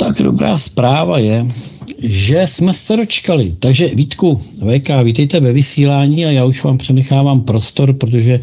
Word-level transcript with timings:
Tak 0.00 0.22
dobrá 0.22 0.58
zpráva 0.58 1.18
je, 1.18 1.46
že 2.02 2.46
jsme 2.46 2.74
se 2.74 2.96
dočkali. 2.96 3.54
Takže 3.58 3.88
Vítku, 3.94 4.40
VK, 4.58 4.88
vítejte 5.04 5.40
ve 5.40 5.52
vysílání 5.52 6.26
a 6.26 6.30
já 6.30 6.44
už 6.44 6.64
vám 6.64 6.78
přenechávám 6.78 7.40
prostor, 7.40 7.92
protože 7.92 8.40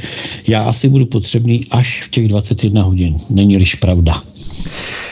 já 0.48 0.64
asi 0.64 0.90
budu 0.90 1.06
potřebný 1.06 1.66
až 1.72 2.04
v 2.04 2.10
těch 2.10 2.28
21 2.28 2.84
hodin. 2.84 3.16
Není-liž 3.30 3.76
pravda. 3.76 4.24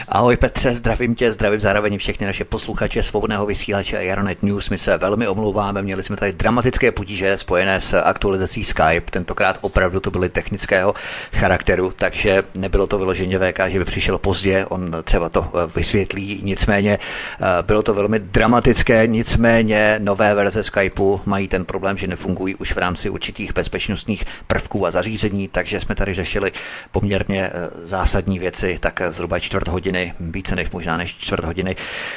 Ahoj 0.09 0.37
Petře, 0.37 0.75
zdravím 0.75 1.15
tě, 1.15 1.31
zdravím 1.31 1.59
zároveň 1.59 1.97
všechny 1.97 2.25
naše 2.25 2.45
posluchače 2.45 3.03
svobodného 3.03 3.45
vysílače 3.45 4.03
Jaronet 4.03 4.43
News. 4.43 4.69
My 4.69 4.77
se 4.77 4.97
velmi 4.97 5.27
omlouváme, 5.27 5.81
měli 5.81 6.03
jsme 6.03 6.17
tady 6.17 6.31
dramatické 6.33 6.91
potíže 6.91 7.37
spojené 7.37 7.81
s 7.81 8.01
aktualizací 8.01 8.65
Skype. 8.65 9.11
Tentokrát 9.11 9.57
opravdu 9.61 9.99
to 9.99 10.11
byly 10.11 10.29
technického 10.29 10.93
charakteru, 11.33 11.93
takže 11.95 12.43
nebylo 12.55 12.87
to 12.87 12.97
vyloženě 12.97 13.39
VK, 13.39 13.59
že 13.67 13.79
by 13.79 13.85
přišel 13.85 14.17
pozdě, 14.17 14.65
on 14.65 14.95
třeba 15.03 15.29
to 15.29 15.51
eh, 15.53 15.71
vysvětlí. 15.75 16.39
Nicméně 16.43 16.99
eh, 16.99 17.63
bylo 17.63 17.83
to 17.83 17.93
velmi 17.93 18.19
dramatické, 18.19 19.07
nicméně 19.07 19.95
nové 19.99 20.35
verze 20.35 20.63
Skypeu 20.63 21.21
mají 21.25 21.47
ten 21.47 21.65
problém, 21.65 21.97
že 21.97 22.07
nefungují 22.07 22.55
už 22.55 22.71
v 22.71 22.77
rámci 22.77 23.09
určitých 23.09 23.53
bezpečnostních 23.53 24.25
prvků 24.47 24.85
a 24.85 24.91
zařízení, 24.91 25.47
takže 25.47 25.79
jsme 25.79 25.95
tady 25.95 26.13
řešili 26.13 26.51
poměrně 26.91 27.43
eh, 27.43 27.51
zásadní 27.83 28.39
věci, 28.39 28.77
tak 28.79 29.01
zhruba 29.09 29.39
čtvrt 29.39 29.67
hodiny 29.67 29.94
více 30.19 30.55
než 30.55 30.71
možná 30.71 30.97
než 30.97 31.17
čtvrt 31.17 31.45
hodiny. 31.45 31.75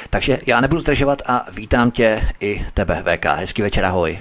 Takže 0.09 0.39
já 0.45 0.61
nebudu 0.61 0.81
zdržovat 0.81 1.21
a 1.25 1.45
vítám 1.55 1.91
tě 1.91 2.21
i 2.39 2.65
tebe, 2.73 3.03
VK. 3.05 3.25
Hezký 3.25 3.61
večer, 3.61 3.85
ahoj. 3.85 4.19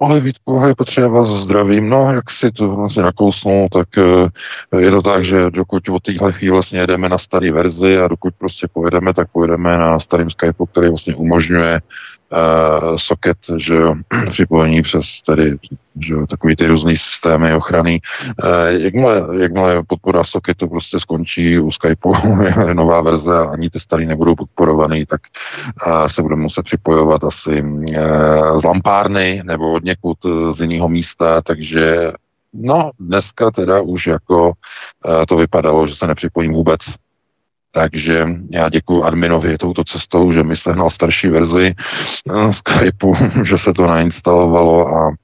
Ahoj 0.00 0.20
Vítku, 0.20 0.56
ahoj 0.56 0.74
Petře, 0.74 1.00
já 1.00 1.08
vás 1.08 1.28
zdravím. 1.28 1.88
No, 1.88 2.12
jak 2.12 2.30
si 2.30 2.52
to 2.52 2.76
vlastně 2.76 3.02
nakousnul, 3.02 3.68
tak 3.72 3.88
eh, 3.98 4.78
je 4.78 4.90
to 4.90 5.02
tak, 5.02 5.24
že 5.24 5.50
dokud 5.50 5.88
od 5.88 6.02
téhle 6.02 6.32
chvíli 6.32 6.52
vlastně 6.52 6.80
jedeme 6.80 7.08
na 7.08 7.18
staré 7.18 7.52
verzi 7.52 7.98
a 7.98 8.08
dokud 8.08 8.34
prostě 8.38 8.68
pojedeme, 8.72 9.14
tak 9.14 9.28
pojedeme 9.32 9.78
na 9.78 9.98
starým 9.98 10.30
Skypeu, 10.30 10.66
který 10.66 10.88
vlastně 10.88 11.14
umožňuje 11.14 11.80
socket, 12.96 13.38
že 13.56 13.74
jo, 13.74 13.94
připojení 14.30 14.82
přes 14.82 15.22
tedy, 15.26 15.56
že 16.00 16.14
jo, 16.14 16.26
takový 16.26 16.56
ty 16.56 16.66
různý 16.66 16.96
systémy 16.96 17.54
ochrany. 17.54 18.00
Uh, 18.44 18.82
jakmile, 18.82 19.42
jakmile 19.42 19.82
podpora 19.86 20.24
socketu 20.24 20.68
prostě 20.68 21.00
skončí 21.00 21.58
u 21.58 21.70
Skypeu, 21.70 22.14
je 22.68 22.74
nová 22.74 23.00
verze 23.00 23.38
a 23.38 23.44
ani 23.50 23.70
ty 23.70 23.80
starý 23.80 24.06
nebudou 24.06 24.34
podporovaný, 24.34 25.06
tak 25.06 25.20
uh, 25.86 26.06
se 26.06 26.22
budeme 26.22 26.42
muset 26.42 26.62
připojovat 26.62 27.24
asi 27.24 27.64
z 28.58 28.64
lampárny 28.64 29.42
nebo 29.44 29.72
od 29.72 29.84
někud 29.84 30.18
z 30.52 30.60
jiného 30.60 30.88
místa, 30.88 31.42
takže 31.42 32.12
No, 32.52 32.90
dneska 33.00 33.50
teda 33.50 33.80
už 33.80 34.06
jako 34.06 34.52
to 35.28 35.36
vypadalo, 35.36 35.86
že 35.86 35.94
se 35.94 36.06
nepřipojím 36.06 36.52
vůbec 36.52 36.80
takže 37.78 38.26
já 38.50 38.68
děkuji 38.68 39.04
adminovi 39.04 39.58
touto 39.58 39.84
cestou, 39.84 40.32
že 40.32 40.42
mi 40.42 40.56
sehnal 40.56 40.90
starší 40.90 41.28
verzi 41.28 41.74
uh, 42.24 42.50
Skypeu, 42.50 43.14
že 43.44 43.58
se 43.58 43.72
to 43.72 43.86
nainstalovalo 43.86 44.88
a, 44.88 45.14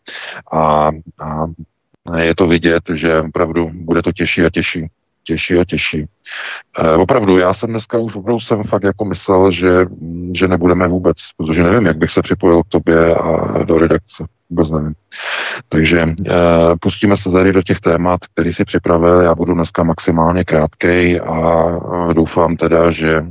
a, 0.52 0.90
a 1.20 2.18
je 2.18 2.34
to 2.34 2.46
vidět, 2.46 2.82
že 2.94 3.20
opravdu 3.20 3.70
bude 3.74 4.02
to 4.02 4.12
těžší 4.12 4.42
a 4.42 4.50
těžší. 4.50 4.86
Těžší 5.24 5.58
a 5.58 5.64
těžší. 5.64 6.06
E, 6.78 6.92
opravdu, 6.92 7.38
já 7.38 7.54
jsem 7.54 7.70
dneska 7.70 7.98
už 7.98 8.16
opravdu 8.16 8.40
jsem 8.40 8.62
fakt 8.62 8.82
jako 8.82 9.04
myslel, 9.04 9.50
že, 9.50 9.86
že 10.32 10.48
nebudeme 10.48 10.88
vůbec, 10.88 11.16
protože 11.36 11.62
nevím, 11.62 11.86
jak 11.86 11.96
bych 11.96 12.10
se 12.10 12.22
připojil 12.22 12.62
k 12.62 12.68
tobě 12.68 13.14
a 13.14 13.62
do 13.64 13.78
redakce. 13.78 14.24
Vůbec 14.50 14.70
nevím. 14.70 14.94
Takže 15.68 16.00
e, 16.00 16.14
pustíme 16.80 17.16
se 17.16 17.30
tady 17.30 17.52
do 17.52 17.62
těch 17.62 17.80
témat, 17.80 18.20
který 18.32 18.52
si 18.52 18.64
připravil. 18.64 19.20
Já 19.20 19.34
budu 19.34 19.54
dneska 19.54 19.82
maximálně 19.82 20.44
krátkej 20.44 21.20
a 21.26 21.66
e, 22.10 22.14
doufám 22.14 22.56
teda, 22.56 22.90
že 22.90 23.16
e, 23.16 23.24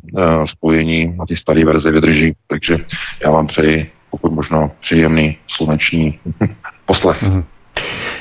spojení 0.46 1.16
na 1.18 1.26
té 1.26 1.36
staré 1.36 1.66
verzi 1.66 1.92
vydrží. 1.92 2.36
Takže 2.48 2.78
já 3.24 3.32
vám 3.32 3.48
přeji 3.48 3.92
pokud 4.12 4.32
možno 4.32 4.72
příjemný 4.82 5.38
sluneční 5.48 6.20
poslech. 6.86 7.24
Mm-hmm. 7.24 7.44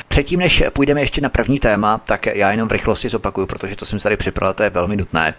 Předtím, 0.08 0.40
než 0.40 0.62
půjdeme 0.72 1.00
ještě 1.00 1.20
na 1.20 1.28
první 1.28 1.58
téma, 1.58 1.98
tak 1.98 2.26
já 2.26 2.50
jenom 2.50 2.68
v 2.68 2.72
rychlosti 2.72 3.08
zopakuju, 3.08 3.46
protože 3.46 3.76
to 3.76 3.84
jsem 3.84 3.98
tady 3.98 4.16
připravil, 4.16 4.54
to 4.54 4.62
je 4.62 4.70
velmi 4.70 4.96
nutné. 4.96 5.34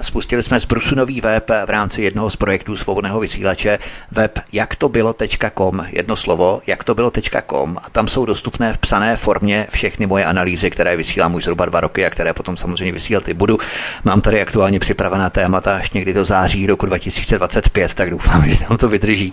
Spustili 0.00 0.42
jsme 0.42 0.60
z 0.60 0.64
Brusu 0.64 0.94
nový 0.94 1.20
web 1.20 1.50
v 1.66 1.70
rámci 1.70 2.02
jednoho 2.02 2.30
z 2.30 2.36
projektů 2.36 2.76
svobodného 2.76 3.20
vysílače, 3.20 3.78
web 4.10 4.38
jaktobylo.com, 4.52 5.86
jedno 5.88 6.16
slovo, 6.16 6.62
jaktobylo.com 6.66 7.78
a 7.84 7.90
tam 7.90 8.08
jsou 8.08 8.24
dostupné 8.24 8.72
v 8.72 8.78
psané 8.78 9.16
formě 9.16 9.66
všechny 9.70 10.06
moje 10.06 10.24
analýzy, 10.24 10.70
které 10.70 10.96
vysílám 10.96 11.34
už 11.34 11.44
zhruba 11.44 11.66
dva 11.66 11.80
roky 11.80 12.06
a 12.06 12.10
které 12.10 12.32
potom 12.32 12.56
samozřejmě 12.56 12.92
vysílat 12.92 13.28
i 13.28 13.34
budu. 13.34 13.58
Mám 14.04 14.20
tady 14.20 14.42
aktuálně 14.42 14.80
připravená 14.80 15.30
témata 15.30 15.76
až 15.76 15.90
někdy 15.90 16.12
do 16.12 16.24
září 16.24 16.66
roku 16.66 16.86
2025, 16.86 17.94
tak 17.94 18.10
doufám, 18.10 18.48
že 18.48 18.64
tam 18.64 18.76
to 18.76 18.88
vydrží 18.88 19.32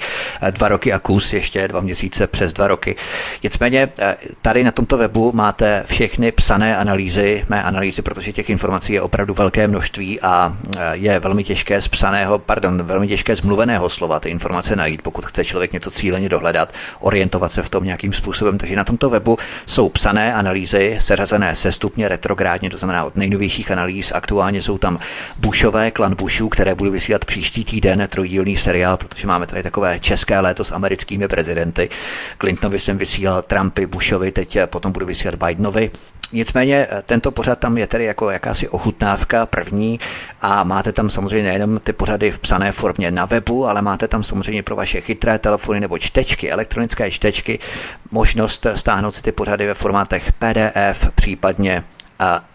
dva 0.52 0.68
roky 0.68 0.94
a 0.94 1.00
kus, 1.00 1.34
ještě 1.34 1.68
dva 1.68 1.82
měsíce 1.82 2.28
přes 2.28 2.54
dva 2.54 2.68
roky. 2.68 2.96
Nicméně 3.44 3.90
Tady 4.42 4.64
na 4.64 4.72
tomto 4.72 4.98
webu 4.98 5.32
máte 5.32 5.84
všechny 5.86 6.32
psané 6.32 6.78
analýzy, 6.78 7.46
mé 7.50 7.64
analýzy, 7.64 8.02
protože 8.02 8.34
těch 8.34 8.50
informací 8.50 8.94
je 8.94 9.02
opravdu 9.02 9.34
velké 9.34 9.68
množství 9.68 10.22
a 10.22 10.58
e, 10.78 10.98
je 10.98 11.20
velmi 11.20 11.44
těžké 11.44 11.82
z 11.82 11.88
psaného, 11.88 12.40
pardon, 12.40 12.84
velmi 12.84 13.08
těžké 13.08 13.36
z 13.36 13.42
mluveného 13.42 13.90
slova 13.90 14.20
ty 14.20 14.30
informace 14.30 14.76
najít, 14.76 15.02
pokud 15.02 15.26
chce 15.26 15.46
člověk 15.46 15.74
něco 15.74 15.92
cíleně 15.92 16.30
dohledat, 16.30 16.74
orientovat 17.00 17.52
se 17.52 17.62
v 17.64 17.70
tom 17.70 17.84
nějakým 17.84 18.14
způsobem. 18.14 18.58
Takže 18.58 18.76
na 18.76 18.84
tomto 18.84 19.10
webu 19.10 19.38
jsou 19.66 19.90
psané 19.90 20.34
analýzy 20.34 20.98
seřazené 21.00 21.56
sestupně 21.56 22.08
retrográdně, 22.08 22.70
to 22.70 22.78
znamená 22.78 23.06
od 23.06 23.16
nejnovějších 23.16 23.72
analýz. 23.72 24.12
Aktuálně 24.12 24.62
jsou 24.62 24.78
tam 24.78 25.00
Bushové, 25.38 25.92
klan 25.92 26.16
Bushů, 26.16 26.50
které 26.50 26.76
budu 26.76 26.92
vysílat 26.92 27.26
příští 27.26 27.66
týden, 27.66 28.08
trojdílný 28.12 28.58
seriál, 28.58 28.98
protože 28.98 29.28
máme 29.28 29.48
tady 29.48 29.64
takové 29.64 30.00
české 30.00 30.40
léto 30.40 30.64
s 30.64 30.72
americkými 30.72 31.28
prezidenty. 31.28 31.90
Clintonovi 32.38 32.80
jsem 32.80 32.98
vysílal 32.98 33.42
Trumpy, 33.42 33.81
Bushovi, 33.86 34.32
teď 34.32 34.58
potom 34.66 34.92
budu 34.92 35.06
vysílat 35.06 35.36
Bidenovi. 35.36 35.92
Nicméně 36.34 36.88
eh, 36.90 37.02
tento 37.06 37.32
pořad 37.32 37.60
tam 37.60 37.78
je 37.78 37.88
tedy 37.88 38.06
jako 38.06 38.30
jakási 38.30 38.70
ochutnávka 38.70 39.46
první 39.46 40.00
a 40.42 40.64
máte 40.64 40.92
tam 40.92 41.10
samozřejmě 41.10 41.48
nejenom 41.50 41.80
ty 41.80 41.94
pořady 41.94 42.32
v 42.32 42.40
psané 42.40 42.72
formě 42.72 43.12
na 43.12 43.26
webu, 43.26 43.68
ale 43.68 43.82
máte 43.82 44.08
tam 44.08 44.24
samozřejmě 44.24 44.64
pro 44.64 44.76
vaše 44.76 45.02
chytré 45.02 45.40
telefony 45.40 45.80
nebo 45.80 45.98
čtečky, 45.98 46.52
elektronické 46.52 47.12
čtečky, 47.12 47.60
možnost 48.12 48.68
stáhnout 48.76 49.16
si 49.16 49.22
ty 49.22 49.32
pořady 49.32 49.68
ve 49.68 49.74
formátech 49.74 50.34
PDF, 50.34 51.10
případně 51.16 51.84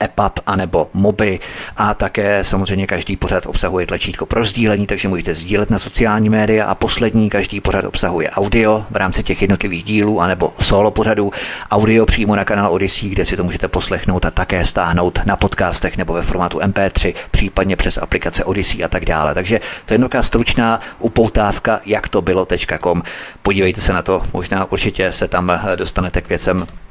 EPUB 0.01 0.41
anebo 0.47 0.89
MOBY 0.95 1.41
a 1.77 1.95
také 1.95 2.45
samozřejmě 2.45 2.87
každý 2.87 3.17
pořad 3.17 3.47
obsahuje 3.47 3.87
tlačítko 3.87 4.27
pro 4.27 4.45
sdílení, 4.45 4.87
takže 4.87 5.09
můžete 5.09 5.35
sdílet 5.35 5.71
na 5.71 5.79
sociální 5.79 6.29
média 6.29 6.67
a 6.67 6.75
poslední 6.75 7.31
každý 7.31 7.61
pořad 7.61 7.85
obsahuje 7.85 8.31
audio 8.31 8.85
v 8.91 8.97
rámci 8.97 9.23
těch 9.23 9.43
jednotlivých 9.43 9.85
dílů 9.85 10.21
anebo 10.21 10.55
solo 10.61 10.91
pořadů, 10.91 11.33
audio 11.71 12.07
přímo 12.07 12.37
na 12.37 12.45
kanál 12.45 12.73
Odyssey, 12.73 13.09
kde 13.09 13.25
si 13.25 13.37
to 13.37 13.45
můžete 13.45 13.69
poslechnout 13.69 14.25
a 14.25 14.31
také 14.31 14.65
stáhnout 14.65 15.19
na 15.25 15.37
podcastech 15.37 15.97
nebo 15.97 16.13
ve 16.13 16.23
formátu 16.23 16.59
MP3, 16.59 17.15
případně 17.31 17.77
přes 17.77 17.99
aplikace 17.99 18.45
Odyssey 18.45 18.85
a 18.85 18.89
tak 18.89 19.05
dále. 19.05 19.35
Takže 19.35 19.61
to 19.85 19.95
je 19.95 19.99
taková 19.99 20.23
stručná 20.23 20.81
upoutávka, 20.99 21.81
jak 21.87 22.09
to 22.09 22.23
bylo.com. 22.23 23.03
Podívejte 23.43 23.81
se 23.81 23.93
na 23.93 24.03
to, 24.03 24.23
možná 24.33 24.73
určitě 24.73 25.13
se 25.13 25.29
tam 25.29 25.61
dostanete 25.77 26.21
k 26.21 26.29
věcem 26.29 26.67
Eh, 26.67 26.86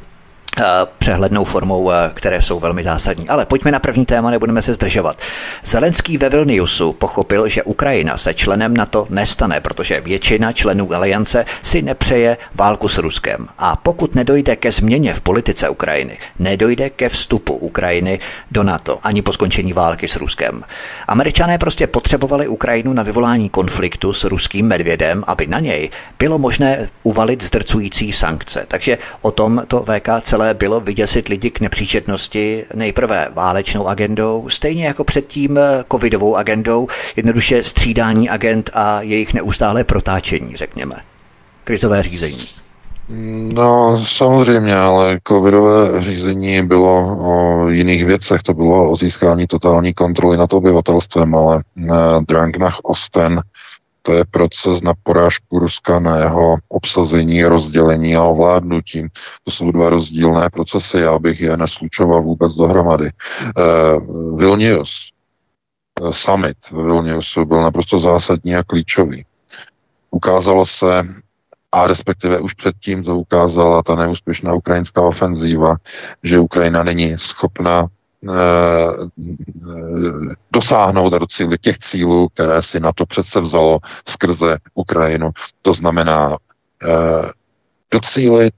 přehlednou 0.97 1.43
formou, 1.43 1.91
eh, 1.91 2.11
které 2.13 2.41
jsou 2.41 2.59
velmi 2.59 2.83
zásadní. 2.83 3.29
Ale 3.29 3.45
pojďme 3.45 3.71
na 3.71 3.79
první 3.79 4.05
téma, 4.05 4.31
nebudeme 4.31 4.61
se 4.61 4.73
zdržovat. 4.73 5.17
Zelenský 5.63 6.17
ve 6.17 6.29
Vilniusu 6.29 6.93
pochopil, 6.93 7.47
že 7.47 7.63
Ukrajina 7.63 8.17
se 8.17 8.33
členem 8.33 8.77
NATO 8.77 9.07
nestane, 9.09 9.61
protože 9.61 10.01
většina 10.01 10.51
členů 10.51 10.93
aliance 10.93 11.45
si 11.61 11.81
nepřeje 11.81 12.37
válku 12.55 12.87
s 12.87 12.97
Ruskem. 12.97 13.47
A 13.57 13.75
pokud 13.75 14.15
nedojde 14.15 14.55
ke 14.55 14.71
změně 14.71 15.13
v 15.13 15.21
politice 15.21 15.69
Ukrajiny, 15.69 16.17
nedojde 16.39 16.89
ke 16.89 17.09
vstupu 17.09 17.53
Ukrajiny 17.53 18.19
do 18.51 18.63
NATO 18.63 18.99
ani 19.03 19.21
po 19.21 19.33
skončení 19.33 19.73
války 19.73 20.07
s 20.07 20.15
Ruskem. 20.15 20.63
Američané 21.07 21.57
prostě 21.57 21.87
potřebovali 21.87 22.47
Ukrajinu 22.47 22.93
na 22.93 23.03
vyvolání 23.03 23.49
konfliktu 23.49 24.13
s 24.13 24.23
ruským 24.23 24.67
medvědem, 24.67 25.23
aby 25.27 25.47
na 25.47 25.59
něj 25.59 25.89
bylo 26.19 26.37
možné 26.37 26.87
uvalit 27.03 27.43
zdrcující 27.43 28.13
sankce. 28.13 28.65
Takže 28.67 28.97
o 29.21 29.31
tom 29.31 29.63
to 29.67 29.83
VK 29.83 30.09
celé 30.21 30.44
cíle 30.45 30.53
bylo 30.53 30.79
vyděsit 30.79 31.27
lidi 31.27 31.49
k 31.49 31.59
nepříčetnosti 31.59 32.65
nejprve 32.73 33.27
válečnou 33.33 33.87
agendou, 33.87 34.49
stejně 34.49 34.85
jako 34.85 35.03
předtím 35.03 35.57
eh, 35.57 35.83
covidovou 35.91 36.35
agendou, 36.35 36.87
jednoduše 37.15 37.63
střídání 37.63 38.29
agent 38.29 38.69
a 38.73 39.01
jejich 39.01 39.33
neustálé 39.33 39.83
protáčení, 39.83 40.55
řekněme. 40.55 40.95
Krizové 41.63 42.03
řízení. 42.03 42.45
No, 43.53 43.97
samozřejmě, 44.05 44.75
ale 44.75 45.19
covidové 45.27 46.01
řízení 46.01 46.61
bylo 46.61 47.17
o 47.19 47.67
jiných 47.69 48.05
věcech. 48.05 48.41
To 48.41 48.53
bylo 48.53 48.91
o 48.91 48.95
získání 48.95 49.47
totální 49.47 49.93
kontroly 49.93 50.37
nad 50.37 50.53
obyvatelstvem, 50.53 51.35
ale 51.35 51.63
eh, 51.77 51.91
Drang 52.27 52.57
nach 52.57 52.79
Osten 52.83 53.41
to 54.05 54.13
je 54.13 54.25
proces 54.25 54.81
na 54.81 54.93
porážku 55.03 55.59
Ruska, 55.59 55.99
na 55.99 56.17
jeho 56.17 56.57
obsazení, 56.69 57.45
rozdělení 57.45 58.15
a 58.15 58.23
ovládnutí. 58.23 59.07
To 59.43 59.51
jsou 59.51 59.71
dva 59.71 59.89
rozdílné 59.89 60.49
procesy, 60.49 60.97
já 60.97 61.19
bych 61.19 61.41
je 61.41 61.57
neslučoval 61.57 62.21
vůbec 62.21 62.53
dohromady. 62.53 63.09
Uh, 63.57 64.37
Vilnius, 64.39 65.11
uh, 66.01 66.11
summit 66.11 66.57
v 66.71 66.83
Vilniusu 66.83 67.45
byl 67.45 67.61
naprosto 67.61 67.99
zásadní 67.99 68.55
a 68.55 68.63
klíčový. 68.63 69.25
Ukázalo 70.11 70.65
se, 70.65 71.07
a 71.71 71.87
respektive 71.87 72.39
už 72.39 72.53
předtím 72.53 73.03
to 73.03 73.17
ukázala 73.17 73.83
ta 73.83 73.95
neúspěšná 73.95 74.53
ukrajinská 74.53 75.01
ofenzíva, 75.01 75.75
že 76.23 76.39
Ukrajina 76.39 76.83
není 76.83 77.17
schopna 77.17 77.87
Eh, 77.87 78.04
dosáhnout 80.51 81.13
a 81.13 81.17
docílit 81.17 81.61
těch 81.61 81.77
cílů, 81.79 82.29
které 82.29 82.61
si 82.61 82.79
na 82.79 82.91
to 82.93 83.05
přece 83.05 83.41
vzalo 83.41 83.79
skrze 84.07 84.57
Ukrajinu. 84.73 85.31
To 85.61 85.73
znamená 85.73 86.37
eh, 86.83 87.29
docílit 87.91 88.53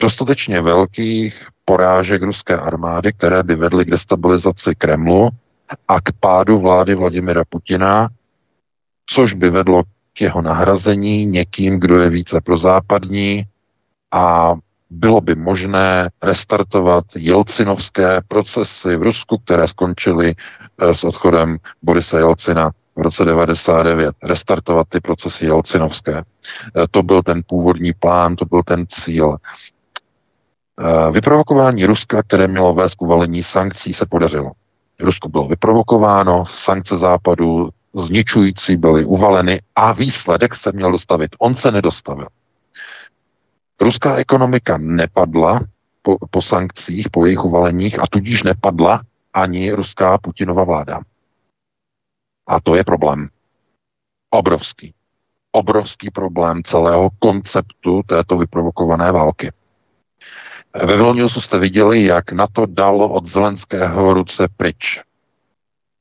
dostatečně 0.00 0.60
velkých 0.60 1.46
porážek 1.64 2.22
ruské 2.22 2.56
armády, 2.56 3.12
které 3.12 3.42
by 3.42 3.54
vedly 3.54 3.84
k 3.84 3.90
destabilizaci 3.90 4.74
Kremlu 4.74 5.30
a 5.88 6.00
k 6.00 6.12
pádu 6.20 6.60
vlády 6.60 6.94
Vladimira 6.94 7.42
Putina, 7.48 8.08
což 9.06 9.32
by 9.32 9.50
vedlo 9.50 9.82
k 10.12 10.20
jeho 10.20 10.42
nahrazení 10.42 11.26
někým, 11.26 11.80
kdo 11.80 12.00
je 12.00 12.10
více 12.10 12.40
prozápadní 12.40 13.44
a 14.12 14.54
bylo 14.90 15.20
by 15.20 15.34
možné 15.34 16.10
restartovat 16.22 17.04
jelcinovské 17.16 18.20
procesy 18.28 18.96
v 18.96 19.02
Rusku, 19.02 19.38
které 19.38 19.68
skončily 19.68 20.34
eh, 20.78 20.94
s 20.94 21.04
odchodem 21.04 21.56
Borise 21.82 22.18
Jelcina 22.18 22.70
v 22.96 23.00
roce 23.00 23.24
99. 23.24 24.14
Restartovat 24.22 24.88
ty 24.88 25.00
procesy 25.00 25.44
jelcinovské. 25.44 26.18
Eh, 26.18 26.22
to 26.90 27.02
byl 27.02 27.22
ten 27.22 27.42
původní 27.46 27.92
plán, 27.92 28.36
to 28.36 28.44
byl 28.44 28.62
ten 28.62 28.86
cíl. 28.88 29.36
Eh, 30.80 31.10
vyprovokování 31.12 31.86
Ruska, 31.86 32.22
které 32.22 32.48
mělo 32.48 32.74
vést 32.74 32.94
k 32.94 33.02
uvalení 33.02 33.42
sankcí, 33.42 33.94
se 33.94 34.06
podařilo. 34.06 34.52
Rusko 35.00 35.28
bylo 35.28 35.48
vyprovokováno, 35.48 36.44
sankce 36.46 36.98
západu 36.98 37.68
zničující 37.94 38.76
byly 38.76 39.04
uvaleny 39.04 39.60
a 39.76 39.92
výsledek 39.92 40.54
se 40.54 40.72
měl 40.72 40.92
dostavit. 40.92 41.30
On 41.38 41.56
se 41.56 41.70
nedostavil. 41.70 42.26
Ruská 43.80 44.16
ekonomika 44.16 44.78
nepadla 44.78 45.60
po, 46.02 46.16
po 46.30 46.42
sankcích, 46.42 47.10
po 47.10 47.24
jejich 47.24 47.44
uvaleních 47.44 48.00
a 48.00 48.06
tudíž 48.10 48.42
nepadla 48.42 49.02
ani 49.32 49.72
ruská 49.72 50.18
Putinova 50.18 50.64
vláda. 50.64 51.00
A 52.46 52.60
to 52.60 52.74
je 52.74 52.84
problém. 52.84 53.28
Obrovský. 54.30 54.94
Obrovský 55.52 56.10
problém 56.10 56.62
celého 56.62 57.10
konceptu 57.18 58.02
této 58.06 58.38
vyprovokované 58.38 59.12
války. 59.12 59.52
Ve 60.74 60.96
Vilniusu 60.96 61.40
jste 61.40 61.58
viděli, 61.58 62.04
jak 62.04 62.32
na 62.32 62.46
to 62.46 62.66
dalo 62.66 63.08
od 63.08 63.26
Zelenského 63.26 64.14
ruce 64.14 64.48
pryč 64.56 65.00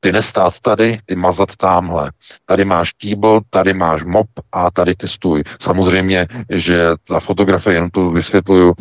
ty 0.06 0.12
nestát 0.12 0.60
tady, 0.60 1.00
ty 1.06 1.16
mazat 1.16 1.56
tamhle. 1.56 2.12
Tady 2.46 2.66
máš 2.66 2.92
kýbl, 2.92 3.42
tady 3.50 3.74
máš 3.74 4.04
mop 4.04 4.28
a 4.52 4.72
tady 4.72 4.96
ty 4.96 5.08
stůj. 5.08 5.44
Samozřejmě, 5.60 6.28
že 6.50 6.88
ta 7.08 7.20
fotografie, 7.20 7.76
jenom 7.76 7.90
tu 7.90 8.12
vysvětluju, 8.12 8.74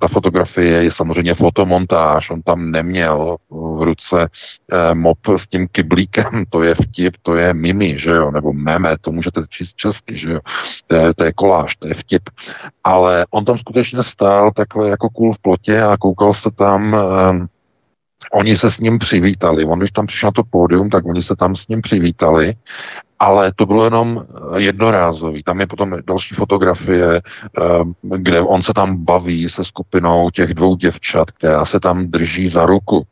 ta 0.00 0.08
fotografie 0.08 0.82
je 0.82 0.90
samozřejmě 0.90 1.34
fotomontáž, 1.34 2.30
on 2.30 2.42
tam 2.42 2.70
neměl 2.70 3.36
v 3.50 3.82
ruce 3.82 4.28
eh, 4.72 4.94
mop 4.94 5.18
s 5.36 5.46
tím 5.46 5.68
kyblíkem, 5.72 6.44
to 6.50 6.62
je 6.62 6.74
vtip, 6.74 7.16
to 7.22 7.36
je 7.36 7.54
mimi, 7.54 7.98
že 7.98 8.10
jo, 8.10 8.30
nebo 8.30 8.52
meme, 8.52 8.96
to 9.00 9.12
můžete 9.12 9.42
číst 9.48 9.76
česky, 9.76 10.16
že 10.16 10.32
jo, 10.32 10.40
to 10.86 10.96
je, 10.96 11.14
to 11.14 11.24
je 11.24 11.32
koláž, 11.32 11.76
to 11.76 11.88
je 11.88 11.94
vtip. 11.94 12.22
Ale 12.84 13.26
on 13.30 13.44
tam 13.44 13.58
skutečně 13.58 14.02
stál 14.02 14.50
takhle 14.50 14.88
jako 14.88 15.08
kůl 15.10 15.34
v 15.34 15.38
plotě 15.38 15.82
a 15.82 15.96
koukal 15.96 16.34
se 16.34 16.50
tam 16.50 16.94
eh, 16.94 17.46
Oni 18.34 18.58
se 18.58 18.70
s 18.70 18.80
ním 18.80 18.98
přivítali. 18.98 19.64
On, 19.64 19.78
když 19.78 19.90
tam 19.90 20.06
přišel 20.06 20.26
na 20.26 20.32
to 20.32 20.42
pódium, 20.50 20.90
tak 20.90 21.04
oni 21.06 21.22
se 21.22 21.36
tam 21.36 21.56
s 21.56 21.68
ním 21.68 21.82
přivítali, 21.82 22.54
ale 23.18 23.52
to 23.56 23.66
bylo 23.66 23.84
jenom 23.84 24.24
jednorázový. 24.56 25.42
Tam 25.42 25.60
je 25.60 25.66
potom 25.66 25.96
další 26.06 26.34
fotografie, 26.34 27.16
eh, 27.16 27.60
kde 28.16 28.40
on 28.40 28.62
se 28.62 28.72
tam 28.74 29.04
baví 29.04 29.48
se 29.48 29.64
skupinou 29.64 30.30
těch 30.30 30.54
dvou 30.54 30.76
děvčat, 30.76 31.30
která 31.30 31.64
se 31.64 31.80
tam 31.80 32.06
drží 32.06 32.48
za 32.48 32.66
ruku. 32.66 33.06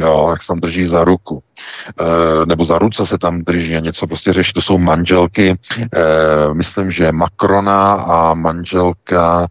Jo, 0.00 0.26
jak 0.30 0.42
se 0.42 0.46
tam 0.46 0.60
drží 0.60 0.86
za 0.86 1.04
ruku. 1.04 1.42
E, 2.00 2.46
nebo 2.46 2.64
za 2.64 2.78
ruce 2.78 3.06
se 3.06 3.18
tam 3.18 3.42
drží 3.42 3.76
a 3.76 3.80
něco 3.80 4.06
prostě 4.06 4.32
řeší. 4.32 4.52
To 4.52 4.62
jsou 4.62 4.78
manželky, 4.78 5.56
myslím, 6.52 6.90
že 6.90 7.12
Macrona 7.12 7.92
a 7.94 8.34
manželka 8.34 9.46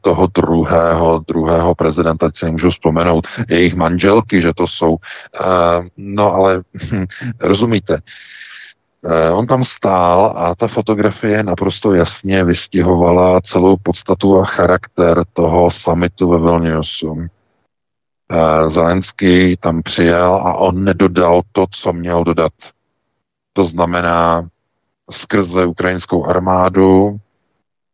toho 0.00 0.26
druhého, 0.26 1.24
druhého 1.28 1.74
prezidenta, 1.74 2.30
si 2.34 2.44
nemůžu 2.44 2.70
vzpomenout, 2.70 3.26
jejich 3.48 3.74
manželky, 3.74 4.42
že 4.42 4.52
to 4.56 4.66
jsou, 4.66 4.96
eh, 5.40 5.88
no 5.96 6.32
ale 6.34 6.62
hm, 6.92 7.04
rozumíte, 7.40 8.00
eh, 9.04 9.30
On 9.30 9.46
tam 9.46 9.64
stál 9.64 10.34
a 10.36 10.54
ta 10.54 10.68
fotografie 10.68 11.42
naprosto 11.42 11.94
jasně 11.94 12.44
vystihovala 12.44 13.40
celou 13.40 13.76
podstatu 13.82 14.38
a 14.38 14.44
charakter 14.44 15.24
toho 15.32 15.70
summitu 15.70 16.28
ve 16.28 16.38
Vilniusu. 16.38 17.26
Eh, 18.32 18.70
Zelenský 18.70 19.56
tam 19.56 19.82
přijel 19.82 20.34
a 20.34 20.54
on 20.54 20.84
nedodal 20.84 21.42
to, 21.52 21.66
co 21.70 21.92
měl 21.92 22.24
dodat. 22.24 22.52
To 23.52 23.64
znamená 23.64 24.48
skrze 25.10 25.66
ukrajinskou 25.66 26.24
armádu, 26.24 27.20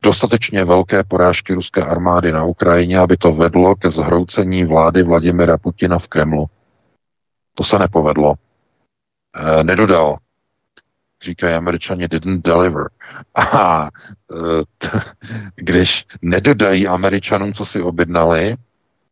dostatečně 0.07 0.65
velké 0.65 1.05
porážky 1.05 1.55
ruské 1.55 1.83
armády 1.83 2.33
na 2.33 2.45
Ukrajině, 2.45 2.99
aby 2.99 3.17
to 3.17 3.33
vedlo 3.33 3.75
ke 3.75 3.91
zhroucení 3.91 4.65
vlády 4.65 5.03
Vladimira 5.03 5.59
Putina 5.59 5.99
v 5.99 6.09
Kremlu. 6.09 6.47
To 7.55 7.65
se 7.65 7.79
nepovedlo. 7.79 8.35
E, 8.35 9.65
nedodal. 9.65 10.17
Říkají 11.23 11.55
američani 11.55 12.09
didn't 12.09 12.45
deliver. 12.45 12.89
A 13.35 13.85
e, 13.85 13.89
t, 14.79 15.01
když 15.57 16.07
nedodají 16.23 16.89
američanům, 16.89 17.53
co 17.53 17.67
si 17.67 17.83
objednali, 17.83 18.57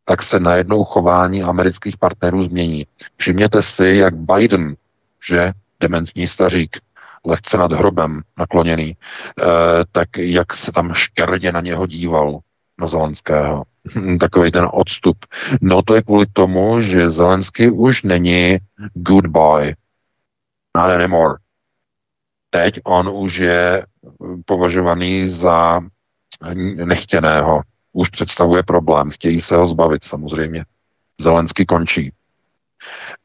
tak 0.05 0.23
se 0.23 0.41
najednou 0.41 0.85
chování 0.85 1.43
amerických 1.43 1.97
partnerů 1.99 2.45
změní. 2.45 2.87
Všimněte 3.17 3.63
si, 3.63 3.87
jak 3.87 4.15
Biden, 4.17 4.77
že 5.29 5.53
dementní 5.81 6.29
stařík, 6.29 6.77
lehce 7.27 7.59
nad 7.59 7.73
hrobem 7.73 8.23
nakloněný, 8.39 8.91
e, 8.91 8.97
tak 9.93 10.09
jak 10.17 10.55
se 10.55 10.73
tam 10.73 10.95
škrdě 10.95 11.53
na 11.53 11.61
něho 11.61 11.87
díval, 11.87 12.39
na 12.79 12.87
Zelenského. 12.87 13.65
Takový 14.21 14.51
ten 14.51 14.69
odstup. 14.73 15.17
No 15.61 15.83
to 15.83 15.95
je 15.95 16.03
kvůli 16.03 16.27
tomu, 16.33 16.81
že 16.81 17.11
Zelenský 17.11 17.71
už 17.71 18.03
není 18.03 18.59
goodbye. 18.95 19.75
Not 20.77 20.91
anymore. 20.91 21.35
Teď 22.51 22.81
on 22.85 23.09
už 23.09 23.37
je 23.37 23.87
považovaný 24.47 25.29
za 25.29 25.81
nechtěného. 26.85 27.63
Už 27.93 28.11
představuje 28.11 28.63
problém. 28.63 29.11
Chtějí 29.11 29.41
se 29.41 29.57
ho 29.57 29.67
zbavit 29.67 30.05
samozřejmě. 30.05 30.65
Zelensky 31.21 31.67
končí 31.67 32.13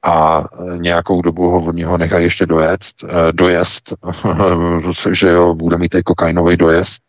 a 0.03 0.43
nějakou 0.75 1.21
dobu 1.21 1.49
ho 1.49 1.65
od 1.65 1.75
něho 1.75 1.97
nechají 1.97 2.23
ještě 2.23 2.45
dojezd, 2.45 3.93
eh, 3.93 5.11
že 5.11 5.29
jo, 5.29 5.53
bude 5.55 5.77
mít 5.77 5.95
i 5.95 6.03
kokainový 6.03 6.57
dojezd, 6.57 7.01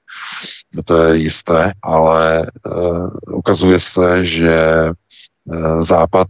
to 0.84 1.02
je 1.02 1.16
jisté, 1.16 1.72
ale 1.82 2.46
uh, 2.66 3.10
ukazuje 3.32 3.80
se, 3.80 4.24
že 4.24 4.84
uh, 5.44 5.82
Západ 5.82 6.28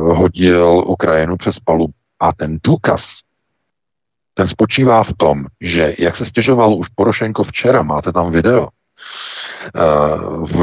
hodil 0.00 0.84
Ukrajinu 0.86 1.36
přes 1.36 1.60
palu 1.60 1.88
a 2.20 2.32
ten 2.32 2.58
důkaz, 2.64 3.18
ten 4.34 4.46
spočívá 4.46 5.04
v 5.04 5.12
tom, 5.16 5.44
že 5.60 5.94
jak 5.98 6.16
se 6.16 6.24
stěžoval 6.24 6.74
už 6.74 6.88
Porošenko 6.88 7.44
včera, 7.44 7.82
máte 7.82 8.12
tam 8.12 8.32
video, 8.32 8.68
v 10.42 10.58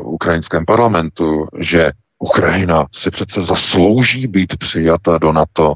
ukrajinském 0.00 0.64
parlamentu, 0.64 1.46
že 1.58 1.92
Ukrajina 2.30 2.86
si 2.94 3.10
přece 3.10 3.40
zaslouží 3.40 4.26
být 4.26 4.56
přijata 4.56 5.18
do 5.18 5.32
NATO. 5.32 5.74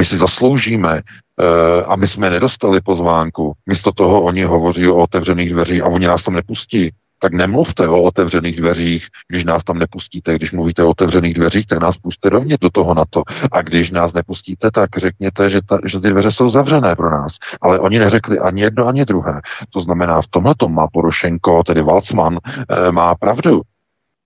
My 0.00 0.04
si 0.04 0.16
zasloužíme 0.16 0.92
uh, 0.94 1.92
a 1.92 1.96
my 1.96 2.08
jsme 2.08 2.30
nedostali 2.30 2.80
pozvánku. 2.80 3.52
Místo 3.66 3.92
toho 3.92 4.22
oni 4.22 4.44
hovoří 4.44 4.88
o 4.88 4.96
otevřených 4.96 5.50
dveřích 5.52 5.82
a 5.82 5.86
oni 5.86 6.06
nás 6.06 6.22
tam 6.22 6.34
nepustí. 6.34 6.90
tak 7.22 7.32
nemluvte 7.32 7.88
o 7.88 8.02
otevřených 8.02 8.56
dveřích, 8.56 9.06
když 9.28 9.44
nás 9.44 9.64
tam 9.64 9.78
nepustíte. 9.78 10.34
Když 10.34 10.52
mluvíte 10.52 10.82
o 10.82 10.90
otevřených 10.90 11.34
dveřích, 11.34 11.66
tak 11.66 11.78
nás 11.78 11.96
pustíte 11.96 12.28
rovně 12.28 12.56
do 12.60 12.70
toho 12.70 12.94
na 12.94 13.04
to. 13.10 13.22
A 13.52 13.62
když 13.62 13.90
nás 13.90 14.12
nepustíte, 14.12 14.70
tak 14.70 14.90
řekněte, 14.96 15.50
že, 15.50 15.60
ta, 15.62 15.78
že 15.86 16.00
ty 16.00 16.10
dveře 16.10 16.32
jsou 16.32 16.48
zavřené 16.48 16.96
pro 16.96 17.10
nás. 17.10 17.36
Ale 17.60 17.78
oni 17.78 17.98
neřekli 17.98 18.38
ani 18.38 18.62
jedno, 18.62 18.86
ani 18.86 19.04
druhé. 19.04 19.40
To 19.70 19.80
znamená, 19.80 20.22
v 20.22 20.26
tomhle 20.26 20.54
má 20.68 20.86
Porošenko, 20.92 21.62
tedy 21.62 21.82
Valcman, 21.82 22.38
eh, 22.42 22.92
má 22.92 23.14
pravdu. 23.14 23.62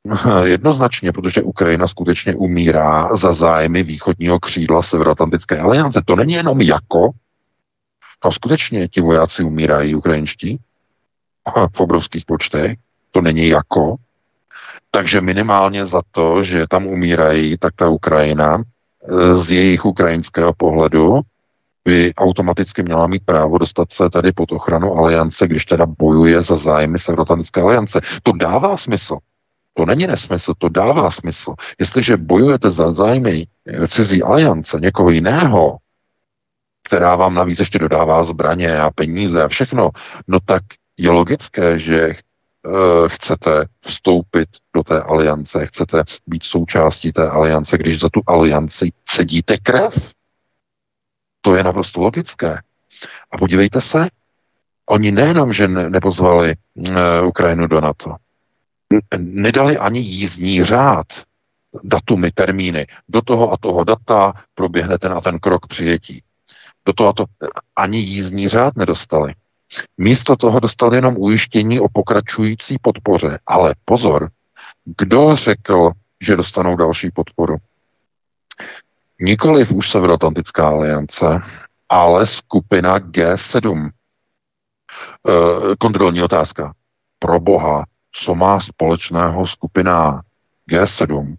Jednoznačně, 0.45 1.13
protože 1.13 1.43
Ukrajina 1.43 1.89
skutečně 1.89 2.35
umírá 2.35 3.17
za 3.17 3.33
zájmy 3.33 3.83
východního 3.83 4.41
křídla 4.41 4.83
Severoatlantické 4.83 5.59
aliance. 5.59 6.03
To 6.05 6.17
není 6.17 6.33
jenom 6.33 6.61
jako, 6.61 7.11
tam 8.21 8.33
skutečně 8.33 8.89
ti 8.89 9.01
vojáci 9.01 9.43
umírají 9.43 9.95
ukrajinští 9.95 10.59
v 11.77 11.81
obrovských 11.81 12.25
počtech, 12.25 12.79
to 13.11 13.21
není 13.21 13.49
jako. 13.49 13.97
Takže 14.91 15.21
minimálně 15.21 15.87
za 15.87 16.03
to, 16.11 16.43
že 16.43 16.67
tam 16.69 16.87
umírají, 16.87 17.59
tak 17.59 17.75
ta 17.77 17.89
Ukrajina 17.89 18.59
e, 18.59 19.35
z 19.35 19.51
jejich 19.51 19.85
ukrajinského 19.85 20.53
pohledu 20.57 21.21
by 21.85 22.15
automaticky 22.15 22.83
měla 22.83 23.07
mít 23.07 23.23
právo 23.25 23.59
dostat 23.59 23.93
se 23.93 24.11
tady 24.11 24.33
pod 24.33 24.53
ochranu 24.53 24.95
aliance, 24.95 25.49
když 25.49 25.65
teda 25.65 25.87
bojuje 25.87 26.43
za 26.43 26.57
zájmy 26.57 26.99
Severoatlantické 26.99 27.61
aliance. 27.61 28.01
To 28.23 28.33
dává 28.33 28.77
smysl. 28.77 29.19
To 29.76 29.87
není 29.87 30.06
nesmysl, 30.06 30.54
to 30.59 30.68
dává 30.68 31.11
smysl. 31.11 31.54
Jestliže 31.80 32.16
bojujete 32.16 32.71
za 32.71 32.92
zájmy 32.92 33.47
e, 33.66 33.88
cizí 33.88 34.23
aliance, 34.23 34.80
někoho 34.80 35.11
jiného, 35.11 35.78
která 36.87 37.16
vám 37.16 37.35
navíc 37.35 37.59
ještě 37.59 37.78
dodává 37.78 38.25
zbraně 38.25 38.78
a 38.78 38.90
peníze 38.90 39.42
a 39.42 39.49
všechno, 39.49 39.90
no 40.28 40.40
tak 40.40 40.62
je 40.97 41.11
logické, 41.11 41.78
že 41.78 42.14
uh, 42.66 43.09
chcete 43.09 43.66
vstoupit 43.80 44.49
do 44.75 44.83
té 44.83 45.02
aliance, 45.02 45.66
chcete 45.66 46.04
být 46.26 46.42
součástí 46.42 47.12
té 47.12 47.28
aliance, 47.28 47.78
když 47.78 48.00
za 48.00 48.09
tu 48.12 48.21
alianci 48.26 48.92
cedíte 49.04 49.59
krev. 49.59 50.12
To 51.40 51.56
je 51.56 51.64
naprosto 51.64 52.00
logické. 52.00 52.61
A 53.30 53.38
podívejte 53.38 53.80
se, 53.80 54.09
oni 54.87 55.12
nejenom, 55.12 55.52
že 55.52 55.68
ne, 55.68 55.90
nepozvali 55.90 56.54
uh, 56.75 56.87
Ukrajinu 57.26 57.66
do 57.66 57.80
NATO, 57.80 58.16
nedali 59.19 59.78
ani 59.78 60.00
jízdní 60.00 60.64
řád, 60.64 61.07
datumy, 61.85 62.31
termíny. 62.31 62.87
Do 63.09 63.23
toho 63.23 63.52
a 63.52 63.57
toho 63.57 63.85
data 63.85 64.33
proběhne 64.55 64.99
ten 64.99 65.12
a 65.12 65.21
ten 65.21 65.38
krok 65.38 65.66
přijetí. 65.66 66.23
Do 66.87 66.93
toho 66.93 67.09
a 67.09 67.12
to 67.12 67.25
ani 67.76 67.99
jízdní 67.99 68.49
řád 68.49 68.76
nedostali. 68.76 69.35
Místo 69.99 70.37
toho 70.37 70.61
dostal 70.61 70.95
jenom 70.95 71.14
ujištění 71.19 71.81
o 71.81 71.88
pokračující 71.93 72.76
podpoře. 72.83 73.38
Ale 73.47 73.75
pozor, 73.85 74.31
kdo 74.85 75.37
řekl, 75.37 75.90
že 76.21 76.37
dostanou 76.37 76.76
další 76.76 77.11
podporu? 77.11 77.57
Nikoliv 79.21 79.73
už 79.73 79.90
Severoatlantická 79.90 80.69
aliance, 80.69 81.43
ale 81.88 82.26
skupina 82.26 82.99
G7. 82.99 83.88
E, 83.88 83.90
kontrolní 85.78 86.23
otázka. 86.23 86.75
Pro 87.19 87.40
boha, 87.40 87.85
co 88.25 88.35
má 88.35 88.61
společného 88.61 89.46
skupina 89.46 90.23
G7, 90.70 91.37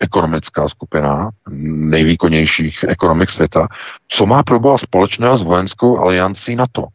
ekonomická 0.00 0.68
skupina 0.68 1.30
nejvýkonnějších 1.50 2.84
ekonomik 2.88 3.30
světa, 3.30 3.68
co 4.08 4.26
má 4.26 4.42
pro 4.42 4.60
boha 4.60 4.78
společného 4.78 5.38
s 5.38 5.42
vojenskou 5.42 5.98
aliancí 5.98 6.56
NATO? 6.56 6.86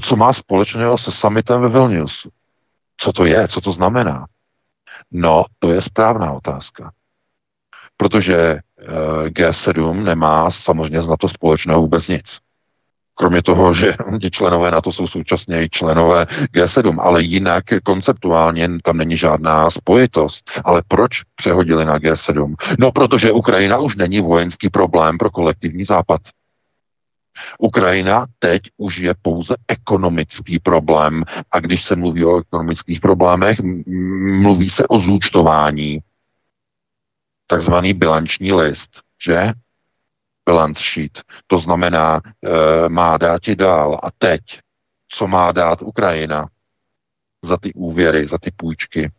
co 0.00 0.16
má 0.16 0.32
společného 0.32 0.98
se 0.98 1.12
summitem 1.12 1.60
ve 1.60 1.68
Vilniusu. 1.68 2.30
Co 2.96 3.12
to 3.12 3.24
je, 3.24 3.48
co 3.48 3.60
to 3.60 3.72
znamená? 3.72 4.26
No, 5.10 5.44
to 5.58 5.72
je 5.72 5.82
správná 5.82 6.32
otázka. 6.32 6.92
Protože 7.96 8.36
eh, 8.36 8.60
G7 9.28 10.02
nemá 10.02 10.50
samozřejmě 10.50 11.02
z 11.02 11.08
NATO 11.08 11.28
společného 11.28 11.80
vůbec 11.80 12.08
nic. 12.08 12.38
Kromě 13.18 13.42
toho, 13.42 13.74
že 13.74 13.94
ti 14.20 14.30
členové 14.30 14.70
NATO 14.70 14.92
jsou 14.92 15.06
současně 15.06 15.62
i 15.62 15.68
členové 15.68 16.26
G7, 16.54 16.96
ale 17.00 17.22
jinak 17.22 17.64
konceptuálně 17.84 18.68
tam 18.84 18.96
není 18.96 19.16
žádná 19.16 19.70
spojitost. 19.70 20.50
Ale 20.64 20.82
proč 20.88 21.10
přehodili 21.34 21.84
na 21.84 21.98
G7? 21.98 22.54
No, 22.78 22.92
protože 22.92 23.32
Ukrajina 23.32 23.78
už 23.78 23.96
není 23.96 24.20
vojenský 24.20 24.68
problém 24.68 25.18
pro 25.18 25.30
kolektivní 25.30 25.84
západ. 25.84 26.20
Ukrajina 27.58 28.26
teď 28.38 28.62
už 28.76 28.96
je 28.96 29.14
pouze 29.22 29.54
ekonomický 29.68 30.58
problém 30.58 31.24
a 31.50 31.60
když 31.60 31.84
se 31.84 31.96
mluví 31.96 32.24
o 32.24 32.38
ekonomických 32.38 33.00
problémech, 33.00 33.58
mluví 34.42 34.70
se 34.70 34.86
o 34.86 34.98
zúčtování, 34.98 35.98
takzvaný 37.46 37.94
bilanční 37.94 38.52
list, 38.52 38.90
že? 39.24 39.52
Balance 40.48 40.82
sheet. 40.82 41.20
To 41.46 41.58
znamená, 41.58 42.20
e, 42.24 42.88
má 42.88 43.18
dát 43.18 43.48
i 43.48 43.56
dál. 43.56 44.00
A 44.02 44.08
teď, 44.18 44.40
co 45.08 45.26
má 45.26 45.52
dát 45.52 45.82
Ukrajina 45.82 46.48
za 47.44 47.56
ty 47.56 47.72
úvěry, 47.74 48.28
za 48.28 48.38
ty 48.38 48.50
půjčky? 48.56 49.12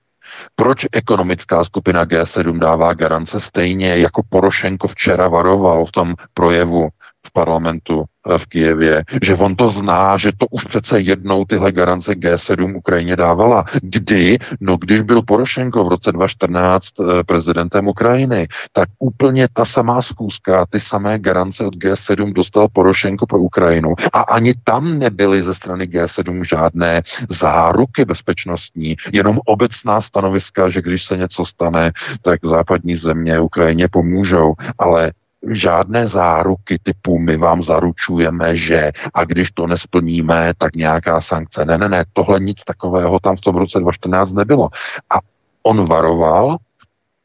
Proč 0.56 0.86
ekonomická 0.92 1.64
skupina 1.64 2.06
G7 2.06 2.60
dává 2.60 2.94
garance 2.94 3.40
stejně, 3.40 3.98
jako 3.98 4.22
Porošenko 4.30 4.88
včera 4.88 5.28
varoval 5.28 5.86
v 5.86 5.92
tom 5.92 6.16
projevu 6.34 6.90
parlamentu 7.34 8.04
eh, 8.04 8.38
v 8.38 8.46
Kijevě, 8.46 9.04
že 9.22 9.36
on 9.36 9.56
to 9.56 9.70
zná, 9.70 10.18
že 10.18 10.32
to 10.38 10.46
už 10.52 10.66
přece 10.66 11.00
jednou 11.00 11.46
tyhle 11.46 11.72
garance 11.72 12.12
G7 12.12 12.78
Ukrajině 12.78 13.16
dávala. 13.16 13.66
Kdy? 13.82 14.38
No 14.62 14.78
když 14.78 15.02
byl 15.02 15.22
Porošenko 15.22 15.84
v 15.84 15.88
roce 15.88 16.12
2014 16.12 16.86
eh, 17.00 17.24
prezidentem 17.24 17.88
Ukrajiny, 17.88 18.48
tak 18.74 18.90
úplně 19.00 19.48
ta 19.54 19.66
samá 19.66 20.02
zkouška, 20.02 20.66
ty 20.70 20.80
samé 20.80 21.20
garance 21.20 21.66
od 21.66 21.76
G7 21.76 22.34
dostal 22.34 22.68
Porošenko 22.74 23.26
pro 23.26 23.40
Ukrajinu 23.40 23.94
a 24.14 24.22
ani 24.22 24.54
tam 24.64 25.00
nebyly 25.00 25.44
ze 25.44 25.54
strany 25.54 25.86
G7 25.86 26.44
žádné 26.44 27.02
záruky 27.30 28.06
bezpečnostní, 28.06 28.96
jenom 29.14 29.40
obecná 29.46 30.02
stanoviska, 30.02 30.70
že 30.70 30.82
když 30.82 31.04
se 31.04 31.18
něco 31.18 31.46
stane, 31.46 31.92
tak 32.22 32.40
západní 32.46 32.96
země 32.96 33.40
Ukrajině 33.40 33.88
pomůžou, 33.92 34.54
ale 34.78 35.12
žádné 35.52 36.08
záruky 36.08 36.80
typu 36.84 37.20
my 37.20 37.38
vám 37.38 37.64
zaručujeme, 37.64 38.56
že 38.56 38.92
a 39.14 39.26
když 39.26 39.52
to 39.52 39.68
nesplníme, 39.68 40.54
tak 40.58 40.76
nějaká 40.76 41.22
sankce. 41.22 41.66
Ne, 41.66 41.78
ne, 41.78 41.90
ne, 41.90 42.06
tohle 42.14 42.40
nic 42.40 42.64
takového 42.64 43.20
tam 43.20 43.36
v 43.36 43.42
tom 43.42 43.56
roce 43.56 43.80
2014 43.80 44.32
nebylo. 44.32 44.70
A 45.10 45.20
on 45.64 45.86
varoval, 45.86 46.58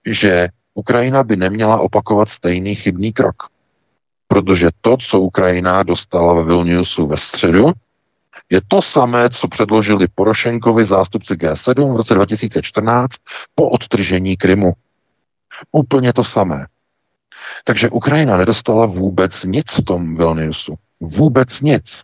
že 0.06 0.48
Ukrajina 0.74 1.22
by 1.22 1.36
neměla 1.36 1.80
opakovat 1.80 2.28
stejný 2.28 2.74
chybný 2.74 3.12
krok. 3.12 3.36
Protože 4.28 4.68
to, 4.80 4.96
co 4.96 5.20
Ukrajina 5.20 5.82
dostala 5.82 6.34
ve 6.34 6.44
Vilniusu 6.44 7.06
ve 7.06 7.16
středu, 7.16 7.72
je 8.50 8.60
to 8.68 8.82
samé, 8.82 9.30
co 9.30 9.48
předložili 9.48 10.06
Porošenkovi 10.14 10.84
zástupci 10.84 11.34
G7 11.34 11.94
v 11.94 11.96
roce 11.96 12.14
2014 12.14 13.16
po 13.54 13.68
odtržení 13.70 14.36
Krymu. 14.36 14.72
Úplně 15.72 16.12
to 16.12 16.24
samé. 16.24 16.66
Takže 17.64 17.90
Ukrajina 17.90 18.36
nedostala 18.36 18.86
vůbec 18.86 19.44
nic 19.44 19.66
v 19.72 19.84
tom 19.84 20.16
Vilniusu. 20.16 20.74
Vůbec 21.00 21.60
nic. 21.60 22.02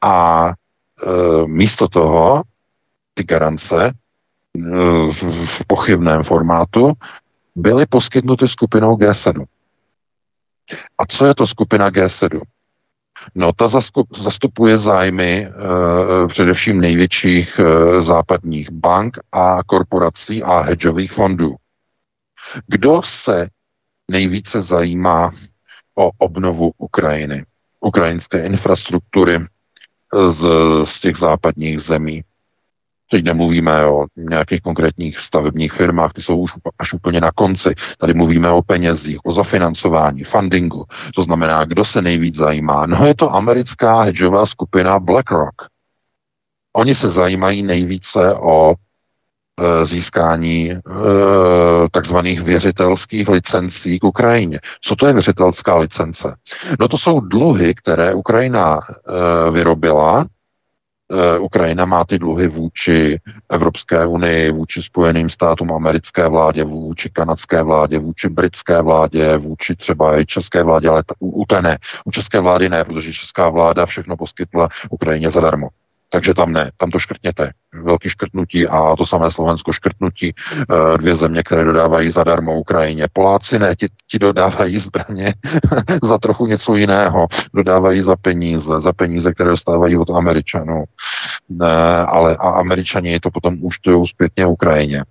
A 0.00 0.48
e, 0.48 1.46
místo 1.46 1.88
toho 1.88 2.42
ty 3.14 3.24
garance 3.24 3.86
e, 3.86 3.90
v 5.46 5.66
pochybném 5.66 6.22
formátu 6.22 6.92
byly 7.56 7.86
poskytnuty 7.86 8.48
skupinou 8.48 8.96
G7. 8.96 9.44
A 10.98 11.06
co 11.06 11.26
je 11.26 11.34
to 11.34 11.46
skupina 11.46 11.90
G7? 11.90 12.40
No, 13.34 13.52
ta 13.52 13.68
zastupuje 14.16 14.78
zájmy 14.78 15.46
e, 15.46 15.52
především 16.28 16.80
největších 16.80 17.58
e, 17.58 18.00
západních 18.02 18.70
bank 18.70 19.18
a 19.32 19.58
korporací 19.66 20.42
a 20.42 20.60
hedžových 20.60 21.12
fondů. 21.12 21.54
Kdo 22.66 23.02
se 23.04 23.48
nejvíce 24.10 24.62
zajímá 24.62 25.30
o 25.94 26.10
obnovu 26.18 26.72
Ukrajiny, 26.78 27.44
ukrajinské 27.80 28.46
infrastruktury 28.46 29.40
z, 30.30 30.46
z 30.84 31.00
těch 31.00 31.16
západních 31.16 31.80
zemí. 31.80 32.22
Teď 33.10 33.24
nemluvíme 33.24 33.86
o 33.86 34.06
nějakých 34.16 34.60
konkrétních 34.60 35.18
stavebních 35.18 35.72
firmách, 35.72 36.12
ty 36.12 36.22
jsou 36.22 36.38
už 36.38 36.50
až 36.78 36.92
úplně 36.92 37.20
na 37.20 37.30
konci. 37.32 37.74
Tady 37.98 38.14
mluvíme 38.14 38.50
o 38.50 38.62
penězích, 38.62 39.18
o 39.24 39.32
zafinancování, 39.32 40.24
fundingu. 40.24 40.84
To 41.14 41.22
znamená, 41.22 41.64
kdo 41.64 41.84
se 41.84 42.02
nejvíc 42.02 42.34
zajímá. 42.34 42.86
No 42.86 43.06
je 43.06 43.14
to 43.14 43.34
americká 43.34 44.02
hedžová 44.02 44.46
skupina 44.46 44.98
BlackRock. 44.98 45.54
Oni 46.76 46.94
se 46.94 47.10
zajímají 47.10 47.62
nejvíce 47.62 48.34
o 48.34 48.74
Eh, 48.74 48.83
získání 49.84 50.70
e, 50.70 50.80
takzvaných 51.90 52.40
věřitelských 52.40 53.28
licencí 53.28 53.98
k 53.98 54.04
Ukrajině. 54.04 54.60
Co 54.80 54.96
to 54.96 55.06
je 55.06 55.12
věřitelská 55.12 55.78
licence? 55.78 56.34
No 56.80 56.88
to 56.88 56.98
jsou 56.98 57.20
dluhy, 57.20 57.74
které 57.74 58.14
Ukrajina 58.14 58.78
e, 58.78 59.50
vyrobila 59.50 60.26
Ukrajina 61.40 61.84
má 61.84 62.04
ty 62.04 62.18
dluhy 62.18 62.48
vůči 62.48 63.20
Evropské 63.50 64.06
unii, 64.06 64.52
vůči 64.52 64.82
Spojeným 64.82 65.28
státům 65.28 65.72
americké 65.72 66.28
vládě, 66.28 66.64
vůči 66.64 67.10
kanadské 67.10 67.62
vládě, 67.62 67.98
vůči 67.98 68.28
britské 68.28 68.82
vládě, 68.82 69.36
vůči 69.36 69.76
třeba 69.76 70.18
i 70.18 70.26
české 70.26 70.62
vládě, 70.62 70.88
ale 70.88 71.02
u, 71.18 71.42
u 71.42 71.44
té 71.44 71.62
ne. 71.62 71.78
U 72.04 72.10
české 72.10 72.40
vlády 72.40 72.68
ne, 72.68 72.84
protože 72.84 73.12
česká 73.12 73.50
vláda 73.50 73.86
všechno 73.86 74.16
poskytla 74.16 74.68
Ukrajině 74.90 75.30
zadarmo. 75.30 75.68
Takže 76.14 76.34
tam 76.34 76.52
ne, 76.52 76.70
tam 76.76 76.90
to 76.90 76.98
škrtněte. 76.98 77.50
Velký 77.82 78.08
škrtnutí 78.08 78.66
a 78.66 78.96
to 78.96 79.06
samé 79.06 79.30
Slovensko 79.30 79.72
škrtnutí. 79.72 80.34
Eh, 80.34 80.98
dvě 80.98 81.14
země, 81.14 81.42
které 81.42 81.64
dodávají 81.64 82.10
zadarmo 82.10 82.58
Ukrajině. 82.58 83.06
Poláci 83.12 83.58
ne, 83.58 83.76
ti, 83.76 83.88
ti 84.10 84.18
dodávají 84.18 84.78
zbraně 84.78 85.34
za 86.02 86.18
trochu 86.18 86.46
něco 86.46 86.76
jiného. 86.76 87.26
Dodávají 87.54 88.02
za 88.02 88.16
peníze, 88.16 88.80
za 88.80 88.92
peníze, 88.92 89.34
které 89.34 89.50
dostávají 89.50 89.96
od 89.96 90.10
Američanů. 90.10 90.84
Ne, 91.48 92.06
ale 92.06 92.36
a 92.36 92.50
Američani 92.50 93.20
to 93.20 93.30
potom 93.30 93.56
účtují 93.60 94.06
zpětně 94.06 94.46
Ukrajině. 94.46 95.04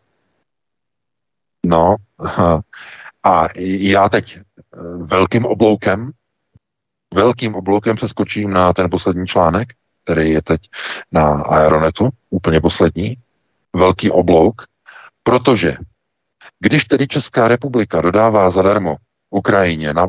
No, 1.65 1.95
a 3.23 3.47
já 3.57 4.09
teď 4.09 4.37
eh, 4.37 4.43
velkým 4.97 5.45
obloukem, 5.45 6.11
velkým 7.13 7.55
obloukem 7.55 7.95
přeskočím 7.95 8.51
na 8.51 8.73
ten 8.73 8.89
poslední 8.89 9.27
článek, 9.27 9.67
který 10.03 10.31
je 10.31 10.41
teď 10.41 10.61
na 11.11 11.41
Aeronetu, 11.41 12.09
úplně 12.29 12.61
poslední, 12.61 13.17
velký 13.75 14.11
oblouk, 14.11 14.61
protože 15.23 15.77
když 16.59 16.85
tedy 16.85 17.07
Česká 17.07 17.47
republika 17.47 18.01
dodává 18.01 18.49
zadarmo 18.49 18.95
Ukrajině 19.29 19.93
na 19.93 20.07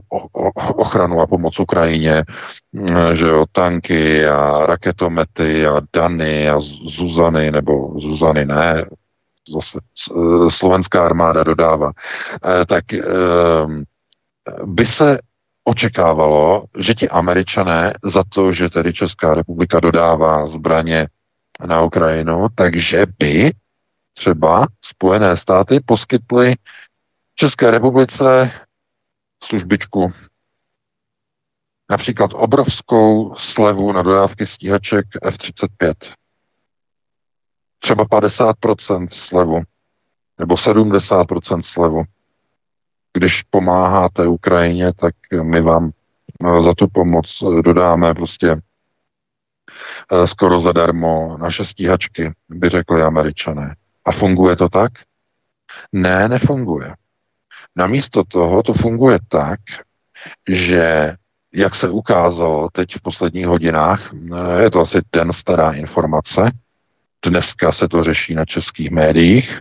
ochranu 0.75 1.21
a 1.21 1.27
pomoc 1.27 1.59
Ukrajině, 1.59 2.25
mm, 2.73 3.17
že 3.17 3.27
jo, 3.27 3.45
tanky 3.53 4.27
a 4.27 4.67
raketomety 4.67 5.67
a 5.67 5.81
Dany 5.93 6.51
a 6.51 6.61
Zuzany, 6.85 7.51
nebo 7.51 8.01
Zuzany 8.01 8.45
ne, 8.45 8.85
zase 9.49 9.79
slovenská 10.49 11.05
armáda 11.05 11.45
dodává, 11.45 11.93
eh, 12.45 12.67
tak 12.67 12.93
ehm, 12.93 13.85
by 14.65 14.87
se 14.87 15.19
očekávalo, 15.65 16.65
že 16.79 16.95
ti 16.95 17.09
američané 17.09 17.95
za 18.05 18.25
to, 18.29 18.53
že 18.53 18.71
tedy 18.71 18.93
Česká 18.93 19.35
republika 19.35 19.81
dodává 19.81 20.47
zbraně 20.47 21.09
na 21.67 21.83
Ukrajinu, 21.83 22.47
takže 22.55 23.07
by 23.19 23.53
třeba 24.15 24.67
Spojené 24.85 25.37
státy 25.37 25.81
poskytly 25.87 26.57
České 27.35 27.71
republice 27.71 28.53
službičku. 29.45 30.13
Například 31.91 32.31
obrovskou 32.35 33.35
slevu 33.35 33.93
na 33.93 34.03
dodávky 34.03 34.47
stíhaček 34.47 35.07
F-35. 35.23 35.95
Třeba 37.79 38.05
50% 38.05 39.09
slevu 39.11 39.63
nebo 40.39 40.55
70% 40.55 41.61
slevu 41.63 42.03
když 43.15 43.43
pomáháte 43.43 44.27
Ukrajině, 44.27 44.93
tak 44.93 45.15
my 45.43 45.61
vám 45.61 45.91
eh, 46.45 46.63
za 46.63 46.75
tu 46.75 46.89
pomoc 46.89 47.43
eh, 47.43 47.63
dodáme 47.63 48.15
prostě 48.15 48.57
eh, 50.13 50.27
skoro 50.27 50.61
zadarmo 50.61 51.37
naše 51.41 51.65
stíhačky, 51.65 52.33
by 52.49 52.69
řekli 52.69 53.03
američané. 53.03 53.77
A 54.05 54.13
funguje 54.13 54.57
to 54.57 54.69
tak? 54.69 54.93
Ne, 55.93 56.29
nefunguje. 56.29 56.95
Namísto 57.77 58.25
toho 58.25 58.63
to 58.63 58.75
funguje 58.75 59.19
tak, 59.29 59.61
že 60.49 61.17
jak 61.55 61.75
se 61.75 61.89
ukázalo 61.89 62.69
teď 62.73 62.97
v 62.97 63.03
posledních 63.03 63.47
hodinách, 63.47 64.11
je 64.61 64.71
to 64.71 64.81
asi 64.81 65.01
den 65.13 65.33
stará 65.33 65.73
informace, 65.73 66.51
dneska 67.25 67.73
se 67.73 67.89
to 67.89 68.05
řeší 68.05 68.35
na 68.35 68.45
českých 68.45 68.91
médiích, 68.91 69.61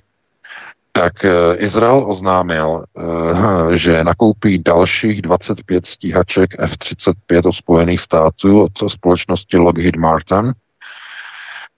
tak 0.94 1.26
eh, 1.26 1.56
Izrael 1.58 2.06
oznámil, 2.08 2.84
eh, 2.84 3.78
že 3.78 4.04
nakoupí 4.04 4.60
dalších 4.60 5.22
25 5.22 5.86
stíhaček 5.86 6.50
F-35 6.60 7.48
od 7.48 7.54
Spojených 7.54 8.02
států 8.02 8.62
od 8.62 8.72
společnosti 8.92 9.58
Lockheed 9.58 9.96
Martin 9.96 10.54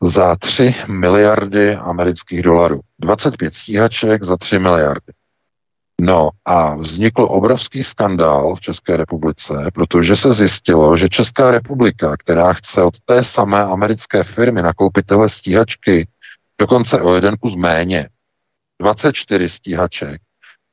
za 0.02 0.36
3 0.36 0.76
miliardy 0.88 1.76
amerických 1.76 2.42
dolarů. 2.42 2.80
25 3.00 3.54
stíhaček 3.54 4.24
za 4.24 4.38
3 4.38 4.60
miliardy. 4.60 5.14
No 6.02 6.30
a 6.46 6.76
vznikl 6.76 7.28
obrovský 7.30 7.84
skandál 7.84 8.56
v 8.56 8.62
České 8.62 8.98
republice, 8.98 9.54
protože 9.74 10.16
se 10.16 10.34
zjistilo, 10.34 10.98
že 10.98 11.10
Česká 11.10 11.52
republika, 11.52 12.18
která 12.18 12.54
chce 12.54 12.84
od 12.84 12.94
té 13.06 13.24
samé 13.24 13.64
americké 13.64 14.24
firmy 14.24 14.62
nakoupit 14.62 15.06
tyhle 15.06 15.30
stíhačky 15.30 16.08
dokonce 16.60 17.02
o 17.02 17.16
jeden 17.16 17.36
kus 17.38 17.56
méně, 17.56 18.10
24 18.82 19.50
stíhaček, 19.50 20.22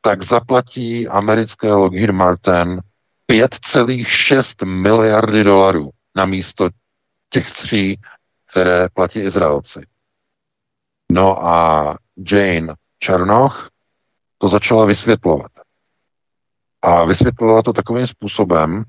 tak 0.00 0.22
zaplatí 0.22 1.08
americké 1.08 1.72
Lockheed 1.72 2.10
Martin 2.10 2.80
5,6 3.32 4.66
miliardy 4.66 5.44
dolarů 5.44 5.90
na 6.16 6.26
místo 6.26 6.68
těch 7.30 7.52
tří, 7.52 8.00
které 8.50 8.88
platí 8.94 9.20
Izraelci. 9.20 9.86
No 11.12 11.46
a 11.46 11.96
Jane 12.30 12.74
Černoch 12.98 13.70
to 14.38 14.48
začala 14.48 14.84
vysvětlovat. 14.84 15.50
A 16.82 17.04
vysvětlila 17.04 17.62
to 17.62 17.72
takovým 17.72 18.06
způsobem, 18.06 18.84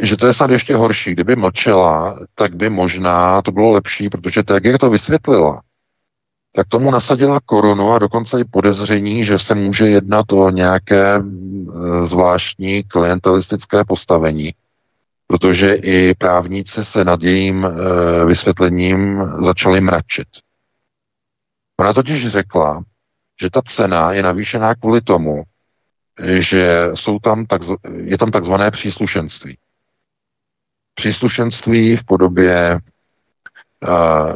že 0.00 0.16
to 0.16 0.26
je 0.26 0.34
snad 0.34 0.50
ještě 0.50 0.76
horší. 0.76 1.10
Kdyby 1.10 1.36
mlčela, 1.36 2.18
tak 2.34 2.56
by 2.56 2.70
možná 2.70 3.42
to 3.42 3.52
bylo 3.52 3.70
lepší, 3.70 4.08
protože 4.08 4.42
tak, 4.42 4.64
jak 4.64 4.80
to 4.80 4.90
vysvětlila, 4.90 5.62
tak 6.52 6.68
tomu 6.68 6.90
nasadila 6.90 7.40
korunu 7.46 7.92
a 7.92 7.98
dokonce 7.98 8.40
i 8.40 8.44
podezření, 8.44 9.24
že 9.24 9.38
se 9.38 9.54
může 9.54 9.88
jednat 9.88 10.32
o 10.32 10.50
nějaké 10.50 11.22
zvláštní 12.02 12.82
klientelistické 12.82 13.84
postavení, 13.84 14.54
protože 15.26 15.74
i 15.74 16.14
právníci 16.14 16.84
se 16.84 17.04
nad 17.04 17.22
jejím 17.22 17.64
e, 17.64 17.70
vysvětlením 18.24 19.22
začali 19.38 19.80
mračit. 19.80 20.28
Ona 21.80 21.92
totiž 21.92 22.28
řekla, 22.28 22.82
že 23.40 23.50
ta 23.50 23.62
cena 23.62 24.12
je 24.12 24.22
navýšená 24.22 24.74
kvůli 24.74 25.00
tomu, 25.00 25.42
že 26.38 26.90
jsou 26.94 27.18
tam 27.18 27.46
tak, 27.46 27.62
je 28.04 28.18
tam 28.18 28.30
takzvané 28.30 28.70
příslušenství. 28.70 29.58
Příslušenství 30.94 31.96
v 31.96 32.04
podobě 32.04 32.78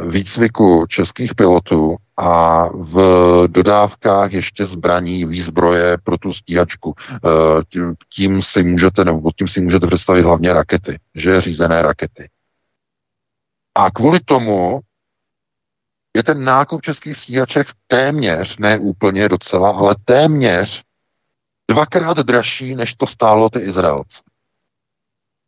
výcviku 0.09 0.87
českých 0.89 1.35
pilotů 1.35 1.97
a 2.17 2.69
v 2.69 2.97
dodávkách 3.47 4.33
ještě 4.33 4.65
zbraní, 4.67 5.25
výzbroje 5.25 5.99
pro 6.05 6.19
tu 6.19 6.33
stíhačku. 6.33 6.95
E, 6.99 7.19
tím 8.15 8.43
si 8.43 8.63
můžete, 8.63 9.05
nebo 9.05 9.31
tím 9.39 9.49
si 9.49 9.61
můžete 9.61 9.87
představit 9.87 10.23
hlavně 10.23 10.53
rakety, 10.53 10.99
že 11.15 11.41
řízené 11.41 11.83
rakety. 11.83 12.29
A 13.75 13.91
kvůli 13.91 14.21
tomu 14.21 14.81
je 16.17 16.23
ten 16.23 16.45
nákup 16.45 16.83
českých 16.83 17.17
stíhaček 17.17 17.67
téměř, 17.87 18.59
ne 18.59 18.79
úplně 18.79 19.29
docela, 19.29 19.71
ale 19.71 19.95
téměř 20.05 20.83
dvakrát 21.71 22.19
dražší, 22.19 22.75
než 22.75 22.95
to 22.95 23.07
stálo 23.07 23.51
ty 23.51 23.59
Izraelce. 23.59 24.23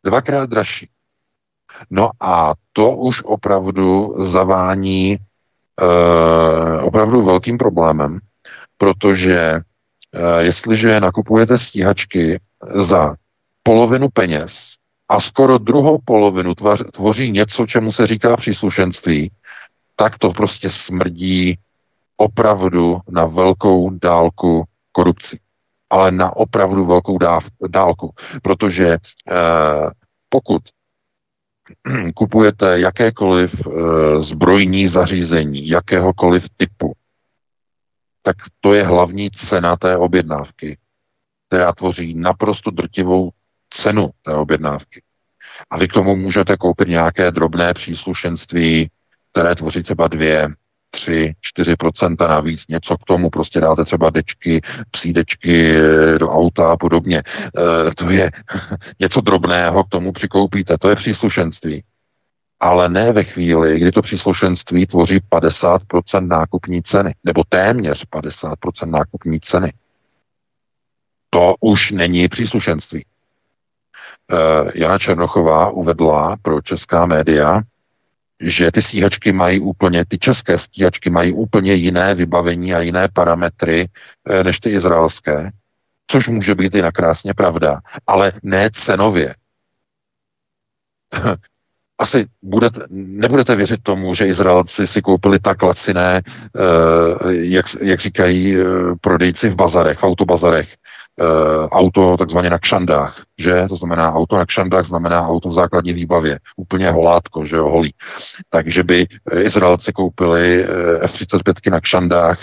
Dvakrát 0.04 0.50
dražší. 0.50 0.90
No 1.90 2.10
a 2.20 2.54
to 2.72 2.90
už 2.96 3.22
opravdu 3.24 4.14
zavání 4.18 5.12
e, 5.12 5.18
opravdu 6.80 7.24
velkým 7.24 7.58
problémem, 7.58 8.18
protože 8.78 9.40
e, 9.40 9.62
jestliže 10.42 11.00
nakupujete 11.00 11.58
stíhačky 11.58 12.40
za 12.74 13.14
polovinu 13.62 14.08
peněz 14.08 14.74
a 15.08 15.20
skoro 15.20 15.58
druhou 15.58 15.98
polovinu 16.04 16.54
tvař, 16.54 16.82
tvoří 16.92 17.30
něco, 17.30 17.66
čemu 17.66 17.92
se 17.92 18.06
říká 18.06 18.36
příslušenství, 18.36 19.32
tak 19.96 20.18
to 20.18 20.30
prostě 20.30 20.70
smrdí 20.70 21.58
opravdu 22.16 22.98
na 23.08 23.26
velkou 23.26 23.90
dálku 23.90 24.64
korupci. 24.92 25.38
Ale 25.90 26.10
na 26.10 26.36
opravdu 26.36 26.86
velkou 26.86 27.18
dáv, 27.18 27.44
dálku. 27.68 28.14
Protože 28.42 28.88
e, 28.88 28.98
pokud 30.28 30.62
kupujete 32.14 32.80
jakékoliv 32.80 33.66
e, 33.66 33.70
zbrojní 34.22 34.88
zařízení, 34.88 35.68
jakéhokoliv 35.68 36.46
typu, 36.56 36.92
tak 38.22 38.36
to 38.60 38.74
je 38.74 38.84
hlavní 38.84 39.30
cena 39.30 39.76
té 39.76 39.96
objednávky, 39.96 40.78
která 41.48 41.72
tvoří 41.72 42.14
naprosto 42.14 42.70
drtivou 42.70 43.30
cenu 43.70 44.10
té 44.22 44.34
objednávky. 44.34 45.02
A 45.70 45.78
vy 45.78 45.88
k 45.88 45.92
tomu 45.92 46.16
můžete 46.16 46.56
koupit 46.56 46.88
nějaké 46.88 47.30
drobné 47.30 47.74
příslušenství, 47.74 48.90
které 49.32 49.54
tvoří 49.54 49.82
třeba 49.82 50.08
dvě, 50.08 50.48
3, 50.94 51.34
4% 51.58 52.28
navíc, 52.28 52.64
něco 52.68 52.96
k 52.96 53.04
tomu, 53.04 53.30
prostě 53.30 53.60
dáte 53.60 53.84
třeba 53.84 54.10
dečky, 54.10 54.62
psídečky 54.90 55.76
eh, 55.76 56.18
do 56.18 56.28
auta 56.28 56.72
a 56.72 56.76
podobně. 56.76 57.18
E, 57.18 57.94
to 57.94 58.10
je 58.10 58.30
něco 59.00 59.20
drobného, 59.20 59.84
k 59.84 59.88
tomu 59.88 60.12
přikoupíte, 60.12 60.78
to 60.78 60.90
je 60.90 60.96
příslušenství. 60.96 61.84
ale 62.60 62.88
ne 62.88 63.12
ve 63.12 63.24
chvíli, 63.24 63.80
kdy 63.80 63.92
to 63.92 64.02
příslušenství 64.02 64.86
tvoří 64.86 65.20
50% 65.32 66.26
nákupní 66.26 66.82
ceny, 66.82 67.14
nebo 67.24 67.42
téměř 67.48 68.06
50% 68.06 68.90
nákupní 68.90 69.40
ceny. 69.40 69.72
To 71.30 71.54
už 71.60 71.90
není 71.90 72.28
příslušenství. 72.28 73.04
Uh, 74.32 74.70
Jana 74.74 74.98
Černochová 74.98 75.70
uvedla 75.70 76.36
pro 76.42 76.60
česká 76.60 77.06
média, 77.06 77.60
že 78.44 78.72
ty 78.72 78.82
stíhačky 78.82 79.32
mají 79.32 79.60
úplně, 79.60 80.04
ty 80.04 80.18
české 80.18 80.58
stíhačky 80.58 81.10
mají 81.10 81.32
úplně 81.32 81.74
jiné 81.74 82.14
vybavení 82.14 82.74
a 82.74 82.80
jiné 82.80 83.08
parametry 83.12 83.88
uh, 83.88 84.42
než 84.44 84.60
ty 84.60 84.70
izraelské, 84.70 85.50
což 86.06 86.28
může 86.28 86.54
být 86.54 86.74
i 86.74 86.82
nakrásně 86.82 87.34
pravda, 87.34 87.80
ale 88.06 88.32
ne 88.42 88.70
cenově. 88.72 89.34
asi 91.98 92.26
budete, 92.42 92.80
nebudete 92.90 93.56
věřit 93.56 93.82
tomu, 93.82 94.14
že 94.14 94.26
Izraelci 94.26 94.86
si 94.86 95.02
koupili 95.02 95.38
tak 95.38 95.62
laciné, 95.62 96.22
uh, 96.22 97.30
jak, 97.30 97.66
jak 97.82 98.00
říkají 98.00 98.58
uh, 98.58 98.94
prodejci 99.00 99.48
v 99.48 99.54
bazarech, 99.54 99.98
v 99.98 100.04
autobazarech, 100.04 100.68
auto 101.70 102.16
takzvaně 102.16 102.50
na 102.50 102.58
kšandách, 102.58 103.22
že? 103.38 103.66
To 103.68 103.76
znamená 103.76 104.12
auto 104.12 104.36
na 104.36 104.46
kšandách 104.46 104.84
znamená 104.84 105.28
auto 105.28 105.48
v 105.48 105.52
základní 105.52 105.92
výbavě, 105.92 106.38
úplně 106.56 106.90
holátko, 106.90 107.46
že 107.46 107.56
jo, 107.56 107.68
holí. 107.68 107.94
Takže 108.48 108.82
by 108.82 109.06
Izraelci 109.38 109.92
koupili 109.92 110.66
F-35 111.00 111.70
na 111.70 111.80
kšandách 111.80 112.38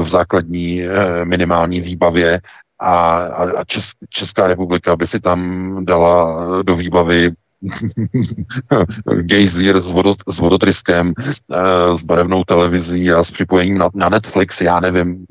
v 0.00 0.08
základní 0.08 0.82
minimální 1.24 1.80
výbavě 1.80 2.40
a, 2.80 3.16
a 3.56 3.64
Česká 4.08 4.46
republika 4.46 4.96
by 4.96 5.06
si 5.06 5.20
tam 5.20 5.84
dala 5.84 6.36
do 6.62 6.76
výbavy 6.76 7.30
gejzír 9.22 9.80
s, 9.80 9.92
vodot, 9.92 10.18
s 10.28 10.38
vodotryskem, 10.38 11.12
uh, 11.16 11.96
s 11.96 12.02
barevnou 12.02 12.44
televizí 12.44 13.12
a 13.12 13.24
s 13.24 13.30
připojením 13.30 13.78
na, 13.78 13.90
na 13.94 14.08
Netflix. 14.08 14.60
Já 14.60 14.80
nevím, 14.80 15.26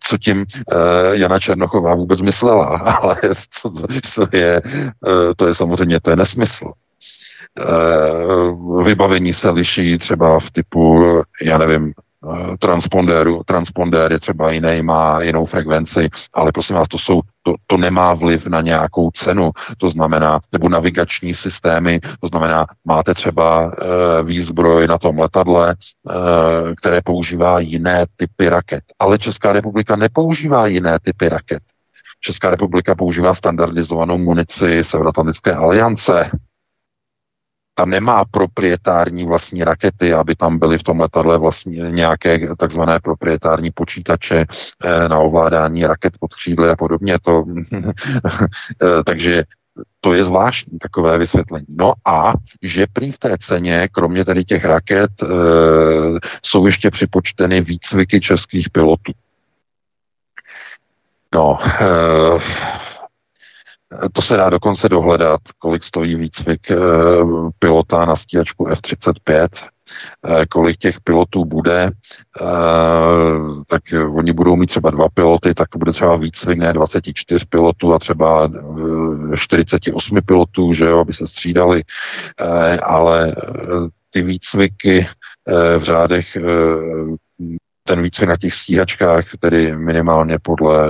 co 0.00 0.18
tím 0.18 0.38
uh, 0.38 0.44
Jana 1.12 1.38
Černochová 1.38 1.94
vůbec 1.94 2.20
myslela, 2.20 2.64
ale 3.02 3.16
to, 3.62 3.70
to, 4.14 4.36
je, 4.36 4.62
uh, 5.06 5.32
to 5.36 5.46
je 5.46 5.54
samozřejmě 5.54 6.00
to 6.00 6.10
je 6.10 6.16
nesmysl. 6.16 6.72
Vybavení 8.84 9.32
se 9.32 9.50
liší 9.50 9.98
třeba 9.98 10.40
v 10.40 10.50
typu, 10.50 11.04
já 11.42 11.58
nevím, 11.58 11.92
Eh, 11.92 12.07
transpondéru. 12.58 13.42
Transpondér 13.46 14.12
je 14.12 14.20
třeba 14.20 14.50
jiný, 14.50 14.82
má 14.82 15.22
jinou 15.22 15.44
frekvenci, 15.44 16.08
ale 16.34 16.52
prosím 16.52 16.76
vás, 16.76 16.88
to, 16.88 16.98
jsou, 16.98 17.20
to, 17.42 17.54
to 17.66 17.76
nemá 17.76 18.14
vliv 18.14 18.46
na 18.46 18.60
nějakou 18.60 19.10
cenu, 19.10 19.50
to 19.78 19.90
znamená, 19.90 20.40
nebo 20.52 20.68
navigační 20.68 21.34
systémy, 21.34 22.00
to 22.20 22.28
znamená, 22.28 22.66
máte 22.84 23.14
třeba 23.14 23.72
e, 23.72 24.22
výzbroj 24.22 24.86
na 24.86 24.98
tom 24.98 25.18
letadle, 25.18 25.70
e, 25.70 25.74
které 26.74 27.00
používá 27.04 27.60
jiné 27.60 28.06
typy 28.16 28.48
raket. 28.48 28.82
Ale 28.98 29.18
Česká 29.18 29.52
republika 29.52 29.96
nepoužívá 29.96 30.66
jiné 30.66 30.98
typy 31.02 31.28
raket. 31.28 31.62
Česká 32.20 32.50
republika 32.50 32.94
používá 32.94 33.34
standardizovanou 33.34 34.18
munici 34.18 34.84
Severoatlantické 34.84 35.52
aliance, 35.52 36.30
ta 37.78 37.84
nemá 37.84 38.24
proprietární 38.24 39.26
vlastní 39.26 39.64
rakety, 39.64 40.12
aby 40.14 40.34
tam 40.34 40.58
byly 40.58 40.78
v 40.78 40.82
tom 40.82 41.00
letadle 41.00 41.38
vlastně 41.38 41.90
nějaké 41.90 42.54
takzvané 42.56 43.00
proprietární 43.00 43.70
počítače 43.70 44.46
eh, 44.84 45.08
na 45.08 45.18
ovládání 45.18 45.86
raket 45.86 46.12
pod 46.20 46.34
křídly 46.34 46.70
a 46.70 46.76
podobně. 46.76 47.18
To, 47.22 47.44
eh, 48.82 49.02
takže 49.06 49.44
to 50.00 50.14
je 50.14 50.24
zvláštní 50.24 50.78
takové 50.78 51.18
vysvětlení. 51.18 51.66
No 51.68 51.92
a 52.04 52.32
že 52.62 52.86
prý 52.92 53.12
v 53.12 53.18
té 53.18 53.38
ceně, 53.38 53.88
kromě 53.92 54.24
tedy 54.24 54.44
těch 54.44 54.64
raket, 54.64 55.10
e, 55.22 55.26
jsou 56.42 56.66
ještě 56.66 56.90
připočteny 56.90 57.60
výcviky 57.60 58.20
českých 58.20 58.70
pilotů. 58.70 59.12
No, 61.34 61.58
to 64.12 64.22
se 64.22 64.36
dá 64.36 64.50
dokonce 64.50 64.88
dohledat, 64.88 65.40
kolik 65.58 65.84
stojí 65.84 66.16
výcvik 66.16 66.70
eh, 66.70 66.76
pilota 67.58 68.04
na 68.04 68.16
stíhačku 68.16 68.66
F-35, 68.66 69.48
eh, 70.26 70.46
kolik 70.46 70.78
těch 70.78 71.00
pilotů 71.00 71.44
bude, 71.44 71.82
eh, 71.82 72.44
tak 73.68 73.82
oni 74.10 74.32
budou 74.32 74.56
mít 74.56 74.66
třeba 74.66 74.90
dva 74.90 75.08
piloty, 75.14 75.54
tak 75.54 75.68
to 75.68 75.78
bude 75.78 75.92
třeba 75.92 76.16
výcvik 76.16 76.58
ne 76.58 76.72
24 76.72 77.46
pilotů 77.48 77.94
a 77.94 77.98
třeba 77.98 78.50
48 79.36 80.20
pilotů, 80.26 80.72
že 80.72 80.84
jo, 80.84 80.98
aby 80.98 81.12
se 81.12 81.26
střídali, 81.26 81.82
ale 82.82 83.36
ty 84.10 84.22
výcviky 84.22 85.08
v 85.78 85.82
řádech 85.82 86.36
ten 87.88 88.02
výcvik 88.02 88.28
na 88.28 88.36
těch 88.36 88.54
stíhačkách, 88.54 89.24
tedy 89.40 89.76
minimálně 89.76 90.38
podle 90.38 90.88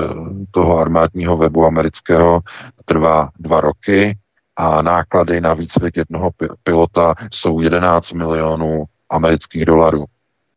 toho 0.50 0.78
armádního 0.78 1.36
webu 1.36 1.64
amerického, 1.64 2.40
trvá 2.84 3.28
dva 3.38 3.60
roky 3.60 4.18
a 4.56 4.82
náklady 4.82 5.40
na 5.40 5.54
výcvik 5.54 5.96
jednoho 5.96 6.30
pilota 6.62 7.14
jsou 7.32 7.60
11 7.60 8.12
milionů 8.12 8.84
amerických 9.10 9.64
dolarů 9.64 10.04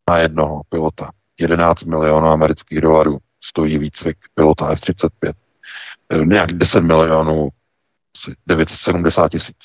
na 0.10 0.18
jednoho 0.18 0.62
pilota. 0.70 1.12
11 1.40 1.84
milionů 1.84 2.28
amerických 2.28 2.82
dolarů 2.82 3.18
stojí 3.44 3.78
výcvik 3.78 4.18
pilota 4.36 4.72
F-35. 4.72 5.34
Eh, 6.10 6.26
nějak 6.26 6.52
10 6.54 6.82
milionů, 6.82 7.50
970 8.48 9.30
tisíc. 9.30 9.58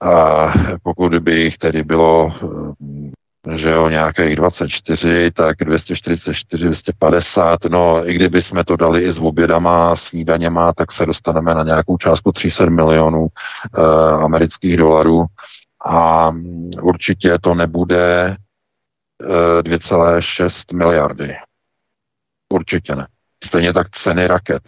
A 0.00 0.46
pokud 0.82 1.14
by 1.18 1.32
jich 1.40 1.58
tedy 1.58 1.84
bylo 1.84 2.32
eh, 2.42 3.18
že 3.54 3.70
jo, 3.70 3.88
nějakých 3.88 4.36
24, 4.36 5.30
tak 5.30 5.56
244, 5.56 6.64
250, 6.64 7.64
no 7.64 8.08
i 8.08 8.14
kdyby 8.14 8.42
jsme 8.42 8.64
to 8.64 8.76
dali 8.76 9.02
i 9.02 9.12
s 9.12 9.18
obědama, 9.18 9.96
snídaněma, 9.96 10.72
tak 10.72 10.92
se 10.92 11.06
dostaneme 11.06 11.54
na 11.54 11.62
nějakou 11.62 11.96
částku 11.96 12.32
300 12.32 12.66
milionů 12.66 13.26
e, 13.26 13.82
amerických 14.24 14.76
dolarů 14.76 15.26
a 15.86 16.32
určitě 16.82 17.38
to 17.38 17.54
nebude 17.54 18.24
e, 18.26 18.36
eh, 19.58 19.62
2,6 19.62 20.76
miliardy. 20.76 21.36
Určitě 22.52 22.96
ne. 22.96 23.06
Stejně 23.44 23.72
tak 23.72 23.90
ceny 23.90 24.26
raket. 24.26 24.62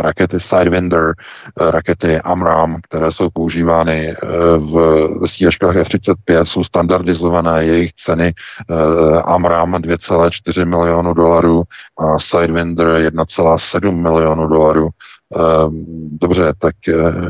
Rakety 0.00 0.40
Sidewinder, 0.40 1.14
rakety 1.56 2.20
AMRAAM, 2.20 2.80
které 2.82 3.12
jsou 3.12 3.30
používány 3.30 4.10
eh, 4.10 4.16
v 4.56 5.26
stíhačkách 5.26 5.76
F-35, 5.76 6.42
jsou 6.42 6.64
standardizované. 6.64 7.64
Jejich 7.64 7.92
ceny 7.92 8.34
eh, 8.70 9.22
AMRAAM 9.22 9.74
2,4 9.74 10.66
milionu 10.66 11.14
dolarů 11.14 11.62
a 11.98 12.18
Sidewinder 12.18 12.86
1,7 12.86 13.92
milionu 13.92 14.46
dolarů. 14.46 14.88
Eh, 15.36 15.38
dobře, 16.20 16.52
tak 16.58 16.74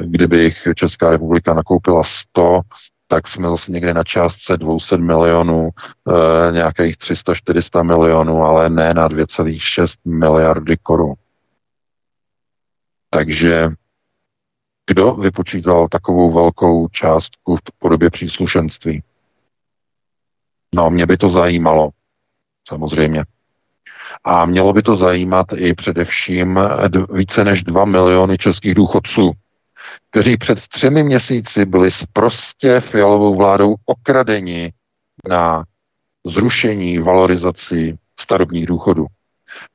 kdyby 0.04 0.38
jich 0.38 0.68
Česká 0.74 1.10
republika 1.10 1.54
nakoupila 1.54 2.02
100, 2.04 2.60
tak 3.06 3.28
jsme 3.28 3.48
zase 3.48 3.72
někde 3.72 3.94
na 3.94 4.04
částce 4.04 4.56
200 4.56 4.96
milionů, 4.96 5.68
e, 5.68 6.52
nějakých 6.52 6.96
300-400 6.96 7.82
milionů, 7.82 8.42
ale 8.42 8.70
ne 8.70 8.94
na 8.94 9.08
2,6 9.08 9.98
miliardy 10.04 10.76
korun. 10.76 11.14
Takže 13.10 13.68
kdo 14.86 15.14
vypočítal 15.14 15.88
takovou 15.88 16.32
velkou 16.32 16.88
částku 16.88 17.56
v 17.56 17.60
podobě 17.78 18.10
příslušenství? 18.10 19.02
No, 20.74 20.90
mě 20.90 21.06
by 21.06 21.16
to 21.16 21.30
zajímalo, 21.30 21.90
samozřejmě. 22.68 23.24
A 24.24 24.46
mělo 24.46 24.72
by 24.72 24.82
to 24.82 24.96
zajímat 24.96 25.46
i 25.56 25.74
především 25.74 26.60
více 27.12 27.44
než 27.44 27.64
2 27.64 27.84
miliony 27.84 28.38
českých 28.38 28.74
důchodců, 28.74 29.32
kteří 30.10 30.36
před 30.36 30.68
třemi 30.68 31.02
měsíci 31.02 31.64
byli 31.64 31.90
prostě 32.12 32.80
fialovou 32.80 33.36
vládou 33.36 33.74
okradeni 33.86 34.72
na 35.28 35.64
zrušení 36.26 36.98
valorizací 36.98 37.94
starobních 38.20 38.66
důchodů. 38.66 39.06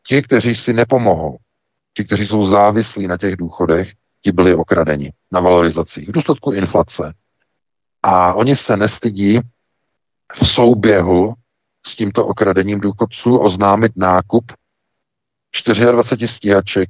Ti, 0.08 0.22
kteří 0.22 0.56
si 0.56 0.74
nepomohou, 0.74 1.38
ti, 1.94 2.06
kteří 2.06 2.28
jsou 2.28 2.46
závislí 2.46 3.08
na 3.08 3.18
těch 3.18 3.36
důchodech, 3.36 3.92
ti 4.22 4.32
byli 4.32 4.56
okradeni 4.56 5.14
na 5.32 5.40
valorizacích 5.40 6.10
v 6.10 6.12
důsledku 6.12 6.52
inflace. 6.52 7.14
A 8.04 8.34
oni 8.34 8.56
se 8.56 8.78
nestydí 8.78 9.40
v 10.34 10.48
souběhu 10.48 11.34
s 11.86 11.96
tímto 11.96 12.28
okradením 12.28 12.80
důchodců 12.80 13.38
oznámit 13.38 13.92
nákup 13.96 14.52
24 15.92 16.28
stíhaček 16.28 16.90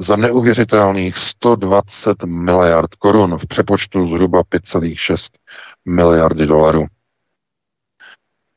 za 0.00 0.16
neuvěřitelných 0.16 1.16
120 1.16 2.24
miliard 2.24 2.94
korun 2.94 3.38
v 3.38 3.46
přepočtu 3.46 4.08
zhruba 4.08 4.42
5,6 4.42 5.30
miliardy 5.84 6.46
dolarů. 6.46 6.86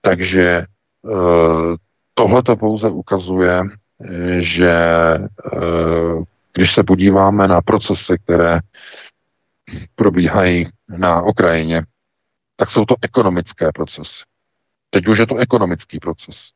Takže 0.01 0.43
eh, 0.49 1.75
tohle 2.13 2.43
to 2.43 2.55
pouze 2.55 2.89
ukazuje, 2.89 3.61
že 4.39 4.71
eh, 4.71 6.23
když 6.53 6.73
se 6.73 6.83
podíváme 6.83 7.47
na 7.47 7.61
procesy, 7.61 8.17
které 8.23 8.59
probíhají 9.95 10.69
na 10.89 11.21
Ukrajině, 11.21 11.83
tak 12.55 12.69
jsou 12.71 12.85
to 12.85 12.95
ekonomické 13.01 13.71
procesy. 13.71 14.23
Teď 14.89 15.07
už 15.07 15.17
je 15.17 15.27
to 15.27 15.37
ekonomický 15.37 15.99
proces. 15.99 16.49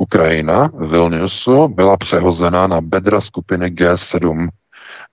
Ukrajina 0.00 0.70
Vilniusu 0.78 1.68
byla 1.68 1.96
přehozena 1.96 2.66
na 2.66 2.80
bedra 2.80 3.20
skupiny 3.20 3.66
G7 3.66 4.48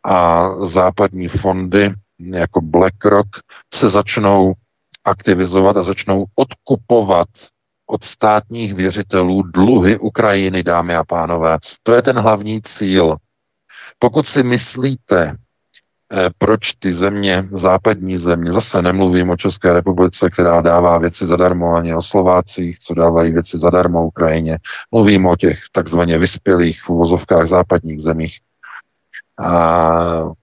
a 0.06 0.50
západní 0.66 1.28
fondy 1.28 1.94
jako 2.20 2.62
BlackRock 2.62 3.28
se 3.74 3.90
začnou 3.90 4.54
aktivizovat 5.06 5.78
a 5.78 5.84
začnou 5.84 6.26
odkupovat 6.36 7.28
od 7.90 8.04
státních 8.04 8.74
věřitelů 8.74 9.42
dluhy 9.42 9.98
Ukrajiny, 9.98 10.64
dámy 10.64 10.96
a 10.96 11.04
pánové. 11.04 11.58
To 11.84 11.94
je 11.94 12.02
ten 12.02 12.20
hlavní 12.20 12.62
cíl. 12.62 13.18
Pokud 14.00 14.28
si 14.28 14.44
myslíte, 14.44 15.36
proč 16.38 16.74
ty 16.74 16.94
země, 16.94 17.48
západní 17.52 18.18
země, 18.18 18.52
zase 18.52 18.82
nemluvím 18.82 19.30
o 19.30 19.38
České 19.38 19.74
republice, 19.74 20.30
která 20.30 20.62
dává 20.62 20.98
věci 20.98 21.26
zadarmo, 21.26 21.76
ani 21.76 21.96
o 21.96 22.02
Slovácích, 22.02 22.80
co 22.80 22.94
dávají 22.94 23.34
věci 23.34 23.58
zadarmo 23.58 24.08
Ukrajině. 24.08 24.58
Mluvím 24.92 25.26
o 25.26 25.36
těch 25.36 25.60
takzvaně 25.72 26.18
vyspělých 26.18 26.82
v 26.84 26.90
uvozovkách 26.90 27.48
západních 27.48 28.00
zemích. 28.02 28.40
A 29.40 30.36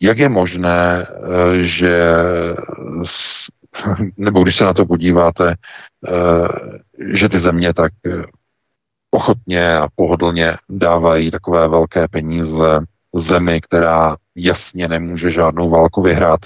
jak 0.00 0.18
je 0.18 0.28
možné, 0.28 1.06
eh, 1.06 1.62
že 1.62 2.02
nebo 4.16 4.42
když 4.42 4.56
se 4.56 4.64
na 4.64 4.74
to 4.74 4.86
podíváte, 4.86 5.54
eh, 5.54 6.48
že 7.18 7.28
ty 7.28 7.38
země 7.38 7.74
tak 7.74 7.92
eh, 8.06 8.22
ochotně 9.10 9.76
a 9.76 9.88
pohodlně 9.94 10.56
dávají 10.68 11.30
takové 11.30 11.68
velké 11.68 12.08
peníze 12.08 12.80
zemi, 13.14 13.60
která 13.60 14.16
jasně 14.36 14.88
nemůže 14.88 15.30
žádnou 15.30 15.70
válku 15.70 16.02
vyhrát. 16.02 16.40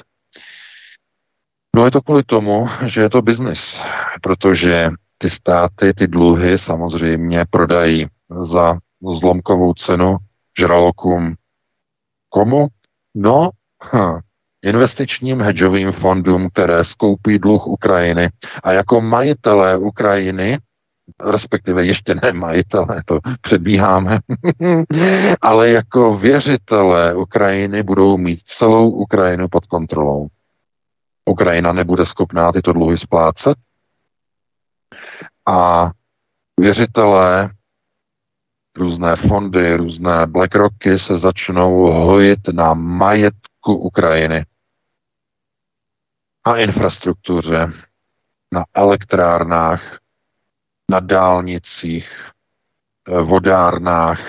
No 1.76 1.84
je 1.84 1.90
to 1.90 2.02
kvůli 2.02 2.22
tomu, 2.22 2.68
že 2.86 3.00
je 3.00 3.10
to 3.10 3.22
biznis, 3.22 3.80
protože 4.22 4.90
ty 5.18 5.30
státy 5.30 5.94
ty 5.94 6.06
dluhy 6.06 6.58
samozřejmě 6.58 7.44
prodají 7.50 8.06
za 8.30 8.78
zlomkovou 9.10 9.74
cenu 9.74 10.16
žralokům. 10.58 11.34
Komu? 12.28 12.66
No, 13.14 13.50
hm, 13.92 14.18
investičním 14.62 15.40
hedžovým 15.40 15.92
fondům, 15.92 16.48
které 16.52 16.84
skoupí 16.84 17.38
dluh 17.38 17.66
Ukrajiny 17.66 18.28
a 18.62 18.72
jako 18.72 19.00
majitelé 19.00 19.78
Ukrajiny, 19.78 20.58
respektive 21.22 21.86
ještě 21.86 22.14
ne 22.14 22.32
majitelé, 22.32 23.02
to 23.06 23.18
předbíháme, 23.40 24.18
ale 25.40 25.68
jako 25.68 26.18
věřitelé 26.18 27.14
Ukrajiny 27.14 27.82
budou 27.82 28.16
mít 28.16 28.40
celou 28.44 28.90
Ukrajinu 28.90 29.48
pod 29.48 29.66
kontrolou. 29.66 30.28
Ukrajina 31.24 31.72
nebude 31.72 32.06
schopná 32.06 32.52
tyto 32.52 32.72
dluhy 32.72 32.98
splácet 32.98 33.58
a 35.46 35.90
věřitelé 36.60 37.50
různé 38.76 39.16
fondy, 39.16 39.76
různé 39.76 40.26
BlackRocky 40.26 40.98
se 40.98 41.18
začnou 41.18 41.90
hojit 41.90 42.48
na 42.52 42.74
majetku 42.74 43.74
Ukrajiny 43.74 44.44
na 46.46 46.56
infrastruktuře, 46.56 47.72
na 48.52 48.64
elektrárnách, 48.74 49.98
na 50.90 51.00
dálnicích, 51.00 52.08
eh, 53.08 53.20
vodárnách, 53.20 54.20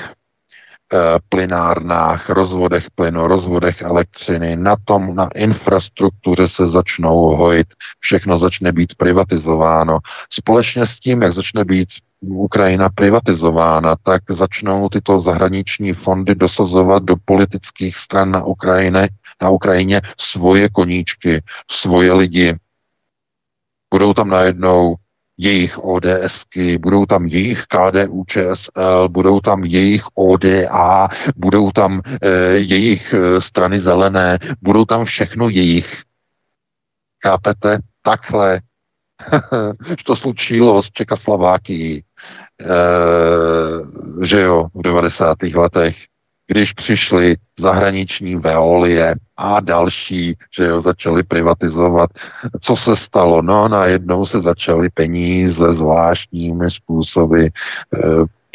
eh, 0.93 1.19
plynárnách, 1.29 2.29
rozvodech 2.29 2.91
plynu, 2.95 3.27
rozvodech 3.27 3.81
elektřiny, 3.81 4.55
na 4.55 4.75
tom, 4.85 5.15
na 5.15 5.29
infrastruktuře 5.35 6.47
se 6.47 6.67
začnou 6.67 7.17
hojit, 7.17 7.67
všechno 7.99 8.37
začne 8.37 8.71
být 8.71 8.95
privatizováno. 8.95 9.99
Společně 10.29 10.85
s 10.85 10.99
tím, 10.99 11.21
jak 11.21 11.33
začne 11.33 11.65
být 11.65 11.89
Ukrajina 12.21 12.89
privatizována, 12.89 13.95
tak 14.03 14.23
začnou 14.29 14.89
tyto 14.89 15.19
zahraniční 15.19 15.93
fondy 15.93 16.35
dosazovat 16.35 17.03
do 17.03 17.15
politických 17.25 17.97
stran 17.97 18.31
na 18.31 18.43
Ukrajině, 18.43 19.09
na 19.41 19.49
Ukrajině 19.49 20.01
svoje 20.17 20.69
koníčky, 20.69 21.43
svoje 21.71 22.13
lidi. 22.13 22.57
Budou 23.93 24.13
tam 24.13 24.29
najednou 24.29 24.95
jejich 25.37 25.83
ODSky, 25.83 26.77
budou 26.77 27.05
tam 27.05 27.25
jejich 27.25 27.63
KDU 27.65 28.23
ČSL, 28.27 29.09
budou 29.09 29.39
tam 29.39 29.63
jejich 29.63 30.03
ODA, 30.13 31.07
budou 31.35 31.71
tam 31.71 32.01
e, 32.21 32.29
jejich 32.57 33.13
e, 33.13 33.41
strany 33.41 33.79
zelené, 33.79 34.39
budou 34.61 34.85
tam 34.85 35.05
všechno 35.05 35.49
jejich. 35.49 36.03
Chápete? 37.25 37.79
Takhle 38.01 38.61
to 40.05 40.15
slučilo 40.15 40.83
s 40.83 40.91
Čekoslovákií, 40.91 41.97
e, 41.97 42.03
že 44.25 44.41
jo, 44.41 44.67
v 44.73 44.81
90. 44.81 45.43
letech, 45.43 45.95
když 46.47 46.73
přišly 46.73 47.35
zahraniční 47.59 48.35
veolie 48.35 49.15
a 49.37 49.59
další, 49.59 50.37
že 50.57 50.63
jo, 50.63 50.81
začali 50.81 51.23
privatizovat. 51.23 52.09
Co 52.61 52.75
se 52.75 52.95
stalo? 52.95 53.41
No, 53.41 53.67
najednou 53.67 54.25
se 54.25 54.41
začaly 54.41 54.89
peníze 54.89 55.73
zvláštními 55.73 56.71
způsoby 56.71 57.45
e, 57.45 57.49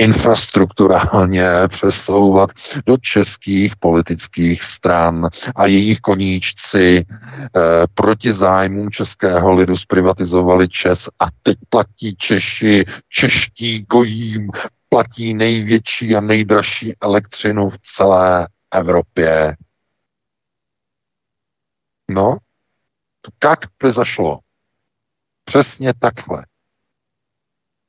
infrastrukturálně 0.01 1.49
přesouvat 1.69 2.51
do 2.87 2.97
českých 2.97 3.77
politických 3.77 4.63
stran 4.63 5.29
a 5.57 5.67
jejich 5.67 6.01
koníčci 6.01 7.05
eh, 7.07 7.61
proti 7.95 8.33
zájmům 8.33 8.91
českého 8.91 9.55
lidu 9.55 9.77
zprivatizovali 9.77 10.69
Čes 10.69 11.09
a 11.21 11.27
teď 11.43 11.59
platí 11.69 12.17
Češi, 12.17 12.85
čeští 13.09 13.87
gojím, 13.91 14.51
platí 14.91 15.35
největší 15.35 16.17
a 16.17 16.21
nejdražší 16.21 16.97
elektřinu 17.01 17.71
v 17.71 17.79
celé 17.79 18.49
Evropě. 18.71 19.57
No, 22.11 22.37
to 23.21 23.49
jak 23.49 23.61
zašlo? 23.91 24.39
Přesně 25.45 25.95
takhle. 25.95 26.47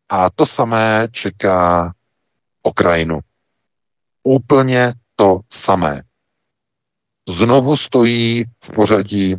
A 0.09 0.29
to 0.29 0.45
samé 0.45 1.07
čeká 1.11 1.93
Okrajinu. 2.61 3.19
Úplně 4.23 4.93
to 5.15 5.39
samé. 5.49 6.03
Znovu 7.29 7.77
stojí 7.77 8.45
v 8.63 8.71
pořadí 8.75 9.35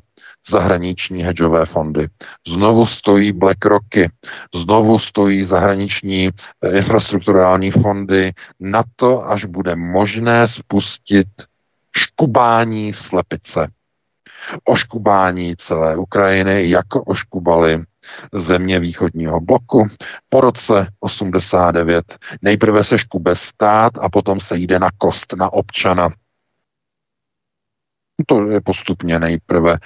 zahraniční 0.51 1.23
hedžové 1.23 1.67
fondy. 1.67 2.09
Znovu 2.49 2.87
stojí 2.87 3.33
BlackRocky, 3.33 4.11
znovu 4.55 4.99
stojí 4.99 5.45
zahraniční 5.45 6.29
eh, 6.29 6.79
infrastrukturální 6.79 7.71
fondy 7.71 8.33
na 8.61 8.83
to, 8.97 9.29
až 9.29 9.45
bude 9.45 9.77
možné 9.77 10.49
spustit 10.49 11.29
škubání 11.97 12.93
slepice. 12.93 13.69
Oškubání 14.65 15.57
celé 15.57 15.97
Ukrajiny, 15.97 16.71
jako 16.71 17.03
oškubali 17.03 17.85
země 18.33 18.81
východního 18.81 19.41
bloku. 19.41 19.89
Po 20.29 20.41
roce 20.41 20.87
89 21.01 22.19
nejprve 22.43 22.85
se 22.85 22.99
škube 22.99 23.37
stát 23.37 23.93
a 24.01 24.09
potom 24.09 24.41
se 24.41 24.57
jde 24.59 24.79
na 24.79 24.89
kost, 24.99 25.33
na 25.37 25.53
občana. 25.53 26.11
To 28.27 28.51
je 28.51 28.61
postupně 28.61 29.19
nejprve 29.19 29.73
e, 29.73 29.79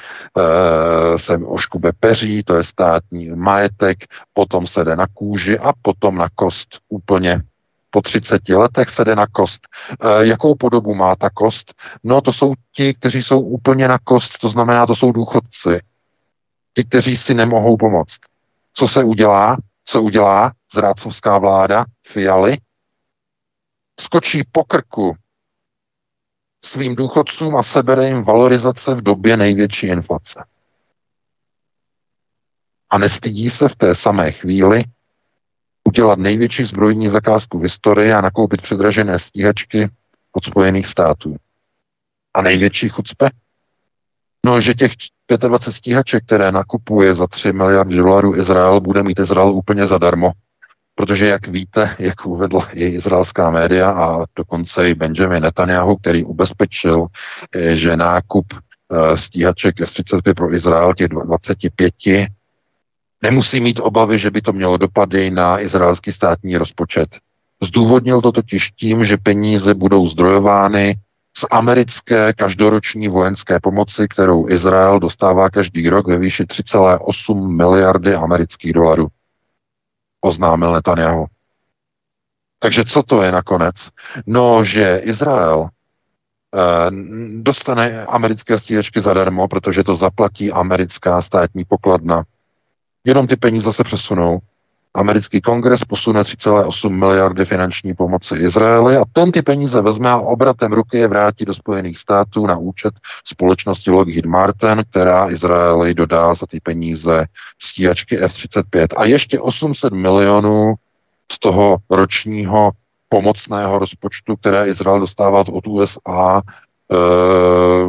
se 1.19 1.39
oškube 1.39 1.93
peří, 2.01 2.43
to 2.43 2.57
je 2.57 2.65
státní 2.65 3.29
majetek, 3.29 3.99
potom 4.33 4.67
se 4.67 4.85
jde 4.85 4.97
na 4.97 5.07
kůži 5.15 5.59
a 5.59 5.73
potom 5.83 6.17
na 6.17 6.29
kost 6.35 6.69
úplně 6.89 7.43
po 7.91 8.03
30 8.03 8.49
letech 8.49 8.89
se 8.89 9.05
jde 9.05 9.17
na 9.17 9.27
kost. 9.27 9.61
E, 10.01 10.27
jakou 10.27 10.55
podobu 10.55 10.95
má 10.95 11.17
ta 11.17 11.31
kost? 11.31 11.75
No 12.05 12.21
to 12.21 12.33
jsou 12.33 12.55
ti, 12.73 12.95
kteří 12.95 13.23
jsou 13.23 13.41
úplně 13.41 13.89
na 13.89 13.99
kost, 14.05 14.39
to 14.39 14.49
znamená, 14.49 14.87
to 14.87 14.95
jsou 14.95 15.13
důchodci 15.13 15.81
ti, 16.77 16.85
kteří 16.85 17.17
si 17.17 17.35
nemohou 17.35 17.77
pomoct. 17.77 18.19
Co 18.73 18.89
se 18.89 19.05
udělá? 19.05 19.57
Co 19.85 20.03
udělá 20.03 20.53
zrádcovská 20.75 21.39
vláda 21.39 21.85
Fialy? 22.07 22.59
Skočí 24.01 24.43
po 24.53 24.65
krku 24.65 25.17
svým 26.67 26.97
důchodcům 26.97 27.57
a 27.57 27.63
sebere 27.63 28.09
jim 28.09 28.23
valorizace 28.23 28.95
v 28.95 29.03
době 29.03 29.37
největší 29.37 29.87
inflace. 29.87 30.45
A 32.91 32.99
nestydí 32.99 33.51
se 33.51 33.69
v 33.69 33.77
té 33.77 33.95
samé 33.95 34.33
chvíli 34.33 34.85
udělat 35.85 36.19
největší 36.19 36.65
zbrojní 36.65 37.09
zakázku 37.09 37.59
v 37.59 37.63
historii 37.63 38.13
a 38.13 38.21
nakoupit 38.21 38.63
předražené 38.63 39.19
stíhačky 39.19 39.91
od 40.33 40.45
Spojených 40.45 40.87
států. 40.87 41.37
A 42.35 42.43
největší 42.43 42.89
chucpe? 42.89 43.31
No, 44.47 44.61
že 44.61 44.75
těch 44.75 44.93
25 45.39 45.73
stíhaček, 45.73 46.25
které 46.25 46.53
nakupuje 46.53 47.15
za 47.15 47.27
3 47.27 47.53
miliardy 47.53 47.97
dolarů 47.97 48.37
Izrael, 48.37 48.81
bude 48.81 49.03
mít 49.03 49.19
Izrael 49.19 49.51
úplně 49.51 49.87
zadarmo. 49.87 50.33
Protože, 50.99 51.27
jak 51.27 51.49
víte, 51.49 51.97
jak 51.99 52.27
uvedla 52.27 52.69
i 52.73 52.85
izraelská 52.85 53.51
média 53.51 53.91
a 53.91 54.25
dokonce 54.37 54.91
i 54.91 54.95
Benjamin 54.95 55.43
Netanyahu, 55.43 55.97
který 55.97 56.25
ubezpečil, 56.25 57.07
eh, 57.55 57.77
že 57.77 57.97
nákup 57.97 58.47
eh, 58.53 59.17
stíhaček 59.17 59.81
S-35 59.81 60.35
pro 60.35 60.55
Izrael, 60.55 60.95
těch 60.95 61.09
25, 61.09 61.95
Nemusí 63.23 63.61
mít 63.61 63.81
obavy, 63.81 64.19
že 64.19 64.31
by 64.31 64.41
to 64.41 64.53
mělo 64.53 64.77
dopady 64.77 65.31
na 65.31 65.61
izraelský 65.61 66.13
státní 66.13 66.57
rozpočet. 66.57 67.09
Zdůvodnil 67.63 68.21
to 68.21 68.33
totiž 68.33 68.71
tím, 68.71 69.05
že 69.05 69.17
peníze 69.17 69.75
budou 69.75 70.07
zdrojovány 70.07 70.95
z 71.37 71.45
americké 71.51 72.33
každoroční 72.33 73.09
vojenské 73.09 73.61
pomoci, 73.61 74.09
kterou 74.09 74.49
Izrael 74.49 75.01
dostává 75.01 75.51
každý 75.51 75.89
rok 75.89 76.09
ve 76.09 76.19
výši 76.19 76.45
3,8 76.45 77.57
miliardy 77.57 78.15
amerických 78.15 78.73
dolarů. 78.73 79.09
Oznámil 80.21 80.73
Netanyahu. 80.73 81.27
Takže 82.59 82.85
co 82.85 83.03
to 83.03 83.23
je 83.23 83.33
nakonec? 83.33 83.75
No, 84.27 84.65
že 84.65 84.97
Izrael 85.05 85.69
eh, 85.69 86.91
dostane 87.41 88.05
americké 88.07 88.59
stíhačky 88.59 89.01
zadarmo, 89.01 89.49
protože 89.49 89.85
to 89.85 89.97
zaplatí 89.97 90.53
americká 90.53 91.23
státní 91.23 91.65
pokladna. 91.65 92.25
Jenom 93.05 93.27
ty 93.27 93.37
peníze 93.37 93.73
se 93.73 93.85
přesunou 93.85 94.39
americký 94.97 95.41
kongres 95.41 95.85
posune 95.85 96.23
3,8 96.23 96.91
miliardy 96.91 97.45
finanční 97.45 97.95
pomoci 97.95 98.35
Izraeli 98.35 98.97
a 98.97 99.05
ten 99.13 99.33
ty 99.33 99.43
peníze 99.43 99.81
vezme 99.81 100.11
a 100.11 100.17
obratem 100.17 100.73
ruky 100.73 100.99
je 100.99 101.09
vrátí 101.09 101.45
do 101.45 101.55
Spojených 101.55 101.99
států 101.99 102.47
na 102.47 102.57
účet 102.57 102.95
společnosti 103.25 103.91
Lockheed 103.91 104.25
Martin, 104.25 104.85
která 104.91 105.31
Izraeli 105.31 105.95
dodá 105.95 106.35
za 106.35 106.47
ty 106.47 106.61
peníze 106.61 107.27
stíhačky 107.59 108.19
F-35. 108.19 108.87
A 108.97 109.05
ještě 109.05 109.41
800 109.41 109.93
milionů 109.93 110.75
z 111.33 111.39
toho 111.39 111.77
ročního 111.91 112.71
pomocného 113.09 113.79
rozpočtu, 113.79 114.37
které 114.37 114.67
Izrael 114.67 115.01
dostává 115.01 115.45
od 115.49 115.67
USA, 115.67 116.43
e, 116.43 116.97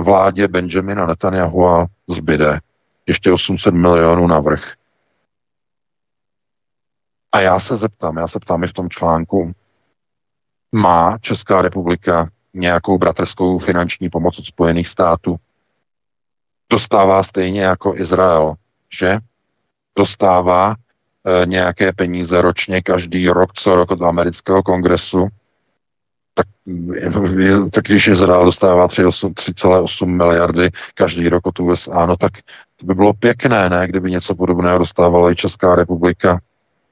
vládě 0.03 0.47
Benjamina 0.47 1.05
Netanyahu 1.05 1.67
a 1.67 1.87
zbyde. 2.07 2.59
Ještě 3.07 3.31
800 3.31 3.73
milionů 3.73 4.27
navrh. 4.27 4.73
A 7.31 7.39
já 7.39 7.59
se 7.59 7.77
zeptám, 7.77 8.17
já 8.17 8.27
se 8.27 8.39
ptám 8.39 8.63
i 8.63 8.67
v 8.67 8.73
tom 8.73 8.89
článku, 8.89 9.51
má 10.71 11.17
Česká 11.21 11.61
republika 11.61 12.29
nějakou 12.53 12.97
bratrskou 12.97 13.59
finanční 13.59 14.09
pomoc 14.09 14.39
od 14.39 14.45
Spojených 14.45 14.87
států? 14.87 15.35
Dostává 16.69 17.23
stejně 17.23 17.61
jako 17.61 17.95
Izrael, 17.95 18.53
že? 18.99 19.19
Dostává 19.97 20.75
e, 20.75 21.45
nějaké 21.45 21.93
peníze 21.93 22.41
ročně 22.41 22.81
každý 22.81 23.29
rok, 23.29 23.53
co 23.53 23.75
rok 23.75 23.91
od 23.91 24.01
amerického 24.01 24.63
kongresu. 24.63 25.27
Tak, 26.33 26.47
je, 27.37 27.69
tak 27.73 27.83
když 27.85 28.07
Izrael 28.07 28.45
dostává 28.45 28.87
3,8 28.87 30.05
miliardy 30.05 30.69
každý 30.93 31.29
rok 31.29 31.47
od 31.47 31.59
USA, 31.59 32.05
no 32.05 32.17
tak 32.17 32.31
to 32.75 32.85
by 32.85 32.95
bylo 32.95 33.13
pěkné, 33.13 33.69
ne, 33.69 33.87
kdyby 33.87 34.11
něco 34.11 34.35
podobného 34.35 34.77
dostávala 34.77 35.31
i 35.31 35.35
Česká 35.35 35.75
republika 35.75 36.39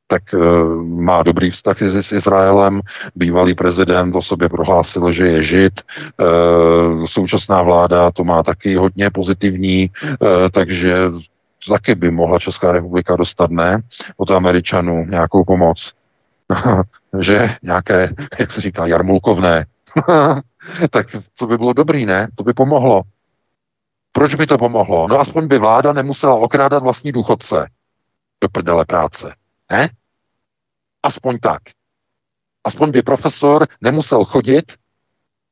tak 0.07 0.23
uh, 0.33 0.83
má 0.83 1.23
dobrý 1.23 1.51
vztah 1.51 1.81
s 1.81 2.11
Izraelem. 2.11 2.81
Bývalý 3.15 3.55
prezident 3.55 4.15
o 4.15 4.21
sobě 4.21 4.49
prohlásil, 4.49 5.11
že 5.11 5.27
je 5.27 5.43
žid. 5.43 5.81
Uh, 6.19 7.05
současná 7.05 7.61
vláda 7.61 8.11
to 8.11 8.23
má 8.23 8.43
taky 8.43 8.75
hodně 8.75 9.09
pozitivní, 9.09 9.89
uh, 10.03 10.27
takže 10.51 10.95
taky 11.69 11.95
by 11.95 12.11
mohla 12.11 12.39
Česká 12.39 12.71
republika 12.71 13.15
dostat, 13.15 13.51
ne? 13.51 13.81
Od 14.17 14.31
Američanů 14.31 15.05
nějakou 15.09 15.43
pomoc. 15.43 15.93
že 17.19 17.55
nějaké, 17.63 18.09
jak 18.39 18.51
se 18.51 18.61
říká, 18.61 18.85
jarmulkovné. 18.85 19.65
tak 20.89 21.07
to 21.39 21.47
by 21.47 21.57
bylo 21.57 21.73
dobrý, 21.73 22.05
ne? 22.05 22.27
To 22.35 22.43
by 22.43 22.53
pomohlo. 22.53 23.01
Proč 24.11 24.35
by 24.35 24.47
to 24.47 24.57
pomohlo? 24.57 25.07
No 25.07 25.19
aspoň 25.19 25.47
by 25.47 25.57
vláda 25.57 25.93
nemusela 25.93 26.35
okrádat 26.35 26.83
vlastní 26.83 27.11
důchodce 27.11 27.69
do 28.41 28.49
prdele 28.49 28.85
práce. 28.85 29.33
Ne? 29.71 29.89
Aspoň 31.03 31.39
tak. 31.39 31.61
Aspoň 32.63 32.91
by 32.91 33.01
profesor 33.01 33.67
nemusel 33.81 34.25
chodit 34.25 34.65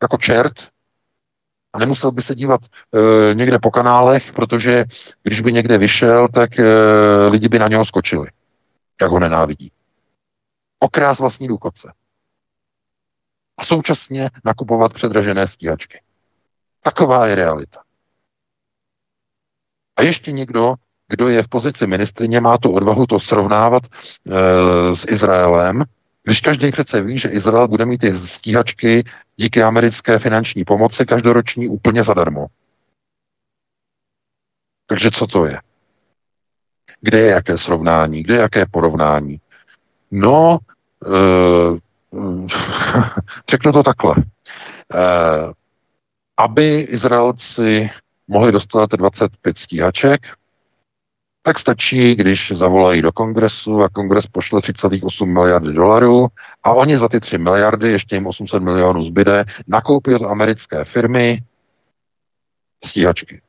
jako 0.01 0.17
čert 0.17 0.53
a 1.73 1.79
nemusel 1.79 2.11
by 2.11 2.21
se 2.21 2.35
dívat 2.35 2.61
e, 2.65 3.35
někde 3.35 3.59
po 3.59 3.71
kanálech, 3.71 4.33
protože 4.33 4.85
když 5.23 5.41
by 5.41 5.53
někde 5.53 5.77
vyšel, 5.77 6.27
tak 6.27 6.59
e, 6.59 6.63
lidi 7.27 7.49
by 7.49 7.59
na 7.59 7.67
něho 7.67 7.85
skočili, 7.85 8.27
jak 9.01 9.11
ho 9.11 9.19
nenávidí. 9.19 9.71
Okrás 10.79 11.19
vlastní 11.19 11.47
důchodce. 11.47 11.93
A 13.57 13.65
současně 13.65 14.29
nakupovat 14.45 14.93
předražené 14.93 15.47
stíhačky. 15.47 16.01
Taková 16.81 17.27
je 17.27 17.35
realita. 17.35 17.83
A 19.95 20.01
ještě 20.01 20.31
někdo 20.31 20.75
kdo 21.07 21.29
je 21.29 21.43
v 21.43 21.47
pozici 21.47 21.87
ministrině, 21.87 22.41
má 22.41 22.57
tu 22.57 22.71
odvahu 22.71 23.05
to 23.05 23.19
srovnávat 23.19 23.83
e, 23.85 24.95
s 24.95 25.05
Izraelem, 25.07 25.83
když 26.23 26.41
každý 26.41 26.71
přece 26.71 27.01
ví, 27.01 27.17
že 27.17 27.29
Izrael 27.29 27.67
bude 27.67 27.85
mít 27.85 27.97
ty 27.97 28.17
stíhačky 28.17 29.03
díky 29.35 29.63
americké 29.63 30.19
finanční 30.19 30.63
pomoci 30.63 31.05
každoroční 31.05 31.67
úplně 31.67 32.03
zadarmo. 32.03 32.45
Takže 34.85 35.11
co 35.11 35.27
to 35.27 35.45
je? 35.45 35.59
Kde 37.01 37.19
je 37.19 37.27
jaké 37.27 37.57
srovnání? 37.57 38.23
Kde 38.23 38.33
je 38.33 38.39
jaké 38.41 38.65
porovnání? 38.65 39.39
No, 40.11 40.59
e, 41.05 41.79
řeknu 43.49 43.71
to 43.71 43.83
takhle. 43.83 44.15
E, 44.17 44.23
aby 46.37 46.79
Izraelci 46.79 47.89
mohli 48.27 48.51
dostat 48.51 48.89
25 48.91 49.57
stíhaček, 49.57 50.27
tak 51.45 51.59
stačí, 51.59 52.15
když 52.15 52.51
zavolají 52.51 53.01
do 53.01 53.11
kongresu 53.11 53.81
a 53.81 53.89
kongres 53.89 54.27
pošle 54.27 54.59
3,8 54.59 55.25
miliardy 55.25 55.73
dolarů 55.73 56.27
a 56.63 56.71
oni 56.73 56.97
za 56.97 57.09
ty 57.09 57.19
3 57.19 57.37
miliardy, 57.37 57.91
ještě 57.91 58.15
jim 58.15 58.27
800 58.27 58.63
milionů 58.63 59.03
zbyde, 59.03 59.45
nakoupí 59.67 60.13
od 60.13 60.21
americké 60.21 60.85
firmy 60.85 61.43
stíhačky. 62.85 63.41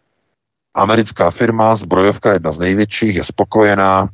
Americká 0.75 1.31
firma, 1.31 1.77
zbrojovka 1.77 2.33
jedna 2.33 2.53
z 2.53 2.59
největších, 2.59 3.17
je 3.17 3.25
spokojená, 3.25 4.09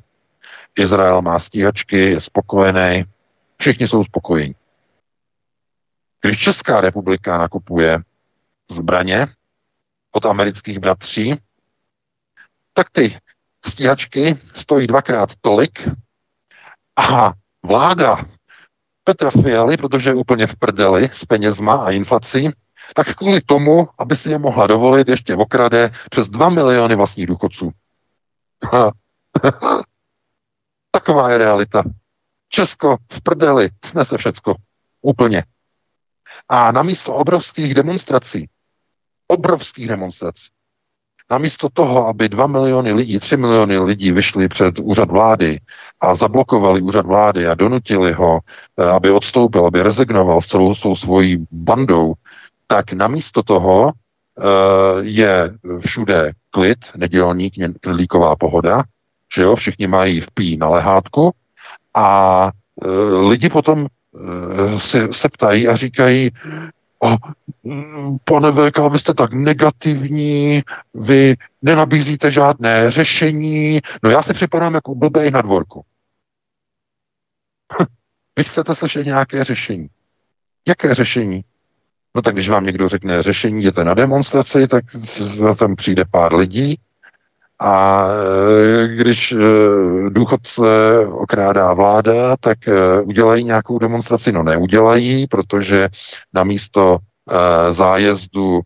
Izrael 0.79 1.23
má 1.23 1.39
stíhačky, 1.39 1.99
je 1.99 2.21
spokojený, 2.21 3.05
všichni 3.57 3.89
jsou 3.89 4.05
spokojení. 4.05 4.55
Když 6.21 6.39
Česká 6.39 6.81
republika 6.81 7.39
nakupuje 7.39 7.99
zbraně 8.71 9.27
od 10.13 10.27
amerických 10.27 10.79
bratří, 10.79 11.35
tak 12.73 12.91
ty 12.91 13.19
stíhačky 13.67 14.39
stojí 14.55 14.87
dvakrát 14.87 15.31
tolik 15.41 15.89
a 16.97 17.33
vláda 17.63 18.25
Petra 19.05 19.31
Fialy, 19.31 19.77
protože 19.77 20.11
je 20.11 20.15
úplně 20.15 20.47
v 20.47 20.57
prdeli 20.57 21.11
s 21.13 21.25
penězma 21.25 21.77
a 21.77 21.91
inflací, 21.91 22.51
tak 22.95 23.15
kvůli 23.15 23.41
tomu, 23.41 23.89
aby 23.99 24.17
si 24.17 24.31
je 24.31 24.39
mohla 24.39 24.67
dovolit, 24.67 25.09
ještě 25.09 25.37
okrade 25.37 25.91
přes 26.11 26.29
2 26.29 26.49
miliony 26.49 26.95
vlastních 26.95 27.27
důchodců. 27.27 27.71
Taková 30.91 31.31
je 31.31 31.39
realita. 31.39 31.83
Česko 32.49 32.97
v 33.13 33.23
prdeli 33.23 33.69
snese 33.85 34.19
všecko. 34.19 34.55
Úplně. 35.03 35.45
A 36.49 36.73
namísto 36.73 37.15
obrovských 37.15 37.75
demonstrací, 37.75 38.49
obrovských 39.27 39.89
demonstrací, 39.89 40.49
Namísto 41.31 41.69
toho, 41.73 42.07
aby 42.07 42.29
2 42.29 42.47
miliony 42.47 42.93
lidí, 42.93 43.19
3 43.19 43.37
miliony 43.37 43.79
lidí 43.79 44.13
vyšli 44.13 44.49
před 44.49 44.79
úřad 44.79 45.11
vlády 45.11 45.61
a 46.01 46.15
zablokovali 46.15 46.81
úřad 46.81 47.07
vlády 47.07 47.47
a 47.47 47.55
donutili 47.55 48.13
ho, 48.13 48.41
eh, 48.79 48.85
aby 48.85 49.11
odstoupil, 49.11 49.67
aby 49.67 49.83
rezignoval 49.83 50.43
s 50.43 50.47
celou 50.47 50.75
svou 50.75 50.97
svojí 50.97 51.47
bandou, 51.51 52.15
tak 52.67 52.93
namísto 52.93 53.43
toho 53.43 53.93
eh, 53.93 54.43
je 55.01 55.55
všude 55.79 56.33
klid, 56.51 56.79
nedělní 56.97 57.51
knedlíková 57.51 58.37
pohoda, 58.37 58.83
že 59.35 59.43
jo, 59.43 59.57
všichni 59.57 59.87
mají 59.87 60.21
v 60.21 60.31
pí 60.35 60.57
na 60.57 60.69
lehátku 60.69 61.31
a 61.95 62.51
eh, 62.83 62.89
lidi 63.29 63.49
potom 63.49 63.87
se, 64.79 65.09
se 65.13 65.29
ptají 65.29 65.69
a 65.69 65.77
říkají, 65.77 66.31
a 67.03 67.17
mm, 67.65 68.19
pane 68.25 68.53
VK, 68.53 68.79
vy 68.93 68.99
jste 68.99 69.15
tak 69.15 69.33
negativní, 69.33 70.63
vy 70.95 71.37
nenabízíte 71.63 72.31
žádné 72.31 72.91
řešení. 72.91 73.81
No 74.03 74.11
já 74.11 74.23
si 74.23 74.35
připadám 74.35 74.75
jako 74.75 74.95
blbej 74.95 75.31
na 75.31 75.43
dvorku. 75.43 75.85
vy 78.39 78.45
chcete 78.45 78.75
slyšet 78.75 79.07
nějaké 79.07 79.45
řešení. 79.45 79.89
Jaké 80.69 80.95
řešení? 80.95 81.45
No 82.15 82.23
tak 82.23 82.35
když 82.35 82.49
vám 82.49 82.67
někdo 82.67 82.89
řekne 82.89 83.23
řešení, 83.23 83.61
jděte 83.61 83.85
na 83.85 83.95
demonstraci, 83.95 84.69
tak 84.69 84.85
tam 85.59 85.77
přijde 85.77 86.05
pár 86.11 86.35
lidí 86.35 86.79
a 87.61 88.07
e, 88.09 88.89
když 88.89 89.33
e, 89.33 89.37
důchodce 90.09 90.63
okrádá 91.11 91.75
vláda, 91.75 92.37
tak 92.37 92.69
e, 92.69 93.01
udělají 93.01 93.45
nějakou 93.45 93.79
demonstraci. 93.79 94.33
No 94.33 94.43
neudělají, 94.43 95.27
protože 95.27 95.89
na 96.35 96.45
místo 96.45 96.99
zájezdu 97.71 98.61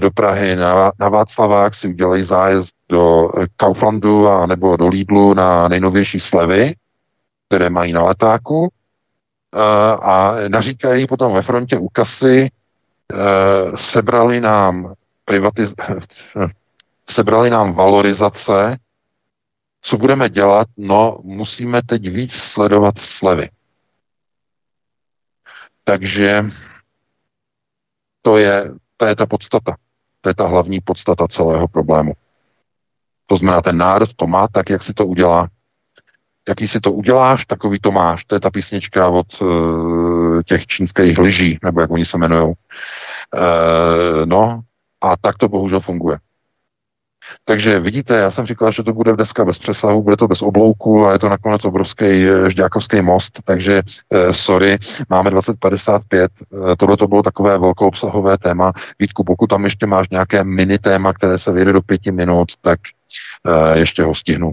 do 0.00 0.10
Prahy 0.10 0.56
na, 0.56 0.92
na 1.00 1.08
Václavák, 1.08 1.74
si 1.74 1.88
udělají 1.88 2.24
zájezd 2.24 2.74
do 2.88 3.30
Kauflandu 3.56 4.28
a 4.28 4.46
nebo 4.46 4.76
do 4.76 4.88
Lidlu 4.88 5.34
na 5.34 5.68
nejnovější 5.68 6.20
slevy, 6.20 6.74
které 7.48 7.70
mají 7.70 7.92
na 7.92 8.02
letáku 8.02 8.68
a 10.02 10.34
naříkají 10.48 11.06
potom 11.06 11.32
ve 11.32 11.42
frontě 11.42 11.78
u 11.78 11.88
kasy, 11.88 12.50
sebrali 13.74 14.40
nám 14.40 14.94
privatiz... 15.24 15.74
sebrali 17.12 17.50
nám 17.50 17.72
valorizace, 17.72 18.76
co 19.82 19.96
budeme 19.98 20.28
dělat? 20.28 20.68
No, 20.76 21.18
musíme 21.22 21.82
teď 21.82 22.08
víc 22.08 22.32
sledovat 22.32 22.98
slevy. 22.98 23.50
Takže 25.84 26.44
to 28.22 28.36
je, 28.36 28.70
to 28.96 29.06
je 29.06 29.16
ta 29.16 29.26
podstata. 29.26 29.76
To 30.20 30.28
je 30.28 30.34
ta 30.34 30.46
hlavní 30.46 30.80
podstata 30.80 31.28
celého 31.28 31.68
problému. 31.68 32.12
To 33.26 33.36
znamená, 33.36 33.62
ten 33.62 33.76
národ 33.76 34.14
to 34.14 34.26
má 34.26 34.48
tak, 34.48 34.70
jak 34.70 34.82
si 34.82 34.94
to 34.94 35.06
udělá. 35.06 35.48
Jaký 36.48 36.68
si 36.68 36.80
to 36.80 36.92
uděláš, 36.92 37.46
takový 37.46 37.78
to 37.80 37.92
máš. 37.92 38.24
To 38.24 38.34
je 38.34 38.40
ta 38.40 38.50
písnička 38.50 39.08
od 39.08 39.40
uh, 39.40 40.42
těch 40.42 40.66
čínských 40.66 41.18
lží, 41.18 41.58
nebo 41.62 41.80
jak 41.80 41.90
oni 41.90 42.04
se 42.04 42.16
jmenují. 42.16 42.46
Uh, 42.46 42.54
no, 44.24 44.60
a 45.00 45.16
tak 45.16 45.38
to 45.38 45.48
bohužel 45.48 45.80
funguje. 45.80 46.18
Takže 47.44 47.80
vidíte, 47.80 48.16
já 48.16 48.30
jsem 48.30 48.46
říkal, 48.46 48.72
že 48.72 48.82
to 48.82 48.92
bude 48.92 49.16
dneska 49.16 49.44
bez 49.44 49.58
přesahu, 49.58 50.02
bude 50.02 50.16
to 50.16 50.28
bez 50.28 50.42
oblouku 50.42 51.06
a 51.06 51.12
je 51.12 51.18
to 51.18 51.28
nakonec 51.28 51.64
obrovský 51.64 52.04
eh, 52.04 52.50
žďákovský 52.50 53.02
most, 53.02 53.38
takže 53.44 53.82
eh, 54.14 54.32
sorry, 54.32 54.78
máme 55.10 55.30
2055, 55.30 56.30
eh, 56.42 56.76
tohle 56.76 56.96
to 56.96 57.08
bylo 57.08 57.22
takové 57.22 57.58
velkou 57.58 57.86
obsahové 57.86 58.38
téma. 58.38 58.72
Vítku, 58.98 59.24
pokud 59.24 59.46
tam 59.46 59.64
ještě 59.64 59.86
máš 59.86 60.08
nějaké 60.10 60.44
mini 60.44 60.78
téma, 60.78 61.12
které 61.12 61.38
se 61.38 61.52
vyjde 61.52 61.72
do 61.72 61.82
pěti 61.82 62.12
minut, 62.12 62.48
tak 62.60 62.80
ještě 63.74 64.02
ho 64.02 64.14
stihnu. 64.14 64.52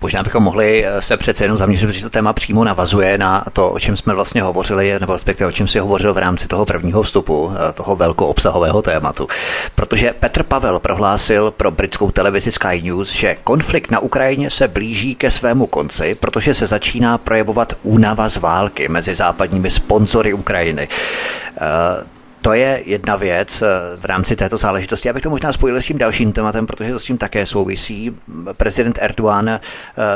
Možná 0.00 0.22
bychom 0.22 0.42
mohli 0.42 0.86
eh, 0.86 1.02
se 1.02 1.16
přece 1.16 1.44
jenom 1.44 1.58
zaměřit, 1.58 1.92
že 1.92 2.02
to 2.02 2.10
téma 2.10 2.32
přímo 2.32 2.64
navazuje 2.64 3.18
na 3.18 3.44
to, 3.52 3.70
o 3.70 3.78
čem 3.78 3.96
jsme 3.96 4.14
vlastně 4.14 4.42
hovořili, 4.42 4.94
nebo 5.00 5.12
respektive 5.12 5.48
o 5.48 5.52
čem 5.52 5.68
si 5.68 5.78
hovořil 5.78 6.14
v 6.14 6.18
rámci 6.18 6.48
toho 6.48 6.66
prvního 6.66 7.02
vstupu, 7.02 7.52
eh, 7.54 7.72
toho 7.72 7.96
velkoobsahového 7.96 8.82
tématu. 8.82 9.28
Protože 9.74 10.14
Petr 10.20 10.42
Pavel 10.42 10.78
prohlásil 10.78 11.50
pro 11.50 11.70
britskou 11.70 12.10
televizi 12.10 12.52
Sky 12.52 12.82
News, 12.82 13.12
že 13.12 13.36
konflikt 13.44 13.90
na 13.90 13.98
Ukrajině 14.00 14.50
se 14.50 14.68
blíží 14.68 15.14
ke 15.14 15.30
svému 15.30 15.66
konci, 15.66 16.14
protože 16.14 16.54
se 16.54 16.66
začíná 16.66 17.18
projevovat 17.18 17.72
únava 17.82 18.28
z 18.28 18.36
války 18.36 18.88
mezi 18.88 19.14
západními 19.14 19.70
sponzory 19.70 20.32
Ukrajiny. 20.32 20.88
To 22.42 22.52
je 22.52 22.82
jedna 22.84 23.16
věc 23.16 23.62
eh, 23.62 23.66
v 23.96 24.04
rámci 24.04 24.36
této 24.36 24.56
záležitosti. 24.56 25.08
Já 25.08 25.14
bych 25.14 25.22
to 25.22 25.30
možná 25.30 25.52
spojil 25.52 25.76
s 25.76 25.86
tím 25.86 25.98
dalším 25.98 26.32
tématem, 26.32 26.66
protože 26.66 26.92
to 26.92 26.98
s 26.98 27.04
tím 27.04 27.18
také 27.18 27.46
souvisí. 27.46 28.16
Prezident 28.52 28.98
Erdogan, 29.00 29.48
eh, 29.48 29.60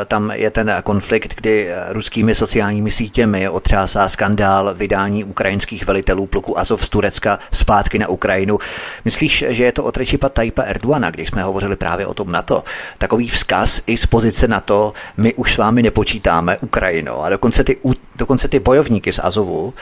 tam 0.07 0.31
je 0.35 0.51
ten 0.51 0.77
konflikt, 0.85 1.35
kdy 1.35 1.69
eh, 1.69 1.93
ruskými 1.93 2.35
sociálními 2.35 2.91
sítěmi 2.91 3.49
otřásá 3.49 4.09
skandál 4.09 4.75
vydání 4.75 5.25
ukrajinských 5.25 5.87
velitelů 5.87 6.27
pluku 6.27 6.59
Azov 6.59 6.85
z 6.85 6.89
Turecka 6.89 7.39
zpátky 7.53 7.99
na 7.99 8.09
Ukrajinu. 8.09 8.59
Myslíš, 9.05 9.45
že 9.49 9.65
je 9.65 9.73
to 9.73 9.85
od 9.85 9.97
Rečipa 9.97 10.29
Tajpa 10.29 10.63
Erdogana, 10.63 11.11
když 11.11 11.29
jsme 11.29 11.43
hovořili 11.43 11.77
právě 11.77 12.07
o 12.07 12.15
tom 12.15 12.33
NATO? 12.33 12.65
Takový 12.99 13.29
vzkaz 13.29 13.81
i 13.87 13.97
z 13.97 14.07
pozice 14.07 14.49
NATO, 14.49 14.93
my 15.17 15.35
už 15.35 15.55
s 15.55 15.59
vámi 15.59 15.83
nepočítáme 15.83 16.59
Ukrajinu 16.59 17.23
a 17.23 17.29
dokonce 17.29 17.65
ty, 17.65 17.77
dokonce 18.17 18.49
ty 18.49 18.59
bojovníky 18.59 19.13
z 19.13 19.21
Azovu, 19.23 19.75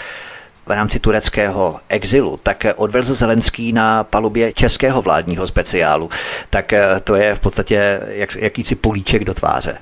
v 0.67 0.71
rámci 0.71 1.01
tureckého 1.01 1.81
exilu, 1.89 2.39
tak 2.43 2.67
odvezl 2.77 3.15
Zelenský 3.15 3.73
na 3.73 4.05
palubě 4.05 4.53
českého 4.53 5.03
vládního 5.03 5.47
speciálu. 5.47 6.11
Tak 6.51 6.73
eh, 6.73 7.01
to 7.05 7.15
je 7.15 7.35
v 7.35 7.41
podstatě 7.41 8.01
jak, 8.09 8.37
jakýsi 8.37 8.75
políček 8.75 9.25
do 9.25 9.35
tváře. 9.35 9.79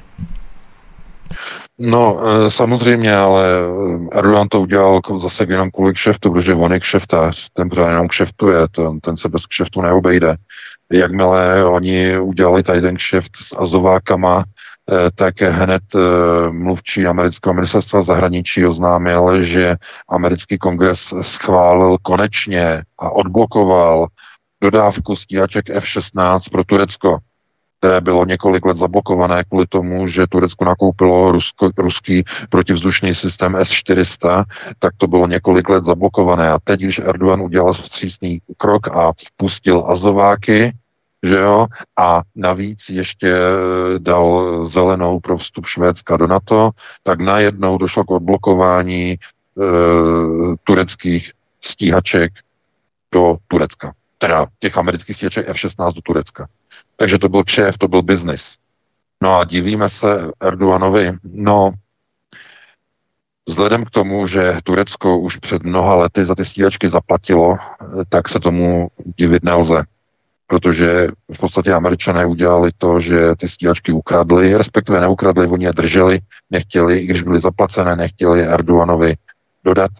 No, 1.79 2.20
eh, 2.20 2.51
samozřejmě, 2.51 3.16
ale 3.16 3.45
eh, 4.12 4.18
Erdogan 4.18 4.49
to 4.49 4.61
udělal 4.61 5.01
zase 5.18 5.47
jenom 5.49 5.70
kvůli 5.70 5.93
kšeftu, 5.95 6.33
protože 6.33 6.55
on 6.55 6.72
je 6.72 6.81
kšeftář, 6.81 7.49
ten 7.53 7.68
pořád 7.68 7.89
jenom 7.89 8.09
kšeftuje, 8.09 8.59
ten, 8.70 9.01
ten 9.01 9.16
se 9.16 9.29
bez 9.29 9.47
kšeftu 9.47 9.83
neobejde. 9.83 10.37
Jakmile 10.93 11.64
oni 11.64 12.18
udělali 12.18 12.62
tady 12.62 12.81
ten 12.81 12.97
kšeft 12.97 13.37
s 13.37 13.57
Azovákama, 13.59 14.45
Eh, 14.45 14.45
tak 15.14 15.41
hned 15.41 15.82
eh, 15.95 15.99
mluvčí 16.51 17.07
amerického 17.07 17.55
ministerstva 17.55 18.03
zahraničí 18.03 18.66
oznámil, 18.66 19.43
že 19.43 19.76
americký 20.09 20.59
kongres 20.59 21.14
schválil 21.20 21.97
konečně 22.03 22.82
a 22.99 23.11
odblokoval 23.11 24.07
dodávku 24.62 25.16
stíhaček 25.16 25.70
F-16 25.70 26.41
pro 26.53 26.64
Turecko, 26.64 27.18
které 27.78 28.01
bylo 28.01 28.24
několik 28.24 28.66
let 28.66 28.76
zablokované 28.76 29.45
kvůli 29.45 29.66
tomu, 29.68 30.07
že 30.07 30.26
Turecko 30.26 30.64
nakoupilo 30.64 31.32
rusko, 31.32 31.70
ruský 31.78 32.24
protivzdušný 32.51 33.14
systém 33.14 33.57
S-400, 33.57 34.45
tak 34.78 34.93
to 34.97 35.07
bylo 35.07 35.26
několik 35.26 35.68
let 35.68 35.84
zablokované. 35.84 36.51
A 36.51 36.59
teď, 36.64 36.80
když 36.80 36.99
Erdogan 36.99 37.41
udělal 37.41 37.72
vstřícný 37.72 38.41
krok 38.57 38.89
a 38.89 39.12
pustil 39.36 39.84
Azováky, 39.86 40.72
že 41.23 41.37
jo, 41.37 41.66
a 41.99 42.23
navíc 42.35 42.89
ještě 42.89 43.29
eh, 43.29 43.99
dal 43.99 44.66
zelenou 44.66 45.21
pro 45.21 45.39
vstup 45.39 45.66
Švédska 45.66 46.16
do 46.16 46.27
NATO, 46.27 46.71
tak 47.03 47.21
najednou 47.21 47.79
došlo 47.79 48.05
k 48.05 48.11
odblokování 48.11 49.12
e, 49.12 49.16
tureckých 50.64 51.33
stíhaček 51.61 52.33
do 53.12 53.37
Turecka. 53.49 53.93
Teda 54.19 54.47
těch 54.59 54.77
amerických 54.77 55.16
stíhaček 55.16 55.49
F-16 55.49 55.93
do 55.93 56.01
Turecka. 56.01 56.49
Takže 56.97 57.19
to 57.19 57.29
byl 57.29 57.43
šéf, 57.47 57.79
to 57.79 57.89
byl 57.89 58.03
biznis. 58.03 58.57
No 59.23 59.39
a 59.39 59.45
divíme 59.45 59.89
se 59.89 60.31
Erdoganovi, 60.41 61.12
no 61.25 61.73
Vzhledem 63.49 63.85
k 63.85 63.91
tomu, 63.91 64.27
že 64.27 64.59
Turecko 64.64 65.19
už 65.19 65.37
před 65.37 65.62
mnoha 65.62 65.95
lety 65.95 66.25
za 66.25 66.35
ty 66.35 66.45
stíhačky 66.45 66.89
zaplatilo, 66.89 67.57
eh, 67.57 68.05
tak 68.09 68.29
se 68.29 68.41
tomu 68.41 68.89
divit 69.16 69.43
nelze 69.43 69.85
protože 70.49 71.09
v 71.35 71.39
podstatě 71.39 71.73
američané 71.73 72.27
udělali 72.27 72.71
to, 72.79 73.01
že 73.01 73.37
ty 73.37 73.49
stíhačky 73.49 73.93
ukradli, 73.93 74.57
respektive 74.57 75.01
neukradli, 75.01 75.47
oni 75.47 75.65
je 75.65 75.73
drželi, 75.73 76.21
nechtěli, 76.51 76.99
i 76.99 77.07
když 77.07 77.23
byly 77.23 77.41
zaplacené, 77.41 77.97
nechtěli 77.97 78.47
Erdoganovi 78.47 79.15
dodat. 79.65 79.91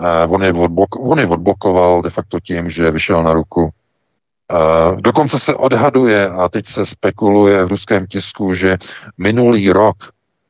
Uh, 0.00 0.34
on, 0.34 0.42
je 0.42 0.52
odblok, 0.52 0.88
on 0.98 1.18
je 1.18 1.26
odblokoval 1.26 2.02
de 2.02 2.10
facto 2.10 2.40
tím, 2.40 2.70
že 2.70 2.90
vyšel 2.90 3.22
na 3.22 3.32
ruku. 3.32 3.62
Uh, 3.62 5.00
dokonce 5.00 5.38
se 5.38 5.54
odhaduje, 5.54 6.28
a 6.28 6.48
teď 6.48 6.66
se 6.66 6.86
spekuluje 6.86 7.64
v 7.64 7.68
ruském 7.68 8.06
tisku, 8.06 8.54
že 8.54 8.76
minulý 9.18 9.70
rok, 9.70 9.96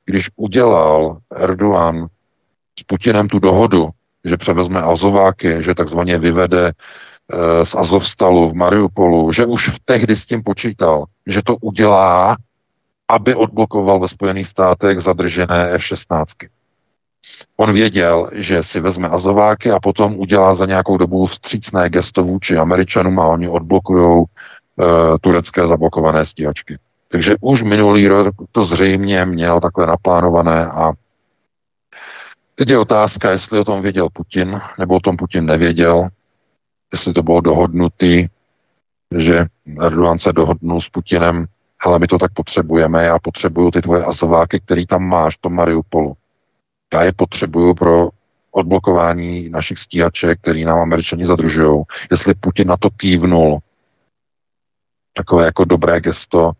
když 0.05 0.31
udělal 0.37 1.19
Erdogan 1.37 2.07
s 2.81 2.83
Putinem 2.83 3.29
tu 3.29 3.39
dohodu, 3.39 3.89
že 4.25 4.37
převezme 4.37 4.83
Azováky, 4.83 5.57
že 5.63 5.75
takzvaně 5.75 6.19
vyvede 6.19 6.73
Eh, 6.73 7.12
z 7.63 7.75
Azovstalu 7.75 8.49
v 8.49 8.55
Mariupolu, 8.55 9.33
že 9.33 9.47
už 9.47 9.69
v 9.69 9.79
tehdy 9.85 10.17
s 10.17 10.27
tím 10.27 10.43
počítal, 10.43 11.05
že 11.27 11.43
to 11.45 11.57
udělá, 11.57 12.37
aby 13.09 13.35
odblokoval 13.35 14.01
ve 14.01 14.09
Spojených 14.09 14.49
státech 14.49 15.01
zadržené 15.01 15.71
F-16. 15.71 16.25
On 17.57 17.73
věděl, 17.73 18.31
že 18.33 18.63
si 18.63 18.81
vezme 18.81 19.09
Azováky 19.09 19.71
a 19.71 19.81
potom 19.81 20.17
udělá 20.17 20.55
za 20.55 20.67
nějakou 20.67 20.97
dobu 20.97 21.27
vstřícné 21.27 21.91
gesto 21.91 22.23
vůči 22.23 22.57
Američanům 22.57 23.21
a 23.21 23.27
oni 23.27 23.49
odblokují 23.49 24.05
uh, 24.05 24.27
turecké 25.21 25.67
zablokované 25.67 26.25
stíhačky. 26.25 26.79
Takže 27.09 27.37
už 27.41 27.63
minulý 27.63 28.09
rok 28.09 28.35
to 28.53 28.65
zřejmě 28.65 29.25
měl 29.25 29.61
takhle 29.61 29.87
naplánované 29.87 30.67
a 30.67 30.93
teď 32.55 32.69
je 32.69 32.79
otázka, 32.79 33.31
jestli 33.31 33.59
o 33.59 33.65
tom 33.65 33.83
věděl 33.83 34.09
Putin, 34.13 34.61
nebo 34.79 34.97
o 34.97 35.01
tom 35.01 35.17
Putin 35.17 35.47
nevěděl 35.47 36.09
jestli 36.93 37.13
to 37.13 37.23
bylo 37.23 37.41
dohodnutý, 37.41 38.27
že 39.19 39.47
Erdogan 39.81 40.19
se 40.19 40.33
dohodnul 40.33 40.81
s 40.81 40.89
Putinem, 40.89 41.47
ale 41.81 41.99
my 41.99 42.07
to 42.07 42.19
tak 42.19 42.33
potřebujeme, 42.33 43.05
já 43.05 43.19
potřebuju 43.19 43.71
ty 43.71 43.83
tvoje 43.83 44.05
azováky, 44.05 44.61
který 44.61 44.87
tam 44.87 45.03
máš, 45.03 45.37
to 45.37 45.51
Mariupolu. 45.51 46.15
Já 46.95 47.03
je 47.03 47.13
potřebuju 47.13 47.75
pro 47.75 48.09
odblokování 48.51 49.49
našich 49.49 49.79
stíhaček, 49.79 50.41
který 50.41 50.65
nám 50.65 50.79
američani 50.79 51.27
zadržují. 51.27 51.83
Jestli 52.11 52.35
Putin 52.35 52.69
na 52.69 52.77
to 52.77 52.91
kývnul, 52.91 53.59
takové 55.17 55.45
jako 55.45 55.65
dobré 55.65 56.01
gesto, 56.01 56.53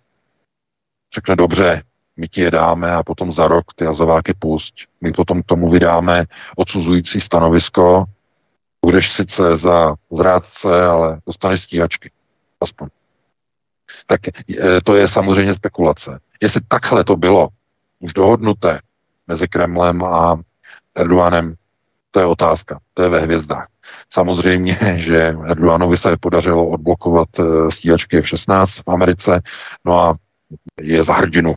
řekne 1.15 1.37
dobře, 1.37 1.83
my 2.17 2.29
ti 2.29 2.41
je 2.41 2.51
dáme 2.51 2.93
a 2.93 3.03
potom 3.03 3.33
za 3.33 3.49
rok 3.49 3.65
ty 3.75 3.87
azováky 3.87 4.35
pusť. 4.39 4.87
My 5.01 5.13
potom 5.13 5.43
k 5.43 5.47
tomu 5.47 5.69
vydáme 5.69 6.25
odsuzující 6.57 7.21
stanovisko, 7.21 8.05
budeš 8.85 9.13
sice 9.13 9.57
za 9.57 9.95
zrádce, 10.13 10.85
ale 10.85 11.21
dostaneš 11.27 11.63
stíhačky. 11.63 12.11
Aspoň. 12.61 12.89
Tak 14.07 14.21
to 14.85 14.97
je 14.97 15.09
samozřejmě 15.09 15.55
spekulace. 15.55 16.21
Jestli 16.41 16.61
takhle 16.69 17.05
to 17.05 17.17
bylo, 17.17 17.49
už 18.01 18.13
dohodnuté 18.13 18.81
mezi 19.27 19.49
Kremlem 19.49 20.05
a 20.05 20.41
Erdoganem, 20.95 21.55
to 22.11 22.21
je 22.21 22.27
otázka, 22.27 22.81
to 22.95 23.03
je 23.03 23.09
ve 23.09 23.21
hvězdách. 23.21 23.67
Samozřejmě, 24.11 24.79
že 24.97 25.37
Erdoganovi 25.45 25.97
se 25.97 26.17
podařilo 26.17 26.69
odblokovat 26.69 27.29
eh, 27.39 27.71
stíhačky 27.71 28.19
F-16 28.19 28.83
v 28.87 28.91
Americe, 28.93 29.41
no 29.85 30.01
a 30.01 30.15
je 30.81 31.05
za 31.05 31.13
hrdinu. 31.13 31.55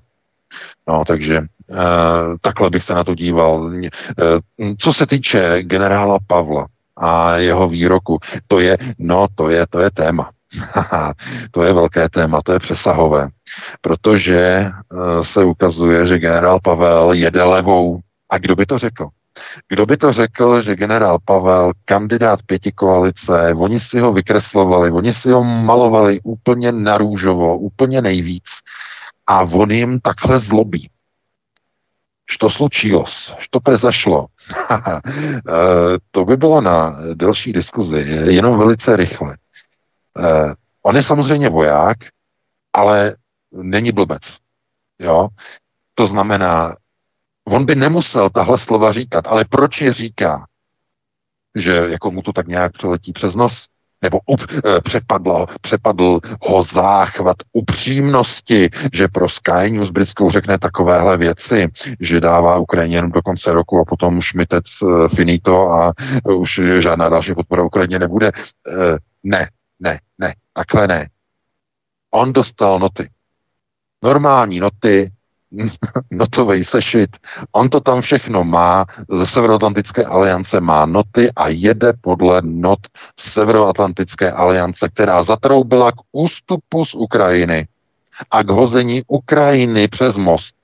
No, 0.87 1.03
takže 1.05 1.37
eh, 1.37 1.75
takhle 2.41 2.69
bych 2.69 2.83
se 2.83 2.93
na 2.93 3.03
to 3.03 3.15
díval. 3.15 3.71
Eh, 3.75 3.85
co 4.77 4.93
se 4.93 5.07
týče 5.07 5.63
generála 5.63 6.17
Pavla 6.27 6.67
a 6.97 7.37
jeho 7.37 7.69
výroku, 7.69 8.17
to 8.47 8.59
je, 8.59 8.77
no, 8.99 9.27
to 9.35 9.49
je, 9.49 9.67
to 9.69 9.79
je 9.79 9.91
téma. 9.91 10.31
to 11.51 11.63
je 11.63 11.73
velké 11.73 12.09
téma, 12.09 12.41
to 12.41 12.53
je 12.53 12.59
přesahové, 12.59 13.29
protože 13.81 14.71
se 15.21 15.43
ukazuje, 15.43 16.07
že 16.07 16.19
generál 16.19 16.59
Pavel 16.63 17.13
jede 17.13 17.43
levou. 17.43 17.99
A 18.29 18.37
kdo 18.37 18.55
by 18.55 18.65
to 18.65 18.79
řekl? 18.79 19.07
Kdo 19.67 19.85
by 19.85 19.97
to 19.97 20.13
řekl, 20.13 20.61
že 20.61 20.75
generál 20.75 21.17
Pavel, 21.25 21.71
kandidát 21.85 22.39
pěti 22.45 22.71
koalice, 22.71 23.53
oni 23.55 23.79
si 23.79 23.99
ho 23.99 24.13
vykreslovali, 24.13 24.91
oni 24.91 25.13
si 25.13 25.29
ho 25.29 25.43
malovali 25.43 26.19
úplně 26.23 26.71
narůžovo, 26.71 27.57
úplně 27.57 28.01
nejvíc 28.01 28.45
a 29.27 29.41
on 29.41 29.71
jim 29.71 29.99
takhle 29.99 30.39
zlobí. 30.39 30.89
Što 32.25 32.49
slučilo, 32.49 33.05
što 33.37 33.59
prezašlo. 33.59 34.27
Eh, 35.45 35.97
to 36.11 36.25
by 36.25 36.37
bylo 36.37 36.61
na 36.61 36.97
delší 37.13 37.53
diskuzi, 37.53 37.99
jenom 38.29 38.57
velice 38.59 38.95
rychle. 38.95 39.37
Eh, 40.19 40.53
on 40.81 40.95
je 40.95 41.03
samozřejmě 41.03 41.49
voják, 41.49 41.97
ale 42.73 43.15
není 43.51 43.91
blbec. 43.91 44.37
Jo? 44.99 45.27
To 45.93 46.07
znamená, 46.07 46.75
On 47.47 47.65
by 47.65 47.75
nemusel 47.75 48.29
tahle 48.29 48.57
slova 48.57 48.91
říkat, 48.91 49.27
ale 49.27 49.45
proč 49.45 49.81
je 49.81 49.93
říká? 49.93 50.47
Že 51.55 51.71
jako 51.71 52.11
mu 52.11 52.21
to 52.21 52.33
tak 52.33 52.47
nějak 52.47 52.71
přeletí 52.71 53.13
přes 53.13 53.35
nos? 53.35 53.67
Nebo 54.05 54.19
up, 54.25 54.41
eh, 54.41 54.81
přepadl, 54.81 55.45
přepadl 55.61 56.19
ho 56.41 56.63
záchvat 56.63 57.37
upřímnosti, 57.53 58.69
že 58.93 59.07
pro 59.07 59.29
Sky 59.29 59.71
News 59.71 59.89
britskou 59.89 60.31
řekne 60.31 60.57
takovéhle 60.59 61.17
věci, 61.17 61.67
že 61.99 62.21
dává 62.21 62.59
Ukrajině 62.59 62.97
jenom 62.97 63.11
do 63.11 63.21
konce 63.21 63.53
roku 63.53 63.79
a 63.79 63.85
potom 63.85 64.21
šmitec 64.21 64.63
eh, 64.83 65.15
finito 65.15 65.71
a 65.71 65.93
už 66.37 66.61
žádná 66.79 67.09
další 67.09 67.33
podpora 67.33 67.63
Ukrajině 67.63 67.99
nebude. 67.99 68.27
Eh, 68.27 68.97
ne, 69.23 69.49
ne, 69.79 69.99
ne, 70.17 70.33
takhle 70.53 70.87
ne. 70.87 71.07
On 72.11 72.33
dostal 72.33 72.79
noty. 72.79 73.09
Normální 74.03 74.59
noty 74.59 75.11
notový 76.11 76.63
sešit. 76.63 77.17
On 77.51 77.69
to 77.69 77.79
tam 77.79 78.01
všechno 78.01 78.43
má, 78.43 78.85
ze 79.09 79.25
Severoatlantické 79.25 80.05
aliance 80.05 80.59
má 80.61 80.85
noty 80.85 81.31
a 81.35 81.47
jede 81.47 81.93
podle 82.01 82.41
not 82.41 82.79
Severoatlantické 83.19 84.31
aliance, 84.31 84.89
která 84.89 85.23
zatroubila 85.23 85.91
k 85.91 85.95
ústupu 86.11 86.85
z 86.85 86.93
Ukrajiny 86.95 87.67
a 88.31 88.43
k 88.43 88.49
hození 88.49 89.03
Ukrajiny 89.07 89.87
přes 89.87 90.17
most, 90.17 90.55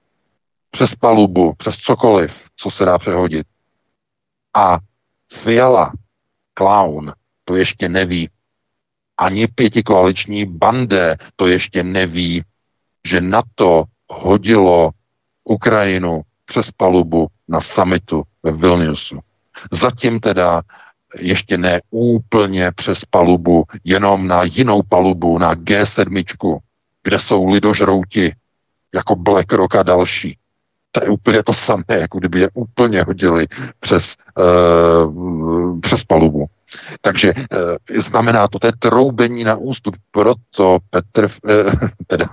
přes 0.71 0.95
palubu, 0.95 1.53
přes 1.57 1.75
cokoliv, 1.75 2.33
co 2.55 2.71
se 2.71 2.85
dá 2.85 2.97
přehodit. 2.97 3.47
A 4.55 4.79
Fiala, 5.33 5.91
clown, 6.53 7.13
to 7.45 7.55
ještě 7.55 7.89
neví. 7.89 8.29
Ani 9.17 9.47
pětikoaliční 9.47 10.45
bandé 10.45 11.17
to 11.35 11.47
ještě 11.47 11.83
neví, 11.83 12.43
že 13.07 13.21
NATO 13.21 13.83
hodilo 14.11 14.91
Ukrajinu 15.43 16.21
přes 16.45 16.71
palubu 16.71 17.27
na 17.47 17.61
summitu 17.61 18.23
ve 18.43 18.51
Vilniusu. 18.51 19.19
Zatím 19.71 20.19
teda 20.19 20.61
ještě 21.19 21.57
ne 21.57 21.81
úplně 21.89 22.71
přes 22.71 23.05
palubu, 23.05 23.63
jenom 23.83 24.27
na 24.27 24.43
jinou 24.43 24.81
palubu, 24.89 25.37
na 25.37 25.55
G7, 25.55 26.59
kde 27.03 27.19
jsou 27.19 27.49
lidožrouti, 27.49 28.35
jako 28.93 29.15
BlackRock 29.15 29.75
a 29.75 29.83
další. 29.83 30.37
To 30.91 31.03
je 31.03 31.09
úplně 31.09 31.43
to 31.43 31.53
samé, 31.53 31.83
jako 31.89 32.19
kdyby 32.19 32.39
je 32.39 32.49
úplně 32.53 33.03
hodili 33.03 33.47
přes, 33.79 34.15
uh, 34.37 35.79
přes 35.79 36.03
palubu. 36.03 36.45
Takže 37.01 37.33
e, 37.33 37.99
znamená 38.01 38.47
to, 38.47 38.59
to 38.59 38.67
je 38.67 38.73
troubení 38.79 39.43
na 39.43 39.55
ústup, 39.55 39.95
proto 40.11 40.77
Petr, 40.89 41.27
e, 41.49 41.63
teda, 42.07 42.29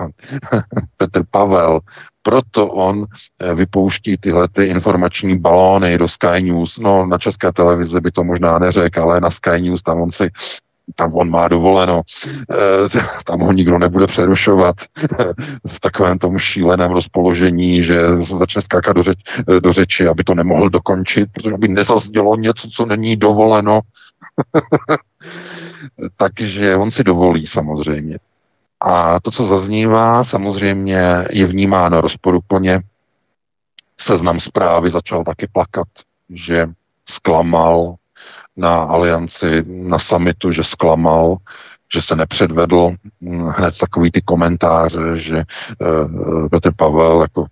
Petr 0.96 1.22
Pavel, 1.30 1.80
proto 2.22 2.68
on 2.68 3.06
e, 3.38 3.54
vypouští 3.54 4.16
tyhle 4.16 4.48
ty 4.48 4.64
informační 4.64 5.38
balóny 5.38 5.98
do 5.98 6.08
Sky 6.08 6.42
News. 6.42 6.78
No, 6.78 7.06
na 7.06 7.18
české 7.18 7.52
televizi 7.52 8.00
by 8.00 8.10
to 8.10 8.24
možná 8.24 8.58
neřekl, 8.58 9.02
ale 9.02 9.20
na 9.20 9.30
Sky 9.30 9.60
News 9.60 9.82
tam 9.82 10.00
on 10.00 10.10
si 10.10 10.30
tam 10.94 11.12
on 11.14 11.30
má 11.30 11.48
dovoleno, 11.48 12.02
tam 13.26 13.40
ho 13.40 13.52
nikdo 13.52 13.78
nebude 13.78 14.06
přerušovat 14.06 14.76
v 15.68 15.80
takovém 15.80 16.18
tom 16.18 16.38
šíleném 16.38 16.90
rozpoložení, 16.90 17.82
že 17.82 18.08
začne 18.38 18.62
skákat 18.62 18.96
do, 18.96 19.02
řeč, 19.02 19.18
do 19.62 19.72
řeči, 19.72 20.06
aby 20.06 20.24
to 20.24 20.34
nemohl 20.34 20.70
dokončit, 20.70 21.28
protože 21.32 21.54
aby 21.54 21.68
nezaznělo 21.68 22.36
něco, 22.36 22.68
co 22.68 22.86
není 22.86 23.16
dovoleno. 23.16 23.80
Takže 26.16 26.76
on 26.76 26.90
si 26.90 27.04
dovolí 27.04 27.46
samozřejmě. 27.46 28.18
A 28.80 29.20
to, 29.20 29.30
co 29.30 29.46
zaznívá, 29.46 30.24
samozřejmě 30.24 31.26
je 31.30 31.46
vnímáno 31.46 32.00
rozporuplně. 32.00 32.80
Seznam 34.00 34.40
zprávy 34.40 34.90
začal 34.90 35.24
taky 35.24 35.46
plakat, 35.52 35.88
že 36.30 36.68
zklamal 37.08 37.94
na 38.56 38.74
alianci, 38.74 39.64
na 39.66 39.98
samitu, 39.98 40.50
že 40.50 40.64
zklamal, 40.64 41.36
že 41.92 42.02
se 42.02 42.16
nepředvedl. 42.16 42.90
Hned 43.48 43.78
takový 43.78 44.10
ty 44.10 44.22
komentáře, 44.22 45.00
že 45.14 45.44
uh, 45.80 46.48
Petr 46.48 46.74
Pavel 46.76 47.20
jako 47.20 47.46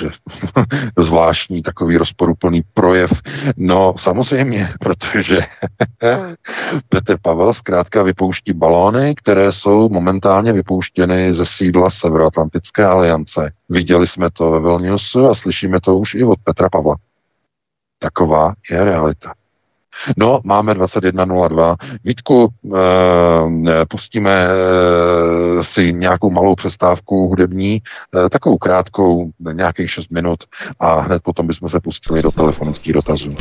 že 0.00 0.08
zvláštní 0.98 1.62
takový 1.62 1.96
rozporuplný 1.96 2.62
projev. 2.74 3.10
No 3.56 3.94
samozřejmě, 3.98 4.74
protože 4.80 5.38
Petr 6.88 7.16
Pavel 7.22 7.54
zkrátka 7.54 8.02
vypouští 8.02 8.52
balóny, 8.52 9.14
které 9.14 9.52
jsou 9.52 9.88
momentálně 9.88 10.52
vypouštěny 10.52 11.34
ze 11.34 11.46
sídla 11.46 11.90
Severoatlantické 11.90 12.84
aliance. 12.84 13.52
Viděli 13.68 14.06
jsme 14.06 14.30
to 14.30 14.50
ve 14.50 14.60
Vilniusu 14.60 15.28
a 15.28 15.34
slyšíme 15.34 15.80
to 15.80 15.96
už 15.98 16.14
i 16.14 16.24
od 16.24 16.38
Petra 16.44 16.68
Pavla. 16.72 16.96
Taková 17.98 18.52
je 18.70 18.84
realita. 18.84 19.34
No, 20.16 20.40
máme 20.44 20.74
21.02. 20.74 21.76
Vítku, 22.04 22.48
e, 22.74 23.86
pustíme 23.86 24.30
e, 24.30 25.64
si 25.64 25.92
nějakou 25.92 26.30
malou 26.30 26.54
přestávku 26.54 27.28
hudební, 27.28 27.82
e, 28.26 28.28
takovou 28.28 28.58
krátkou, 28.58 29.30
nějakých 29.52 29.90
6 29.90 30.10
minut 30.10 30.38
a 30.80 31.00
hned 31.00 31.22
potom 31.22 31.46
bychom 31.46 31.68
se 31.68 31.80
pustili 31.80 32.22
do 32.22 32.30
telefonických 32.30 32.92
dotazů. 32.92 33.34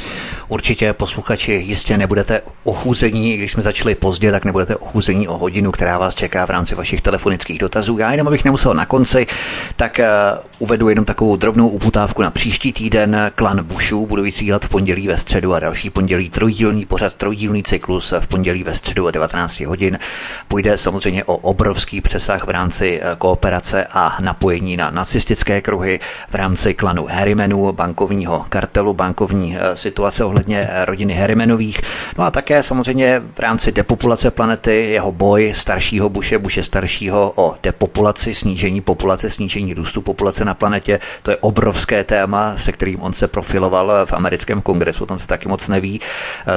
Určitě 0.48 0.94
posluchači 0.94 1.54
jistě 1.54 1.98
nebudete 1.98 2.42
ochuzení, 2.64 3.38
když 3.38 3.52
jsme 3.52 3.64
začali 3.64 3.96
pozdě, 3.96 4.32
tak 4.32 4.46
nebudete 4.46 4.76
ochuzení 4.76 5.28
o 5.28 5.38
hodinu, 5.38 5.72
která 5.72 5.98
vás 5.98 6.16
čeká 6.16 6.46
v 6.46 6.50
rámci 6.50 6.76
vašich 6.76 7.02
telefonických 7.02 7.60
dotazů. 7.60 7.98
Já 7.98 8.12
jenom 8.12 8.28
abych 8.28 8.46
nemusel 8.46 8.74
na 8.74 8.86
konci, 8.86 9.28
tak 9.76 10.00
uh, 10.00 10.40
uvedu 10.60 10.90
jenom 10.90 11.06
takovou 11.06 11.36
drobnou 11.36 11.68
uputávku 11.68 12.22
na 12.22 12.32
příští 12.32 12.74
týden. 12.74 13.32
Klan 13.36 13.64
Bushů 13.64 14.06
budu 14.06 14.24
vysílat 14.24 14.66
v 14.66 14.70
pondělí 14.70 15.08
ve 15.08 15.18
středu 15.18 15.54
a 15.54 15.60
další 15.60 15.90
pondělí 15.90 16.30
trojdílný 16.42 16.86
pořad, 16.86 17.14
trojdílný 17.14 17.64
cyklus 17.64 18.14
v 18.20 18.28
pondělí 18.28 18.64
ve 18.64 18.76
středu 18.76 19.06
o 19.06 19.12
19 19.12 19.60
hodin. 19.60 20.00
Půjde 20.48 20.78
samozřejmě 20.78 21.24
o 21.24 21.38
obrovský 21.38 22.02
přesah 22.02 22.46
v 22.46 22.50
rámci 22.50 23.02
eh, 23.02 23.16
kooperace 23.18 23.86
a 23.92 24.18
napojení 24.22 24.78
na 24.78 24.92
nacistické 24.92 25.62
kruhy 25.62 26.00
v 26.30 26.36
rámci 26.36 26.74
klanu 26.74 27.08
Harrimanů, 27.12 27.72
bankovního 27.72 28.46
kartelu, 28.50 28.94
bankovní 28.94 29.58
eh, 29.58 29.76
situace 29.76 30.24
ohledně 30.24 30.60
eh, 30.70 30.86
rodiny 30.86 31.14
Harrimanových. 31.14 31.82
No 32.18 32.24
a 32.24 32.32
také 32.32 32.64
samozřejmě 32.64 33.22
v 33.36 33.40
rámci 33.40 33.72
depopulace 33.72 34.32
planety 34.32 34.90
jeho 34.92 35.12
boj 35.12 35.54
staršího 35.56 36.10
Buše, 36.10 36.38
Buše 36.38 36.64
staršího 36.64 37.34
o 37.36 37.56
depopulaci, 37.64 38.36
snížení 38.36 38.82
populace, 38.82 39.30
snížení 39.30 39.74
růstu 39.74 40.02
populace 40.02 40.46
na 40.46 40.54
planetě. 40.54 41.00
To 41.24 41.32
je 41.32 41.38
obrovské 41.38 42.04
téma, 42.04 42.58
se 42.58 42.72
kterým 42.72 43.02
on 43.02 43.14
se 43.14 43.28
profiloval 43.28 44.06
v 44.06 44.14
americkém 44.14 44.62
kongresu, 44.62 45.04
o 45.04 45.08
tom 45.08 45.20
se 45.20 45.28
taky 45.28 45.48
moc 45.48 45.68
neví. 45.68 46.02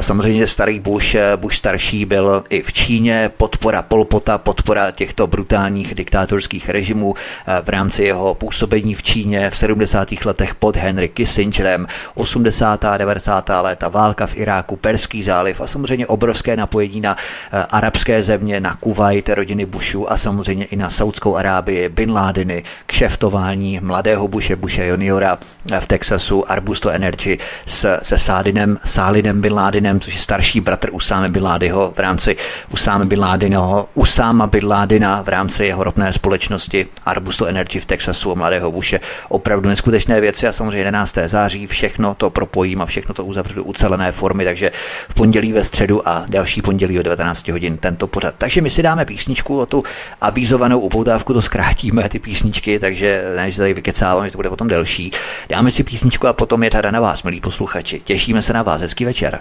Samozřejmě 0.01 0.47
starý 0.47 0.81
Bush, 0.81 1.16
Bush 1.37 1.57
starší 1.57 2.05
byl 2.05 2.45
i 2.51 2.62
v 2.62 2.72
Číně, 2.72 3.31
podpora 3.37 3.83
Polpota, 3.83 4.39
podpora 4.39 4.91
těchto 4.91 5.27
brutálních 5.27 5.95
diktátorských 5.95 6.68
režimů 6.68 7.14
v 7.62 7.68
rámci 7.68 8.03
jeho 8.03 8.35
působení 8.35 8.95
v 8.95 9.03
Číně 9.03 9.51
v 9.51 9.57
70. 9.57 10.09
letech 10.25 10.55
pod 10.55 10.77
Henry 10.77 11.09
Kissingerem, 11.09 11.87
80. 12.14 12.85
a 12.85 12.97
90. 12.97 13.51
léta 13.61 13.89
válka 13.89 14.27
v 14.27 14.37
Iráku, 14.37 14.77
Perský 14.77 15.22
záliv 15.22 15.61
a 15.61 15.66
samozřejmě 15.66 16.07
obrovské 16.07 16.57
napojení 16.57 17.01
na 17.01 17.16
arabské 17.70 18.22
země, 18.22 18.61
na 18.61 18.77
Kuwait, 18.77 19.29
rodiny 19.29 19.66
Bushů 19.66 20.12
a 20.12 20.16
samozřejmě 20.16 20.64
i 20.64 20.77
na 20.77 20.91
Saudskou 20.91 21.37
Arábii, 21.37 21.89
Bin 21.89 22.12
Ládiny, 22.12 22.62
kšeftování 22.87 23.81
mladého 23.83 24.29
Bushe, 24.29 24.57
Bushe 24.57 24.87
juniora 24.87 25.39
v 25.79 25.87
Texasu, 25.87 26.51
Arbusto 26.51 26.91
Energy 26.91 27.39
s, 27.66 27.99
se 28.03 28.18
Sádinem, 28.18 28.79
Sálidem 28.85 29.41
Bin 29.41 29.55
Ládinem, 29.65 30.01
což 30.01 30.15
je 30.15 30.21
starší 30.21 30.61
bratr 30.61 30.89
Usáme 30.93 31.29
Bin 31.29 31.43
Ládyho 31.43 31.93
v 31.97 31.99
rámci 31.99 32.37
Usáme 32.71 33.05
Bin 33.05 33.21
Ládinoho, 33.21 33.89
Usáma 33.95 34.47
Bin 34.47 34.67
Ládina 34.67 35.23
v 35.23 35.29
rámci 35.29 35.65
jeho 35.65 35.85
ropné 35.85 36.12
společnosti 36.12 36.87
Arbusto 37.07 37.47
Energy 37.47 37.81
v 37.81 37.87
Texasu 37.87 38.33
a 38.33 38.35
mladého 38.35 38.73
Bushe. 38.73 39.01
Opravdu 39.29 39.69
neskutečné 39.69 40.21
věci 40.21 40.47
a 40.47 40.53
samozřejmě 40.53 40.79
11. 40.79 41.19
září 41.27 41.67
všechno 41.67 42.15
to 42.15 42.31
propojím 42.31 42.83
a 42.83 42.87
všechno 42.87 43.15
to 43.15 43.25
uzavřu 43.25 43.55
do 43.55 43.65
ucelené 43.65 44.12
formy, 44.12 44.45
takže 44.45 44.73
v 45.09 45.15
pondělí 45.15 45.53
ve 45.53 45.65
středu 45.65 46.09
a 46.09 46.25
další 46.29 46.62
pondělí 46.62 46.99
o 46.99 47.03
19 47.03 47.49
hodin 47.49 47.77
tento 47.77 48.07
pořad. 48.07 48.35
Takže 48.39 48.61
my 48.61 48.71
si 48.71 48.83
dáme 48.83 49.05
písničku 49.05 49.59
o 49.59 49.67
tu 49.67 49.85
avizovanou 50.21 50.81
upoutávku, 50.81 51.33
to 51.33 51.43
zkrátíme 51.43 52.09
ty 52.09 52.19
písničky, 52.19 52.79
takže 52.79 53.23
než 53.37 53.57
tady 53.57 53.75
vykecávám, 53.75 54.25
že 54.25 54.31
to 54.31 54.39
bude 54.39 54.49
potom 54.49 54.69
delší. 54.69 55.12
Dáme 55.49 55.71
si 55.71 55.85
písničku 55.85 56.27
a 56.27 56.33
potom 56.33 56.62
je 56.65 56.71
tady 56.71 56.93
na 56.93 57.01
vás, 57.01 57.23
milí 57.23 57.41
posluchači. 57.41 58.01
Těšíme 58.05 58.43
se 58.43 58.53
na 58.53 58.62
vás, 58.62 58.81
hezký 58.81 59.05
večer. 59.05 59.41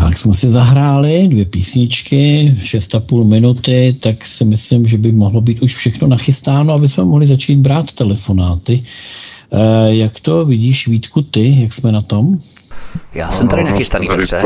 Tak 0.00 0.18
jsme 0.18 0.34
si 0.34 0.48
zahráli 0.48 1.28
dvě 1.28 1.44
písničky, 1.44 2.54
6,5 2.58 3.24
minuty, 3.24 3.96
tak 4.00 4.26
si 4.26 4.44
myslím, 4.44 4.86
že 4.86 4.98
by 4.98 5.12
mohlo 5.12 5.40
být 5.40 5.62
už 5.62 5.74
všechno 5.74 6.08
nachystáno, 6.08 6.74
aby 6.74 6.88
jsme 6.88 7.04
mohli 7.04 7.26
začít 7.26 7.58
brát 7.58 7.92
telefonáty. 7.92 8.82
E, 9.52 9.94
jak 9.94 10.20
to 10.20 10.44
vidíš, 10.44 10.88
Vítku, 10.88 11.22
ty, 11.22 11.62
jak 11.62 11.72
jsme 11.72 11.92
na 11.92 12.00
tom? 12.00 12.38
Já 13.14 13.30
jsem 13.30 13.48
tady 13.48 13.64
no, 13.64 13.70
nachystaný, 13.70 14.08
dobře. 14.08 14.42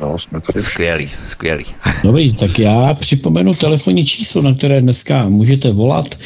No, 0.00 0.18
jsme 0.18 0.40
tady 0.40 0.62
skvělý, 0.62 1.10
skvělý. 1.28 1.64
Dobrý, 2.02 2.32
tak 2.32 2.58
já 2.58 2.94
připomenu 2.94 3.54
telefonní 3.54 4.06
číslo, 4.06 4.42
na 4.42 4.54
které 4.54 4.80
dneska 4.80 5.28
můžete 5.28 5.72
volat. 5.72 6.18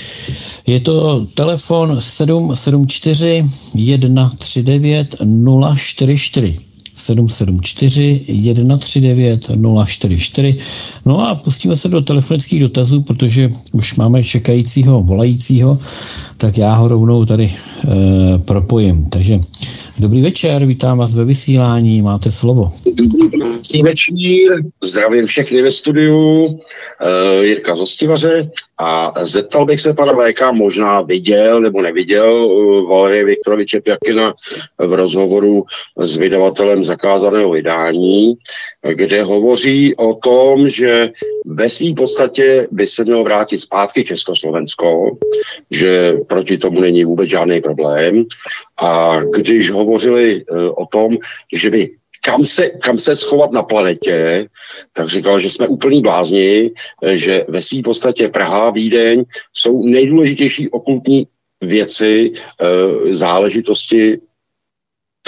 Je 0.66 0.80
to 0.80 1.26
telefon 1.34 2.00
774 2.00 3.44
139 4.36 5.16
044. 5.76 6.67
774 6.98 8.24
139 8.78 9.50
044. 9.86 10.56
No 11.06 11.28
a 11.28 11.34
pustíme 11.34 11.76
se 11.76 11.88
do 11.88 12.00
telefonických 12.00 12.60
dotazů, 12.60 13.02
protože 13.02 13.50
už 13.72 13.94
máme 13.94 14.24
čekajícího, 14.24 15.02
volajícího, 15.02 15.78
tak 16.36 16.58
já 16.58 16.74
ho 16.74 16.88
rovnou 16.88 17.24
tady 17.24 17.44
e, 17.44 18.38
propojím. 18.38 19.10
Takže 19.10 19.38
dobrý 19.98 20.20
večer, 20.20 20.66
vítám 20.66 20.98
vás 20.98 21.14
ve 21.14 21.24
vysílání, 21.24 22.02
máte 22.02 22.30
slovo. 22.30 22.72
Dobrý 22.96 23.82
večer, 23.82 24.62
zdravím 24.84 25.26
všechny 25.26 25.62
ve 25.62 25.72
studiu, 25.72 26.58
e, 27.00 27.44
Jirka 27.44 27.76
Zostivaře 27.76 28.50
a 28.78 29.12
zeptal 29.24 29.64
bych 29.66 29.80
se 29.80 29.94
pana 29.94 30.12
VK, 30.12 30.52
možná 30.52 31.00
viděl 31.00 31.60
nebo 31.60 31.82
neviděl 31.82 32.46
uh, 32.46 32.88
Valerie 32.88 33.24
Viktoroviče 33.24 33.80
Pjakina 33.80 34.34
v 34.78 34.92
rozhovoru 34.94 35.64
s 35.96 36.16
vydavatelem 36.16 36.84
zakázaného 36.84 37.50
vydání, 37.50 38.34
kde 38.92 39.22
hovoří 39.22 39.96
o 39.96 40.14
tom, 40.14 40.68
že 40.68 41.10
ve 41.46 41.68
své 41.68 41.94
podstatě 41.94 42.68
by 42.70 42.86
se 42.86 43.04
mělo 43.04 43.24
vrátit 43.24 43.58
zpátky 43.58 44.04
Československo, 44.04 45.16
že 45.70 46.12
proti 46.26 46.58
tomu 46.58 46.80
není 46.80 47.04
vůbec 47.04 47.30
žádný 47.30 47.60
problém. 47.60 48.24
A 48.82 49.20
když 49.22 49.70
hovořili 49.70 50.44
uh, 50.44 50.58
o 50.76 50.86
tom, 50.86 51.16
že 51.52 51.70
by 51.70 51.90
kam 52.28 52.44
se, 52.44 52.68
kam 52.68 52.98
se 52.98 53.16
schovat 53.16 53.52
na 53.52 53.62
planetě, 53.62 54.48
tak 54.92 55.08
říkal, 55.08 55.40
že 55.40 55.50
jsme 55.50 55.68
úplný 55.68 56.02
blázni, 56.02 56.70
že 57.12 57.44
ve 57.48 57.62
své 57.62 57.82
podstatě 57.82 58.28
Praha, 58.28 58.70
Vídeň 58.70 59.24
jsou 59.52 59.86
nejdůležitější 59.86 60.68
okultní 60.68 61.26
věci, 61.60 62.32
eh, 62.36 63.14
záležitosti 63.14 64.20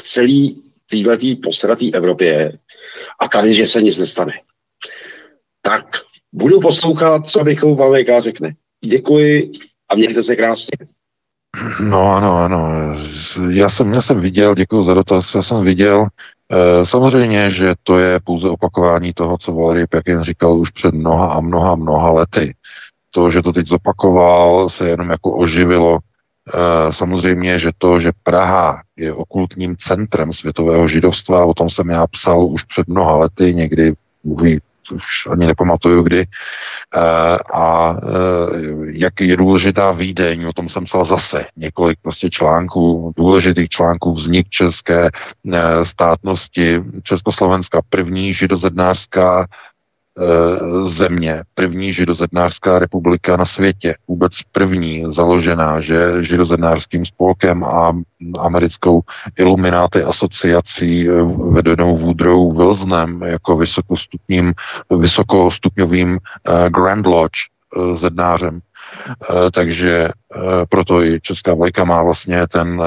v 0.00 0.02
celé 0.02 0.48
této 0.90 1.40
posratý 1.42 1.94
Evropě 1.94 2.58
a 3.20 3.28
tady, 3.28 3.54
že 3.54 3.66
se 3.66 3.82
nic 3.82 3.98
nestane. 3.98 4.32
Tak 5.62 5.84
budu 6.32 6.60
poslouchat, 6.60 7.28
co 7.28 7.44
Michal 7.44 7.74
Valéka 7.74 8.20
řekne. 8.20 8.54
Děkuji 8.84 9.50
a 9.88 9.94
mějte 9.94 10.22
se 10.22 10.36
krásně. 10.36 10.76
No 11.80 12.12
ano, 12.12 12.36
ano. 12.36 12.70
Já 13.50 13.68
jsem, 13.68 13.92
já 13.92 14.02
jsem 14.02 14.20
viděl, 14.20 14.54
děkuji 14.54 14.84
za 14.84 14.94
dotaz, 14.94 15.34
já 15.34 15.42
jsem 15.42 15.64
viděl 15.64 16.06
samozřejmě, 16.84 17.50
že 17.50 17.74
to 17.82 17.98
je 17.98 18.20
pouze 18.24 18.48
opakování 18.48 19.12
toho, 19.12 19.38
co 19.38 19.52
Valery 19.52 19.86
Pěkin 19.86 20.22
říkal 20.22 20.58
už 20.58 20.70
před 20.70 20.94
mnoha 20.94 21.26
a 21.26 21.40
mnoha, 21.40 21.74
mnoha 21.74 22.10
lety. 22.10 22.54
To, 23.10 23.30
že 23.30 23.42
to 23.42 23.52
teď 23.52 23.66
zopakoval, 23.66 24.70
se 24.70 24.88
jenom 24.88 25.10
jako 25.10 25.36
oživilo. 25.36 25.98
Eh, 26.54 26.92
samozřejmě, 26.92 27.58
že 27.58 27.70
to, 27.78 28.00
že 28.00 28.12
Praha 28.22 28.82
je 28.96 29.12
okultním 29.12 29.76
centrem 29.76 30.32
světového 30.32 30.88
židovstva, 30.88 31.44
o 31.44 31.54
tom 31.54 31.70
jsem 31.70 31.90
já 31.90 32.06
psal 32.06 32.46
už 32.46 32.64
před 32.64 32.88
mnoha 32.88 33.16
lety, 33.16 33.54
někdy 33.54 33.94
už 34.92 35.26
ani 35.30 35.46
nepamatuju 35.46 36.02
kdy, 36.02 36.20
eh, 36.20 37.38
a 37.54 37.96
eh, 37.96 38.06
jak 38.86 39.20
je 39.20 39.36
důležitá 39.36 39.92
Vídeň, 39.92 40.44
o 40.44 40.52
tom 40.52 40.68
jsem 40.68 40.84
psal 40.84 41.04
zase 41.04 41.46
několik 41.56 41.98
prostě 42.02 42.30
článků, 42.30 43.12
důležitých 43.16 43.68
článků 43.68 44.14
vznik 44.14 44.48
české 44.48 45.10
eh, 45.52 45.84
státnosti, 45.84 46.82
Československa 47.02 47.80
první 47.90 48.34
židozednářská 48.34 49.46
země, 50.84 51.42
první 51.54 51.92
židozednářská 51.92 52.78
republika 52.78 53.36
na 53.36 53.44
světě, 53.44 53.94
vůbec 54.08 54.32
první 54.52 55.04
založená, 55.06 55.80
že 55.80 56.24
židozednářským 56.24 57.04
spolkem 57.04 57.64
a 57.64 57.92
americkou 58.38 59.00
ilumináty 59.38 60.02
asociací 60.02 61.08
eh, 61.08 61.12
vedenou 61.50 61.96
Woodrow 61.96 62.56
Wilsonem 62.56 63.22
jako 63.22 63.56
vysokostupním, 63.56 64.52
vysokostupňovým 64.98 66.10
uh, 66.10 66.68
Grand 66.68 67.06
Lodge 67.06 67.38
zednářem. 67.94 68.60
Takže 69.52 70.08
proto 70.68 71.02
i 71.02 71.20
česká 71.20 71.54
vlajka 71.54 71.84
má 71.84 72.02
vlastně 72.02 72.46
ten 72.46 72.82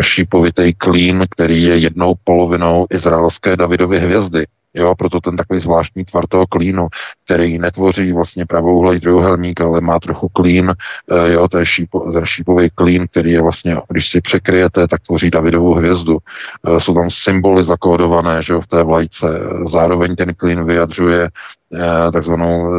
šípovitý 0.00 0.74
klín, 0.74 1.26
který 1.30 1.62
je 1.62 1.78
jednou 1.78 2.14
polovinou 2.24 2.86
izraelské 2.90 3.56
Davidovy 3.56 3.98
hvězdy. 3.98 4.46
Jo, 4.74 4.94
proto 4.94 5.20
ten 5.20 5.36
takový 5.36 5.60
zvláštní 5.60 6.04
tvar 6.04 6.26
toho 6.28 6.46
klínu, 6.46 6.88
který 7.24 7.58
netvoří 7.58 8.12
vlastně 8.12 8.46
pravouhlej 8.46 9.00
trojuhelník, 9.00 9.60
ale 9.60 9.80
má 9.80 9.98
trochu 9.98 10.28
klín, 10.28 10.72
eh, 11.10 11.32
jo, 11.32 11.48
je 11.58 11.66
šípo, 11.66 12.12
ten 12.12 12.24
šípový 12.24 12.70
klín, 12.74 13.06
který 13.10 13.30
je 13.30 13.42
vlastně, 13.42 13.76
když 13.88 14.08
si 14.08 14.20
překryjete, 14.20 14.88
tak 14.88 15.02
tvoří 15.02 15.30
Davidovou 15.30 15.74
hvězdu. 15.74 16.18
Eh, 16.66 16.80
jsou 16.80 16.94
tam 16.94 17.10
symboly 17.10 17.64
zakódované, 17.64 18.42
že 18.42 18.52
jo, 18.52 18.60
v 18.60 18.66
té 18.66 18.82
vlajce. 18.82 19.26
Zároveň 19.70 20.16
ten 20.16 20.34
klín 20.34 20.64
vyjadřuje 20.64 21.28
eh, 21.74 22.12
takzvanou 22.12 22.72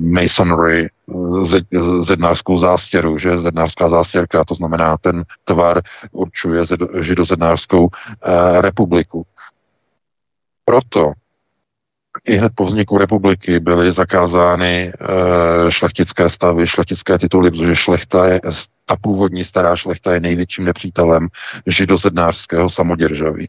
masonry, 0.00 0.88
zednářskou 2.00 2.58
zástěru, 2.58 3.18
že 3.18 3.38
zednářská 3.38 3.88
zástěrka, 3.88 4.44
to 4.44 4.54
znamená 4.54 4.96
ten 5.00 5.22
tvar 5.44 5.80
určuje 6.12 6.64
židozednářskou 7.00 7.88
republiku. 8.60 9.26
Proto 10.68 11.12
i 12.24 12.36
hned 12.36 12.52
po 12.54 12.64
vzniku 12.64 12.98
republiky 12.98 13.60
byly 13.60 13.92
zakázány 13.92 14.88
e, 14.88 14.92
šlechtické 15.70 16.28
stavy, 16.28 16.66
šlechtické 16.66 17.18
tituly, 17.18 17.50
protože 17.50 17.76
šlechta 17.76 18.26
je, 18.26 18.40
ta 18.84 18.96
původní 19.00 19.44
stará 19.44 19.76
šlechta 19.76 20.14
je 20.14 20.20
největším 20.20 20.64
nepřítelem 20.64 21.28
židozednářského 21.66 22.70
samoděržaví. 22.70 23.48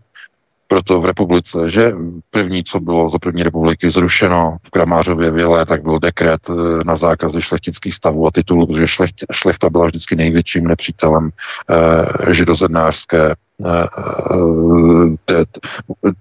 proto 0.68 1.02
v 1.02 1.06
republice, 1.06 1.70
že 1.70 1.92
první, 2.32 2.64
co 2.64 2.80
bylo 2.80 3.10
za 3.10 3.20
první 3.20 3.44
republiky 3.44 3.92
zrušeno 3.92 4.58
v 4.64 4.70
Kramářově 4.70 5.32
vile, 5.32 5.66
tak 5.66 5.84
byl 5.84 6.00
dekret 6.00 6.50
eh, 6.50 6.54
na 6.86 6.96
zákazy 6.96 7.42
šlechtických 7.42 7.96
stavů 7.96 8.28
a 8.28 8.32
titulů, 8.32 8.68
protože 8.68 8.88
šlecht, 8.88 9.16
šlechta 9.32 9.70
byla 9.70 9.86
vždycky 9.86 10.16
největším 10.16 10.68
nepřítelem 10.68 11.30
eh, 11.30 12.34
židozednářské 12.34 13.36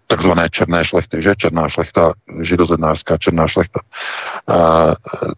takzvané 0.07 0.51
černé 0.51 0.85
šlechty, 0.85 1.23
že? 1.23 1.35
Černá 1.37 1.69
šlechta, 1.69 2.13
židozednářská 2.41 3.17
černá 3.17 3.49
šlechta. 3.49 3.81
Eh, 4.51 4.95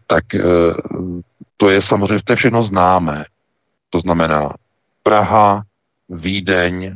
tak 0.07 0.35
eh, 0.35 0.41
to 1.57 1.71
je 1.71 1.83
samozřejmě, 1.83 2.23
to 2.25 2.33
je 2.33 2.37
všechno 2.37 2.63
známé. 2.63 3.25
To 3.91 3.99
znamená 3.99 4.55
Praha, 5.03 5.63
Vídeň, 6.09 6.95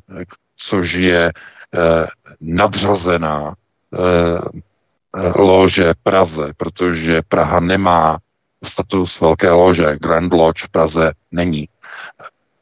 což 0.57 0.93
je 0.93 1.33
Eh, 1.75 2.07
nadřazená 2.41 3.55
eh, 3.95 4.41
lože 5.35 5.95
Praze, 6.03 6.53
protože 6.57 7.23
Praha 7.29 7.61
nemá 7.61 8.19
status 8.65 9.21
velké 9.21 9.51
lože. 9.51 9.97
Grand 10.01 10.33
Lodge 10.33 10.65
v 10.67 10.71
Praze 10.71 11.13
není. 11.33 11.69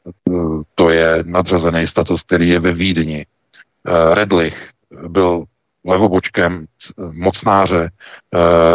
Eh, 0.07 0.31
to 0.75 0.89
je 0.89 1.23
nadřazený 1.23 1.87
status, 1.87 2.23
který 2.23 2.49
je 2.49 2.59
ve 2.59 2.73
Vídni. 2.73 3.25
Redlich 4.13 4.69
byl 5.07 5.43
levobočkem 5.85 6.65
mocnáře 7.11 7.89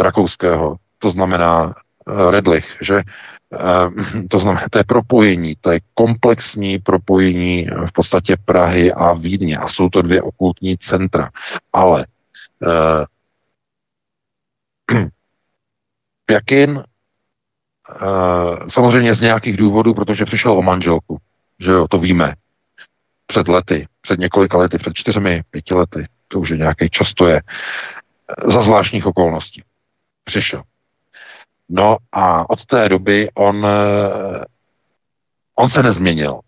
rakouského, 0.01 0.75
to 0.99 1.09
znamená 1.09 1.73
Redlich, 2.29 2.77
že 2.81 3.01
to 4.29 4.39
znamená, 4.39 4.65
to 4.71 4.77
je 4.77 4.83
propojení, 4.83 5.55
to 5.61 5.71
je 5.71 5.79
komplexní 5.93 6.79
propojení 6.79 7.67
v 7.87 7.91
podstatě 7.91 8.37
Prahy 8.45 8.93
a 8.93 9.13
Vídně 9.13 9.57
a 9.57 9.67
jsou 9.67 9.89
to 9.89 10.01
dvě 10.01 10.21
okultní 10.21 10.77
centra. 10.77 11.29
Ale 11.73 12.05
uh, 12.65 13.05
samozřejmě 18.67 19.13
z 19.13 19.21
nějakých 19.21 19.57
důvodů, 19.57 19.93
protože 19.93 20.25
přišel 20.25 20.51
o 20.51 20.61
manželku, 20.61 21.17
že 21.59 21.71
jo, 21.71 21.87
to 21.87 21.99
víme, 21.99 22.33
před 23.27 23.47
lety, 23.47 23.87
před 24.01 24.19
několika 24.19 24.57
lety, 24.57 24.77
před 24.77 24.93
čtyřmi, 24.93 25.41
pěti 25.51 25.73
lety, 25.73 26.07
to 26.27 26.39
už 26.39 26.49
je 26.49 26.57
nějaký 26.57 26.89
čas, 26.89 27.13
to 27.13 27.27
je, 27.27 27.41
za 28.45 28.61
zvláštních 28.61 29.05
okolností. 29.05 29.63
Přišel. 30.23 30.63
No 31.69 31.97
a 32.11 32.49
od 32.49 32.65
té 32.65 32.89
doby 32.89 33.29
on, 33.33 33.65
eh, 33.65 34.43
on 35.55 35.69
se 35.69 35.83
nezměnil. 35.83 36.39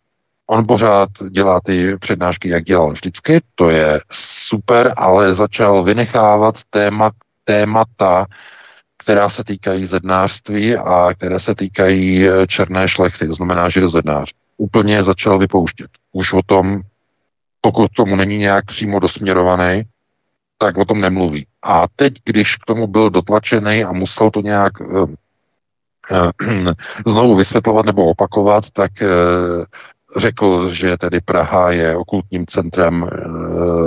On 0.47 0.67
pořád 0.67 1.09
dělá 1.29 1.59
ty 1.65 1.97
přednášky, 1.97 2.49
jak 2.49 2.63
dělal 2.63 2.91
vždycky, 2.91 3.41
to 3.55 3.69
je 3.69 4.01
super, 4.11 4.93
ale 4.97 5.35
začal 5.35 5.83
vynechávat 5.83 6.55
téma, 6.69 7.11
témata, 7.43 8.25
která 9.09 9.29
se 9.29 9.43
týkají 9.43 9.85
zednářství 9.85 10.75
a 10.75 11.13
které 11.13 11.39
se 11.39 11.55
týkají 11.55 12.27
eh, 12.27 12.47
černé 12.47 12.87
šlechty, 12.87 13.27
to 13.27 13.33
znamená 13.33 13.69
židozednář. 13.69 14.33
Úplně 14.57 15.03
začal 15.03 15.39
vypouštět. 15.39 15.87
Už 16.11 16.33
o 16.33 16.41
tom, 16.45 16.81
pokud 17.61 17.91
tomu 17.91 18.15
není 18.15 18.37
nějak 18.37 18.65
přímo 18.65 18.99
dosměrovaný, 18.99 19.83
tak 20.57 20.77
o 20.77 20.85
tom 20.85 21.01
nemluví. 21.01 21.47
A 21.63 21.87
teď, 21.95 22.13
když 22.25 22.55
k 22.55 22.65
tomu 22.65 22.87
byl 22.87 23.09
dotlačený 23.09 23.83
a 23.83 23.91
musel 23.91 24.31
to 24.31 24.41
nějak 24.41 24.79
uh, 24.79 24.97
uh, 25.01 25.11
znovu 27.05 27.35
vysvětlovat 27.35 27.85
nebo 27.85 28.05
opakovat, 28.05 28.63
tak 28.73 28.91
řekl, 30.17 30.69
že 30.69 30.97
tedy 30.97 31.21
Praha 31.21 31.71
je 31.71 31.97
okultním 31.97 32.45
centrem 32.45 33.09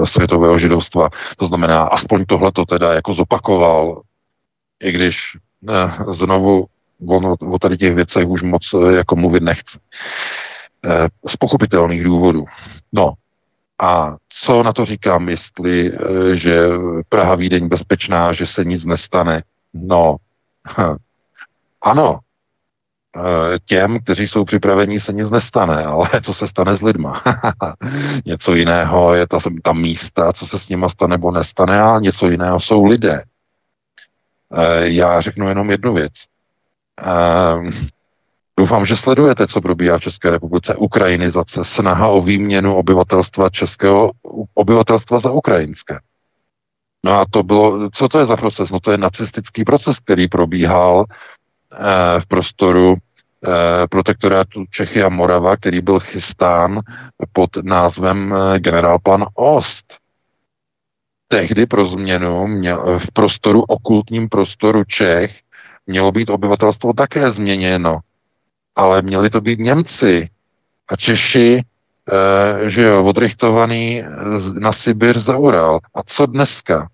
světového 0.05 0.59
židovstva. 0.59 1.09
To 1.37 1.47
znamená, 1.47 1.83
aspoň 1.83 2.25
tohle 2.25 2.53
to 2.53 2.65
teda 2.65 2.95
jako 2.95 3.15
zopakoval, 3.15 4.03
i 4.83 4.93
když 4.93 5.37
uh, 5.69 6.13
znovu 6.13 6.67
on 7.09 7.27
o, 7.27 7.37
o 7.51 7.59
tady 7.59 7.77
těch 7.77 7.95
věcech 7.95 8.27
už 8.27 8.43
moc 8.43 8.75
uh, 8.75 8.91
jako 8.91 9.17
mluvit 9.17 9.43
nechce. 9.43 9.79
Uh, 10.85 10.93
z 11.29 11.37
pochopitelných 11.37 12.05
důvodů. 12.05 12.45
No, 12.93 13.15
a 13.83 14.17
co 14.29 14.63
na 14.63 14.73
to 14.73 14.85
říkám, 14.85 15.29
jestli, 15.29 15.93
eh, 15.93 16.37
že 16.37 16.69
Praha 17.09 17.35
Vídeň 17.35 17.69
bezpečná, 17.69 18.33
že 18.33 18.47
se 18.47 18.65
nic 18.65 18.85
nestane? 18.85 19.43
No, 19.75 20.17
ano, 21.83 22.19
eh, 23.17 23.59
těm, 23.65 24.01
kteří 24.01 24.29
jsou 24.29 24.45
připraveni, 24.45 25.01
se 25.01 25.13
nic 25.13 25.31
nestane, 25.31 25.85
ale 25.85 26.09
co 26.23 26.35
se 26.35 26.47
stane 26.47 26.75
s 26.75 26.83
lidma? 26.83 27.23
něco 28.27 28.55
jiného 28.55 29.15
je 29.15 29.27
ta, 29.27 29.39
ta 29.63 29.73
místa, 29.73 30.33
co 30.33 30.47
se 30.47 30.59
s 30.59 30.69
nima 30.69 30.89
stane 30.89 31.11
nebo 31.11 31.31
nestane 31.31 31.83
a 31.83 31.99
něco 31.99 32.31
jiného 32.31 32.61
jsou 32.61 32.85
lidé. 32.85 33.25
Eh, 34.53 34.89
já 34.89 35.21
řeknu 35.21 35.49
jenom 35.49 35.71
jednu 35.71 35.95
věc. 35.95 36.13
Doufám, 38.59 38.87
že 38.87 38.97
sledujete, 38.97 39.47
co 39.47 39.61
probíhá 39.61 39.99
v 39.99 40.03
České 40.03 40.31
republice. 40.31 40.75
Ukrajinizace, 40.75 41.65
snaha 41.65 42.09
o 42.09 42.23
výměnu 42.23 42.75
obyvatelstva 42.75 43.51
českého, 43.51 44.13
obyvatelstva 44.55 45.19
za 45.19 45.31
ukrajinské. 45.31 45.99
No 47.05 47.13
a 47.13 47.27
to 47.31 47.43
bylo, 47.43 47.91
co 47.91 48.09
to 48.09 48.19
je 48.19 48.25
za 48.25 48.37
proces? 48.37 48.71
No 48.71 48.81
to 48.81 48.91
je 48.91 48.99
nacistický 48.99 49.65
proces, 49.65 50.01
který 50.01 50.29
probíhal 50.29 51.05
eh, 51.05 52.21
v 52.21 52.27
prostoru 52.27 52.97
eh, 52.97 53.87
protektorátu 53.91 54.65
Čechy 54.71 55.03
a 55.03 55.09
Morava, 55.09 55.57
který 55.57 55.81
byl 55.81 56.01
chystán 56.01 56.81
pod 57.33 57.51
názvem 57.63 58.35
generálplan 58.59 59.27
Ost. 59.35 60.02
Tehdy 61.33 61.67
pro 61.67 61.85
změnu 61.87 62.47
měl, 62.47 62.99
v 62.99 63.11
prostoru, 63.13 63.63
okultním 63.63 64.29
prostoru 64.29 64.85
Čech, 64.85 65.41
mělo 65.87 66.13
být 66.13 66.31
obyvatelstvo 66.31 66.93
také 66.93 67.33
změněno 67.33 68.01
ale 68.77 69.03
měli 69.03 69.31
to 69.31 69.41
být 69.41 69.59
Němci 69.59 70.29
a 70.89 70.97
Češi, 70.97 71.63
e, 71.63 72.71
že 72.71 72.83
jo, 72.83 73.05
odrichtovaný 73.05 74.03
na 74.59 74.73
Sibir 74.73 75.19
za 75.19 75.37
Ural. 75.37 75.81
A 75.95 76.03
co 76.03 76.27
dneska? 76.27 76.89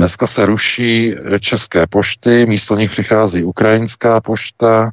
Dneska 0.00 0.26
se 0.26 0.46
ruší 0.46 1.14
české 1.40 1.86
pošty, 1.86 2.46
místo 2.46 2.76
nich 2.76 2.90
přichází 2.90 3.44
ukrajinská 3.44 4.20
pošta, 4.20 4.90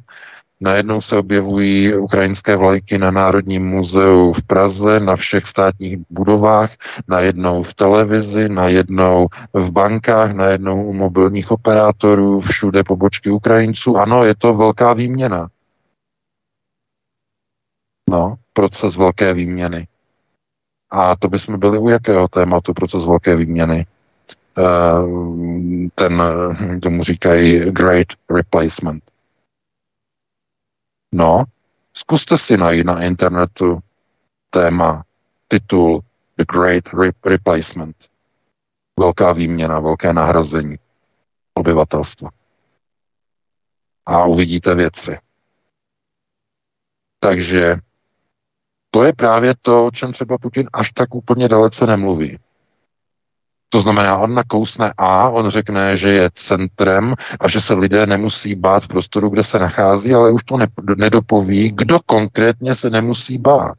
Najednou 0.60 1.00
se 1.00 1.16
objevují 1.16 1.94
ukrajinské 1.94 2.56
vlajky 2.56 2.98
na 2.98 3.10
Národním 3.10 3.66
muzeu 3.66 4.32
v 4.32 4.42
Praze, 4.42 5.00
na 5.00 5.16
všech 5.16 5.46
státních 5.46 5.98
budovách, 6.10 6.70
najednou 7.08 7.62
v 7.62 7.74
televizi, 7.74 8.48
najednou 8.48 9.26
v 9.52 9.70
bankách, 9.70 10.32
najednou 10.32 10.84
u 10.84 10.92
mobilních 10.92 11.50
operátorů, 11.50 12.40
všude 12.40 12.84
pobočky 12.84 13.30
Ukrajinců. 13.30 13.96
Ano, 13.96 14.24
je 14.24 14.34
to 14.34 14.54
velká 14.54 14.92
výměna. 14.92 15.48
No, 18.10 18.34
proces 18.52 18.96
velké 18.96 19.34
výměny. 19.34 19.86
A 20.90 21.16
to 21.16 21.28
bychom 21.28 21.58
byli 21.60 21.78
u 21.78 21.88
jakého 21.88 22.28
tématu 22.28 22.74
proces 22.74 23.04
velké 23.04 23.36
výměny? 23.36 23.86
Uh, 24.58 25.88
ten, 25.94 26.22
tomu 26.82 27.04
říkají 27.04 27.60
great 27.60 28.06
replacement. 28.30 29.13
No, 31.14 31.44
zkuste 31.94 32.38
si 32.38 32.56
najít 32.56 32.86
na 32.86 33.02
internetu 33.02 33.78
téma, 34.50 35.04
titul 35.48 36.02
The 36.36 36.44
Great 36.44 36.84
Replacement. 37.24 37.96
Velká 39.00 39.32
výměna, 39.32 39.80
velké 39.80 40.12
nahrazení 40.12 40.76
obyvatelstva. 41.54 42.30
A 44.06 44.24
uvidíte 44.24 44.74
věci. 44.74 45.18
Takže 47.20 47.76
to 48.90 49.04
je 49.04 49.12
právě 49.12 49.54
to, 49.62 49.86
o 49.86 49.90
čem 49.90 50.12
třeba 50.12 50.38
Putin 50.38 50.68
až 50.72 50.92
tak 50.92 51.14
úplně 51.14 51.48
dalece 51.48 51.86
nemluví. 51.86 52.38
To 53.74 53.80
znamená, 53.80 54.18
on 54.18 54.34
nakousne 54.34 54.92
A, 54.98 55.28
on 55.28 55.50
řekne, 55.50 55.96
že 55.96 56.08
je 56.08 56.30
centrem 56.34 57.14
a 57.40 57.48
že 57.48 57.60
se 57.60 57.74
lidé 57.74 58.06
nemusí 58.06 58.54
bát 58.54 58.84
v 58.84 58.88
prostoru, 58.88 59.28
kde 59.28 59.44
se 59.44 59.58
nachází, 59.58 60.14
ale 60.14 60.30
už 60.30 60.44
to 60.44 60.56
ne, 60.56 60.66
nedopoví, 60.96 61.72
kdo 61.74 61.98
konkrétně 62.06 62.74
se 62.74 62.90
nemusí 62.90 63.38
bát 63.38 63.74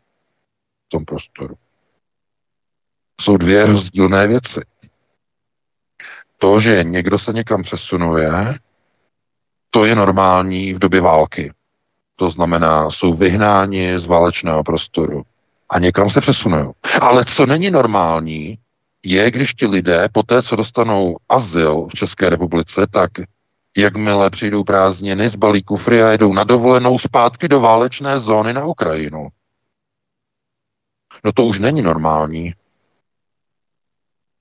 v 0.86 0.90
tom 0.90 1.06
prostoru. 1.06 1.56
Jsou 3.22 3.38
dvě 3.38 3.66
rozdílné 3.66 4.28
věci. 4.28 4.62
To, 6.38 6.60
že 6.60 6.84
někdo 6.84 7.20
se 7.20 7.34
někam 7.34 7.62
přesunuje, 7.62 8.60
to 9.70 9.86
je 9.86 9.96
normální 9.96 10.74
v 10.74 10.80
době 10.80 11.02
války. 11.02 11.54
To 12.16 12.30
znamená, 12.30 12.92
jsou 12.92 13.14
vyhnáni 13.14 14.00
z 14.00 14.06
válečného 14.06 14.64
prostoru 14.64 15.24
a 15.70 15.80
někam 15.80 16.10
se 16.10 16.22
přesunují. 16.22 16.66
Ale 17.02 17.26
co 17.26 17.46
není 17.46 17.72
normální, 17.72 18.60
je, 19.06 19.32
když 19.32 19.54
ti 19.54 19.66
lidé 19.68 20.10
po 20.12 20.24
té, 20.24 20.44
co 20.44 20.56
dostanou 20.56 21.18
azyl 21.30 21.88
v 21.88 21.94
České 21.96 22.30
republice, 22.30 22.88
tak 22.92 23.12
jakmile 23.78 24.30
přijdou 24.30 24.64
prázdniny, 24.64 25.30
zbalí 25.30 25.64
kufry 25.64 26.04
a 26.04 26.12
jedou 26.12 26.34
na 26.34 26.44
dovolenou 26.44 27.00
zpátky 27.00 27.48
do 27.48 27.60
válečné 27.60 28.20
zóny 28.20 28.54
na 28.54 28.66
Ukrajinu. 28.66 29.28
No 31.24 31.32
to 31.32 31.46
už 31.46 31.60
není 31.60 31.82
normální. 31.82 32.54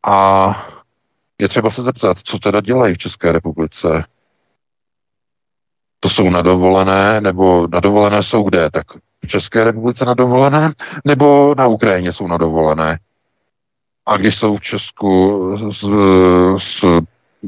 A 0.06 0.48
je 1.38 1.48
třeba 1.48 1.70
se 1.70 1.82
zeptat, 1.82 2.18
co 2.18 2.38
teda 2.38 2.60
dělají 2.60 2.94
v 2.94 2.98
České 2.98 3.32
republice. 3.32 4.04
To 6.00 6.08
jsou 6.08 6.30
nadovolené, 6.30 7.20
nebo 7.20 7.68
nadovolené 7.72 8.22
jsou 8.22 8.42
kde? 8.42 8.70
Tak 8.70 8.86
v 9.24 9.28
České 9.28 9.64
republice 9.64 10.04
nadovolené, 10.04 10.72
nebo 11.04 11.54
na 11.58 11.66
Ukrajině 11.66 12.12
jsou 12.12 12.26
nadovolené? 12.26 12.98
A 14.06 14.16
když 14.16 14.38
jsou 14.38 14.56
v 14.56 14.60
Česku 14.60 15.40
s, 15.56 15.84
s, 16.58 16.84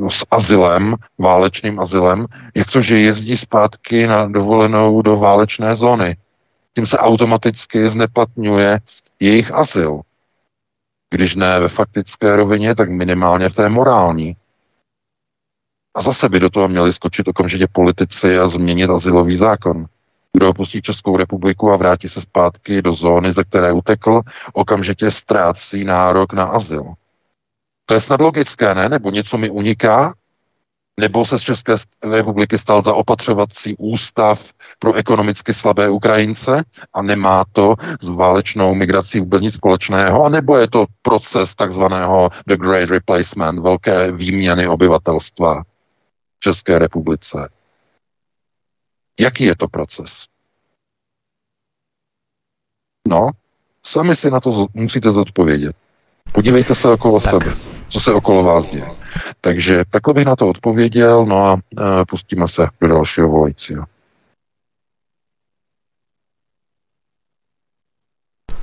s 0.08 0.26
azylem, 0.30 0.94
válečným 1.18 1.80
azylem, 1.80 2.26
jak 2.54 2.70
to, 2.70 2.80
že 2.80 2.98
jezdí 2.98 3.36
zpátky 3.36 4.06
na 4.06 4.26
dovolenou 4.26 5.02
do 5.02 5.16
válečné 5.16 5.76
zóny? 5.76 6.16
Tím 6.74 6.86
se 6.86 6.98
automaticky 6.98 7.88
zneplatňuje 7.88 8.80
jejich 9.20 9.54
azyl. 9.54 10.00
Když 11.10 11.34
ne 11.34 11.60
ve 11.60 11.68
faktické 11.68 12.36
rovině, 12.36 12.74
tak 12.74 12.90
minimálně 12.90 13.48
v 13.48 13.54
té 13.54 13.68
morální. 13.68 14.36
A 15.94 16.02
zase 16.02 16.28
by 16.28 16.40
do 16.40 16.50
toho 16.50 16.68
měli 16.68 16.92
skočit 16.92 17.28
okamžitě 17.28 17.66
politici 17.72 18.38
a 18.38 18.48
změnit 18.48 18.90
asilový 18.90 19.36
zákon. 19.36 19.86
Kdo 20.36 20.50
opustí 20.50 20.82
Českou 20.82 21.16
republiku 21.16 21.70
a 21.70 21.76
vrátí 21.76 22.08
se 22.08 22.20
zpátky 22.20 22.82
do 22.82 22.94
zóny, 22.94 23.32
ze 23.32 23.44
které 23.44 23.72
utekl, 23.72 24.20
okamžitě 24.52 25.10
ztrácí 25.10 25.84
nárok 25.84 26.32
na 26.32 26.44
azyl. 26.44 26.84
To 27.86 27.94
je 27.94 28.00
snad 28.00 28.20
logické, 28.20 28.74
ne? 28.74 28.88
Nebo 28.88 29.10
něco 29.10 29.38
mi 29.38 29.50
uniká? 29.50 30.14
Nebo 31.00 31.24
se 31.24 31.38
z 31.38 31.42
České 31.42 31.74
republiky 32.12 32.58
stal 32.58 32.82
zaopatřovací 32.82 33.76
ústav 33.78 34.44
pro 34.78 34.94
ekonomicky 34.94 35.54
slabé 35.54 35.88
Ukrajince 35.88 36.64
a 36.92 37.02
nemá 37.02 37.44
to 37.52 37.74
s 38.00 38.08
válečnou 38.08 38.74
migrací 38.74 39.20
vůbec 39.20 39.42
nic 39.42 39.54
společného, 39.54 40.24
a 40.24 40.28
nebo 40.28 40.56
je 40.56 40.70
to 40.70 40.86
proces 41.02 41.54
takzvaného 41.54 42.30
The 42.46 42.56
Great 42.56 42.90
Replacement, 42.90 43.58
velké 43.58 44.12
výměny 44.12 44.68
obyvatelstva 44.68 45.62
v 46.36 46.40
České 46.40 46.78
republice. 46.78 47.48
Jaký 49.20 49.44
je 49.44 49.56
to 49.56 49.68
proces? 49.68 50.26
No, 53.08 53.30
sami 53.82 54.16
si 54.16 54.30
na 54.30 54.40
to 54.40 54.66
musíte 54.74 55.12
zodpovědět. 55.12 55.76
Podívejte 56.32 56.74
se 56.74 56.88
okolo 56.88 57.20
tak. 57.20 57.30
sebe, 57.30 57.56
co 57.88 58.00
se 58.00 58.12
okolo 58.12 58.42
vás 58.42 58.68
děje. 58.68 58.90
Takže 59.40 59.84
takhle 59.90 60.14
bych 60.14 60.24
na 60.24 60.36
to 60.36 60.48
odpověděl, 60.48 61.26
no 61.26 61.36
a 61.36 61.56
e, 61.56 62.04
pustíme 62.04 62.48
se 62.48 62.68
do 62.80 62.88
dalšího 62.88 63.28
volajícího. 63.28 63.84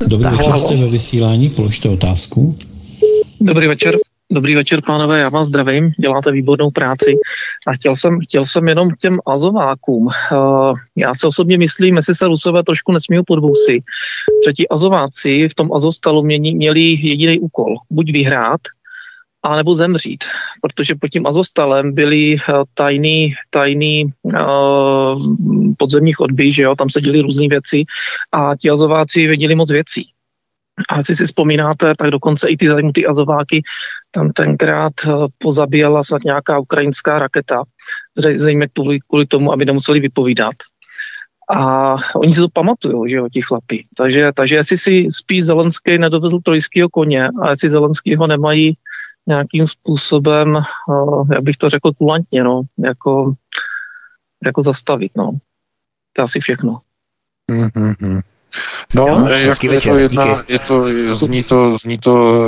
Dobrý 0.08 0.38
večer, 0.38 0.58
jste 0.58 0.76
ve 0.76 0.90
vysílání, 0.90 1.50
položte 1.50 1.90
otázku. 1.90 2.58
Dobrý 3.42 3.68
večer. 3.68 3.96
Dobrý 4.34 4.56
večer, 4.56 4.82
pánové, 4.82 5.20
já 5.20 5.30
vás 5.30 5.48
zdravím, 5.48 5.92
děláte 6.00 6.32
výbornou 6.32 6.72
práci 6.72 7.14
a 7.68 7.74
chtěl 7.74 7.96
jsem, 7.96 8.20
chtěl 8.20 8.46
jsem 8.46 8.68
jenom 8.68 8.90
k 8.90 8.98
těm 8.98 9.20
azovákům. 9.26 10.06
Uh, 10.06 10.76
já 10.96 11.14
si 11.14 11.28
osobně 11.28 11.58
myslím, 11.58 11.96
jestli 11.96 12.16
se 12.16 12.28
Rusové 12.28 12.64
trošku 12.64 12.92
nesmí 12.92 13.18
podvousy, 13.28 13.84
že 14.46 14.54
ti 14.54 14.68
azováci 14.68 15.50
v 15.50 15.56
tom 15.56 15.74
azostalu 15.74 16.24
měli, 16.24 16.54
měli 16.54 16.82
jediný 16.82 17.40
úkol, 17.40 17.76
buď 17.90 18.12
vyhrát, 18.12 18.62
a 19.44 19.56
nebo 19.56 19.76
zemřít, 19.76 20.24
protože 20.62 20.96
pod 20.96 21.08
tím 21.08 21.28
azostalem 21.28 21.94
byly 21.94 22.36
uh, 22.36 22.64
tajný, 22.74 23.34
tajný 23.50 24.06
uh, 24.24 25.22
podzemní 25.78 26.14
chodby, 26.14 26.54
že 26.54 26.64
jo, 26.64 26.76
tam 26.76 26.90
se 26.90 27.02
děly 27.02 27.22
různé 27.22 27.48
věci 27.48 27.84
a 28.32 28.56
ti 28.56 28.70
azováci 28.70 29.28
věděli 29.28 29.56
moc 29.56 29.72
věcí. 29.72 30.10
A 30.90 30.98
jestli 30.98 31.16
si 31.16 31.26
vzpomínáte, 31.26 31.94
tak 31.98 32.10
dokonce 32.10 32.50
i 32.50 32.58
ty 32.58 32.68
ty 32.94 33.08
azováky 33.08 33.62
tam 34.12 34.32
tenkrát 34.32 34.94
eh, 35.08 35.12
pozabíjela 35.38 36.04
snad 36.04 36.24
nějaká 36.24 36.60
ukrajinská 36.60 37.20
raketa, 37.20 37.64
zřejmě 38.16 38.68
kvůli, 38.74 39.00
kvůli 39.00 39.26
tomu, 39.26 39.54
aby 39.54 39.66
nemuseli 39.66 40.00
vypovídat. 40.00 40.54
A 41.56 41.96
oni 42.16 42.34
si 42.34 42.40
to 42.40 42.48
pamatují, 42.54 43.10
že 43.10 43.16
jo, 43.16 43.30
ti 43.30 43.42
chlapi. 43.42 43.86
Takže, 43.96 44.32
takže 44.36 44.56
jestli 44.56 44.78
si 44.78 45.08
spíš 45.12 45.46
Zelenský 45.46 45.98
nedovezl 45.98 46.40
trojského 46.40 46.90
koně 46.90 47.30
a 47.42 47.50
jestli 47.50 47.70
Zelenský 47.70 48.16
ho 48.16 48.28
nemají 48.28 48.78
nějakým 49.28 49.68
způsobem, 49.68 50.56
uh, 50.88 51.28
jak 51.34 51.44
bych 51.44 51.58
to 51.58 51.70
řekl 51.70 51.92
kulantně, 51.92 52.44
no, 52.44 52.62
jako, 52.78 53.34
jako 54.46 54.62
zastavit, 54.62 55.12
no. 55.18 55.32
To 56.14 56.24
asi 56.24 56.40
všechno. 56.40 56.82
Mm-hmm. 57.52 58.22
No, 58.96 59.08
jo, 59.08 59.28
jak 59.28 59.64
je 59.64 59.82
to 59.82 59.98
jedna, 59.98 60.44
je 60.48 60.60
to, 60.60 60.86
zní 61.16 61.44
to, 61.44 61.78
zní 61.78 61.98
to 61.98 62.44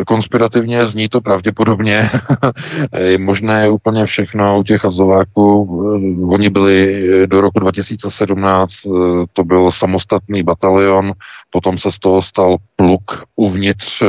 eh, 0.00 0.04
konspirativně, 0.04 0.86
zní 0.86 1.08
to 1.08 1.20
pravděpodobně. 1.20 2.10
je 2.98 3.18
možné 3.18 3.70
úplně 3.70 4.06
všechno 4.06 4.58
u 4.58 4.62
těch 4.62 4.84
azováků. 4.84 5.68
Eh, 5.96 6.34
oni 6.34 6.50
byli 6.50 7.08
do 7.26 7.40
roku 7.40 7.60
2017, 7.60 8.72
eh, 8.86 8.90
to 9.32 9.44
byl 9.44 9.72
samostatný 9.72 10.42
batalion, 10.42 11.12
potom 11.50 11.78
se 11.78 11.92
z 11.92 11.98
toho 11.98 12.22
stal 12.22 12.56
pluk 12.76 13.24
uvnitř 13.36 14.02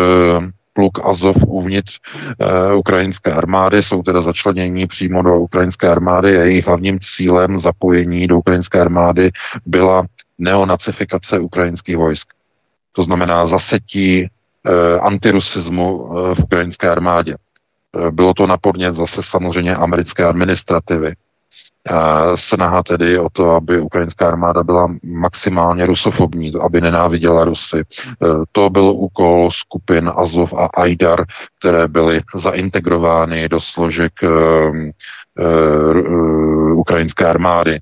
pluk 0.79 0.99
Azov 1.03 1.35
uvnitř 1.47 1.99
uh, 1.99 2.77
ukrajinské 2.77 3.31
armády, 3.31 3.83
jsou 3.83 4.03
teda 4.03 4.21
začlenění 4.21 4.87
přímo 4.87 5.21
do 5.21 5.39
ukrajinské 5.39 5.87
armády 5.87 6.37
a 6.37 6.43
jejich 6.43 6.67
hlavním 6.67 6.99
cílem 6.99 7.59
zapojení 7.59 8.27
do 8.27 8.37
ukrajinské 8.37 8.81
armády 8.81 9.31
byla 9.65 10.05
neonacifikace 10.39 11.39
ukrajinských 11.39 11.97
vojsk. 11.97 12.27
To 12.91 13.03
znamená 13.03 13.47
zasetí 13.47 14.23
eh, 14.25 14.99
antirusismu 14.99 15.87
eh, 15.87 16.35
v 16.35 16.39
ukrajinské 16.39 16.89
armádě. 16.89 17.35
Eh, 17.35 18.11
bylo 18.11 18.33
to 18.33 18.47
naporně 18.47 18.93
zase 18.93 19.23
samozřejmě 19.23 19.75
americké 19.75 20.25
administrativy. 20.25 21.13
Snaha 22.35 22.83
tedy 22.83 23.19
o 23.19 23.29
to, 23.29 23.49
aby 23.49 23.81
ukrajinská 23.81 24.27
armáda 24.27 24.63
byla 24.63 24.87
maximálně 25.03 25.85
rusofobní, 25.85 26.53
aby 26.61 26.81
nenáviděla 26.81 27.43
Rusy. 27.43 27.83
To 28.51 28.69
byl 28.69 28.83
úkol 28.83 29.51
skupin 29.51 30.11
Azov 30.15 30.53
a 30.53 30.65
Aidar, 30.65 31.25
které 31.59 31.87
byly 31.87 32.21
zaintegrovány 32.35 33.49
do 33.49 33.61
složek 33.61 34.13
ukrajinské 36.75 37.25
armády. 37.25 37.79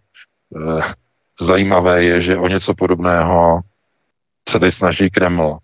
Zajímavé 1.42 2.04
je, 2.04 2.22
že 2.22 2.38
o 2.38 2.48
něco 2.48 2.74
podobného 2.74 3.62
se 4.50 4.60
teď 4.60 4.74
snaží 4.74 5.10
Kreml. 5.10 5.58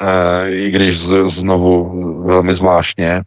E, 0.00 0.50
I 0.50 0.70
když 0.70 1.00
z, 1.00 1.30
znovu 1.30 1.92
velmi 2.26 2.54
zvláštně, 2.54 3.22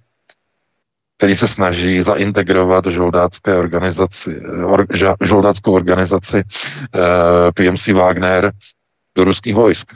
který 1.17 1.35
se 1.35 1.47
snaží 1.47 2.01
zaintegrovat 2.01 2.85
žoldácké 2.85 3.55
organizaci, 3.55 4.41
or, 4.65 4.87
žoldáckou 5.23 5.73
organizaci 5.73 6.37
e, 6.37 6.43
PMC 7.51 7.87
Wagner 7.87 8.51
do 9.15 9.23
ruských 9.23 9.55
vojsk. 9.55 9.93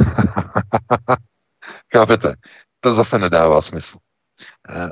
Chápete? 1.92 2.34
To 2.80 2.94
zase 2.94 3.18
nedává 3.18 3.62
smysl. 3.62 3.98
E, 4.68 4.90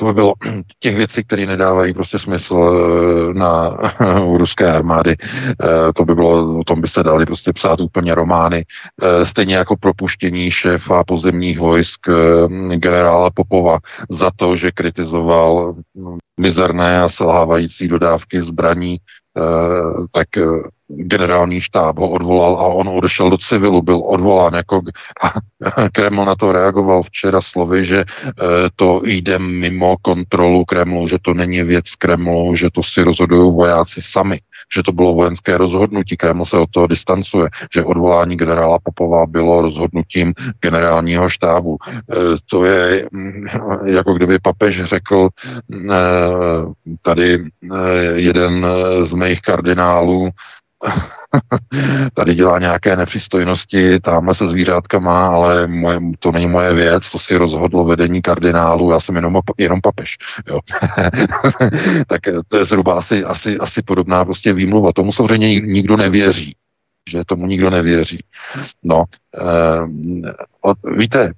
to 0.00 0.06
by 0.06 0.12
bylo 0.12 0.34
těch 0.78 0.96
věcí, 0.96 1.24
které 1.24 1.46
nedávají 1.46 1.94
prostě 1.94 2.18
smysl 2.18 2.56
eh, 2.56 3.34
na 3.34 3.78
u 4.24 4.38
ruské 4.38 4.72
armády. 4.72 5.16
Eh, 5.20 5.92
to 5.92 6.04
by 6.04 6.14
bylo, 6.14 6.58
o 6.58 6.64
tom 6.64 6.80
by 6.80 6.88
se 6.88 7.02
dali 7.02 7.26
prostě 7.26 7.52
psát 7.52 7.80
úplně 7.80 8.14
romány. 8.14 8.64
Eh, 9.02 9.26
stejně 9.26 9.56
jako 9.56 9.76
propuštění 9.76 10.50
šéfa 10.50 11.04
pozemních 11.04 11.58
vojsk 11.58 12.00
generála 12.76 13.30
Popova 13.30 13.78
za 14.10 14.30
to, 14.36 14.56
že 14.56 14.72
kritizoval 14.72 15.74
hm, 15.74 16.18
mizerné 16.40 17.02
a 17.02 17.08
selhávající 17.08 17.88
dodávky 17.88 18.42
zbraní 18.42 18.98
tak 20.12 20.36
eh, 20.36 20.42
generální 20.88 21.60
štáb 21.60 21.98
ho 21.98 22.10
odvolal 22.10 22.54
a 22.56 22.66
on 22.66 22.88
odešel 22.88 23.30
do 23.30 23.38
civilu, 23.38 23.82
byl 23.82 24.02
odvolán 24.04 24.54
jako 24.54 24.80
a 25.22 25.32
Kreml 25.92 26.24
na 26.24 26.34
to 26.34 26.52
reagoval 26.52 27.02
včera 27.02 27.40
slovy, 27.40 27.84
že 27.84 28.04
eh, 28.04 28.32
to 28.76 29.02
jde 29.04 29.38
mimo 29.38 29.96
kontrolu 30.02 30.64
Kremlu, 30.64 31.08
že 31.08 31.18
to 31.22 31.34
není 31.34 31.62
věc 31.62 31.94
Kremlu, 31.94 32.54
že 32.54 32.70
to 32.70 32.82
si 32.82 33.02
rozhodují 33.02 33.52
vojáci 33.52 34.02
sami, 34.02 34.40
že 34.74 34.82
to 34.82 34.92
bylo 34.92 35.14
vojenské 35.14 35.58
rozhodnutí. 35.58 36.16
Kreml 36.16 36.44
se 36.44 36.56
od 36.58 36.70
toho 36.70 36.86
distancuje, 36.86 37.48
že 37.74 37.84
odvolání 37.84 38.36
generála 38.36 38.78
Popova 38.82 39.26
bylo 39.26 39.62
rozhodnutím 39.62 40.34
generálního 40.60 41.28
štábu. 41.28 41.76
To 42.50 42.64
je 42.64 43.08
mm, 43.12 43.46
jako 43.84 44.14
kdyby 44.14 44.38
papež 44.38 44.84
řekl 44.84 45.28
tady 47.02 47.44
jeden 48.14 48.66
z 49.02 49.12
mých 49.12 49.40
kardinálů 49.40 50.30
tady 52.14 52.34
dělá 52.34 52.58
nějaké 52.58 52.96
nepřístojnosti, 52.96 54.00
tamhle 54.00 54.34
se 54.34 54.48
zvířátkama, 54.48 55.28
ale 55.28 55.66
moje, 55.66 56.00
to 56.18 56.32
není 56.32 56.46
moje 56.46 56.74
věc, 56.74 57.10
to 57.10 57.18
si 57.18 57.36
rozhodlo 57.36 57.84
vedení 57.84 58.22
kardinálu, 58.22 58.90
já 58.90 59.00
jsem 59.00 59.16
jenom, 59.16 59.40
jenom 59.58 59.80
papež. 59.80 60.16
Jo. 60.46 60.60
tak 62.06 62.20
to 62.48 62.56
je 62.56 62.64
zhruba 62.64 62.98
asi, 62.98 63.24
asi, 63.24 63.58
asi 63.58 63.82
podobná 63.82 64.24
prostě 64.24 64.52
výmluva. 64.52 64.92
Tomu 64.92 65.12
samozřejmě 65.12 65.60
nikdo 65.60 65.96
nevěří 65.96 66.56
že 67.08 67.24
tomu 67.24 67.46
nikdo 67.46 67.70
nevěří. 67.70 68.24
No, 68.82 69.04
e, 69.34 70.92
víte, 70.96 71.32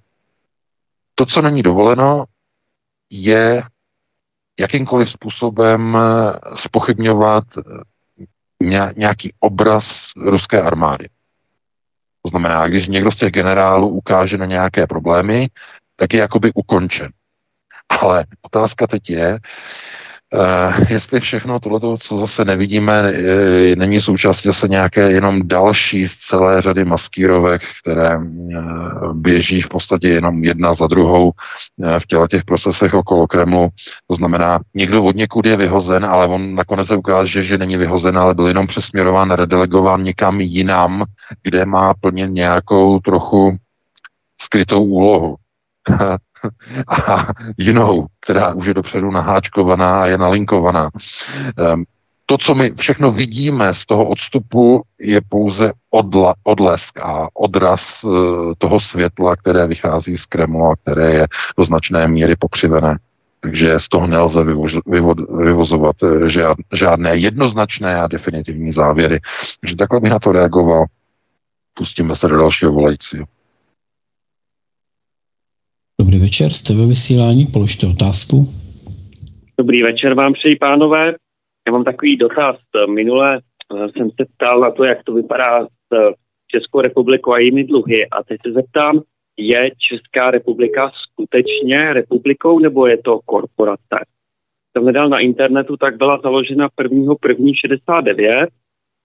to, 1.14 1.26
co 1.26 1.43
není 1.43 1.62
dovoleno, 1.62 2.24
je 3.11 3.62
jakýmkoliv 4.61 5.11
způsobem 5.11 5.99
spochybňovat 6.55 7.45
nějaký 8.96 9.32
obraz 9.40 10.11
ruské 10.16 10.62
armády. 10.62 11.08
To 12.22 12.28
znamená, 12.28 12.68
když 12.68 12.88
někdo 12.88 13.11
z 13.11 13.16
těch 13.16 13.32
generálů 13.32 13.88
ukáže 13.88 14.38
na 14.38 14.46
nějaké 14.46 14.86
problémy, 14.86 15.48
tak 15.96 16.12
je 16.12 16.20
jakoby 16.20 16.52
ukončen. 16.54 17.12
Ale 17.88 18.24
otázka 18.42 18.86
teď 18.86 19.11
je, 19.11 19.38
Uh, 20.35 20.85
jestli 20.91 21.20
všechno 21.20 21.61
tohleto, 21.61 21.97
co 21.99 22.18
zase 22.18 22.45
nevidíme, 22.45 23.12
je, 23.12 23.76
není 23.76 24.01
součástí 24.01 24.49
zase 24.49 24.68
nějaké 24.68 25.11
jenom 25.11 25.49
další 25.49 26.09
z 26.09 26.16
celé 26.16 26.62
řady 26.62 26.85
maskírovek, 26.85 27.62
které 27.83 28.18
uh, 28.18 29.14
běží 29.14 29.62
v 29.62 29.68
podstatě 29.68 30.09
jenom 30.09 30.45
jedna 30.45 30.74
za 30.74 30.87
druhou 30.87 31.24
uh, 31.76 31.99
v 31.99 32.07
těle 32.07 32.28
těch 32.28 32.45
procesech 32.45 32.95
okolo 32.95 33.26
Kremlu. 33.26 33.68
To 34.07 34.14
znamená, 34.14 34.61
někdo 34.74 35.05
od 35.05 35.16
někud 35.16 35.47
je 35.47 35.57
vyhozen, 35.57 36.05
ale 36.05 36.26
on 36.26 36.55
nakonec 36.55 36.87
se 36.87 36.97
ukáže, 36.97 37.43
že 37.43 37.59
není 37.59 37.76
vyhozen, 37.76 38.18
ale 38.18 38.35
byl 38.35 38.47
jenom 38.47 38.66
přesměrován, 38.66 39.31
redelegován 39.31 40.03
někam 40.03 40.41
jinam, 40.41 41.05
kde 41.43 41.66
má 41.66 41.95
plnit 41.95 42.31
nějakou 42.31 42.99
trochu 42.99 43.57
skrytou 44.41 44.85
úlohu. 44.85 45.37
a 46.88 47.26
jinou, 47.59 48.07
která 48.20 48.55
už 48.55 48.66
je 48.66 48.74
dopředu 48.74 49.11
naháčkovaná 49.11 50.03
a 50.03 50.07
je 50.07 50.18
nalinkovaná. 50.18 50.91
Ehm, 51.59 51.84
to, 52.30 52.38
co 52.38 52.55
my 52.55 52.70
všechno 52.76 53.12
vidíme 53.12 53.74
z 53.74 53.86
toho 53.86 54.09
odstupu, 54.09 54.82
je 55.01 55.20
pouze 55.28 55.72
odla, 55.91 56.34
odlesk 56.45 56.99
a 56.99 57.28
odraz 57.34 58.05
uh, 58.05 58.12
toho 58.59 58.80
světla, 58.80 59.36
které 59.36 59.66
vychází 59.66 60.16
z 60.16 60.24
Kremlu 60.24 60.66
a 60.66 60.76
které 60.76 61.11
je 61.11 61.26
do 61.59 61.64
značné 61.64 62.09
míry 62.09 62.36
pokřivené. 62.36 62.99
Takže 63.41 63.78
z 63.78 63.88
toho 63.88 64.07
nelze 64.07 64.45
vyvozovat 65.45 65.97
žád, 66.26 66.57
žádné 66.72 67.16
jednoznačné 67.16 67.97
a 67.97 68.07
definitivní 68.07 68.72
závěry. 68.72 69.20
Takže 69.61 69.76
takhle 69.76 70.01
bych 70.01 70.11
na 70.11 70.18
to 70.18 70.32
reagoval. 70.32 70.84
Pustíme 71.74 72.16
se 72.16 72.28
do 72.28 72.36
dalšího 72.36 72.72
volajícího. 72.72 73.26
Dobrý 76.11 76.22
večer, 76.22 76.50
jste 76.50 76.74
ve 76.74 76.86
vysílání, 76.86 77.46
položte 77.46 77.86
otázku. 77.86 78.46
Dobrý 79.58 79.82
večer 79.82 80.14
vám 80.14 80.32
přeji, 80.32 80.56
pánové. 80.56 81.14
Já 81.66 81.72
mám 81.72 81.84
takový 81.84 82.16
dotaz. 82.16 82.56
Minule 82.94 83.38
eh, 83.38 83.88
jsem 83.88 84.11
se 84.11 84.26
ptal 84.34 84.61
na 84.61 84.70
to, 84.70 84.84
jak 84.84 85.04
to 85.04 85.14
vypadá 85.14 85.66
s 85.66 85.68
eh, 85.94 86.12
Českou 86.46 86.80
republikou 86.80 87.32
a 87.32 87.38
jejími 87.38 87.64
dluhy. 87.64 88.06
A 88.08 88.22
teď 88.22 88.40
se 88.46 88.52
zeptám, 88.52 89.00
je 89.36 89.70
Česká 89.78 90.30
republika 90.30 90.90
skutečně 91.02 91.92
republikou 91.92 92.58
nebo 92.58 92.86
je 92.86 92.96
to 92.96 93.20
korporace? 93.24 93.96
Jsem 94.72 94.82
hledal 94.82 95.08
na 95.08 95.18
internetu, 95.18 95.76
tak 95.76 95.96
byla 95.96 96.20
založena 96.22 96.68
1.1.69 96.80 98.46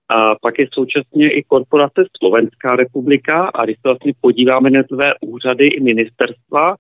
a 0.10 0.36
pak 0.42 0.60
je 0.60 0.68
současně 0.74 1.32
i 1.32 1.44
korporace 1.44 2.06
Slovenská 2.18 2.76
republika 2.76 3.52
a 3.54 3.66
když 3.66 3.76
se 3.76 3.82
vlastně 3.84 4.14
podíváme 4.22 4.70
na 4.70 4.84
tvé 4.84 5.14
úřady 5.22 5.68
i 5.68 5.84
ministerstva, 5.84 6.76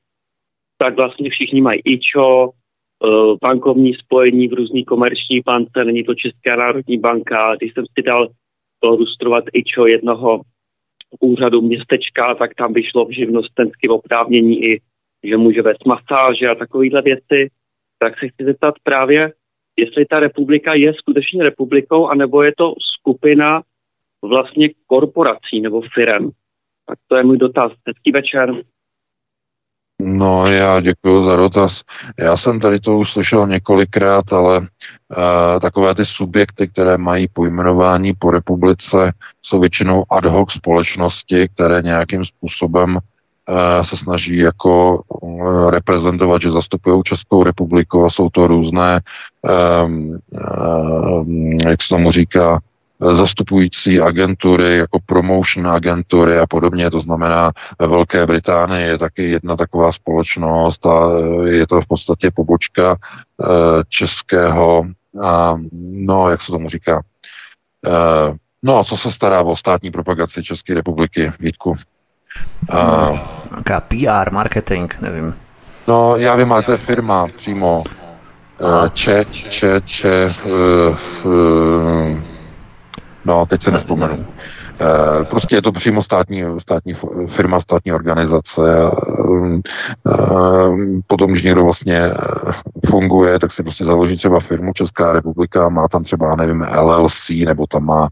tak 0.77 0.95
vlastně 0.95 1.29
všichni 1.29 1.61
mají 1.61 1.81
IČO, 1.85 2.49
eh, 2.49 3.07
bankovní 3.41 3.93
spojení 3.93 4.47
v 4.47 4.53
různý 4.53 4.85
komerční 4.85 5.41
bance, 5.45 5.85
není 5.85 6.03
to 6.03 6.15
Česká 6.15 6.55
národní 6.55 6.97
banka. 6.97 7.55
Když 7.55 7.73
jsem 7.73 7.85
si 7.97 8.03
dal 8.03 8.27
lustrovat 8.83 9.43
IČO 9.53 9.85
jednoho 9.85 10.41
úřadu 11.19 11.61
městečka, 11.61 12.35
tak 12.35 12.55
tam 12.55 12.73
vyšlo 12.73 13.05
v 13.05 13.11
živnostenském 13.11 13.91
oprávnění 13.91 14.63
i, 14.63 14.81
že 15.23 15.37
může 15.37 15.61
vést 15.61 15.85
masáže 15.85 16.47
a 16.47 16.55
takovéhle 16.55 17.01
věci. 17.01 17.49
Tak 17.99 18.19
se 18.19 18.27
chci 18.27 18.45
zeptat 18.45 18.75
právě, 18.83 19.33
jestli 19.79 20.05
ta 20.05 20.19
republika 20.19 20.73
je 20.73 20.93
skutečně 20.93 21.43
republikou, 21.43 22.07
anebo 22.07 22.43
je 22.43 22.53
to 22.57 22.73
skupina 22.79 23.63
vlastně 24.21 24.69
korporací 24.87 25.61
nebo 25.61 25.81
firem. 25.93 26.29
Tak 26.85 26.99
to 27.07 27.15
je 27.15 27.23
můj 27.23 27.37
dotaz. 27.37 27.71
Hezký 27.87 28.11
večer. 28.11 28.63
No, 30.01 30.47
já 30.47 30.81
děkuji 30.81 31.25
za 31.25 31.35
dotaz. 31.35 31.81
Já 32.19 32.37
jsem 32.37 32.59
tady 32.59 32.79
to 32.79 32.97
už 32.97 33.11
slyšel 33.11 33.47
několikrát, 33.47 34.33
ale 34.33 34.59
uh, 34.59 34.65
takové 35.61 35.95
ty 35.95 36.05
subjekty, 36.05 36.67
které 36.67 36.97
mají 36.97 37.27
pojmenování 37.33 38.13
po 38.13 38.31
republice, 38.31 39.13
jsou 39.41 39.59
většinou 39.59 40.03
ad 40.09 40.25
hoc 40.25 40.51
společnosti, 40.51 41.49
které 41.53 41.81
nějakým 41.81 42.25
způsobem 42.25 42.95
uh, 42.95 43.81
se 43.81 43.97
snaží 43.97 44.37
jako 44.37 45.01
uh, 45.07 45.69
reprezentovat, 45.69 46.41
že 46.41 46.51
zastupují 46.51 47.03
Českou 47.03 47.43
republiku 47.43 48.05
a 48.05 48.09
jsou 48.09 48.29
to 48.29 48.47
různé, 48.47 48.99
um, 49.85 50.15
um, 51.21 51.51
jak 51.51 51.83
se 51.83 51.89
tomu 51.89 52.11
říká, 52.11 52.59
zastupující 52.99 54.01
agentury, 54.01 54.77
jako 54.77 54.99
promotion 55.05 55.67
agentury 55.67 56.39
a 56.39 56.45
podobně. 56.47 56.91
To 56.91 56.99
znamená, 56.99 57.51
ve 57.79 57.87
Velké 57.87 58.25
Británii 58.25 58.87
je 58.87 58.97
taky 58.97 59.29
jedna 59.29 59.55
taková 59.55 59.91
společnost 59.91 60.85
a 60.85 61.09
je 61.45 61.67
to 61.67 61.81
v 61.81 61.87
podstatě 61.87 62.31
pobočka 62.31 62.95
eh, 62.95 63.45
českého, 63.89 64.85
a, 65.23 65.55
no, 65.81 66.29
jak 66.29 66.41
se 66.41 66.51
tomu 66.51 66.69
říká, 66.69 67.01
eh, 67.85 68.35
no, 68.63 68.83
co 68.83 68.97
se 68.97 69.11
stará 69.11 69.41
o 69.41 69.55
státní 69.55 69.91
propagaci 69.91 70.43
České 70.43 70.73
republiky, 70.73 71.31
Vítku? 71.39 71.75
A, 72.69 73.09
Nějaká 73.51 73.79
PR, 73.79 74.31
marketing, 74.31 74.93
nevím. 75.01 75.33
No, 75.87 76.17
já 76.17 76.35
vím, 76.35 76.51
ale 76.51 76.63
to 76.63 76.71
je 76.71 76.77
firma 76.77 77.27
přímo. 77.35 77.83
Če, 78.93 79.25
če, 79.25 79.81
če, 79.85 80.31
uh, 80.45 80.97
No, 83.25 83.45
teď 83.45 83.61
se 83.61 83.71
nespomenu. 83.71 84.25
Eh, 84.79 85.25
prostě 85.25 85.55
je 85.55 85.61
to 85.61 85.71
přímo 85.71 86.03
státní, 86.03 86.43
státní 86.59 86.93
firma, 87.27 87.59
státní 87.59 87.91
organizace. 87.91 88.61
Eh, 90.07 90.21
potom, 91.07 91.31
když 91.31 91.43
někdo 91.43 91.63
vlastně 91.63 92.01
eh, 92.01 92.13
funguje, 92.85 93.39
tak 93.39 93.51
si 93.51 93.63
prostě 93.63 93.85
založí 93.85 94.17
třeba 94.17 94.39
firmu 94.39 94.73
Česká 94.73 95.13
republika, 95.13 95.69
má 95.69 95.87
tam 95.87 96.03
třeba, 96.03 96.35
nevím, 96.35 96.65
LLC, 96.81 97.29
nebo 97.45 97.67
tam 97.67 97.85
má 97.85 98.09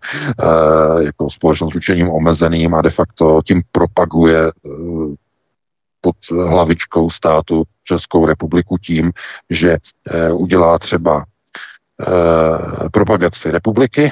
jako 1.00 1.30
společnost 1.30 1.72
s 1.72 1.76
ručením 1.76 2.10
omezeným 2.10 2.74
a 2.74 2.82
de 2.82 2.90
facto 2.90 3.42
tím 3.46 3.62
propaguje 3.72 4.52
pod 6.02 6.16
hlavičkou 6.32 7.10
státu 7.10 7.64
Českou 7.84 8.26
republiku 8.26 8.78
tím, 8.78 9.12
že 9.50 9.78
udělá 10.34 10.80
třeba 10.80 11.26
propagaci 12.92 13.52
republiky 13.52 14.12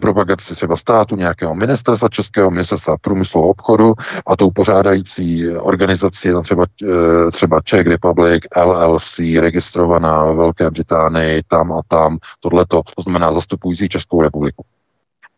propagaci 0.00 0.54
třeba 0.54 0.76
státu, 0.76 1.16
nějakého 1.16 1.54
ministerstva 1.54 2.08
českého, 2.08 2.50
ministerstva 2.50 2.96
průmyslu 3.00 3.44
a 3.44 3.46
obchodu 3.46 3.94
a 4.26 4.36
tou 4.36 4.50
pořádající 4.50 5.48
organizací 5.48 6.28
je 6.28 6.34
třeba, 6.42 6.66
eh, 6.82 7.30
třeba 7.30 7.60
Czech 7.60 7.86
Republic, 7.86 8.42
LLC, 8.56 9.18
registrovaná 9.40 10.24
ve 10.24 10.34
Velké 10.34 10.70
Británii, 10.70 11.42
tam 11.48 11.72
a 11.72 11.80
tam, 11.88 12.18
tohleto, 12.40 12.82
to 12.96 13.02
znamená 13.02 13.32
zastupující 13.32 13.88
Českou 13.88 14.22
republiku. 14.22 14.64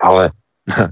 Ale 0.00 0.30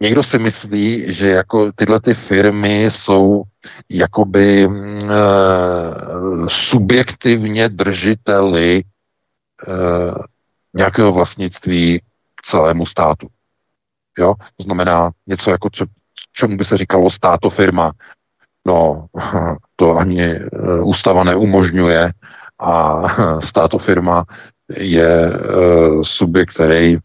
někdo 0.00 0.22
si 0.22 0.38
myslí, 0.38 1.14
že 1.14 1.30
jako 1.30 1.72
tyhle 1.72 2.00
ty 2.00 2.14
firmy 2.14 2.84
jsou 2.84 3.42
jakoby 3.88 4.64
e, 4.64 4.68
subjektivně 6.48 7.68
držiteli 7.68 8.78
e, 8.78 8.84
nějakého 10.74 11.12
vlastnictví 11.12 12.02
celému 12.42 12.86
státu. 12.86 13.28
Jo? 14.18 14.34
To 14.56 14.62
znamená 14.62 15.10
něco 15.26 15.50
jako, 15.50 15.68
co, 15.72 15.84
čemu 16.32 16.56
by 16.56 16.64
se 16.64 16.76
říkalo 16.76 17.10
státofirma. 17.10 17.92
No, 18.66 19.06
to 19.76 19.96
ani 19.96 20.22
eh, 20.22 20.48
ústava 20.82 21.24
neumožňuje 21.24 22.12
a 22.58 23.02
státofirma 23.40 24.24
je 24.76 25.30
uh, 25.30 26.02
subjekt, 26.02 26.54
který 26.54 26.98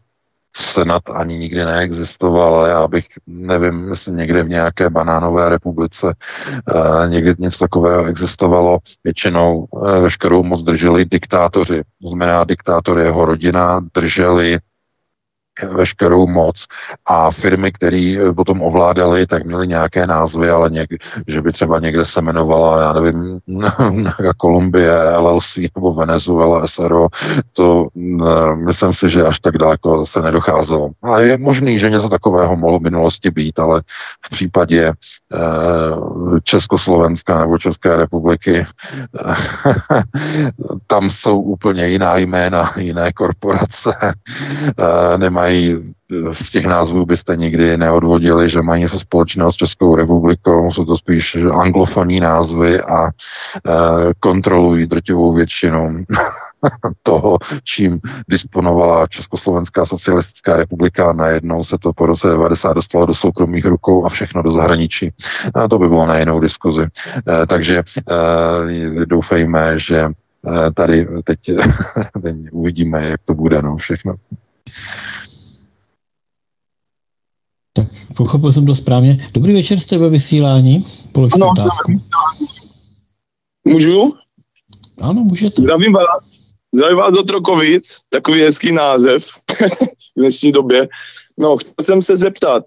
Senat 0.56 1.02
ani 1.10 1.38
nikdy 1.38 1.64
neexistoval, 1.64 2.54
ale 2.54 2.70
já 2.70 2.88
bych, 2.88 3.06
nevím, 3.26 3.88
jestli 3.88 4.12
někde 4.12 4.42
v 4.42 4.48
nějaké 4.48 4.90
banánové 4.90 5.48
republice 5.48 6.06
uh, 6.06 7.10
někdy 7.10 7.34
něco 7.38 7.58
takového 7.58 8.04
existovalo. 8.04 8.78
Většinou 9.04 9.66
uh, 9.70 9.90
veškerou 9.90 10.42
moc 10.42 10.62
drželi 10.62 11.04
diktátoři. 11.04 11.82
To 12.02 12.08
znamená, 12.08 12.44
diktátor 12.44 12.98
jeho 12.98 13.24
rodina 13.24 13.80
drželi 13.94 14.58
veškerou 15.66 16.26
moc 16.26 16.66
a 17.06 17.30
firmy, 17.30 17.72
které 17.72 18.16
potom 18.36 18.62
ovládaly, 18.62 19.26
tak 19.26 19.44
měly 19.44 19.68
nějaké 19.68 20.06
názvy, 20.06 20.50
ale 20.50 20.70
něk, 20.70 20.90
že 21.26 21.42
by 21.42 21.52
třeba 21.52 21.80
někde 21.80 22.04
se 22.04 22.20
jmenovala, 22.20 22.82
já 22.82 22.92
nevím, 22.92 23.38
Kolumbie, 24.36 25.16
LLC 25.18 25.58
nebo 25.74 25.94
Venezuela, 25.94 26.68
SRO, 26.68 27.06
to 27.52 27.88
ne, 27.94 28.56
myslím 28.56 28.92
si, 28.92 29.08
že 29.08 29.24
až 29.24 29.38
tak 29.38 29.58
daleko 29.58 30.06
se 30.06 30.22
nedocházelo. 30.22 30.90
A 31.02 31.20
je 31.20 31.38
možný, 31.38 31.78
že 31.78 31.90
něco 31.90 32.08
takového 32.08 32.56
mohlo 32.56 32.78
v 32.78 32.82
minulosti 32.82 33.30
být, 33.30 33.58
ale 33.58 33.82
v 34.26 34.30
případě 34.30 34.86
eh, 34.86 35.27
Československa 36.42 37.38
nebo 37.38 37.58
České 37.58 37.96
republiky. 37.96 38.66
Eh, 39.28 39.34
tam 40.86 41.10
jsou 41.10 41.40
úplně 41.40 41.88
jiná 41.88 42.16
jména, 42.16 42.72
jiné 42.76 43.12
korporace, 43.12 43.94
eh, 44.02 45.18
nemají 45.18 45.94
z 46.32 46.50
těch 46.50 46.66
názvů 46.66 47.06
byste 47.06 47.36
nikdy 47.36 47.76
neodvodili, 47.76 48.50
že 48.50 48.62
mají 48.62 48.82
něco 48.82 49.00
společného 49.00 49.52
s 49.52 49.56
Českou 49.56 49.94
republikou, 49.94 50.70
jsou 50.70 50.84
to 50.84 50.96
spíš 50.96 51.36
anglofonní 51.60 52.20
názvy 52.20 52.80
a 52.80 53.10
kontrolují 54.20 54.86
drtivou 54.86 55.32
většinu 55.32 56.04
toho, 57.02 57.38
čím 57.64 58.00
disponovala 58.28 59.06
Československá 59.06 59.86
socialistická 59.86 60.56
republika. 60.56 61.12
Najednou 61.12 61.64
se 61.64 61.78
to 61.78 61.92
po 61.92 62.06
roce 62.06 62.28
90 62.28 62.72
dostalo 62.72 63.06
do 63.06 63.14
soukromých 63.14 63.64
rukou 63.64 64.06
a 64.06 64.08
všechno 64.08 64.42
do 64.42 64.52
zahraničí. 64.52 65.10
A 65.54 65.68
to 65.68 65.78
by 65.78 65.88
bylo 65.88 66.06
na 66.06 66.18
jinou 66.18 66.40
diskuzi. 66.40 66.82
E, 66.82 67.46
takže 67.46 67.78
e, 67.78 69.06
doufejme, 69.06 69.78
že 69.78 69.98
e, 69.98 70.10
tady 70.74 71.08
teď, 71.24 71.38
teď 72.22 72.36
uvidíme, 72.52 73.04
jak 73.04 73.20
to 73.24 73.34
bude, 73.34 73.62
no, 73.62 73.76
všechno. 73.76 74.14
Tak 77.72 77.86
pochopil 78.16 78.52
jsem 78.52 78.66
to 78.66 78.74
správně. 78.74 79.28
Dobrý 79.34 79.54
večer, 79.54 79.78
jste 79.78 79.98
ve 79.98 80.08
vysílání. 80.08 80.84
Položte 81.12 81.40
ano, 81.40 81.50
otázku. 81.50 81.92
Můžu? 83.64 84.14
Ano, 85.00 85.24
můžete. 85.24 85.62
Zdravím 85.62 85.92
vás. 85.92 86.47
Zdravím 86.74 86.98
vás 86.98 87.14
do 87.14 87.22
Trokovic, 87.22 87.98
takový 88.08 88.40
hezký 88.40 88.72
název 88.72 89.26
v 90.16 90.20
dnešní 90.20 90.52
době. 90.52 90.88
No, 91.38 91.56
chtěl 91.56 91.84
jsem 91.84 92.02
se 92.02 92.16
zeptat, 92.16 92.64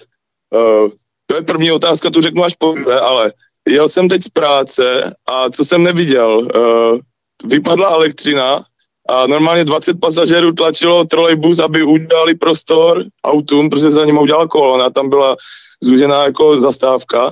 uh, 0.55 0.89
to 1.25 1.35
je 1.35 1.41
první 1.41 1.71
otázka, 1.71 2.09
tu 2.09 2.21
řeknu 2.21 2.43
až 2.43 2.55
po 2.55 2.75
ale 3.01 3.33
jel 3.69 3.89
jsem 3.89 4.09
teď 4.09 4.23
z 4.23 4.29
práce 4.29 5.15
a 5.25 5.49
co 5.49 5.65
jsem 5.65 5.83
neviděl, 5.83 6.47
uh, 6.55 6.99
vypadla 7.45 7.89
elektřina 7.89 8.65
a 9.09 9.27
normálně 9.27 9.65
20 9.65 9.99
pasažerů 9.99 10.53
tlačilo 10.53 11.05
trolejbus, 11.05 11.59
aby 11.59 11.83
udělali 11.83 12.35
prostor 12.35 13.05
autům, 13.25 13.69
protože 13.69 13.91
za 13.91 14.05
ním 14.05 14.17
udělala 14.17 14.47
kolona, 14.47 14.89
tam 14.89 15.09
byla 15.09 15.35
zúžená 15.83 16.23
jako 16.23 16.59
zastávka. 16.59 17.31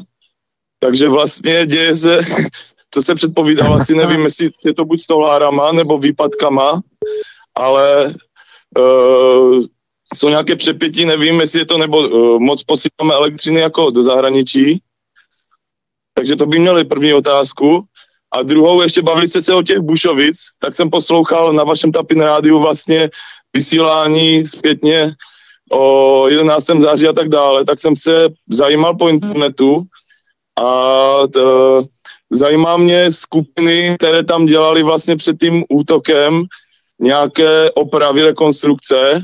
Takže 0.80 1.10
vlastně 1.10 1.66
děje 1.66 1.98
se, 1.98 2.20
co 2.94 3.04
se 3.04 3.16
předpovídalo, 3.16 3.76
asi 3.76 3.96
nevím, 3.96 4.22
jestli 4.22 4.50
je 4.66 4.74
to 4.74 4.86
buď 4.86 5.02
solárama 5.02 5.72
nebo 5.72 5.98
výpadkama, 5.98 6.82
ale 7.56 8.14
uh, 8.78 9.64
jsou 10.16 10.30
nějaké 10.30 10.56
přepětí, 10.56 11.06
nevím, 11.06 11.42
jestli 11.42 11.60
je 11.60 11.66
to 11.66 11.78
nebo 11.78 11.98
uh, 11.98 12.40
moc 12.40 12.64
posíláme 12.64 13.14
elektřiny 13.14 13.60
jako 13.60 13.90
do 13.90 14.04
zahraničí. 14.04 14.82
Takže 16.14 16.36
to 16.36 16.46
by 16.46 16.60
měli 16.60 16.86
první 16.86 17.14
otázku. 17.14 17.84
A 18.32 18.44
druhou, 18.44 18.82
ještě 18.82 19.02
bavili 19.02 19.28
jste 19.28 19.42
se 19.42 19.54
o 19.54 19.64
těch 19.64 19.80
Bušovic, 19.80 20.38
tak 20.60 20.74
jsem 20.74 20.90
poslouchal 20.90 21.54
na 21.54 21.64
vašem 21.64 21.92
Tapin 21.92 22.22
rádiu 22.22 22.60
vlastně 22.60 23.10
vysílání 23.54 24.48
zpětně 24.48 25.16
o 25.72 26.28
11. 26.28 26.66
září 26.66 27.08
a 27.08 27.14
tak 27.14 27.30
dále, 27.30 27.66
tak 27.66 27.80
jsem 27.80 27.96
se 27.96 28.30
zajímal 28.50 28.96
po 28.96 29.10
internetu 29.10 29.84
a 30.62 31.28
t, 31.28 31.40
zajímá 32.32 32.78
mě 32.78 33.12
skupiny, 33.12 33.96
které 34.00 34.24
tam 34.24 34.46
dělali 34.46 34.84
vlastně 34.84 35.16
před 35.16 35.40
tím 35.40 35.64
útokem 35.70 36.44
nějaké 37.00 37.72
opravy, 37.72 38.24
rekonstrukce. 38.24 39.22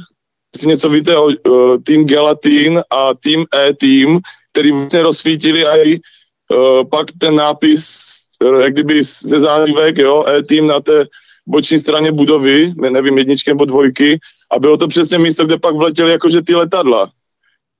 Jestli 0.55 0.67
něco 0.67 0.89
víte 0.89 1.17
o, 1.17 1.29
o 1.51 1.77
tým 1.77 2.05
Gelatin 2.05 2.81
a 2.91 3.13
tým 3.13 3.45
E-Team, 3.55 4.19
který 4.51 4.71
vlastně 4.71 5.03
rozsvítili 5.03 5.65
i 5.65 5.99
uh, 5.99 6.89
pak 6.89 7.07
ten 7.19 7.35
nápis 7.35 8.15
jak 8.61 8.73
kdyby 8.73 9.03
ze 9.03 9.39
zálivek, 9.39 9.97
jo, 9.97 10.25
e-tým 10.27 10.67
na 10.67 10.79
té 10.79 11.05
boční 11.47 11.79
straně 11.79 12.11
budovy, 12.11 12.73
nevím, 12.91 13.17
jedničky 13.17 13.49
nebo 13.49 13.65
dvojky, 13.65 14.19
a 14.51 14.59
bylo 14.59 14.77
to 14.77 14.87
přesně 14.87 15.19
místo, 15.19 15.45
kde 15.45 15.57
pak 15.59 15.75
vletěly 15.75 16.11
jakože 16.11 16.41
ty 16.41 16.55
letadla. 16.55 17.09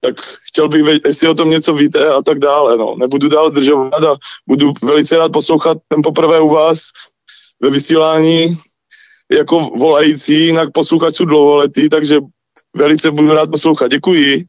Tak 0.06 0.22
chtěl 0.22 0.70
bych 0.70 0.84
vědět, 0.84 1.06
jestli 1.06 1.28
o 1.28 1.34
tom 1.34 1.50
něco 1.50 1.74
víte 1.74 2.10
a 2.10 2.22
tak 2.22 2.40
dále. 2.40 2.78
No. 2.78 2.96
Nebudu 2.98 3.30
dál 3.30 3.52
zdržovat 3.52 4.04
a 4.04 4.16
budu 4.48 4.74
velice 4.84 5.18
rád 5.18 5.32
poslouchat 5.32 5.78
ten 5.88 6.02
poprvé 6.04 6.40
u 6.42 6.50
vás 6.50 6.80
ve 7.62 7.70
vysílání 7.70 8.58
jako 9.32 9.60
volající, 9.60 10.34
jinak 10.46 10.70
posluchač 10.74 11.16
jsou 11.16 11.26
dlouholetý, 11.26 11.90
takže 11.90 12.20
velice 12.78 13.12
budu 13.12 13.34
rád 13.34 13.52
poslouchat. 13.52 13.92
Děkuji. 13.92 14.46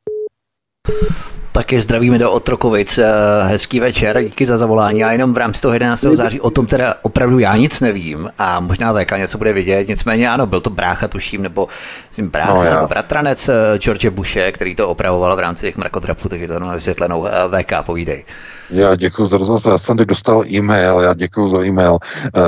Taky 1.57 1.81
zdravíme 1.81 2.19
do 2.19 2.33
Otrokovic. 2.33 2.99
Eh, 2.99 3.05
hezký 3.43 3.81
večer, 3.81 4.23
díky 4.23 4.47
za 4.47 4.57
zavolání. 4.57 5.05
A 5.05 5.13
jenom 5.13 5.35
v 5.35 5.37
rámci 5.37 5.63
toho 5.63 5.75
11. 5.75 6.17
září 6.17 6.41
o 6.41 6.51
tom 6.51 6.67
teda 6.67 6.95
opravdu 7.03 7.39
já 7.39 7.57
nic 7.57 7.81
nevím 7.81 8.31
a 8.39 8.61
možná 8.61 8.93
VK 8.93 9.11
něco 9.17 9.39
bude 9.39 9.53
vidět. 9.53 9.89
Nicméně 9.89 10.31
ano, 10.31 10.47
byl 10.47 10.61
to 10.61 10.71
brácha, 10.71 11.09
tuším, 11.09 11.43
nebo 11.43 11.69
myslím, 12.09 12.31
brácha, 12.31 12.55
no, 12.55 12.65
nebo 12.65 12.87
bratranec 12.87 13.49
eh, 13.49 13.79
George 13.79 14.09
Bushe, 14.09 14.53
který 14.53 14.75
to 14.75 14.89
opravoval 14.89 15.37
v 15.37 15.39
rámci 15.39 15.67
těch 15.67 15.77
mrakodrapů, 15.77 16.29
takže 16.29 16.47
to 16.47 16.53
jenom 16.53 16.75
vysvětlenou. 16.75 17.27
Eh, 17.27 17.63
VK, 17.63 17.73
povídej. 17.87 18.25
Já 18.71 18.97
děkuji 18.97 19.27
za 19.27 19.39
rozhlas. 19.39 19.65
Já 19.65 19.79
jsem 19.79 19.97
teď 19.97 20.09
dostal 20.09 20.45
e-mail, 20.47 21.01
já 21.01 21.15
děkuji 21.15 21.49
za 21.49 21.65
e-mail. 21.65 21.99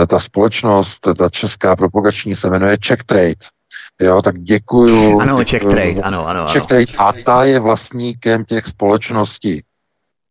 Ta 0.07 0.19
společnost, 0.19 1.09
ta 1.19 1.29
česká 1.31 1.77
propagační 1.77 2.37
se 2.37 2.51
jmenuje 2.51 2.77
Check 2.87 3.05
Trade. 3.05 3.58
Jo, 4.01 4.22
tak 4.22 4.40
děkuju. 4.40 5.20
Ano, 5.20 5.44
Czech 5.44 5.62
Trade, 5.62 6.03
ano, 6.03 6.26
ano. 6.26 6.46
Czech 6.46 6.66
Trade 6.66 6.92
a 6.99 7.12
ta 7.12 7.44
je 7.44 7.61
vlastníkem 7.61 8.44
těch 8.44 8.66
společností. 8.66 9.62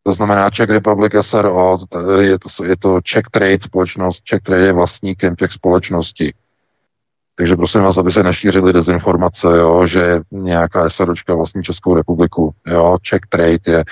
To 0.04 0.14
znamená 0.14 0.50
Czech 0.50 0.70
Republic 0.70 1.14
SRO, 1.22 1.78
je 2.20 2.40
to, 2.40 2.64
je 2.64 2.78
to 2.78 3.02
Czech 3.02 3.26
Trade 3.32 3.62
společnost, 3.62 4.24
Czech 4.24 4.42
Trade 4.42 4.66
je 4.66 4.74
vlastníkem 4.74 5.36
těch 5.36 5.52
společností. 5.52 6.34
Takže 7.38 7.56
prosím 7.56 7.82
vás, 7.82 7.98
aby 7.98 8.12
se 8.12 8.24
nešířily 8.24 8.74
dezinformace, 8.74 9.48
jo, 9.48 9.88
že 9.88 10.22
nějaká 10.32 10.90
SROčka 10.90 11.36
vlastní 11.36 11.64
Českou 11.64 11.96
republiku. 11.96 12.54
Jo. 12.68 12.98
Czech 13.02 13.20
Trade 13.30 13.60
je 13.68 13.80
e, 13.80 13.86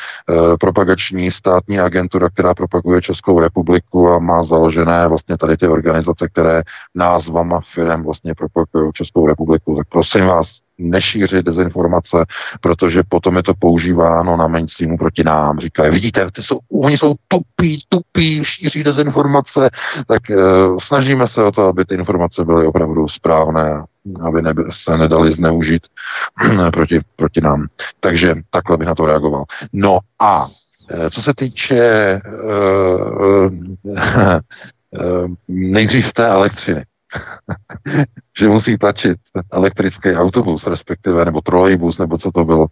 propagační 0.59 1.31
státní 1.31 1.79
agentura, 1.79 2.29
která 2.29 2.53
propaguje 2.53 3.01
Českou 3.01 3.39
republiku 3.39 4.09
a 4.09 4.19
má 4.19 4.43
založené 4.43 5.07
vlastně 5.07 5.37
tady 5.37 5.57
ty 5.57 5.67
organizace, 5.67 6.27
které 6.29 6.63
názvama 6.95 7.59
firm 7.73 8.03
vlastně 8.03 8.33
propagují 8.35 8.91
Českou 8.93 9.27
republiku. 9.27 9.75
Tak 9.75 9.87
prosím 9.89 10.25
vás, 10.25 10.59
nešířit 10.77 11.45
dezinformace, 11.45 12.25
protože 12.61 13.03
potom 13.09 13.37
je 13.37 13.43
to 13.43 13.53
používáno 13.59 14.37
na 14.37 14.47
mainstreamu 14.47 14.97
proti 14.97 15.23
nám. 15.23 15.59
Říkají, 15.59 15.91
vidíte, 15.91 16.31
ty 16.31 16.43
jsou, 16.43 16.59
oni 16.81 16.97
jsou 16.97 17.15
tupí, 17.27 17.83
tupí, 17.89 18.45
šíří 18.45 18.83
dezinformace, 18.83 19.69
tak 20.07 20.21
uh, 20.29 20.77
snažíme 20.79 21.27
se 21.27 21.43
o 21.43 21.51
to, 21.51 21.65
aby 21.65 21.85
ty 21.85 21.95
informace 21.95 22.45
byly 22.45 22.65
opravdu 22.65 23.07
správné, 23.07 23.83
aby 24.21 24.41
neby, 24.41 24.63
se 24.71 24.97
nedali 24.97 25.31
zneužít 25.31 25.87
proti, 26.73 26.99
proti 27.15 27.41
nám. 27.41 27.67
Takže 27.99 28.35
takhle 28.49 28.77
bych 28.77 28.87
na 28.87 28.95
to 28.95 29.05
reagoval. 29.05 29.43
No 29.73 29.99
a 30.19 30.45
eh, 30.89 31.09
co 31.09 31.21
se 31.21 31.33
týče 31.33 32.21
uh, 32.43 33.49
uh, 33.83 35.27
nejdřív 35.47 36.13
té 36.13 36.27
elektřiny, 36.27 36.83
že 38.37 38.47
musí 38.47 38.77
tlačit 38.77 39.17
elektrický 39.51 40.13
autobus, 40.13 40.67
respektive, 40.67 41.25
nebo 41.25 41.41
trolejbus, 41.41 41.97
nebo 41.97 42.17
co 42.17 42.31
to 42.31 42.45
bylo. 42.45 42.67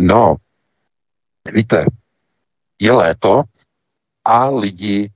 No, 0.00 0.36
víte, 1.52 1.84
je 2.80 2.92
léto 2.92 3.42
a 4.24 4.48
lidi 4.48 5.10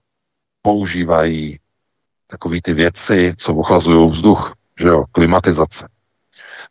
používají 0.63 1.59
takové 2.27 2.63
ty 2.63 2.75
věci, 2.75 3.35
co 3.39 3.55
ochlazují 3.55 4.11
vzduch, 4.11 4.55
že 4.81 4.89
jo, 4.89 5.05
klimatizace. 5.13 5.89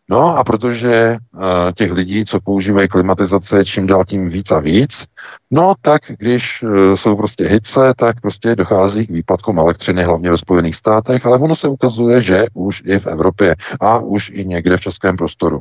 No 0.10 0.38
a 0.38 0.44
protože 0.44 1.18
uh, 1.34 1.42
těch 1.76 1.92
lidí, 1.92 2.26
co 2.26 2.40
používají 2.40 2.88
klimatizace, 2.88 3.66
čím 3.66 3.88
dál 3.88 4.06
tím 4.06 4.30
víc 4.30 4.52
a 4.52 4.60
víc, 4.60 5.06
no 5.52 5.74
tak 5.82 6.02
když 6.18 6.64
uh, 6.64 6.96
jsou 6.96 7.16
prostě 7.16 7.48
hice, 7.48 7.94
tak 7.98 8.22
prostě 8.22 8.56
dochází 8.56 9.08
k 9.08 9.12
výpadkům 9.12 9.60
elektřiny, 9.60 10.04
hlavně 10.04 10.32
ve 10.32 10.38
Spojených 10.38 10.76
státech, 10.76 11.26
ale 11.26 11.38
ono 11.38 11.56
se 11.56 11.68
ukazuje, 11.68 12.22
že 12.22 12.46
už 12.54 12.84
i 12.86 13.00
v 13.00 13.08
Evropě 13.08 13.56
a 13.82 14.00
už 14.00 14.30
i 14.30 14.46
někde 14.46 14.78
v 14.78 14.82
českém 14.82 15.18
prostoru. 15.18 15.60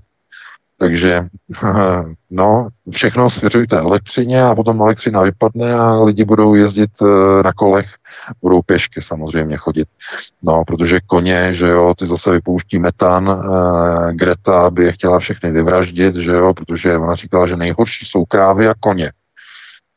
Takže 0.79 1.27
no, 2.31 2.69
všechno 2.91 3.31
svěřujte 3.31 3.79
elektřině 3.79 4.43
a 4.43 4.55
potom 4.55 4.81
elektřina 4.81 5.23
vypadne 5.23 5.75
a 5.75 6.03
lidi 6.03 6.25
budou 6.25 6.55
jezdit 6.55 6.91
eh, 7.03 7.43
na 7.43 7.53
kolech, 7.53 7.87
budou 8.43 8.63
pěšky 8.63 9.03
samozřejmě 9.03 9.57
chodit. 9.57 9.89
No, 10.43 10.65
protože 10.67 11.01
koně, 11.07 11.53
že 11.53 11.67
jo, 11.67 11.95
ty 11.99 12.07
zase 12.07 12.31
vypouští 12.31 12.79
metan, 12.79 13.29
uh, 13.29 14.13
Greta 14.13 14.71
by 14.71 14.85
je 14.85 14.93
chtěla 14.93 15.19
všechny 15.19 15.51
vyvraždit, 15.51 16.17
že 16.17 16.31
jo, 16.31 16.55
protože 16.55 16.97
ona 16.97 17.15
říkala, 17.15 17.47
že 17.47 17.57
nejhorší 17.57 18.07
jsou 18.07 18.25
krávy 18.25 18.69
a 18.69 18.75
koně. 18.81 19.13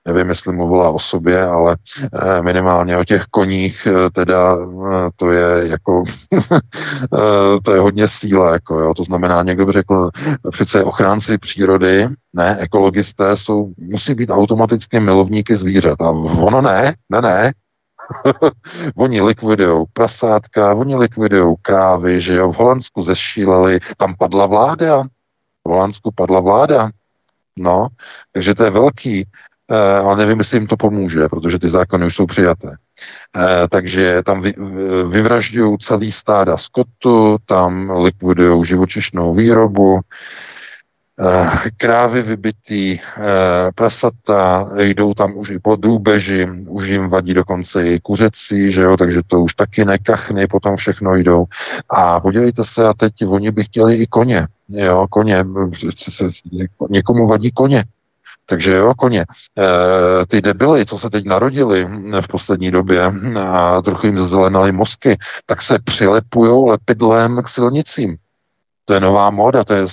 Nevím, 0.07 0.30
jestli 0.30 0.53
mluvila 0.53 0.90
o 0.90 0.99
sobě, 0.99 1.45
ale 1.45 1.78
eh, 2.14 2.41
minimálně 2.41 2.98
o 2.98 3.03
těch 3.03 3.26
koních, 3.26 3.88
eh, 3.88 4.10
teda 4.10 4.56
eh, 4.56 5.10
to 5.15 5.32
je 5.32 5.68
jako, 5.68 6.03
to 7.64 7.73
je 7.73 7.80
hodně 7.80 8.07
síla, 8.07 8.53
jako 8.53 8.80
jo. 8.80 8.94
to 8.94 9.03
znamená, 9.03 9.44
někdo 9.44 9.65
by 9.65 9.72
řekl, 9.72 10.10
přece 10.52 10.84
ochránci 10.84 11.38
přírody, 11.38 12.07
ne, 12.34 12.57
ekologisté 12.60 13.38
jsou, 13.38 13.73
musí 13.78 14.15
být 14.15 14.30
automaticky 14.30 14.99
milovníky 14.99 15.56
zvířat. 15.56 16.02
A 16.02 16.10
ono 16.10 16.61
ne, 16.61 16.95
ne, 17.10 17.22
ne, 17.22 17.53
oni 18.95 19.22
likvidují 19.22 19.86
prasátka, 19.94 20.76
oni 20.76 20.95
likvidují 20.95 21.56
krávy, 21.61 22.22
že 22.22 22.36
jo, 22.36 22.52
v 22.52 22.56
Holandsku 22.56 23.02
zešíleli, 23.02 23.80
tam 23.98 24.15
padla 24.19 24.45
vláda, 24.45 25.03
v 25.65 25.69
Holandsku 25.69 26.11
padla 26.15 26.40
vláda, 26.40 26.90
no, 27.57 27.88
takže 28.32 28.56
to 28.56 28.64
je 28.64 28.69
velký, 28.69 29.28
ale 29.77 30.18
nevím, 30.18 30.39
jestli 30.39 30.57
jim 30.57 30.68
to 30.68 30.77
pomůže, 30.77 31.30
protože 31.30 31.60
ty 31.60 31.68
zákony 31.68 32.06
už 32.06 32.15
jsou 32.15 32.26
přijaté. 32.26 32.76
Eh, 33.38 33.68
takže 33.69 34.23
tam 34.26 34.41
vy, 34.41 34.53
vyvražďují 35.10 35.77
celý 35.77 36.11
stáda 36.11 36.57
skotu, 36.57 37.38
tam 37.45 37.89
likvidují 38.03 38.65
živočišnou 38.65 39.34
výrobu, 39.34 39.99
eh, 41.19 41.69
krávy 41.77 42.22
vybitý, 42.22 42.99
prasata, 43.76 44.69
jdou 44.77 45.14
tam 45.14 45.38
už 45.38 45.49
i 45.49 45.60
po 45.60 45.76
drůbeži, 45.76 46.48
už 46.68 46.88
jim 46.88 47.10
vadí 47.10 47.34
dokonce 47.34 47.88
i 47.88 47.99
kuřecí, 47.99 48.72
že 48.72 48.81
jo, 48.81 48.98
takže 48.98 49.22
to 49.27 49.41
už 49.41 49.53
taky 49.53 49.85
nekachny, 49.85 50.48
potom 50.48 50.76
všechno 50.76 51.15
jdou. 51.15 51.45
A 51.89 52.19
podívejte 52.19 52.64
se, 52.64 52.88
a 52.88 52.93
teď 52.93 53.14
oni 53.27 53.52
by 53.52 53.64
chtěli 53.64 53.95
i 53.95 54.07
koně, 54.07 54.48
jo, 54.69 55.07
koně, 55.10 55.45
někomu 56.89 57.27
vadí 57.27 57.52
koně, 57.52 57.84
takže 58.52 58.76
jo, 58.76 58.94
koně. 58.94 59.22
E, 59.22 59.26
ty 60.28 60.41
debily, 60.41 60.86
co 60.86 60.98
se 60.98 61.10
teď 61.10 61.26
narodili 61.26 61.88
v 62.22 62.28
poslední 62.28 62.72
době 62.72 63.14
a 63.40 63.82
trochu 63.82 64.06
jim 64.06 64.19
zelenaly 64.19 64.72
mozky, 64.72 65.18
tak 65.45 65.61
se 65.61 65.80
přilepujou 65.80 66.65
lepidlem 66.65 67.41
k 67.44 67.48
silnicím. 67.48 68.15
To 68.86 68.94
je 68.94 68.99
nová 68.99 69.30
móda, 69.30 69.64
to 69.64 69.73
je 69.73 69.86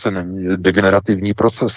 degenerativní 0.56 1.34
proces. 1.34 1.72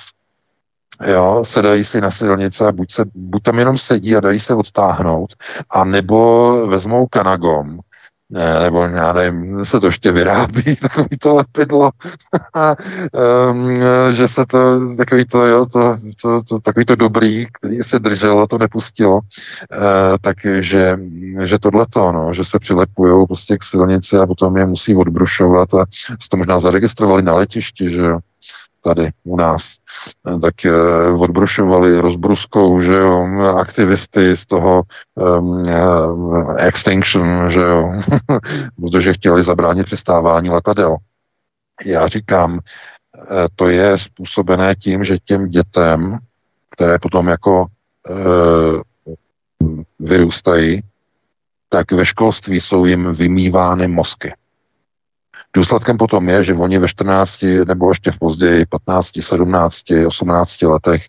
Jo, 1.06 1.44
sedají 1.46 1.84
si 1.84 2.02
na 2.02 2.12
silnice 2.12 2.68
a 2.68 2.72
buď, 2.72 2.92
se, 2.92 3.04
buď 3.16 3.44
tam 3.44 3.60
jenom 3.60 3.78
sedí 3.78 4.16
a 4.16 4.20
dají 4.20 4.40
se 4.40 4.56
odtáhnout, 4.56 5.34
a 5.70 5.86
nebo 5.86 6.68
vezmou 6.68 7.08
kanagom 7.08 7.80
nebo 8.32 8.82
já 8.82 9.14
nevím, 9.14 9.66
se 9.66 9.80
to 9.80 9.86
ještě 9.86 10.12
vyrábí, 10.12 10.76
takový 10.82 11.18
to 11.20 11.36
lepidlo, 11.36 11.92
um, 13.52 13.82
že 14.12 14.28
se 14.28 14.46
to, 14.46 14.80
takový 14.96 15.26
to, 15.26 15.46
jo, 15.46 15.66
to, 15.66 15.98
to, 16.22 16.42
to, 16.44 16.60
takový 16.60 16.86
to 16.86 16.96
dobrý, 16.96 17.48
který 17.54 17.78
se 17.84 18.00
drželo, 18.00 18.48
to 18.48 18.58
nepustilo, 18.58 19.16
uh, 19.16 19.22
takže 20.22 21.00
že 21.42 21.60
tohleto, 21.60 22.12
no, 22.12 22.34
že 22.34 22.46
se 22.46 22.60
přilepují 22.60 23.28
prostě 23.28 23.58
k 23.58 23.64
silnici 23.64 24.18
a 24.18 24.28
potom 24.28 24.58
je 24.58 24.66
musí 24.66 24.96
odbrušovat 24.96 25.74
a 25.74 25.86
to 26.30 26.38
možná 26.38 26.60
zaregistrovali 26.60 27.24
na 27.24 27.36
letišti, 27.36 27.90
že 27.90 28.02
jo, 28.02 28.20
tady 28.82 29.10
u 29.24 29.38
nás, 29.38 29.78
eh, 30.28 30.40
tak 30.40 30.66
eh, 30.66 30.72
odbrušovali 31.20 32.02
rozbruskou, 32.02 32.82
že 32.82 32.94
jo, 32.94 33.28
aktivisty 33.58 34.38
z 34.38 34.46
toho 34.46 34.84
um, 35.16 35.64
extinction, 36.58 37.50
že 37.50 37.62
jo, 37.62 37.92
protože 38.82 39.14
chtěli 39.14 39.44
zabránit 39.44 39.86
přistávání 39.86 40.50
letadel. 40.50 40.96
Já 41.86 42.08
říkám, 42.08 42.60
to 43.56 43.70
je 43.70 43.98
způsobené 43.98 44.76
tím, 44.76 45.04
že 45.04 45.18
těm 45.18 45.50
dětem, 45.50 46.18
které 46.70 47.00
potom 47.00 47.28
jako 47.28 47.66
uh, 48.10 48.82
vyrůstají, 50.00 50.82
tak 51.70 51.92
ve 51.92 52.06
školství 52.06 52.60
jsou 52.60 52.86
jim 52.86 53.16
vymývány 53.16 53.88
mozky. 53.88 54.34
Důsledkem 55.56 55.98
potom 55.98 56.30
je, 56.30 56.44
že 56.44 56.54
oni 56.54 56.80
ve 56.80 56.88
14 56.88 57.42
nebo 57.66 57.92
ještě 57.92 58.12
v 58.12 58.20
později 58.20 58.66
15, 58.66 59.10
17, 59.22 59.78
18 60.08 60.62
letech 60.62 61.02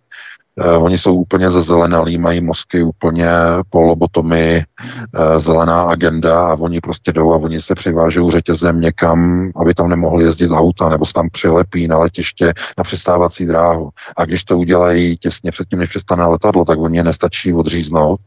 Uh, 0.56 0.85
oni 0.85 0.98
jsou 0.98 1.14
úplně 1.14 1.51
zezelenalí, 1.51 2.19
mají 2.19 2.40
mozky 2.40 2.82
úplně 2.82 3.28
po 3.70 3.82
lobotomii, 3.82 4.64
uh, 4.64 5.39
zelená 5.39 5.82
agenda 5.82 6.47
a 6.47 6.55
oni 6.55 6.81
prostě 6.81 7.12
jdou 7.12 7.32
a 7.32 7.36
oni 7.36 7.60
se 7.60 7.74
přivážou 7.74 8.31
řetězem 8.31 8.81
někam, 8.81 9.51
aby 9.56 9.74
tam 9.74 9.89
nemohli 9.89 10.24
jezdit 10.24 10.51
auta, 10.51 10.89
nebo 10.89 11.06
se 11.06 11.12
tam 11.12 11.28
přilepí 11.31 11.89
na 11.89 11.98
letiště 11.98 12.55
na 12.78 12.85
přistávací 12.85 13.47
dráhu. 13.47 13.90
A 14.16 14.24
když 14.24 14.44
to 14.44 14.59
udělají 14.59 15.16
těsně 15.16 15.51
předtím, 15.51 15.78
než 15.78 15.90
přistane 15.90 16.27
letadlo, 16.27 16.64
tak 16.64 16.78
oni 16.78 16.97
je 16.97 17.05
nestačí 17.05 17.55
odříznout 17.55 18.20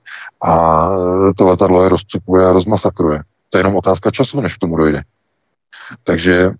a 0.43 0.87
to 1.37 1.45
letadlo 1.45 1.83
je 1.83 1.89
rozcupuje 1.89 2.45
a 2.45 2.53
rozmasakruje. 2.53 3.21
To 3.49 3.57
je 3.57 3.59
jenom 3.59 3.75
otázka 3.75 4.11
času, 4.11 4.41
než 4.41 4.55
k 4.55 4.59
tomu 4.59 4.77
dojde. 4.77 5.01
Takže 6.03 6.51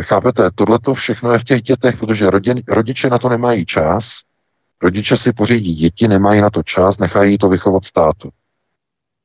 chápete, 0.00 0.50
tohle 0.54 0.78
to 0.78 0.94
všechno 0.94 1.32
je 1.32 1.38
v 1.38 1.44
těch 1.44 1.62
dětech, 1.62 1.96
protože 1.98 2.30
rodin, 2.30 2.62
rodiče 2.68 3.10
na 3.10 3.18
to 3.18 3.28
nemají 3.28 3.66
čas, 3.66 4.20
rodiče 4.82 5.16
si 5.16 5.32
pořídí 5.32 5.74
děti, 5.74 6.08
nemají 6.08 6.40
na 6.40 6.50
to 6.50 6.62
čas, 6.62 6.98
nechají 6.98 7.38
to 7.38 7.48
vychovat 7.48 7.84
státu. 7.84 8.30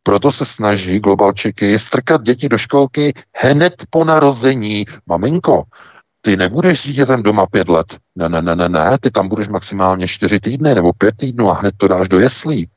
Proto 0.03 0.31
se 0.31 0.45
snaží 0.45 0.99
globalčeky 0.99 1.79
strkat 1.79 2.23
děti 2.23 2.49
do 2.49 2.57
školky 2.57 3.13
hned 3.35 3.73
po 3.89 4.05
narození. 4.05 4.85
Maminko, 5.05 5.63
ty 6.21 6.37
nebudeš 6.37 6.79
s 6.79 6.83
dítětem 6.83 7.23
doma 7.23 7.45
pět 7.45 7.69
let. 7.69 7.97
Ne, 8.15 8.29
ne, 8.29 8.41
ne, 8.41 8.55
ne, 8.55 8.69
ne, 8.69 8.97
ty 9.01 9.11
tam 9.11 9.27
budeš 9.27 9.47
maximálně 9.47 10.07
čtyři 10.07 10.39
týdny 10.39 10.75
nebo 10.75 10.93
pět 10.93 11.17
týdnů 11.17 11.49
a 11.49 11.53
hned 11.53 11.73
to 11.77 11.87
dáš 11.87 12.09
do 12.09 12.19
jeslí. 12.19 12.69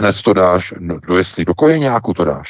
Hned 0.00 0.22
to 0.22 0.32
dáš 0.32 0.74
do 1.08 1.16
jeslí, 1.16 1.44
do 1.44 1.54
kojeňáku 1.54 2.14
to 2.14 2.24
dáš 2.24 2.48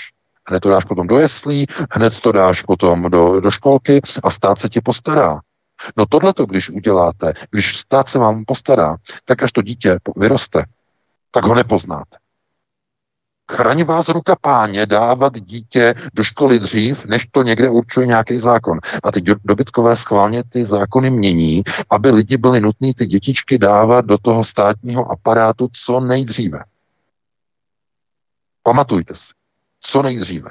hned 0.48 0.60
to 0.60 0.68
dáš 0.68 0.84
potom 0.84 1.06
do 1.06 1.18
jeslí, 1.18 1.66
hned 1.90 2.20
to 2.20 2.32
dáš 2.32 2.62
potom 2.62 3.10
do, 3.10 3.40
do 3.40 3.50
školky 3.50 4.00
a 4.22 4.30
stát 4.30 4.58
se 4.58 4.68
ti 4.68 4.80
postará. 4.80 5.40
No 5.96 6.06
tohle 6.06 6.34
to, 6.34 6.46
když 6.46 6.70
uděláte, 6.70 7.32
když 7.50 7.76
stát 7.76 8.08
se 8.08 8.18
vám 8.18 8.44
postará, 8.44 8.96
tak 9.24 9.42
až 9.42 9.52
to 9.52 9.62
dítě 9.62 9.98
vyroste, 10.16 10.64
tak 11.30 11.44
ho 11.44 11.54
nepoznáte. 11.54 12.16
Chraň 13.52 13.84
vás 13.84 14.08
ruka 14.08 14.36
páně 14.40 14.86
dávat 14.86 15.32
dítě 15.40 15.94
do 16.14 16.24
školy 16.24 16.58
dřív, 16.58 17.04
než 17.04 17.26
to 17.32 17.42
někde 17.42 17.70
určuje 17.70 18.06
nějaký 18.06 18.38
zákon. 18.38 18.78
A 19.02 19.12
ty 19.12 19.20
dobytkové 19.44 19.96
schválně 19.96 20.44
ty 20.44 20.64
zákony 20.64 21.10
mění, 21.10 21.62
aby 21.90 22.10
lidi 22.10 22.36
byli 22.36 22.60
nutní 22.60 22.94
ty 22.94 23.06
dětičky 23.06 23.58
dávat 23.58 24.04
do 24.04 24.18
toho 24.18 24.44
státního 24.44 25.10
aparátu 25.10 25.68
co 25.84 26.00
nejdříve. 26.00 26.64
Pamatujte 28.62 29.14
si 29.14 29.37
co 29.88 30.02
nejdříve. 30.02 30.50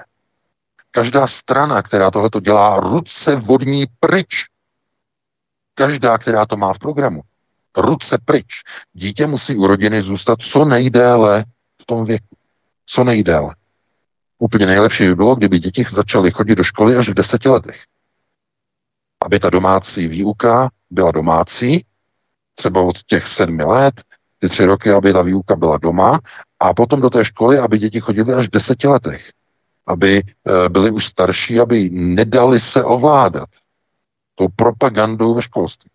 Každá 0.92 1.28
strana, 1.28 1.82
která 1.82 2.12
tohleto 2.12 2.40
dělá, 2.40 2.80
ruce 2.80 3.36
vodní 3.36 3.86
pryč. 4.00 4.46
Každá, 5.76 6.18
která 6.18 6.46
to 6.46 6.58
má 6.58 6.74
v 6.74 6.80
programu. 6.80 7.22
Ruce 7.78 8.18
pryč. 8.26 8.46
Dítě 8.94 9.28
musí 9.28 9.56
u 9.56 9.68
rodiny 9.68 10.02
zůstat 10.02 10.40
co 10.42 10.66
nejdéle 10.66 11.46
v 11.82 11.86
tom 11.86 12.06
věku. 12.06 12.38
Co 12.86 13.04
nejdéle. 13.04 13.56
Úplně 14.38 14.66
nejlepší 14.66 15.04
by 15.04 15.16
bylo, 15.16 15.36
kdyby 15.36 15.60
děti 15.60 15.86
začaly 15.90 16.32
chodit 16.32 16.56
do 16.56 16.64
školy 16.64 16.96
až 16.96 17.10
v 17.10 17.14
deseti 17.14 17.50
letech. 17.50 17.82
Aby 19.26 19.40
ta 19.40 19.50
domácí 19.50 20.08
výuka 20.08 20.70
byla 20.90 21.12
domácí, 21.12 21.86
třeba 22.56 22.82
od 22.82 23.04
těch 23.04 23.28
sedmi 23.28 23.64
let, 23.64 24.02
ty 24.40 24.50
tři 24.50 24.66
roky, 24.66 24.92
aby 24.92 25.14
ta 25.14 25.22
výuka 25.22 25.56
byla 25.56 25.78
doma 25.78 26.20
a 26.60 26.74
potom 26.74 27.02
do 27.02 27.10
té 27.10 27.26
školy, 27.26 27.60
aby 27.60 27.78
děti 27.78 28.00
chodily 28.00 28.34
až 28.34 28.48
v 28.48 28.52
deseti 28.52 28.88
letech. 28.88 29.32
Aby 29.88 30.18
e, 30.18 30.70
byli 30.70 30.92
už 30.92 31.06
starší, 31.06 31.60
aby 31.60 31.90
nedali 31.90 32.60
se 32.60 32.84
ovládat 32.84 33.50
tou 34.36 34.48
propagandou 34.56 35.34
ve 35.34 35.42
školství. 35.42 35.90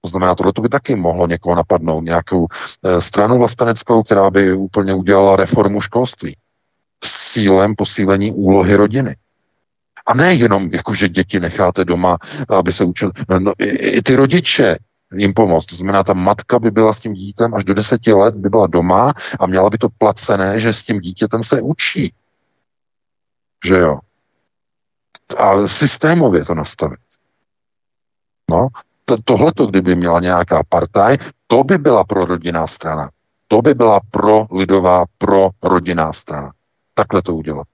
To 0.00 0.08
znamená, 0.08 0.34
tohle 0.34 0.52
by 0.60 0.68
taky 0.68 0.96
mohlo 0.96 1.26
někoho 1.26 1.54
napadnout, 1.54 2.00
nějakou 2.04 2.46
e, 2.46 3.00
stranu 3.00 3.38
vlasteneckou, 3.38 4.02
která 4.02 4.30
by 4.30 4.52
úplně 4.52 4.94
udělala 4.94 5.36
reformu 5.36 5.80
školství 5.80 6.36
s 7.04 7.32
cílem 7.32 7.74
posílení 7.74 8.32
úlohy 8.32 8.74
rodiny. 8.74 9.16
A 10.06 10.14
ne 10.14 10.34
jenom, 10.34 10.70
jako 10.72 10.94
že 10.94 11.08
děti 11.08 11.40
necháte 11.40 11.84
doma, 11.84 12.18
aby 12.48 12.72
se 12.72 12.84
učili. 12.84 13.12
No, 13.28 13.40
no, 13.40 13.52
i, 13.58 13.64
i 13.68 14.02
ty 14.02 14.16
rodiče, 14.16 14.76
jim 15.14 15.34
pomoct. 15.34 15.66
To 15.66 15.76
znamená, 15.76 16.04
ta 16.04 16.12
matka 16.12 16.58
by 16.58 16.70
byla 16.70 16.92
s 16.92 17.00
tím 17.00 17.12
dítětem 17.12 17.54
až 17.54 17.64
do 17.64 17.74
deseti 17.74 18.12
let, 18.12 18.34
by 18.34 18.48
byla 18.48 18.66
doma 18.66 19.12
a 19.40 19.46
měla 19.46 19.70
by 19.70 19.78
to 19.78 19.88
placené, 19.98 20.60
že 20.60 20.72
s 20.72 20.82
tím 20.82 21.00
dítětem 21.00 21.44
se 21.44 21.60
učí. 21.60 22.14
Že 23.64 23.78
jo? 23.78 23.98
A 25.36 25.68
systémově 25.68 26.44
to 26.44 26.54
nastavit. 26.54 27.00
No, 28.50 28.68
tohleto, 29.24 29.66
kdyby 29.66 29.94
měla 29.96 30.20
nějaká 30.20 30.62
partaj, 30.68 31.18
to 31.46 31.64
by 31.64 31.78
byla 31.78 32.04
pro 32.04 32.24
rodinná 32.24 32.66
strana. 32.66 33.10
To 33.48 33.62
by 33.62 33.74
byla 33.74 34.00
pro 34.10 34.46
lidová, 34.52 35.04
pro 35.18 35.50
rodinná 35.62 36.12
strana. 36.12 36.52
Takhle 36.94 37.22
to 37.22 37.34
udělat. 37.34 37.66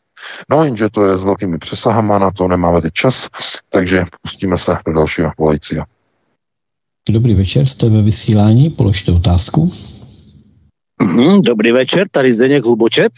No 0.50 0.64
jenže 0.64 0.88
to 0.88 1.06
je 1.06 1.18
s 1.18 1.24
velkými 1.24 1.58
přesahama, 1.58 2.18
na 2.18 2.30
to 2.30 2.48
nemáme 2.48 2.80
teď 2.80 2.92
čas, 2.92 3.28
takže 3.68 4.04
pustíme 4.22 4.58
se 4.58 4.78
do 4.86 4.92
dalšího 4.92 5.32
volajícího. 5.38 5.84
Dobrý 7.10 7.34
večer, 7.34 7.66
jste 7.66 7.88
ve 7.88 8.02
vysílání, 8.02 8.70
položte 8.70 9.12
otázku. 9.12 9.68
Mm, 11.02 11.42
dobrý 11.42 11.72
večer, 11.72 12.08
tady 12.10 12.34
Zdeněk 12.34 12.64
Hlubočec. 12.64 13.12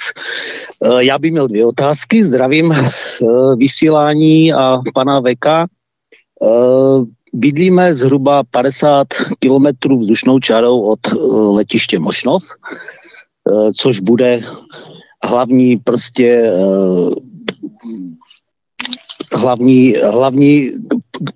Eh, 0.84 1.04
já 1.04 1.18
bych 1.18 1.32
měl 1.32 1.48
dvě 1.48 1.66
otázky. 1.66 2.24
Zdravím 2.24 2.72
eh, 2.72 2.90
vysílání 3.56 4.52
a 4.52 4.78
pana 4.94 5.20
Veka. 5.20 5.66
Eh, 6.42 7.04
bydlíme 7.34 7.94
zhruba 7.94 8.42
50 8.50 9.06
kilometrů 9.38 9.98
vzdušnou 9.98 10.38
čarou 10.38 10.80
od 10.80 11.00
letiště 11.54 11.98
Mošnov, 11.98 12.42
což 13.76 14.00
bude 14.00 14.40
hlavní 15.24 15.76
prostě 15.76 16.52
hlavní, 19.32 19.94
hlavní, 19.94 20.70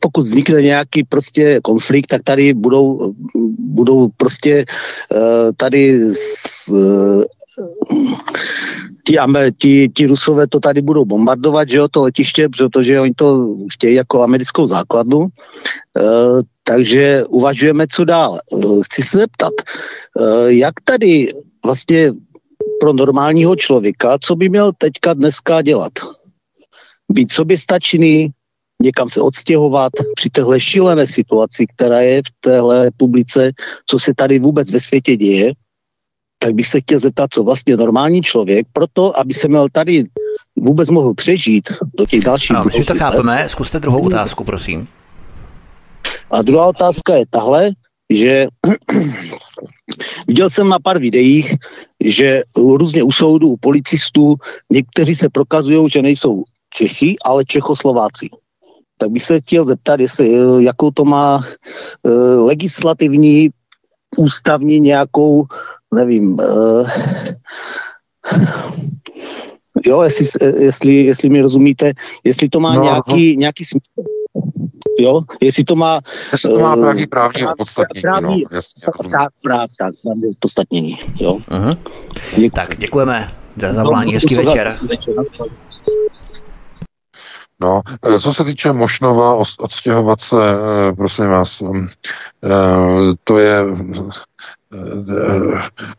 pokud 0.01 0.21
vznikne 0.21 0.63
nějaký 0.63 1.05
prostě 1.05 1.61
konflikt, 1.63 2.07
tak 2.07 2.23
tady 2.23 2.55
budou, 2.55 3.15
budou 3.59 4.09
prostě 4.17 4.65
eh, 5.13 5.53
tady 5.57 6.01
s, 6.15 6.69
eh, 6.69 7.25
ti, 9.07 9.19
ti, 9.59 9.89
ti 9.89 10.07
Rusové 10.07 10.47
to 10.47 10.61
tady 10.61 10.83
budou 10.83 11.05
bombardovat, 11.05 11.69
že 11.69 11.77
jo, 11.77 11.89
to 11.89 12.03
letiště, 12.03 12.49
protože 12.49 13.01
oni 13.01 13.13
to 13.17 13.57
chtějí 13.73 13.95
jako 13.95 14.23
americkou 14.23 14.67
základnu. 14.67 15.27
E, 15.27 15.31
takže 16.63 17.25
uvažujeme, 17.29 17.87
co 17.91 18.05
dál. 18.05 18.39
E, 18.39 18.57
chci 18.83 19.03
se 19.03 19.19
zeptat, 19.19 19.53
jak 20.47 20.75
tady 20.85 21.33
vlastně 21.65 22.13
pro 22.81 22.93
normálního 22.93 23.57
člověka, 23.57 24.19
co 24.21 24.37
by 24.37 24.49
měl 24.49 24.73
teďka 24.79 25.15
dneska 25.15 25.63
dělat? 25.63 25.93
Být 27.13 27.33
soběstačný, 27.33 28.31
někam 28.83 29.09
se 29.09 29.21
odstěhovat 29.21 29.93
při 30.15 30.31
téhle 30.31 30.61
šílené 30.61 31.07
situaci, 31.07 31.67
která 31.75 32.01
je 32.01 32.23
v 32.23 32.31
téhle 32.41 32.85
republice, 32.85 33.53
co 33.87 33.99
se 33.99 34.15
tady 34.17 34.39
vůbec 34.39 34.71
ve 34.71 34.81
světě 34.81 35.17
děje, 35.17 35.53
tak 36.39 36.55
bych 36.55 36.67
se 36.67 36.81
chtěl 36.81 36.99
zeptat, 36.99 37.31
co 37.33 37.45
vlastně 37.45 37.77
normální 37.77 38.23
člověk, 38.23 38.67
proto, 38.73 39.19
aby 39.19 39.35
se 39.35 39.49
měl 39.49 39.69
tady 39.73 40.05
vůbec 40.57 40.91
mohl 40.91 41.15
přežít 41.15 41.73
do 41.95 42.07
těch 42.07 42.25
dalších 42.25 42.57
ano, 42.57 42.71
my 42.79 42.85
to 42.85 42.95
chápeme. 42.95 43.49
Zkuste 43.49 43.81
druhou 43.81 44.07
otázku, 44.07 44.45
prosím. 44.45 44.89
A 46.31 46.43
druhá 46.43 46.67
otázka 46.67 47.15
je 47.15 47.25
tahle, 47.31 47.71
že 48.11 48.47
viděl 50.29 50.51
jsem 50.51 50.69
na 50.69 50.79
pár 50.79 50.99
videích, 50.99 51.55
že 52.05 52.43
různě 52.57 53.03
u 53.03 53.13
soudu, 53.13 53.49
u 53.49 53.57
policistů, 53.57 54.35
někteří 54.73 55.17
se 55.17 55.29
prokazují, 55.29 55.89
že 55.91 56.03
nejsou 56.03 56.45
Češi, 56.75 57.17
ale 57.25 57.45
Čechoslováci. 57.45 58.29
Tak 58.99 59.11
bych 59.11 59.27
se 59.27 59.41
chtěl 59.41 59.65
zeptat, 59.65 60.01
jestli, 60.01 60.35
eh, 60.35 60.63
jakou 60.63 60.91
to 60.91 61.05
má 61.05 61.37
uh, 62.03 62.47
legislativní, 62.47 63.51
ústavní 64.17 64.81
nějakou, 64.81 65.45
nevím, 65.95 66.35
uh, 66.35 66.91
jo, 69.87 70.03
jestli, 70.03 70.27
jestli, 70.61 70.95
jestli 70.95 71.29
mi 71.29 71.41
rozumíte, 71.41 71.93
jestli 72.25 72.49
to 72.49 72.61
má 72.61 72.75
no, 72.75 72.83
nějaký, 72.83 73.37
no. 73.37 73.41
nějaký 73.41 73.65
smysl. 73.65 74.09
Jo, 74.99 75.21
jestli 75.41 75.65
to 75.65 75.77
má... 75.77 76.01
Jestli 76.33 76.51
to 76.51 76.59
má 76.59 76.77
nějaký 76.77 77.07
právní 77.07 77.47
opodstatnění, 77.47 78.03
právní, 78.03 78.45
no, 78.51 78.57
jasně, 78.57 78.83
tak, 78.83 79.33
práv, 79.43 79.69
tak, 79.79 79.95
právní 80.03 80.27
opodstatnění, 80.27 80.99
jo. 81.21 81.39
Uh-huh. 81.51 81.77
Tak, 82.51 82.79
děkujeme 82.79 83.29
za 83.57 83.73
zavolání, 83.73 84.15
hezký 84.15 84.35
večer. 84.35 84.79
večer. 84.83 85.15
No, 87.61 87.83
e, 88.17 88.21
co 88.21 88.35
se 88.35 88.45
týče 88.45 88.73
Mošnova, 88.73 89.35
odstěhovat 89.59 90.21
se, 90.21 90.37
e, 90.37 90.93
prosím 90.93 91.27
vás, 91.27 91.63
e, 91.63 91.67
to 93.25 93.39
je, 93.39 93.65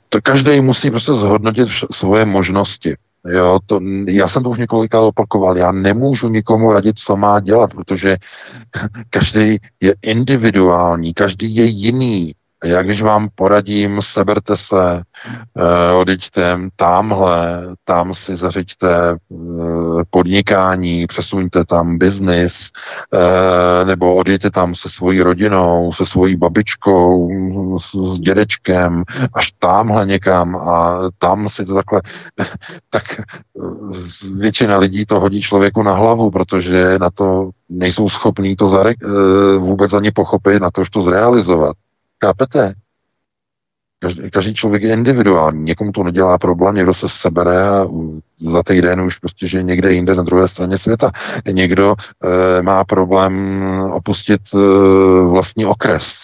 to 0.10 0.22
každý 0.24 0.62
musí 0.62 0.92
prostě 0.92 1.14
zhodnotit 1.14 1.68
svoje 1.92 2.26
možnosti. 2.26 2.96
Jo, 3.28 3.60
to, 3.66 3.80
já 4.08 4.28
jsem 4.28 4.44
to 4.44 4.50
už 4.50 4.58
několikrát 4.58 5.02
opakoval, 5.02 5.58
já 5.58 5.72
nemůžu 5.72 6.30
nikomu 6.30 6.74
radit, 6.74 7.00
co 7.00 7.18
má 7.18 7.40
dělat, 7.40 7.74
protože 7.74 8.18
každý 9.10 9.58
je 9.82 9.96
individuální, 10.02 11.14
každý 11.14 11.56
je 11.56 11.66
jiný. 11.66 12.36
Já 12.64 12.82
když 12.82 13.02
vám 13.02 13.30
poradím, 13.36 14.00
seberte 14.02 14.58
se, 14.58 15.02
uh, 15.54 16.00
odejďte 16.00 16.60
tamhle, 16.76 17.64
tam 17.84 18.14
si 18.14 18.36
zařiďte 18.36 19.16
uh, 19.30 20.02
podnikání, 20.10 21.08
přesuňte 21.08 21.66
tam 21.66 21.98
biznis, 21.98 22.72
uh, 23.14 23.88
nebo 23.88 24.16
odejďte 24.16 24.52
tam 24.52 24.76
se 24.76 24.90
svojí 24.90 25.22
rodinou, 25.22 25.94
se 25.94 26.06
svojí 26.06 26.36
babičkou, 26.36 27.30
s, 27.80 28.14
s 28.14 28.20
dědečkem, 28.20 29.04
až 29.34 29.52
tamhle 29.60 30.06
někam 30.06 30.56
a 30.56 31.00
tam 31.18 31.50
si 31.50 31.66
to 31.66 31.74
takhle, 31.76 32.02
tak 32.90 33.04
většina 34.36 34.78
lidí 34.78 35.06
to 35.06 35.20
hodí 35.20 35.42
člověku 35.42 35.84
na 35.84 35.94
hlavu, 35.94 36.32
protože 36.32 37.00
na 37.00 37.10
to 37.10 37.50
nejsou 37.70 38.10
schopní 38.10 38.56
to 38.56 38.68
zare- 38.68 39.60
vůbec 39.60 39.94
ani 39.94 40.12
pochopit, 40.12 40.62
na 40.62 40.72
to, 40.72 40.84
to 40.92 41.02
zrealizovat. 41.02 41.76
Chápete? 42.24 42.74
Každý, 44.00 44.32
každý 44.32 44.54
člověk 44.54 44.84
je 44.84 44.94
individuální, 44.94 45.64
někomu 45.64 45.92
to 45.92 46.04
nedělá 46.04 46.38
problém, 46.38 46.76
někdo 46.76 46.94
se 46.94 47.10
sebere 47.10 47.68
a 47.70 47.88
za 48.38 48.64
týden 48.64 49.02
už 49.02 49.18
prostě 49.18 49.48
že 49.48 49.64
někde 49.64 49.94
jinde 49.94 50.16
na 50.16 50.24
druhé 50.24 50.48
straně 50.48 50.78
světa. 50.78 51.12
Někdo 51.52 51.96
e, 52.24 52.62
má 52.62 52.84
problém 52.84 53.60
opustit 53.94 54.42
e, 54.54 54.58
vlastní 55.24 55.66
okres, 55.66 56.16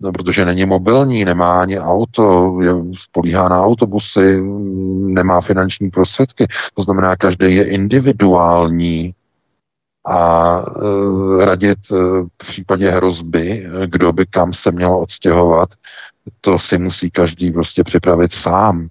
no, 0.00 0.12
protože 0.12 0.44
není 0.44 0.66
mobilní, 0.66 1.24
nemá 1.24 1.60
ani 1.60 1.80
auto, 1.80 2.58
je, 2.62 2.70
spolíhá 2.94 3.48
na 3.48 3.62
autobusy, 3.62 4.40
nemá 4.98 5.40
finanční 5.40 5.90
prostředky. 5.90 6.46
To 6.74 6.82
znamená, 6.82 7.16
každý 7.16 7.56
je 7.56 7.64
individuální 7.68 9.14
a 10.08 10.64
e, 11.40 11.44
radit 11.44 11.78
e, 11.92 11.94
v 11.94 12.28
případě 12.36 12.90
hrozby, 12.90 13.66
kdo 13.86 14.12
by 14.12 14.26
kam 14.26 14.52
se 14.52 14.70
měl 14.70 14.94
odstěhovat, 14.94 15.68
to 16.40 16.58
si 16.58 16.78
musí 16.78 17.10
každý 17.10 17.52
prostě 17.52 17.84
připravit 17.84 18.32
sám. 18.32 18.88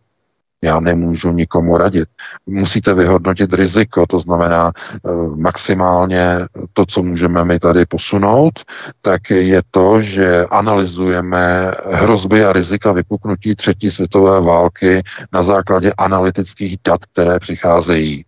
Já 0.61 0.79
nemůžu 0.79 1.31
nikomu 1.31 1.77
radit. 1.77 2.09
Musíte 2.45 2.93
vyhodnotit 2.93 3.53
riziko, 3.53 4.05
to 4.07 4.19
znamená 4.19 4.71
e, 4.71 5.09
maximálně 5.35 6.39
to, 6.73 6.85
co 6.85 7.03
můžeme 7.03 7.45
my 7.45 7.59
tady 7.59 7.85
posunout, 7.85 8.53
tak 9.01 9.29
je 9.29 9.61
to, 9.71 10.01
že 10.01 10.45
analyzujeme 10.45 11.71
hrozby 11.91 12.45
a 12.45 12.53
rizika 12.53 12.91
vypuknutí 12.91 13.55
třetí 13.55 13.91
světové 13.91 14.41
války 14.41 15.03
na 15.33 15.43
základě 15.43 15.93
analytických 15.97 16.77
dat, 16.85 17.05
které 17.05 17.39
přicházejí 17.39 18.25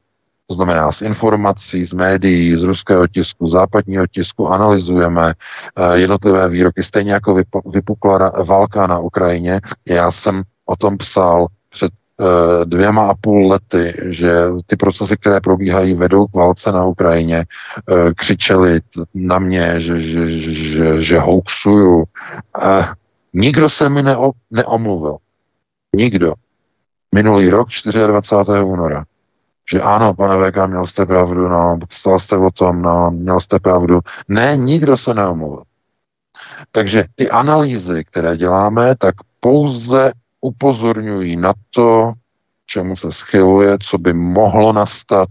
to 0.49 0.55
znamená 0.55 0.91
z 0.91 1.01
informací, 1.01 1.85
z 1.85 1.93
médií, 1.93 2.57
z 2.57 2.63
ruského 2.63 3.07
tisku, 3.07 3.47
západního 3.47 4.07
tisku, 4.07 4.47
analyzujeme 4.47 5.33
eh, 5.33 5.97
jednotlivé 5.99 6.49
výroky, 6.49 6.83
stejně 6.83 7.11
jako 7.11 7.43
vypukla 7.65 8.29
válka 8.29 8.87
na 8.87 8.99
Ukrajině. 8.99 9.61
Já 9.85 10.11
jsem 10.11 10.43
o 10.65 10.75
tom 10.75 10.97
psal 10.97 11.47
před 11.69 11.91
eh, 11.91 12.65
dvěma 12.65 13.09
a 13.09 13.13
půl 13.21 13.51
lety, 13.51 13.93
že 14.05 14.31
ty 14.65 14.75
procesy, 14.75 15.17
které 15.17 15.41
probíhají, 15.41 15.93
vedou 15.93 16.27
k 16.27 16.33
válce 16.33 16.71
na 16.71 16.85
Ukrajině, 16.85 17.45
eh, 17.45 18.13
křičeli 18.13 18.79
na 19.13 19.39
mě, 19.39 19.79
že, 19.79 20.01
že, 20.01 20.29
že, 20.29 21.01
že 21.01 21.19
hoaxuju. 21.19 22.03
Nikdo 23.33 23.69
se 23.69 23.89
mi 23.89 24.03
neo, 24.03 24.31
neomluvil. 24.51 25.17
Nikdo. 25.95 26.33
Minulý 27.15 27.49
rok, 27.49 27.67
24. 28.07 28.63
února 28.63 29.05
že 29.71 29.81
ano, 29.81 30.13
pane 30.13 30.51
VK, 30.51 30.67
měl 30.67 30.85
jste 30.85 31.05
pravdu, 31.05 31.49
no, 31.49 31.79
psal 31.87 32.19
jste 32.19 32.37
o 32.37 32.51
tom, 32.51 32.81
no, 32.81 33.11
měl 33.11 33.39
jste 33.39 33.59
pravdu. 33.59 33.99
Ne, 34.27 34.57
nikdo 34.57 34.97
se 34.97 35.13
neomluvil. 35.13 35.63
Takže 36.71 37.05
ty 37.15 37.29
analýzy, 37.29 38.03
které 38.03 38.37
děláme, 38.37 38.95
tak 38.95 39.15
pouze 39.39 40.11
upozorňují 40.41 41.37
na 41.37 41.53
to, 41.69 42.13
čemu 42.65 42.95
se 42.95 43.11
schyluje, 43.11 43.77
co 43.81 43.97
by 43.97 44.13
mohlo 44.13 44.73
nastat 44.73 45.29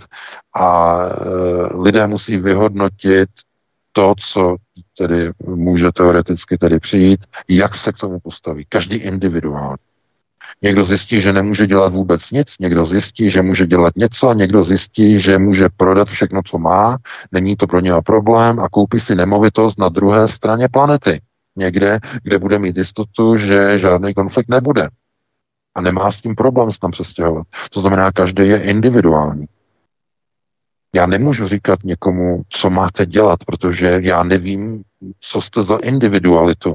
a 0.54 0.98
e, 0.98 1.12
lidé 1.82 2.06
musí 2.06 2.36
vyhodnotit 2.36 3.28
to, 3.92 4.14
co 4.18 4.56
tedy 4.98 5.30
může 5.46 5.92
teoreticky 5.92 6.58
tedy 6.58 6.80
přijít, 6.80 7.20
jak 7.48 7.74
se 7.74 7.92
k 7.92 7.98
tomu 7.98 8.20
postaví. 8.20 8.66
Každý 8.68 8.96
individuálně. 8.96 9.87
Někdo 10.62 10.84
zjistí, 10.84 11.20
že 11.20 11.32
nemůže 11.32 11.66
dělat 11.66 11.92
vůbec 11.92 12.30
nic, 12.30 12.54
někdo 12.60 12.86
zjistí, 12.86 13.30
že 13.30 13.42
může 13.42 13.66
dělat 13.66 13.96
něco, 13.96 14.32
někdo 14.32 14.64
zjistí, 14.64 15.20
že 15.20 15.38
může 15.38 15.68
prodat 15.76 16.08
všechno, 16.08 16.42
co 16.42 16.58
má, 16.58 16.98
není 17.32 17.56
to 17.56 17.66
pro 17.66 17.80
něho 17.80 18.02
problém 18.02 18.60
a 18.60 18.68
koupí 18.68 19.00
si 19.00 19.14
nemovitost 19.14 19.78
na 19.78 19.88
druhé 19.88 20.28
straně 20.28 20.68
planety. 20.68 21.20
někde, 21.56 21.98
kde 22.22 22.38
bude 22.38 22.58
mít 22.58 22.76
jistotu, 22.76 23.36
že 23.36 23.78
žádný 23.78 24.14
konflikt 24.14 24.48
nebude. 24.48 24.88
A 25.74 25.80
nemá 25.80 26.10
s 26.10 26.22
tím 26.22 26.34
problém 26.34 26.70
se 26.70 26.78
tam 26.80 26.90
přestěhovat. 26.90 27.46
To 27.70 27.80
znamená, 27.80 28.12
každý 28.12 28.48
je 28.48 28.62
individuální. 28.62 29.46
Já 30.94 31.06
nemůžu 31.06 31.48
říkat 31.48 31.78
někomu, 31.84 32.42
co 32.48 32.70
máte 32.70 33.06
dělat, 33.06 33.44
protože 33.44 34.00
já 34.02 34.22
nevím, 34.22 34.82
co 35.20 35.40
jste 35.40 35.62
za 35.62 35.76
individualitu 35.76 36.74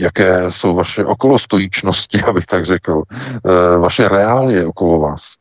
jaké 0.00 0.52
jsou 0.52 0.74
vaše 0.74 1.04
okolostojíčnosti, 1.04 2.22
abych 2.26 2.46
tak 2.46 2.64
řekl, 2.64 3.02
eh, 3.10 3.78
vaše 3.78 4.08
reálie 4.08 4.66
okolo 4.66 5.00
vás. 5.00 5.34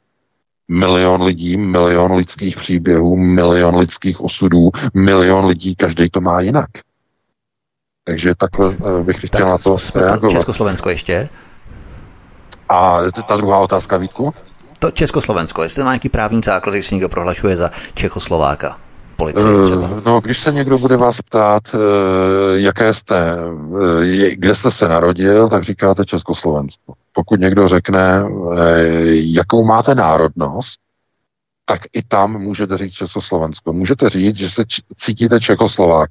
Milion 0.68 1.22
lidí, 1.22 1.58
milion 1.58 2.12
lidských 2.16 2.58
příběhů, 2.58 3.16
milion 3.16 3.78
lidských 3.78 4.22
osudů, 4.22 4.70
milion 4.94 5.46
lidí, 5.46 5.76
každý 5.76 6.10
to 6.10 6.22
má 6.22 6.42
jinak. 6.42 6.70
Takže 8.04 8.36
takhle 8.36 8.76
eh, 9.00 9.04
bych 9.04 9.18
chtěl 9.18 9.30
tak, 9.30 9.42
na 9.42 9.58
to 9.58 9.78
reagovat. 9.96 10.32
Československo 10.32 10.90
ještě? 10.90 11.30
A 12.70 13.00
ta 13.28 13.38
druhá 13.38 13.60
otázka, 13.60 13.98
Vítku? 13.98 14.34
To 14.80 14.92
Československo, 14.92 15.64
jestli 15.64 15.84
má 15.84 15.92
nějaký 15.92 16.10
právní 16.10 16.42
základ, 16.46 16.74
když 16.74 16.88
se 16.88 16.96
někdo 16.96 17.10
prohlašuje 17.10 17.56
za 17.56 17.72
Čechoslováka 17.94 18.78
policii 19.18 19.64
třeba? 19.64 19.90
Eh, 19.98 20.02
no, 20.06 20.22
když 20.22 20.40
se 20.40 20.52
někdo 20.52 20.78
bude 20.78 20.98
vás 20.98 21.22
ptát, 21.22 21.64
eh, 21.74 21.80
jaké 22.60 22.94
jste, 22.94 23.38
eh, 24.02 24.36
kde 24.36 24.56
jste 24.56 24.72
se 24.72 24.88
narodil, 24.88 25.50
tak 25.50 25.64
říkáte 25.64 26.06
Československo. 26.06 26.94
Pokud 27.14 27.40
někdo 27.40 27.68
řekne, 27.68 28.26
jakou 29.12 29.66
máte 29.66 29.96
národnost, 29.96 30.80
tak 31.66 31.82
i 31.94 32.04
tam 32.04 32.42
můžete 32.42 32.78
říct 32.78 32.94
Československo. 32.94 33.74
Můžete 33.74 34.10
říct, 34.10 34.36
že 34.36 34.50
se 34.50 34.64
cítíte 34.98 35.40
Čechoslovák. 35.40 36.10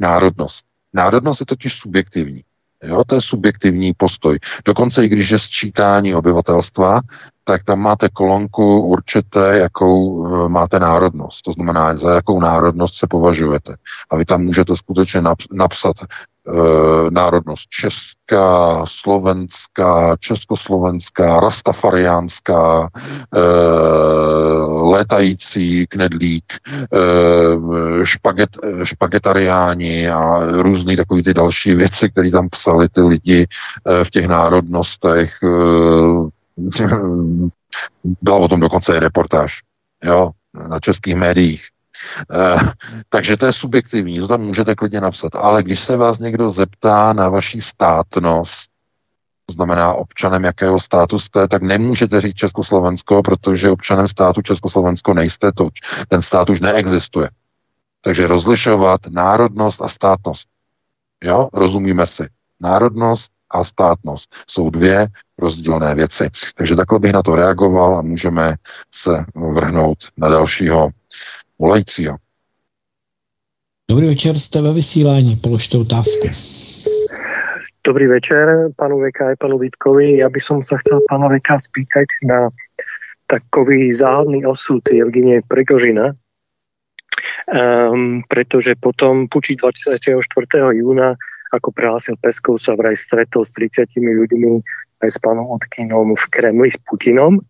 Národnost. 0.00 0.64
Národnost 0.94 1.40
je 1.40 1.46
totiž 1.46 1.74
subjektivní. 1.74 2.42
Jo, 2.82 3.04
to 3.06 3.14
je 3.14 3.20
subjektivní 3.20 3.92
postoj. 3.96 4.38
Dokonce 4.64 5.04
i 5.04 5.08
když 5.08 5.30
je 5.30 5.38
sčítání 5.38 6.14
obyvatelstva, 6.14 7.00
tak 7.48 7.64
tam 7.64 7.80
máte 7.80 8.08
kolonku 8.08 8.80
určité, 8.80 9.58
jakou 9.58 10.26
e, 10.26 10.48
máte 10.48 10.78
národnost. 10.78 11.42
To 11.42 11.52
znamená, 11.52 11.96
za 11.96 12.14
jakou 12.14 12.40
národnost 12.40 12.94
se 12.94 13.06
považujete. 13.10 13.76
A 14.10 14.16
vy 14.16 14.24
tam 14.24 14.42
můžete 14.42 14.76
skutečně 14.76 15.22
napsat 15.52 15.96
e, 16.00 16.06
národnost 17.10 17.68
česká, 17.70 18.84
slovenská, 18.88 20.16
československá, 20.20 21.40
rastafariánská, 21.40 22.88
e, 22.88 23.40
létající 24.82 25.86
knedlík, 25.86 26.44
e, 26.52 26.96
špaget, 28.04 28.50
špagetariáni 28.84 30.10
a 30.10 30.40
různý 30.62 30.96
takový 30.96 31.22
ty 31.22 31.34
další 31.34 31.74
věci, 31.84 32.10
které 32.10 32.30
tam 32.30 32.48
psali 32.48 32.88
ty 32.88 33.00
lidi 33.00 33.46
e, 33.86 34.04
v 34.04 34.10
těch 34.10 34.28
národnostech, 34.28 35.38
e, 35.42 36.37
byla 38.22 38.36
o 38.36 38.48
tom 38.48 38.60
dokonce 38.60 38.96
i 38.96 39.00
reportáž, 39.00 39.52
jo, 40.04 40.30
na 40.68 40.80
českých 40.80 41.16
médiích. 41.16 41.64
E, 42.34 42.56
takže 43.08 43.36
to 43.36 43.46
je 43.46 43.52
subjektivní, 43.52 44.20
to 44.20 44.28
tam 44.28 44.40
můžete 44.40 44.74
klidně 44.74 45.00
napsat. 45.00 45.34
Ale 45.34 45.62
když 45.62 45.80
se 45.80 45.96
vás 45.96 46.18
někdo 46.18 46.50
zeptá 46.50 47.12
na 47.12 47.28
vaší 47.28 47.60
státnost, 47.60 48.70
znamená 49.50 49.94
občanem 49.94 50.44
jakého 50.44 50.80
státu 50.80 51.18
jste, 51.18 51.48
tak 51.48 51.62
nemůžete 51.62 52.20
říct 52.20 52.34
Československo, 52.34 53.22
protože 53.22 53.70
občanem 53.70 54.08
státu 54.08 54.42
Československo 54.42 55.14
nejste, 55.14 55.52
to, 55.52 55.68
ten 56.08 56.22
stát 56.22 56.50
už 56.50 56.60
neexistuje. 56.60 57.30
Takže 58.00 58.26
rozlišovat 58.26 59.00
národnost 59.08 59.82
a 59.82 59.88
státnost. 59.88 60.48
Jo, 61.24 61.48
rozumíme 61.52 62.06
si. 62.06 62.28
Národnost 62.60 63.30
a 63.50 63.64
státnost 63.64 64.34
jsou 64.46 64.70
dvě 64.70 65.06
rozdílné 65.38 65.94
věci. 65.94 66.30
Takže 66.54 66.76
takhle 66.76 66.98
bych 66.98 67.12
na 67.12 67.22
to 67.22 67.36
reagoval 67.36 67.96
a 67.96 68.02
můžeme 68.02 68.56
se 68.90 69.24
vrhnout 69.34 69.98
na 70.16 70.28
dalšího 70.28 70.90
volajícího. 71.58 72.16
Dobrý 73.90 74.06
večer, 74.06 74.38
jste 74.38 74.62
ve 74.62 74.72
vysílání, 74.72 75.36
položte 75.36 75.78
otázku. 75.78 76.28
Dobrý 77.86 78.06
večer, 78.06 78.68
panu 78.76 79.00
VK 79.00 79.20
a 79.20 79.36
panu 79.40 79.58
Vítkovi. 79.58 80.20
Ja 80.20 80.28
by 80.28 80.40
som 80.44 80.60
sa 80.60 80.76
chcel 80.76 81.00
pána 81.08 81.32
VK 81.32 81.72
spýtať 81.72 82.08
na 82.28 82.52
takový 83.24 83.88
záhodný 83.96 84.44
osud 84.44 84.84
Evgenie 84.92 85.40
Pregožina, 85.48 86.12
um, 86.12 88.20
pretože 88.28 88.76
potom 88.76 89.24
puči 89.24 89.56
24. 89.56 90.04
júna 90.76 91.16
ako 91.52 91.72
prehlásil 91.72 92.16
Peskov, 92.20 92.60
sa 92.60 92.76
vraj 92.76 92.96
stretol 92.96 93.44
s 93.44 93.52
30 93.56 93.96
ľuďmi 93.96 94.60
aj 95.04 95.08
s 95.14 95.18
pánom 95.22 95.46
Otkinom 95.54 96.12
v 96.12 96.24
Kremli 96.28 96.68
s 96.74 96.78
Putinom. 96.84 97.40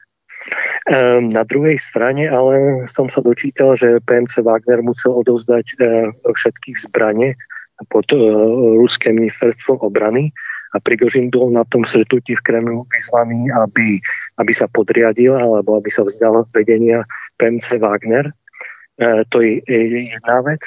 Um, 0.89 1.29
na 1.29 1.45
druhej 1.45 1.77
strane 1.77 2.31
ale 2.31 2.87
som 2.89 3.11
sa 3.13 3.21
dočítal, 3.21 3.77
že 3.77 4.01
PMC 4.07 4.41
Wagner 4.47 4.81
musel 4.81 5.13
odovzdať 5.13 5.67
uh, 5.77 6.09
všetkých 6.25 6.89
zbranie 6.89 7.37
pod 7.91 8.09
uh, 8.15 8.23
ruské 8.79 9.13
ministerstvo 9.13 9.83
obrany 9.83 10.33
a 10.73 10.81
Prigožin 10.81 11.29
bol 11.29 11.51
na 11.53 11.67
tom 11.69 11.85
stretnutí 11.85 12.37
v 12.39 12.45
Kremlu 12.45 12.87
vyzvaný, 12.89 13.51
aby, 13.51 14.01
aby 14.41 14.53
sa 14.55 14.71
podriadil 14.71 15.37
alebo 15.37 15.77
aby 15.77 15.91
sa 15.91 16.07
vzdal 16.07 16.47
vedenia 16.55 17.05
PMC 17.37 17.83
Wagner. 17.83 18.33
Uh, 18.97 19.27
to 19.29 19.43
je 19.45 19.61
jedna 20.15 20.41
vec. 20.47 20.63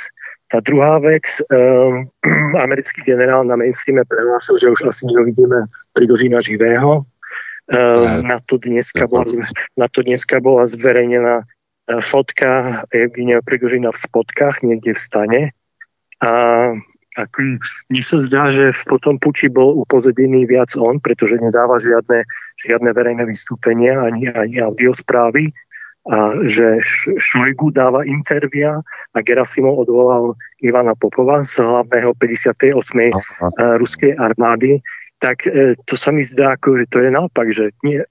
Ta 0.52 0.60
druhá 0.60 1.00
vec, 1.00 1.24
um, 1.48 2.12
americký 2.66 3.02
generál 3.08 3.48
na 3.48 3.56
mainstreame 3.56 4.04
prehlásil, 4.04 4.60
že 4.60 4.70
už 4.70 4.82
asi 4.84 5.08
neuvidíme 5.08 5.66
Prigožina 5.96 6.42
živého. 6.44 7.08
Um, 7.72 8.28
na, 8.28 8.44
to 8.46 8.60
dneska 8.60 9.08
bola, 9.08 9.24
na 9.80 9.88
to 9.88 10.04
dneska 10.04 10.44
bola 10.44 10.68
zverejnená 10.68 11.48
fotka 12.00 12.84
Evgenia 12.94 13.42
Prigožina 13.42 13.92
v 13.92 14.00
spotkách 14.00 14.64
niekde 14.64 14.94
v 14.96 15.00
stane. 15.00 15.42
A 16.22 16.32
ako, 17.20 17.60
mne 17.92 18.04
sa 18.06 18.24
zdá, 18.24 18.56
že 18.56 18.72
v 18.72 18.84
potom 18.88 19.20
puči 19.20 19.52
bol 19.52 19.76
upozedený 19.84 20.48
viac 20.48 20.72
on, 20.80 21.04
pretože 21.04 21.36
nedáva 21.36 21.76
žiadne, 21.76 22.24
žiadne 22.64 22.90
verejné 22.96 23.24
vystúpenia 23.28 24.00
ani, 24.00 24.32
ani 24.32 24.64
audiosprávy 24.64 25.52
a 26.10 26.34
že 26.50 26.82
Šojgu 27.18 27.70
dáva 27.70 28.02
intervia 28.02 28.82
a 29.14 29.18
Gerasimov 29.22 29.86
odvolal 29.86 30.34
Ivana 30.66 30.98
Popova 30.98 31.46
z 31.46 31.62
hlavného 31.62 32.18
58. 32.18 33.14
Aha. 33.14 33.78
ruskej 33.78 34.18
armády, 34.18 34.82
tak 35.22 35.46
e, 35.46 35.78
to 35.86 35.94
sa 35.94 36.10
mi 36.10 36.26
zdá, 36.26 36.58
ako, 36.58 36.82
že 36.82 36.86
to 36.90 36.98
je 37.06 37.10
naopak, 37.14 37.54
že 37.54 37.70
nie 37.86 38.02
e, 38.02 38.08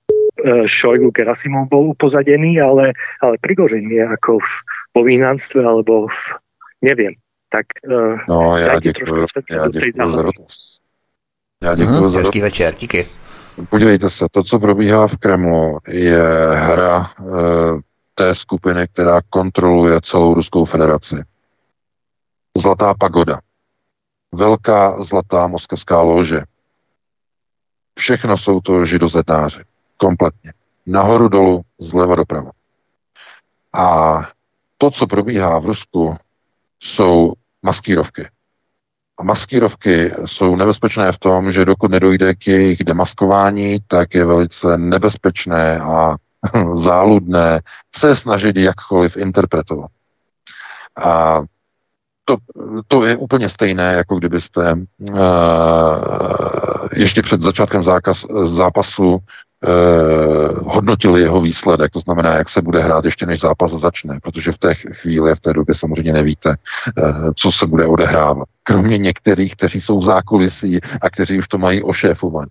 Šojgu 0.70 1.10
Gerasimov 1.10 1.66
bol 1.66 1.90
upozadený, 1.90 2.62
ale, 2.62 2.94
ale 3.18 3.34
Prigožin 3.42 3.90
je 3.90 4.06
ako 4.06 4.38
v 4.38 4.52
povínanstve 4.94 5.58
alebo 5.58 6.06
v, 6.06 6.18
neviem. 6.86 7.18
Tak 7.50 7.66
e, 7.82 8.22
no, 8.30 8.58
já 8.58 8.78
děkuji, 8.78 9.26
já 9.50 9.68
děkuji 9.68 9.92
za 9.92 10.04
Já 11.62 11.74
děkuji 11.74 12.00
hmm, 12.00 12.10
za 12.10 12.18
Hezký 12.18 12.40
večer, 12.40 12.74
díky. 12.74 13.06
Podívejte 13.68 14.10
se, 14.10 14.26
to, 14.30 14.42
co 14.42 14.58
probíhá 14.58 15.08
v 15.08 15.16
Kremlu, 15.16 15.78
je 15.88 16.22
hra 16.54 17.10
e, 17.18 17.22
té 18.14 18.34
skupiny, 18.34 18.88
která 18.88 19.20
kontroluje 19.30 20.00
celou 20.00 20.34
Ruskou 20.34 20.64
federaci. 20.64 21.16
Zlatá 22.58 22.94
pagoda. 22.94 23.40
Velká 24.32 25.02
zlatá 25.02 25.46
moskevská 25.46 26.00
lože. 26.00 26.42
Všechno 27.98 28.38
jsou 28.38 28.60
to 28.60 28.84
židozednáři. 28.84 29.62
Kompletně. 29.96 30.52
Nahoru 30.86 31.28
dolů, 31.28 31.62
zleva 31.78 32.14
doprava. 32.14 32.50
A 33.72 34.18
to, 34.78 34.90
co 34.90 35.06
probíhá 35.06 35.58
v 35.58 35.64
Rusku, 35.64 36.16
jsou 36.80 37.32
maskírovky. 37.62 38.28
A 39.20 39.22
maskírovky 39.22 40.14
jsou 40.24 40.56
nebezpečné 40.56 41.12
v 41.12 41.18
tom, 41.18 41.52
že 41.52 41.64
dokud 41.64 41.90
nedojde 41.90 42.34
k 42.34 42.46
jejich 42.46 42.84
demaskování, 42.84 43.78
tak 43.86 44.14
je 44.14 44.24
velice 44.24 44.78
nebezpečné 44.78 45.80
a 45.80 46.16
záludné 46.74 47.60
se 47.96 48.16
snažit 48.16 48.56
jakkoliv 48.56 49.16
interpretovat. 49.16 49.90
A 51.04 51.40
to, 52.24 52.36
to 52.88 53.04
je 53.04 53.16
úplně 53.16 53.48
stejné, 53.48 53.92
jako 53.92 54.18
kdybyste 54.18 54.74
uh, 54.74 55.18
ještě 56.92 57.22
před 57.22 57.40
začátkem 57.40 57.82
zákaz, 57.82 58.26
zápasu 58.44 59.18
uh, 59.66 60.72
hodnotili 60.72 61.20
jeho 61.20 61.40
výsledek, 61.40 61.92
to 61.92 62.00
znamená, 62.00 62.36
jak 62.36 62.48
se 62.48 62.62
bude 62.62 62.80
hrát 62.80 63.04
ještě 63.04 63.26
než 63.26 63.40
zápas 63.40 63.70
začne, 63.70 64.18
protože 64.22 64.52
v 64.52 64.58
té 64.58 64.74
chvíli, 64.74 65.34
v 65.34 65.40
té 65.40 65.52
době 65.52 65.74
samozřejmě 65.74 66.12
nevíte, 66.12 66.48
uh, 66.48 67.30
co 67.36 67.52
se 67.52 67.66
bude 67.66 67.86
odehrávat. 67.86 68.48
Kromě 68.62 68.98
některých, 68.98 69.56
kteří 69.56 69.80
jsou 69.80 69.98
v 69.98 70.04
zákulisí 70.04 70.80
a 71.00 71.10
kteří 71.10 71.38
už 71.38 71.48
to 71.48 71.58
mají 71.58 71.82
ošéfované. 71.82 72.48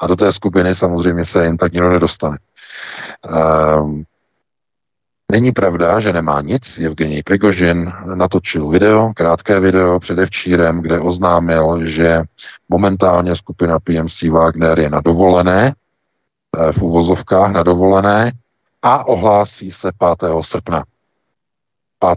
A 0.00 0.06
do 0.06 0.16
té 0.16 0.32
skupiny 0.32 0.74
samozřejmě 0.74 1.24
se 1.24 1.44
jen 1.44 1.56
tak 1.56 1.72
nikdo 1.72 1.90
nedostane. 1.90 2.38
Uh, 3.30 4.02
Není 5.32 5.52
pravda, 5.52 6.00
že 6.00 6.12
nemá 6.12 6.40
nic. 6.40 6.78
Evgenij 6.78 7.22
Prigožin 7.22 7.92
natočil 8.14 8.68
video, 8.68 9.12
krátké 9.16 9.60
video 9.60 10.00
předevčírem, 10.00 10.80
kde 10.80 11.00
oznámil, 11.00 11.86
že 11.86 12.22
momentálně 12.68 13.36
skupina 13.36 13.78
PMC 13.80 14.22
Wagner 14.22 14.78
je 14.78 14.90
na 14.90 15.00
dovolené, 15.00 15.66
eh, 15.68 15.83
v 16.72 16.82
uvozovkách 16.82 17.52
na 17.52 17.62
dovolené 17.62 18.32
a 18.82 19.06
ohlásí 19.06 19.70
se 19.70 19.90
5. 20.18 20.30
srpna. 20.40 20.84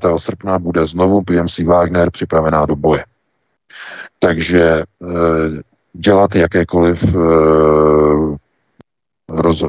5. 0.02 0.12
srpna 0.18 0.60
bude 0.60 0.88
znovu 0.88 1.22
PMC 1.22 1.60
Wagner 1.60 2.12
připravená 2.12 2.66
do 2.66 2.76
boje. 2.76 3.06
Takže 4.20 4.64
e, 4.64 4.84
dělat 5.94 6.36
jakékoliv 6.36 7.04
e, 7.04 7.18
roz, 9.30 9.64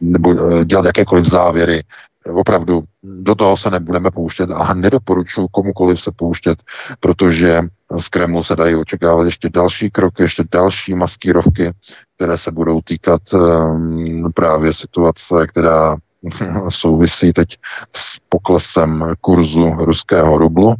nebo 0.00 0.30
eh, 0.32 0.64
dělat 0.64 0.84
jakékoliv 0.84 1.26
závěry. 1.26 1.84
Opravdu 2.32 2.84
do 3.02 3.34
toho 3.34 3.56
se 3.56 3.70
nebudeme 3.70 4.10
pouštět 4.10 4.50
a 4.50 4.74
nedoporučuji 4.74 5.48
komukoliv 5.50 6.00
se 6.00 6.10
pouštět, 6.16 6.62
protože 7.00 7.60
z 7.98 8.08
Kremlu 8.08 8.44
se 8.44 8.56
dají 8.56 8.74
očekávat 8.74 9.24
ještě 9.24 9.48
další 9.48 9.90
kroky, 9.90 10.22
ještě 10.22 10.44
další 10.52 10.94
maskírovky, 10.94 11.72
které 12.16 12.38
se 12.38 12.50
budou 12.50 12.80
týkat 12.80 13.22
um, 13.32 14.32
právě 14.34 14.72
situace, 14.72 15.46
která 15.46 15.96
souvisí 16.68 17.32
teď 17.32 17.58
s 17.96 18.18
poklesem 18.28 19.14
kurzu 19.20 19.70
ruského 19.78 20.38
rublu, 20.38 20.74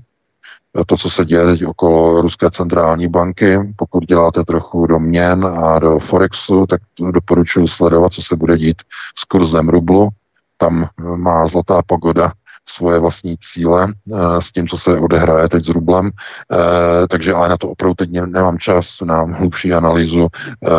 to, 0.87 0.97
co 0.97 1.11
se 1.11 1.25
děje 1.25 1.47
teď 1.47 1.67
okolo 1.67 2.21
Ruské 2.21 2.51
centrální 2.51 3.09
banky. 3.09 3.59
Pokud 3.77 4.05
děláte 4.05 4.45
trochu 4.45 4.87
do 4.87 4.99
měn 4.99 5.47
a 5.47 5.79
do 5.79 5.99
Forexu, 5.99 6.67
tak 6.67 6.81
doporučuji 7.11 7.69
sledovat, 7.69 8.13
co 8.13 8.23
se 8.23 8.37
bude 8.37 8.59
dít 8.59 8.83
s 9.19 9.25
kurzem 9.25 9.69
rublu. 9.69 10.09
Tam 10.57 10.89
má 11.17 11.47
zlatá 11.47 11.83
pogoda 11.87 12.33
svoje 12.69 12.99
vlastní 12.99 13.37
cíle 13.39 13.89
eh, 13.93 14.41
s 14.41 14.53
tím, 14.53 14.69
co 14.69 14.79
se 14.79 14.99
odehraje 14.99 15.49
teď 15.49 15.65
s 15.65 15.69
rublem. 15.69 16.11
Eh, 16.11 17.07
takže 17.09 17.33
ale 17.33 17.49
na 17.49 17.57
to 17.57 17.69
opravdu 17.69 17.95
teď 17.95 18.11
nemám 18.11 18.59
čas 18.59 18.87
na 19.05 19.23
hlubší 19.23 19.73
analýzu. 19.73 20.29
Eh, 20.29 20.71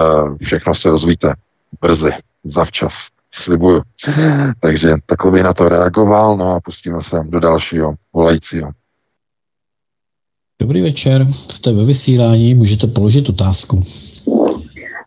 všechno 0.45 0.75
se 0.75 0.89
rozvíte 0.89 1.33
brzy, 1.81 2.11
zavčas 2.43 2.93
slibuju. 3.33 3.81
Takže 4.59 4.95
takhle 5.05 5.31
bych 5.31 5.43
na 5.43 5.53
to 5.53 5.69
reagoval, 5.69 6.37
no 6.37 6.55
a 6.55 6.59
pustíme 6.59 7.01
se 7.01 7.23
do 7.23 7.39
dalšího 7.39 7.95
volajícího. 8.13 8.69
Dobrý 10.61 10.81
večer, 10.81 11.25
jste 11.31 11.71
ve 11.71 11.85
vysílání, 11.85 12.53
můžete 12.53 12.87
položit 12.87 13.29
otázku. 13.29 13.83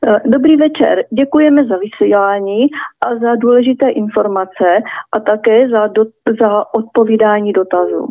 Eh, 0.09 0.21
dobrý 0.25 0.57
večer, 0.57 1.05
děkujeme 1.11 1.65
za 1.65 1.77
vysílání 1.77 2.67
a 3.07 3.15
za 3.15 3.37
důležité 3.37 3.89
informace 3.91 4.83
a 5.13 5.21
také 5.21 5.69
za, 5.69 5.87
do, 5.87 6.05
za 6.41 6.75
odpovídání 6.75 7.53
dotazů. 7.53 8.07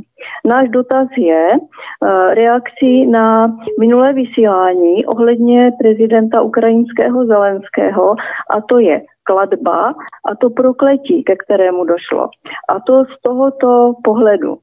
Náš 0.48 0.70
dotaz 0.70 1.08
je 1.18 1.52
uh, 1.52 2.34
reakcí 2.34 3.08
na 3.08 3.56
minulé 3.80 4.14
vysílání 4.14 5.06
ohledně 5.06 5.72
prezidenta 5.82 6.42
ukrajinského 6.42 7.26
Zelenského 7.26 8.16
a 8.50 8.62
to 8.70 8.80
je 8.80 9.02
kladba 9.24 9.94
a 10.32 10.36
to 10.42 10.50
prokletí, 10.50 11.24
ke 11.24 11.36
kterému 11.36 11.86
došlo. 11.86 12.30
A 12.70 12.80
to 12.80 13.04
z 13.06 13.22
tohoto 13.22 13.94
pohledu. 14.04 14.58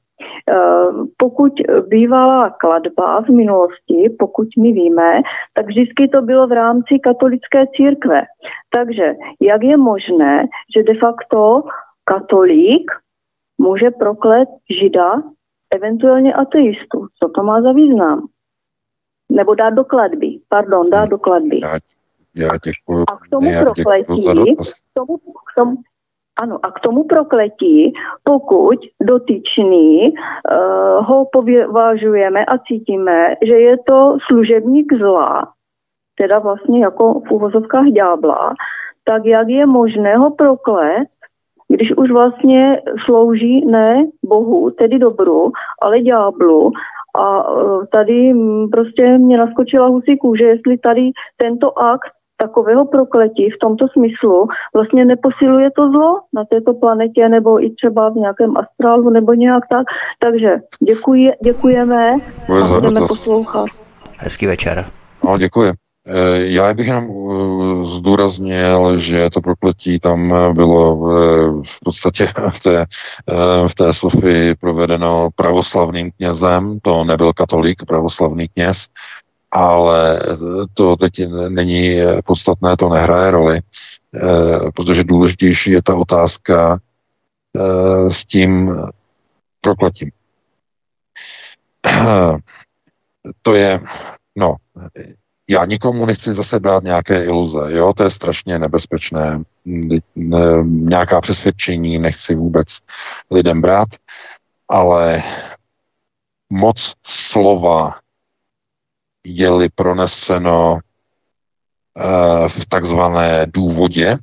Eh, 0.51 0.55
pokud 1.17 1.53
bývala 1.89 2.51
kladba 2.51 3.23
v 3.23 3.29
minulosti, 3.29 4.17
pokud 4.19 4.49
my 4.59 4.73
víme, 4.73 5.23
tak 5.53 5.67
vždycky 5.67 6.09
to 6.09 6.23
bylo 6.23 6.47
v 6.47 6.53
rámci 6.53 6.99
katolické 6.99 7.67
církve. 7.77 8.23
Takže 8.71 9.15
jak 9.41 9.63
je 9.63 9.77
možné, 9.77 10.47
že 10.77 10.83
de 10.83 10.95
facto 10.99 11.63
katolík 12.05 12.91
může 13.59 13.91
proklet 13.91 14.49
žida, 14.81 15.23
eventuálně 15.75 16.35
ateistu? 16.35 17.07
Co 17.23 17.29
to 17.29 17.43
má 17.43 17.63
za 17.63 17.73
význam? 17.73 18.27
Nebo 19.31 19.55
dát 19.55 19.71
do 19.71 19.85
kladby, 19.85 20.39
pardon, 20.49 20.91
dát 20.91 21.09
do 21.09 21.19
kladby. 21.19 21.61
Já, 21.63 21.79
já 22.35 22.49
děkuji. 22.65 23.05
A 23.09 23.17
k 23.17 23.29
tomu 23.31 23.51
prokletí, 23.61 24.25
k 24.25 24.95
tomu, 24.95 25.19
k 25.19 25.55
tomu, 25.57 25.77
ano, 26.37 26.59
a 26.63 26.71
k 26.71 26.81
tomu 26.81 27.05
prokletí, 27.05 27.93
pokud 28.25 28.79
dotyčný 29.03 30.13
uh, 30.13 31.07
ho 31.07 31.27
považujeme 31.33 32.45
a 32.45 32.59
cítíme, 32.59 33.37
že 33.47 33.55
je 33.55 33.77
to 33.87 34.17
služebník 34.27 34.93
zla, 34.99 35.53
teda 36.19 36.39
vlastně 36.39 36.81
jako 36.81 37.21
v 37.21 37.31
úvozovkách 37.31 37.87
ďábla, 37.87 38.55
tak 39.05 39.25
jak 39.25 39.49
je 39.49 39.67
možné 39.67 40.17
ho 40.17 40.31
proklet, 40.31 41.09
když 41.69 41.97
už 41.97 42.11
vlastně 42.11 42.83
slouží 43.05 43.67
ne 43.67 44.07
Bohu, 44.25 44.71
tedy 44.71 44.99
dobru, 44.99 45.53
ale 45.83 46.01
ďáblu. 46.01 46.71
A 47.19 47.53
uh, 47.53 47.85
tady 47.87 48.35
prostě 48.73 49.19
mě 49.19 49.39
naskočila 49.39 49.87
husí 49.87 50.19
kůže, 50.19 50.45
jestli 50.45 50.79
tady 50.79 51.11
tento 51.37 51.79
akt 51.79 52.11
takového 52.47 52.85
prokletí 52.85 53.51
v 53.51 53.59
tomto 53.61 53.87
smyslu 53.89 54.49
vlastně 54.75 55.05
neposiluje 55.05 55.71
to 55.71 55.91
zlo 55.91 56.21
na 56.33 56.45
této 56.45 56.75
planetě 56.75 57.29
nebo 57.29 57.65
i 57.65 57.71
třeba 57.71 58.09
v 58.09 58.15
nějakém 58.15 58.57
astrálu 58.57 59.11
nebo 59.11 59.35
nějak 59.35 59.65
tak. 59.71 59.87
Takže 60.19 60.57
děkuji, 60.81 61.33
děkujeme 61.45 62.17
a 62.63 62.69
budeme 62.69 63.01
poslouchat. 63.09 63.67
Hezký 64.19 64.47
večer. 64.47 64.85
No, 65.25 65.39
děkuji. 65.39 65.73
Eh, 66.07 66.39
já 66.39 66.75
bych 66.75 66.87
jenom 66.87 67.05
eh, 67.05 67.87
zdůraznil, 67.97 68.99
že 68.99 69.31
to 69.31 69.41
prokletí 69.41 70.01
tam 70.01 70.35
bylo 70.55 71.11
eh, 71.11 71.63
v 71.67 71.85
podstatě 71.85 72.29
v 72.57 72.61
té, 72.61 72.87
v 73.69 73.75
té 73.75 73.95
Sofii 73.95 74.55
provedeno 74.55 75.29
pravoslavným 75.37 76.11
knězem, 76.11 76.79
to 76.83 77.05
nebyl 77.05 77.33
katolík, 77.33 77.83
pravoslavný 77.87 78.49
kněz, 78.49 78.87
ale 79.55 80.21
to 80.75 80.97
teď 80.97 81.13
není 81.49 81.97
podstatné, 82.27 82.77
to 82.77 82.89
nehraje 82.89 83.31
roli, 83.31 83.61
eh, 84.15 84.71
protože 84.75 85.05
důležitější 85.05 85.71
je 85.71 85.83
ta 85.83 85.95
otázka 85.95 86.79
eh, 87.57 88.11
s 88.11 88.25
tím 88.25 88.77
prokletím. 89.61 90.11
To 93.43 93.55
je, 93.55 93.81
no, 94.37 94.57
já 95.49 95.65
nikomu 95.65 96.07
nechci 96.07 96.35
zase 96.35 96.61
brát 96.61 96.85
nějaké 96.85 97.25
iluze, 97.25 97.59
jo, 97.69 97.93
to 97.97 98.05
je 98.05 98.11
strašně 98.11 98.59
nebezpečné, 98.59 99.43
nějaká 100.65 101.21
přesvědčení 101.21 101.99
nechci 101.99 102.35
vůbec 102.35 102.69
lidem 103.31 103.61
brát, 103.61 103.89
ale 104.69 105.23
moc 106.51 106.95
slova 107.07 108.04
je-li 109.25 109.69
proneseno 109.69 110.79
eh, 111.99 112.49
v 112.49 112.67
takzvané 112.67 113.47
důvodě, 113.47 114.19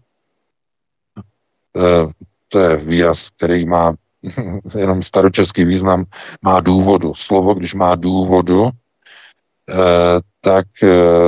eh, 1.77 2.11
to 2.47 2.59
je 2.59 2.77
výraz, 2.77 3.29
který 3.29 3.65
má 3.65 3.93
jenom 4.77 5.03
staročeský 5.03 5.65
význam, 5.65 6.05
má 6.41 6.59
důvodu. 6.59 7.13
Slovo, 7.13 7.53
když 7.53 7.73
má 7.73 7.95
důvodu, 7.95 8.69
eh, 9.69 10.19
tak 10.41 10.65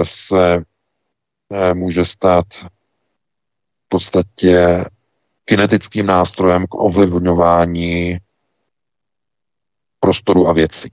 se 0.04 0.64
může 1.74 2.06
stát 2.06 2.46
v 3.86 3.90
podstatě 3.90 4.86
kinetickým 5.46 6.06
nástrojem 6.06 6.68
k 6.68 6.76
ovlivňování 6.76 8.18
prostoru 10.00 10.48
a 10.48 10.54
věcí. 10.54 10.92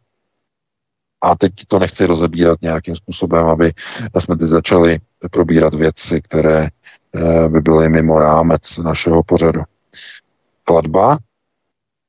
A 1.22 1.36
teď 1.36 1.52
to 1.68 1.78
nechci 1.78 2.06
rozebírat 2.06 2.62
nějakým 2.62 2.96
způsobem, 2.96 3.46
aby 3.46 3.72
jsme 4.18 4.36
teď 4.36 4.48
začali 4.48 4.98
probírat 5.30 5.74
věci, 5.74 6.20
které 6.22 6.68
eh, 7.14 7.48
by 7.48 7.60
byly 7.60 7.88
mimo 7.88 8.18
rámec 8.18 8.78
našeho 8.78 9.22
pořadu. 9.22 9.62
Kladba, 10.64 11.18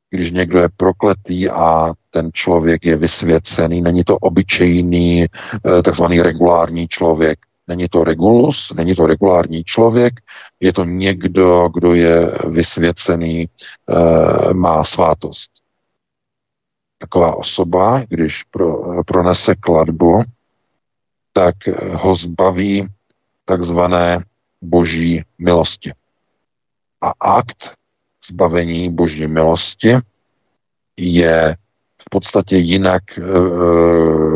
když 0.09 0.31
někdo 0.31 0.59
je 0.59 0.69
prokletý 0.77 1.49
a 1.49 1.93
ten 2.09 2.29
člověk 2.33 2.85
je 2.85 2.95
vysvěcený, 2.95 3.81
není 3.81 4.03
to 4.03 4.17
obyčejný 4.17 5.25
eh, 5.25 5.83
takzvaný 5.83 6.21
regulární 6.21 6.87
člověk, 6.87 7.39
Není 7.67 7.87
to 7.89 8.03
regulus, 8.03 8.73
není 8.75 8.95
to 8.95 9.07
regulární 9.07 9.63
člověk, 9.63 10.13
je 10.59 10.73
to 10.73 10.83
někdo, 10.83 11.69
kdo 11.73 11.93
je 11.93 12.31
vysvěcený, 12.49 13.49
eh, 13.49 14.53
má 14.53 14.83
svátost 14.83 15.60
taková 17.01 17.35
osoba, 17.35 18.03
když 18.09 18.43
pro, 18.43 18.83
pronese 19.03 19.55
kladbu, 19.55 20.23
tak 21.33 21.55
ho 21.93 22.15
zbaví 22.15 22.87
takzvané 23.45 24.23
boží 24.61 25.23
milosti. 25.37 25.93
A 27.01 27.13
akt 27.37 27.73
zbavení 28.29 28.89
boží 28.93 29.27
milosti 29.27 29.97
je 30.97 31.55
v 32.01 32.09
podstatě 32.09 32.57
jinak 32.57 33.03
e, 33.17 33.21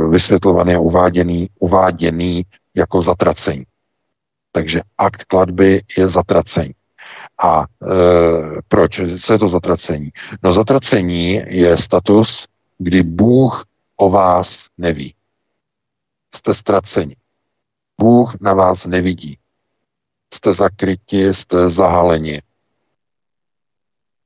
vysvětlovaný 0.09 0.75
a 0.75 0.79
uváděný, 0.79 1.49
uváděný 1.59 2.43
jako 2.75 3.01
zatracení. 3.01 3.63
Takže 4.51 4.81
akt 4.97 5.23
kladby 5.23 5.81
je 5.97 6.07
zatracení. 6.07 6.73
A 7.43 7.63
e, 7.63 7.65
proč? 8.67 8.99
Je 9.29 9.39
to 9.39 9.49
zatracení? 9.49 10.09
No 10.43 10.53
zatracení 10.53 11.41
je 11.47 11.77
status, 11.77 12.47
kdy 12.77 13.03
Bůh 13.03 13.65
o 13.95 14.09
vás 14.09 14.67
neví. 14.77 15.15
Jste 16.35 16.53
ztraceni. 16.53 17.15
Bůh 18.01 18.41
na 18.41 18.53
vás 18.53 18.85
nevidí. 18.85 19.37
Jste 20.33 20.53
zakryti, 20.53 21.33
jste 21.33 21.69
zahaleni. 21.69 22.41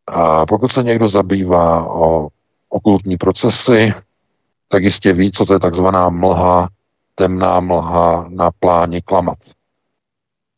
A 0.07 0.45
pokud 0.45 0.71
se 0.71 0.83
někdo 0.83 1.09
zabývá 1.09 1.93
o 1.93 2.27
okultní 2.69 3.17
procesy, 3.17 3.93
tak 4.67 4.83
jistě 4.83 5.13
ví, 5.13 5.31
co 5.31 5.45
to 5.45 5.53
je 5.53 5.59
takzvaná 5.59 6.09
mlha, 6.09 6.69
temná 7.15 7.59
mlha 7.59 8.25
na 8.29 8.51
pláni 8.59 9.01
klamat. 9.01 9.37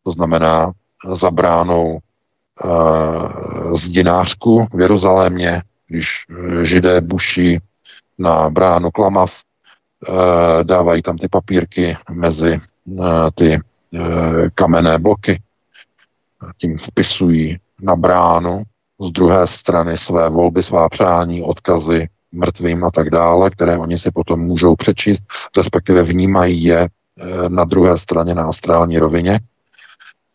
To 0.04 0.12
znamená 0.12 0.72
za 1.14 1.32
bránou 1.32 2.00
e, 2.00 2.00
zdinářku 3.78 4.68
v 4.74 4.80
Jeruzalémě, 4.80 5.64
když 5.88 6.26
židé 6.62 7.02
buší 7.02 7.60
na 8.22 8.50
bránu 8.50 8.92
klamav, 8.92 9.32
e, 9.32 10.64
dávají 10.64 11.02
tam 11.02 11.18
ty 11.18 11.28
papírky 11.28 11.98
mezi 12.12 12.52
e, 12.54 12.60
ty 13.36 13.54
e, 13.54 13.60
kamenné 14.56 15.00
bloky, 15.00 15.42
tím 16.58 16.78
vpisují 16.78 17.58
na 17.82 17.96
bránu 17.96 18.64
z 19.02 19.12
druhé 19.12 19.48
strany 19.48 19.98
své 19.98 20.30
volby, 20.30 20.64
svá 20.64 20.90
přání, 20.90 21.44
odkazy 21.44 22.10
mrtvým 22.32 22.84
a 22.84 22.92
tak 22.92 23.10
dále, 23.10 23.50
které 23.50 23.78
oni 23.78 23.98
si 23.98 24.12
potom 24.12 24.40
můžou 24.40 24.76
přečíst, 24.76 25.24
respektive 25.58 26.04
vnímají 26.04 26.64
je 26.64 26.88
na 27.48 27.64
druhé 27.64 27.98
straně 27.98 28.36
na 28.36 28.44
astrální 28.44 29.00
rovině, 29.00 29.40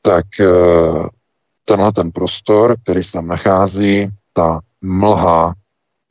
tak 0.02 0.26
tenhle 1.64 1.92
ten 1.92 2.12
prostor, 2.12 2.76
který 2.82 3.02
se 3.02 3.12
tam 3.12 3.26
nachází, 3.26 4.08
ta 4.32 4.60
mlha 4.82 5.54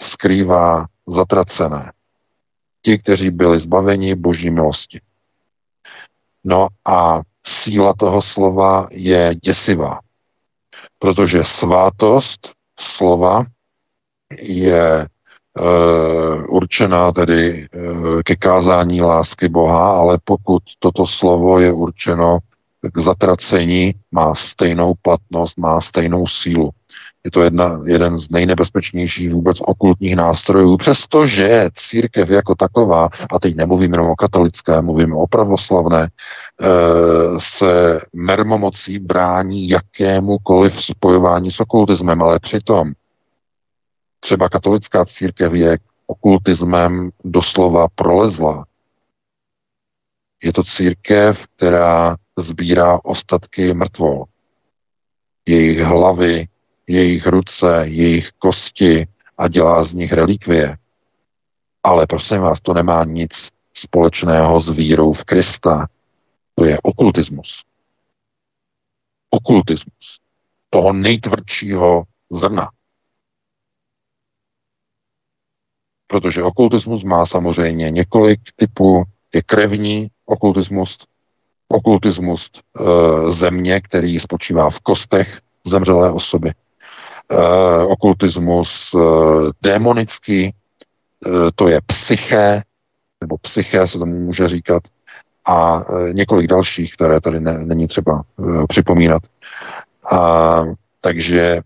skrývá 0.01 0.85
zatracené. 1.07 1.91
Ti, 2.81 2.97
kteří 2.97 3.29
byli 3.29 3.59
zbaveni 3.59 4.15
boží 4.15 4.49
milosti. 4.49 5.01
No 6.43 6.67
a 6.85 7.21
síla 7.45 7.93
toho 7.93 8.21
slova 8.21 8.87
je 8.91 9.35
děsivá, 9.43 9.99
protože 10.99 11.43
svátost 11.43 12.51
slova 12.79 13.45
je 14.41 15.01
e, 15.01 15.07
určená 16.47 17.11
tedy 17.11 17.61
e, 17.61 17.67
ke 18.23 18.35
kázání 18.35 19.01
lásky 19.01 19.49
Boha, 19.49 19.97
ale 19.97 20.17
pokud 20.23 20.63
toto 20.79 21.07
slovo 21.07 21.59
je 21.59 21.73
určeno 21.73 22.39
k 22.93 22.99
zatracení, 22.99 23.93
má 24.11 24.35
stejnou 24.35 24.93
platnost, 25.01 25.57
má 25.57 25.81
stejnou 25.81 26.27
sílu. 26.27 26.69
Je 27.25 27.31
to 27.31 27.43
jedna, 27.43 27.81
jeden 27.85 28.17
z 28.17 28.29
nejnebezpečnějších 28.29 29.33
vůbec 29.33 29.57
okultních 29.61 30.15
nástrojů, 30.15 30.77
přestože 30.77 31.69
církev 31.73 32.29
jako 32.29 32.55
taková, 32.55 33.09
a 33.29 33.39
teď 33.39 33.55
nemluvím 33.55 33.91
jenom 33.91 34.09
o 34.09 34.15
katolické, 34.15 34.81
mluvím 34.81 35.13
o 35.13 35.27
pravoslavné, 35.27 36.09
eh, 36.61 36.67
se 37.39 38.01
mermomocí 38.13 38.99
brání 38.99 39.69
jakémukoliv 39.69 40.83
spojování 40.83 41.51
s 41.51 41.59
okultismem, 41.59 42.21
ale 42.21 42.39
přitom 42.39 42.93
třeba 44.19 44.49
katolická 44.49 45.05
církev 45.05 45.53
je 45.53 45.77
okultismem 46.07 47.09
doslova 47.23 47.87
prolezla. 47.95 48.65
Je 50.43 50.53
to 50.53 50.63
církev, 50.63 51.45
která 51.55 52.15
sbírá 52.37 52.99
ostatky 53.03 53.73
mrtvol. 53.73 54.25
Jejich 55.45 55.79
hlavy, 55.79 56.47
jejich 56.87 57.27
ruce, 57.27 57.83
jejich 57.83 58.31
kosti 58.31 59.07
a 59.37 59.47
dělá 59.47 59.85
z 59.85 59.93
nich 59.93 60.13
relikvie. 60.13 60.77
Ale 61.83 62.07
prosím 62.07 62.41
vás, 62.41 62.61
to 62.61 62.73
nemá 62.73 63.03
nic 63.03 63.49
společného 63.73 64.59
s 64.59 64.69
vírou 64.69 65.13
v 65.13 65.23
Krista. 65.23 65.87
To 66.55 66.65
je 66.65 66.79
okultismus. 66.83 67.63
Okultismus. 69.29 70.19
Toho 70.69 70.93
nejtvrdšího 70.93 72.03
zrna. 72.31 72.69
Protože 76.07 76.43
okultismus 76.43 77.03
má 77.03 77.25
samozřejmě 77.25 77.91
několik 77.91 78.39
typů. 78.55 79.03
Je 79.33 79.41
krevní 79.41 80.07
okultismus, 80.25 80.97
okultismus 81.67 82.51
e, 82.53 82.61
země, 83.31 83.81
který 83.81 84.19
spočívá 84.19 84.69
v 84.69 84.79
kostech 84.79 85.41
zemřelé 85.65 86.11
osoby 86.11 86.53
uh, 87.31 87.91
okultismus 87.91 88.93
uh, 88.93 89.49
démonický, 89.63 90.53
uh, 91.25 91.49
to 91.55 91.67
je 91.67 91.81
psyché, 91.85 92.61
nebo 93.21 93.37
psyché 93.37 93.87
se 93.87 93.99
tomu 93.99 94.19
může 94.19 94.47
říkat, 94.47 94.83
a 95.45 95.89
uh, 95.89 96.13
několik 96.13 96.47
dalších, 96.47 96.93
které 96.93 97.21
tady 97.21 97.39
ne, 97.39 97.57
není 97.57 97.87
třeba 97.87 98.23
uh, 98.37 98.65
připomínat. 98.67 99.21
A, 100.11 100.63
takže 101.01 101.61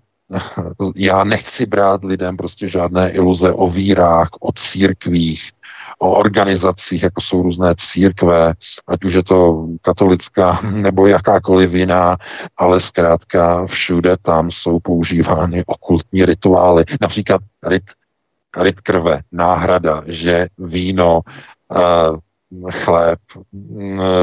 já 0.96 1.24
nechci 1.24 1.66
brát 1.66 2.04
lidem 2.04 2.38
prostě 2.38 2.68
žádné 2.68 3.12
iluze 3.12 3.54
o 3.54 3.70
vírách, 3.70 4.30
o 4.40 4.52
církvích, 4.52 5.52
o 6.00 6.12
organizacích, 6.12 7.04
jako 7.04 7.22
jsou 7.22 7.42
různé 7.42 7.74
církve, 7.78 8.54
ať 8.88 9.06
už 9.06 9.14
je 9.14 9.24
to 9.24 9.68
katolická 9.82 10.62
nebo 10.72 11.08
jakákoliv 11.08 11.74
jiná, 11.74 12.18
ale 12.58 12.80
zkrátka 12.80 13.66
všude 13.66 14.18
tam 14.22 14.52
jsou 14.52 14.80
používány 14.80 15.64
okultní 15.66 16.26
rituály. 16.26 16.84
Například 17.02 17.42
rit, 17.68 17.84
rit 18.58 18.82
krve, 18.82 19.22
náhrada, 19.32 20.04
že 20.08 20.48
víno, 20.58 21.22
uh, 21.76 22.18
chléb, 22.72 23.20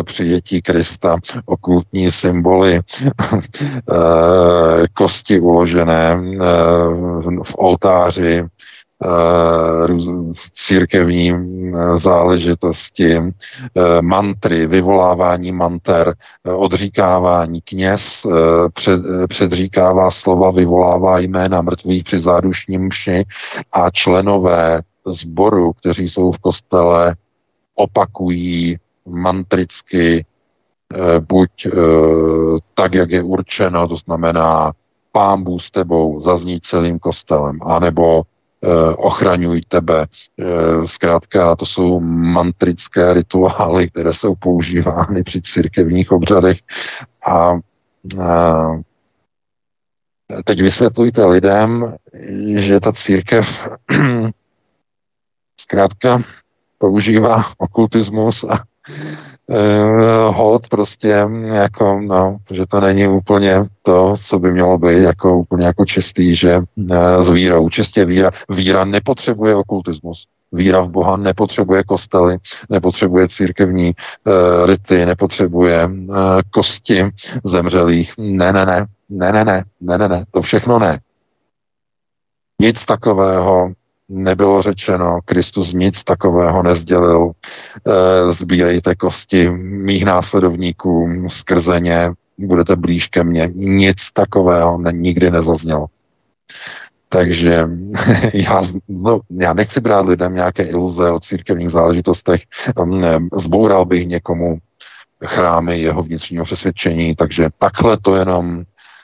přijetí 0.03 0.63
Krista, 0.63 1.19
okultní 1.45 2.11
symboly, 2.11 2.81
kosti 4.95 5.41
uložené 5.41 6.21
v 7.43 7.55
oltáři, 7.57 8.45
Eh, 8.45 8.49
církevní 10.53 11.31
eh, 11.31 11.99
záležitosti, 11.99 13.17
eh, 13.17 13.23
mantry, 14.03 14.67
vyvolávání 14.67 15.53
manter, 15.53 16.15
odříkávání. 16.45 17.61
Kněz 17.61 18.27
před, 18.75 19.01
předříkává 19.29 20.11
slova, 20.11 20.51
vyvolává 20.51 21.19
jména 21.19 21.63
mrtvých 21.63 22.05
při 22.05 22.19
zádušním 22.19 22.87
mši 22.87 23.25
a 23.73 23.91
členové 23.91 24.83
sboru, 25.07 25.73
kteří 25.73 26.09
jsou 26.09 26.33
v 26.33 26.39
kostele, 26.39 27.17
opakují 27.75 28.77
mantricky 29.07 30.25
buď 31.29 31.51
tak, 32.75 32.95
jak 32.95 33.11
je 33.11 33.23
určeno, 33.23 33.89
to 33.89 33.97
znamená 33.97 34.73
pán 35.13 35.43
Bůh 35.43 35.63
s 35.63 35.71
tebou, 35.71 36.21
zazní 36.21 36.61
celým 36.61 36.99
kostelem, 36.99 37.59
anebo 37.63 38.23
Eh, 38.23 38.36
ochraňuj 38.97 39.61
tebe. 39.69 40.07
Eh, 40.41 40.45
zkrátka, 40.87 41.57
to 41.57 41.67
jsou 41.67 42.01
mantrické 42.01 43.15
rituály, 43.15 43.91
které 43.91 44.13
jsou 44.13 44.35
používány 44.35 45.23
při 45.23 45.43
církevních 45.43 46.13
obřadech 46.13 46.59
a, 47.29 47.59
a 48.23 48.67
teď 50.45 50.63
vysvětlujte 50.63 51.27
lidem, 51.27 51.95
že 52.57 52.81
ta 52.81 52.93
církev 52.93 53.69
zkrátka 55.61 56.23
používá 56.79 57.45
okultismus 57.59 58.45
a 58.45 58.65
uh, 59.47 60.37
hod 60.37 60.69
prostě 60.69 61.27
jako, 61.45 62.01
no, 62.01 62.37
že 62.51 62.67
to 62.67 62.81
není 62.81 63.09
úplně 63.09 63.65
to, 63.83 64.15
co 64.29 64.39
by 64.39 64.53
mělo 64.53 64.79
být 64.79 65.03
jako 65.03 65.39
úplně 65.39 65.67
jako 65.67 65.85
čistý, 65.85 66.35
že 66.35 66.59
uh, 66.59 67.23
s 67.23 67.31
vírou. 67.31 67.69
Čistě 67.69 68.05
víra. 68.05 68.31
Víra 68.49 68.85
nepotřebuje 68.85 69.55
okultismus. 69.55 70.27
Víra 70.53 70.81
v 70.81 70.89
Boha 70.89 71.17
nepotřebuje 71.17 71.85
kostely, 71.85 72.39
nepotřebuje 72.71 73.29
církevní 73.29 73.95
uh, 74.25 74.67
rity, 74.67 75.07
nepotřebuje 75.07 75.87
uh, 75.87 76.17
kosti 76.51 77.05
zemřelých. 77.45 78.15
Ne, 78.19 78.53
ne, 78.53 78.67
ne, 78.67 78.87
ne, 79.11 79.33
ne, 79.33 79.45
ne, 79.81 79.99
ne, 79.99 80.09
ne, 80.09 80.25
to 80.31 80.43
všechno 80.43 80.79
ne. 80.79 81.01
Nic 82.61 82.85
takového 82.85 83.73
nebylo 84.09 84.63
řečeno, 84.63 85.19
Kristus 85.25 85.73
nic 85.73 86.05
takového 86.05 86.63
nezdělil, 86.63 87.33
sbírejte 88.31 88.95
kosti 88.95 89.51
mých 89.51 90.05
následovníků 90.05 91.09
skrze 91.29 91.81
ně, 91.81 92.11
budete 92.39 92.77
blíž 92.77 93.09
ke 93.09 93.25
mně. 93.25 93.51
Nic 93.55 94.13
takového 94.13 94.79
ne, 94.79 94.93
nikdy 94.93 95.31
nezaznělo. 95.31 95.87
Takže 97.09 97.69
já, 98.35 98.63
no, 98.89 99.21
já 99.31 99.55
nechci 99.55 99.81
brát 99.81 100.07
lidem 100.07 100.35
nějaké 100.35 100.63
iluze 100.63 101.11
o 101.11 101.21
církevních 101.21 101.71
záležitostech. 101.71 102.43
Zboural 103.33 103.85
bych 103.85 104.07
někomu 104.07 104.59
chrámy 105.25 105.81
jeho 105.81 106.03
vnitřního 106.03 106.45
přesvědčení, 106.45 107.17
takže 107.17 107.49
takhle 107.59 107.97
to 107.97 108.17
jenom 108.17 108.63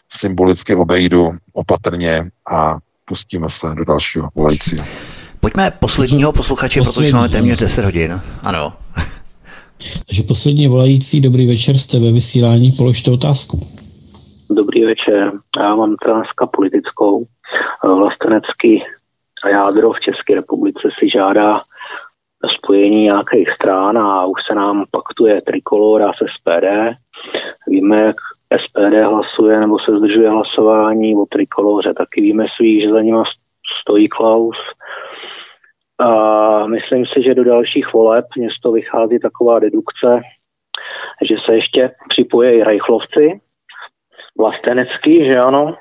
symbolicky 0.09 0.75
obejdu 0.75 1.33
opatrně 1.53 2.31
a 2.51 2.79
pustíme 3.13 3.47
se 3.51 3.67
do 3.75 3.85
dalšího 3.85 4.29
volajícího. 4.35 4.85
Pojďme 5.41 5.71
posledního 5.71 6.33
posluchače, 6.33 6.81
Poslední. 6.81 7.11
protože 7.11 7.17
máme 7.17 7.29
téměř 7.29 7.59
10 7.59 7.85
hodin. 7.85 8.21
Ano. 8.43 8.73
Takže 10.07 10.23
poslední 10.29 10.69
volající, 10.69 11.21
dobrý 11.21 11.47
večer, 11.47 11.79
jste 11.79 11.99
ve 11.99 12.13
vysílání, 12.13 12.73
položte 12.79 13.11
otázku. 13.11 13.57
Dobrý 14.51 14.85
večer, 14.85 15.33
já 15.59 15.75
mám 15.77 15.97
dneska 16.07 16.47
politickou. 16.47 17.27
Vlastenecký 17.85 18.83
jádro 19.51 19.93
v 19.93 20.01
České 20.01 20.35
republice 20.35 20.89
si 20.99 21.11
žádá 21.11 21.63
spojení 22.57 23.03
nějakých 23.03 23.51
strán 23.51 23.99
a 23.99 24.25
už 24.25 24.41
se 24.47 24.55
nám 24.55 24.85
paktuje 24.91 25.43
trikolora 25.43 26.13
s 26.13 26.21
SPD. 26.35 26.97
Víme, 27.69 28.01
jak 28.01 28.17
SPD 28.59 29.05
hlasuje 29.05 29.61
nebo 29.61 29.79
se 29.79 29.99
zdržuje 29.99 30.31
hlasování 30.31 31.17
o 31.17 31.27
trikoloře, 31.27 31.95
taky 31.95 32.21
víme 32.21 32.47
svých, 32.57 32.83
že 32.83 32.91
za 32.91 33.01
nima 33.01 33.25
stojí 33.81 34.09
Klaus. 34.09 34.57
A 35.99 36.67
myslím 36.67 37.07
si, 37.07 37.23
že 37.23 37.35
do 37.35 37.45
dalších 37.45 37.93
voleb 37.93 38.25
město 38.37 38.73
vychází 38.73 39.19
taková 39.19 39.59
dedukce, 39.59 40.21
že 41.23 41.37
se 41.45 41.55
ještě 41.55 41.91
připojí 42.09 42.63
rajchlovci, 42.63 43.41
vlastenecký, 44.39 45.25
že 45.25 45.39
ano, 45.39 45.77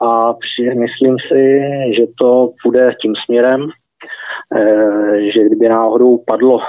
a 0.00 0.32
při, 0.32 0.74
myslím 0.74 1.16
si, 1.28 1.60
že 1.96 2.02
to 2.18 2.50
půjde 2.62 2.94
tím 3.00 3.14
směrem, 3.24 3.68
e, 4.56 5.30
že 5.30 5.44
kdyby 5.44 5.68
náhodou 5.68 6.18
padlo 6.18 6.60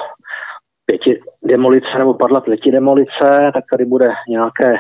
pěti 0.85 1.21
demolice 1.43 1.97
nebo 1.97 2.13
padla 2.13 2.41
pěti 2.41 2.71
demolice, 2.71 3.51
tak 3.53 3.63
tady 3.71 3.85
bude 3.85 4.09
nějaké 4.29 4.77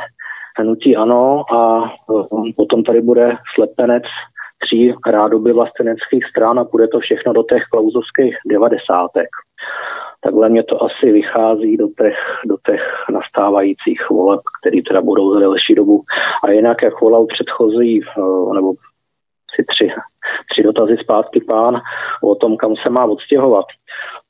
hnutí 0.57 0.95
ano 0.95 1.43
a 1.53 1.83
eh, 1.85 2.51
potom 2.55 2.83
tady 2.83 3.01
bude 3.01 3.37
slepenec 3.53 4.03
tří 4.59 4.93
rádoby 5.07 5.53
vlasteneckých 5.53 6.25
stran 6.25 6.59
a 6.59 6.63
bude 6.63 6.87
to 6.87 6.99
všechno 6.99 7.33
do 7.33 7.43
těch 7.43 7.63
klauzovských 7.63 8.37
devadesátek. 8.45 9.27
Takhle 10.21 10.49
mě 10.49 10.63
to 10.63 10.83
asi 10.83 11.11
vychází 11.11 11.77
do 11.77 11.87
těch, 12.01 12.17
do 12.45 12.55
těch 12.65 13.05
nastávajících 13.11 14.09
voleb, 14.09 14.41
které 14.61 14.81
teda 14.87 15.01
budou 15.01 15.33
za 15.33 15.39
delší 15.39 15.75
dobu. 15.75 16.03
A 16.43 16.51
jinak, 16.51 16.83
jak 16.83 17.01
volal 17.01 17.25
předchozí, 17.25 18.01
nebo 18.53 18.73
si 19.55 19.63
tři, 19.63 19.91
tři 20.51 20.63
dotazy 20.63 20.97
zpátky 20.97 21.41
pán 21.41 21.81
o 22.23 22.35
tom, 22.35 22.57
kam 22.57 22.75
se 22.75 22.89
má 22.89 23.05
odstěhovat. 23.05 23.65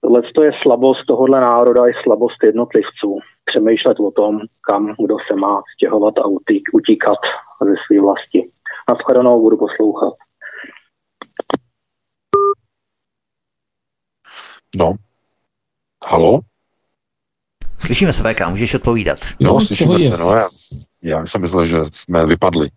Tohle 0.02 0.22
je 0.42 0.52
slabost 0.62 1.06
tohohle 1.08 1.42
národa 1.42 1.88
i 1.88 1.94
slabost 2.04 2.44
jednotlivců. 2.44 3.20
Přemýšlet 3.46 4.00
o 4.00 4.12
tom, 4.12 4.40
kam 4.68 4.96
kdo 5.04 5.16
se 5.28 5.36
má 5.36 5.64
stěhovat 5.76 6.18
a 6.18 6.28
utíkat 6.74 7.18
ze 7.62 7.74
své 7.88 8.02
vlasti. 8.02 8.50
Naschledanou 8.90 9.42
budu 9.42 9.58
poslouchat. 9.58 10.14
No. 14.76 14.96
Halo? 16.06 16.40
Slyšíme 17.80 18.14
se, 18.14 18.24
VK, 18.24 18.48
můžeš 18.50 18.76
odpovídat. 18.76 19.20
No, 19.42 19.54
no 19.54 19.62
slyšíme 19.66 20.00
se, 20.00 20.18
no 20.18 20.32
já, 20.32 20.46
já 21.06 21.28
jsem 21.28 21.42
myslel, 21.42 21.66
že 21.66 21.78
jsme 21.92 22.26
vypadli. 22.26 22.70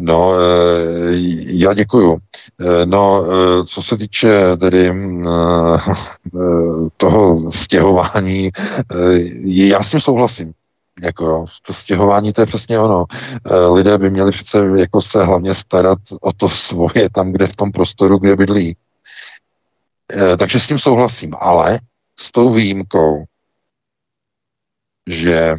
No, 0.00 0.34
eh, 0.34 1.12
já 1.46 1.74
děkuju. 1.74 2.18
Eh, 2.60 2.86
no, 2.86 3.24
eh, 3.24 3.64
co 3.64 3.82
se 3.82 3.96
týče 3.96 4.56
tedy 4.56 4.92
toho 6.96 7.52
stěhování, 7.52 8.50
já 9.44 9.82
s 9.82 9.90
tím 9.90 10.00
souhlasím. 10.00 10.52
Jako 11.02 11.46
to 11.66 11.72
stěhování, 11.72 12.32
to 12.32 12.40
je 12.40 12.46
přesně 12.46 12.78
ono. 12.78 13.04
Lidé 13.72 13.98
by 13.98 14.10
měli 14.10 14.30
přece 14.30 14.58
jako 14.76 15.02
se 15.02 15.24
hlavně 15.24 15.54
starat 15.54 15.98
o 16.20 16.32
to 16.32 16.48
svoje 16.48 17.10
tam, 17.14 17.32
kde 17.32 17.46
v 17.46 17.56
tom 17.56 17.72
prostoru, 17.72 18.18
kde 18.18 18.36
bydlí. 18.36 18.76
Takže 20.38 20.60
s 20.60 20.66
tím 20.66 20.78
souhlasím, 20.78 21.34
ale 21.40 21.80
s 22.18 22.32
tou 22.32 22.52
výjimkou, 22.52 23.24
že 25.06 25.56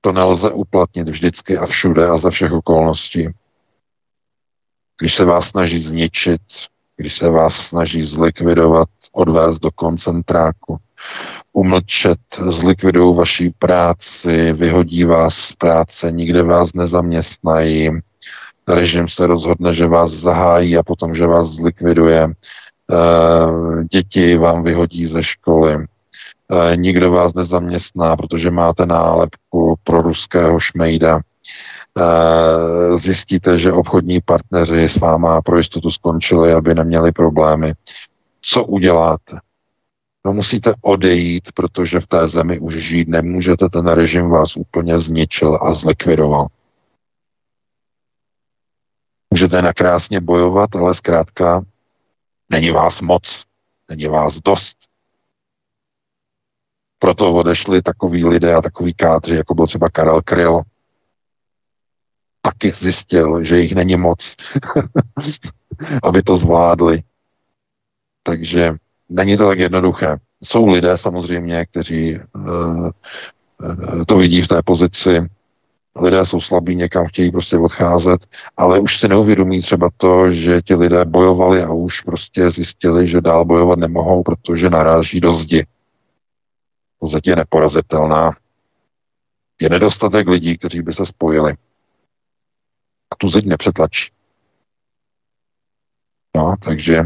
to 0.00 0.12
nelze 0.12 0.50
uplatnit 0.50 1.08
vždycky 1.08 1.58
a 1.58 1.66
všude 1.66 2.08
a 2.08 2.16
za 2.16 2.30
všech 2.30 2.52
okolností. 2.52 3.28
Když 5.00 5.14
se 5.14 5.24
vás 5.24 5.48
snaží 5.48 5.82
zničit, 5.82 6.40
když 6.96 7.16
se 7.16 7.28
vás 7.28 7.54
snaží 7.54 8.02
zlikvidovat, 8.02 8.88
odvést 9.12 9.58
do 9.58 9.70
koncentráku, 9.70 10.76
umlčet, 11.52 12.18
zlikvidují 12.48 13.16
vaší 13.16 13.50
práci, 13.58 14.52
vyhodí 14.52 15.04
vás 15.04 15.34
z 15.34 15.52
práce, 15.52 16.12
nikde 16.12 16.42
vás 16.42 16.74
nezaměstnají, 16.74 17.90
režim 18.68 19.08
se 19.08 19.26
rozhodne, 19.26 19.74
že 19.74 19.86
vás 19.86 20.10
zahájí 20.10 20.76
a 20.76 20.82
potom, 20.82 21.14
že 21.14 21.26
vás 21.26 21.48
zlikviduje, 21.48 22.28
eh, 22.28 23.84
děti 23.84 24.36
vám 24.36 24.62
vyhodí 24.62 25.06
ze 25.06 25.22
školy, 25.22 25.86
nikdo 26.74 27.10
vás 27.10 27.34
nezaměstná, 27.34 28.16
protože 28.16 28.50
máte 28.50 28.86
nálepku 28.86 29.74
pro 29.84 30.02
ruského 30.02 30.60
šmejda. 30.60 31.20
Eh, 31.98 32.98
zjistíte, 32.98 33.58
že 33.58 33.72
obchodní 33.72 34.20
partneři 34.20 34.88
s 34.88 34.96
váma 34.96 35.42
pro 35.42 35.58
jistotu 35.58 35.90
skončili, 35.90 36.52
aby 36.52 36.74
neměli 36.74 37.12
problémy. 37.12 37.74
Co 38.42 38.64
uděláte? 38.64 39.38
No 40.24 40.32
musíte 40.32 40.74
odejít, 40.82 41.52
protože 41.54 42.00
v 42.00 42.06
té 42.06 42.28
zemi 42.28 42.58
už 42.58 42.74
žít 42.74 43.08
nemůžete, 43.08 43.68
ten 43.68 43.86
režim 43.86 44.30
vás 44.30 44.56
úplně 44.56 45.00
zničil 45.00 45.58
a 45.62 45.74
zlikvidoval. 45.74 46.46
Můžete 49.30 49.62
nakrásně 49.62 50.20
bojovat, 50.20 50.76
ale 50.76 50.94
zkrátka 50.94 51.62
není 52.50 52.70
vás 52.70 53.00
moc, 53.00 53.44
není 53.88 54.06
vás 54.06 54.40
dost. 54.40 54.89
Proto 57.02 57.34
odešli 57.34 57.82
takový 57.82 58.24
lidé 58.24 58.54
a 58.54 58.62
takový 58.62 58.94
kádři, 58.94 59.34
jako 59.34 59.54
byl 59.54 59.66
třeba 59.66 59.88
Karel 59.88 60.22
Kryl. 60.22 60.60
Taky 62.42 62.72
zjistil, 62.76 63.44
že 63.44 63.60
jich 63.60 63.74
není 63.74 63.96
moc, 63.96 64.36
aby 66.02 66.22
to 66.22 66.36
zvládli. 66.36 67.02
Takže 68.22 68.74
není 69.08 69.36
to 69.36 69.48
tak 69.48 69.58
jednoduché. 69.58 70.16
Jsou 70.42 70.68
lidé 70.68 70.98
samozřejmě, 70.98 71.66
kteří 71.66 72.18
uh, 72.34 72.90
to 74.06 74.16
vidí 74.16 74.42
v 74.42 74.48
té 74.48 74.62
pozici. 74.62 75.28
Lidé 76.00 76.26
jsou 76.26 76.40
slabí, 76.40 76.76
někam 76.76 77.06
chtějí 77.06 77.30
prostě 77.30 77.58
odcházet, 77.58 78.26
ale 78.56 78.78
už 78.78 78.98
si 78.98 79.08
neuvědomí 79.08 79.62
třeba 79.62 79.90
to, 79.96 80.32
že 80.32 80.62
ti 80.62 80.74
lidé 80.74 81.04
bojovali 81.04 81.62
a 81.62 81.72
už 81.72 82.00
prostě 82.00 82.50
zjistili, 82.50 83.06
že 83.06 83.20
dál 83.20 83.44
bojovat 83.44 83.78
nemohou, 83.78 84.22
protože 84.22 84.70
naráží 84.70 85.20
do 85.20 85.32
zdi 85.32 85.66
je 87.24 87.36
neporazitelná. 87.36 88.36
Je 89.60 89.68
nedostatek 89.68 90.28
lidí, 90.28 90.58
kteří 90.58 90.82
by 90.82 90.92
se 90.92 91.06
spojili. 91.06 91.52
A 93.10 93.16
tu 93.18 93.28
zeď 93.28 93.46
nepřetlačí. 93.46 94.12
No, 96.36 96.54
takže 96.64 97.00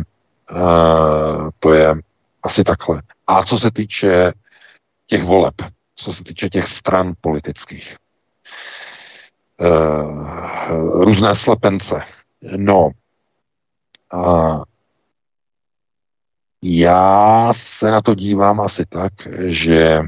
uh, 0.51 1.51
to 1.59 1.75
je 1.75 1.95
asi 2.43 2.65
takhle. 2.65 3.03
A 3.27 3.45
co 3.45 3.59
se 3.59 3.71
týče 3.71 4.33
těch 5.07 5.25
voleb, 5.25 5.55
co 5.95 6.12
se 6.12 6.25
týče 6.25 6.49
těch 6.49 6.69
stran 6.69 7.12
politických, 7.21 7.97
uh, 9.61 11.05
různé 11.05 11.35
slepence. 11.35 12.03
No, 12.57 12.91
uh, 14.15 14.62
já 16.66 17.53
se 17.57 17.91
na 17.91 18.03
to 18.03 18.15
dívám 18.15 18.61
asi 18.61 18.85
tak, 18.86 19.12
že 19.47 20.01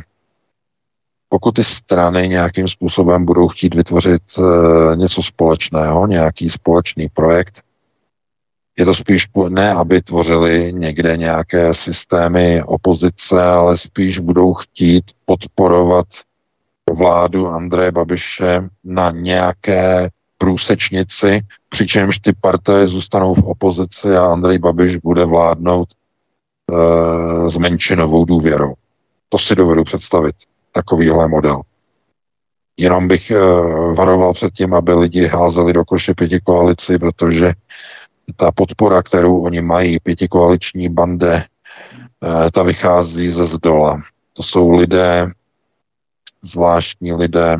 pokud 1.28 1.54
ty 1.54 1.64
strany 1.64 2.28
nějakým 2.28 2.68
způsobem 2.68 3.24
budou 3.24 3.48
chtít 3.48 3.74
vytvořit 3.74 4.22
e, 4.38 4.96
něco 4.96 5.22
společného, 5.22 6.06
nějaký 6.06 6.50
společný 6.50 7.08
projekt, 7.08 7.62
je 8.78 8.84
to 8.84 8.94
spíš 8.94 9.28
ne, 9.48 9.72
aby 9.72 10.02
tvořili 10.02 10.72
někde 10.72 11.16
nějaké 11.16 11.74
systémy 11.74 12.62
opozice, 12.62 13.42
ale 13.42 13.78
spíš 13.78 14.18
budou 14.18 14.54
chtít 14.54 15.04
podporovat 15.24 16.06
vládu 16.92 17.48
Andreje 17.48 17.92
Babiše 17.92 18.68
na 18.84 19.10
nějaké 19.10 20.10
průsečnici, 20.38 21.40
přičemž 21.68 22.18
ty 22.18 22.32
partaje 22.40 22.88
zůstanou 22.88 23.34
v 23.34 23.44
opozici 23.44 24.16
a 24.16 24.26
Andrej 24.26 24.58
Babiš 24.58 24.96
bude 24.96 25.24
vládnout 25.24 25.88
s 27.48 27.56
menšinovou 27.56 28.24
důvěrou. 28.24 28.74
To 29.28 29.38
si 29.38 29.54
dovedu 29.54 29.84
představit, 29.84 30.34
takovýhle 30.72 31.28
model. 31.28 31.62
Jenom 32.76 33.08
bych 33.08 33.30
e, 33.30 33.38
varoval 33.96 34.34
před 34.34 34.54
tím, 34.54 34.74
aby 34.74 34.94
lidi 34.94 35.26
házeli 35.26 35.72
do 35.72 35.84
koše 35.84 36.14
pěti 36.14 36.40
koalici, 36.40 36.98
protože 36.98 37.52
ta 38.36 38.52
podpora, 38.52 39.02
kterou 39.02 39.40
oni 39.40 39.62
mají, 39.62 40.00
pětikoaliční 40.00 40.88
bande, 40.88 41.34
e, 41.36 42.50
ta 42.50 42.62
vychází 42.62 43.30
ze 43.30 43.46
zdola. 43.46 44.02
To 44.32 44.42
jsou 44.42 44.70
lidé, 44.70 45.30
zvláštní 46.42 47.12
lidé, 47.12 47.56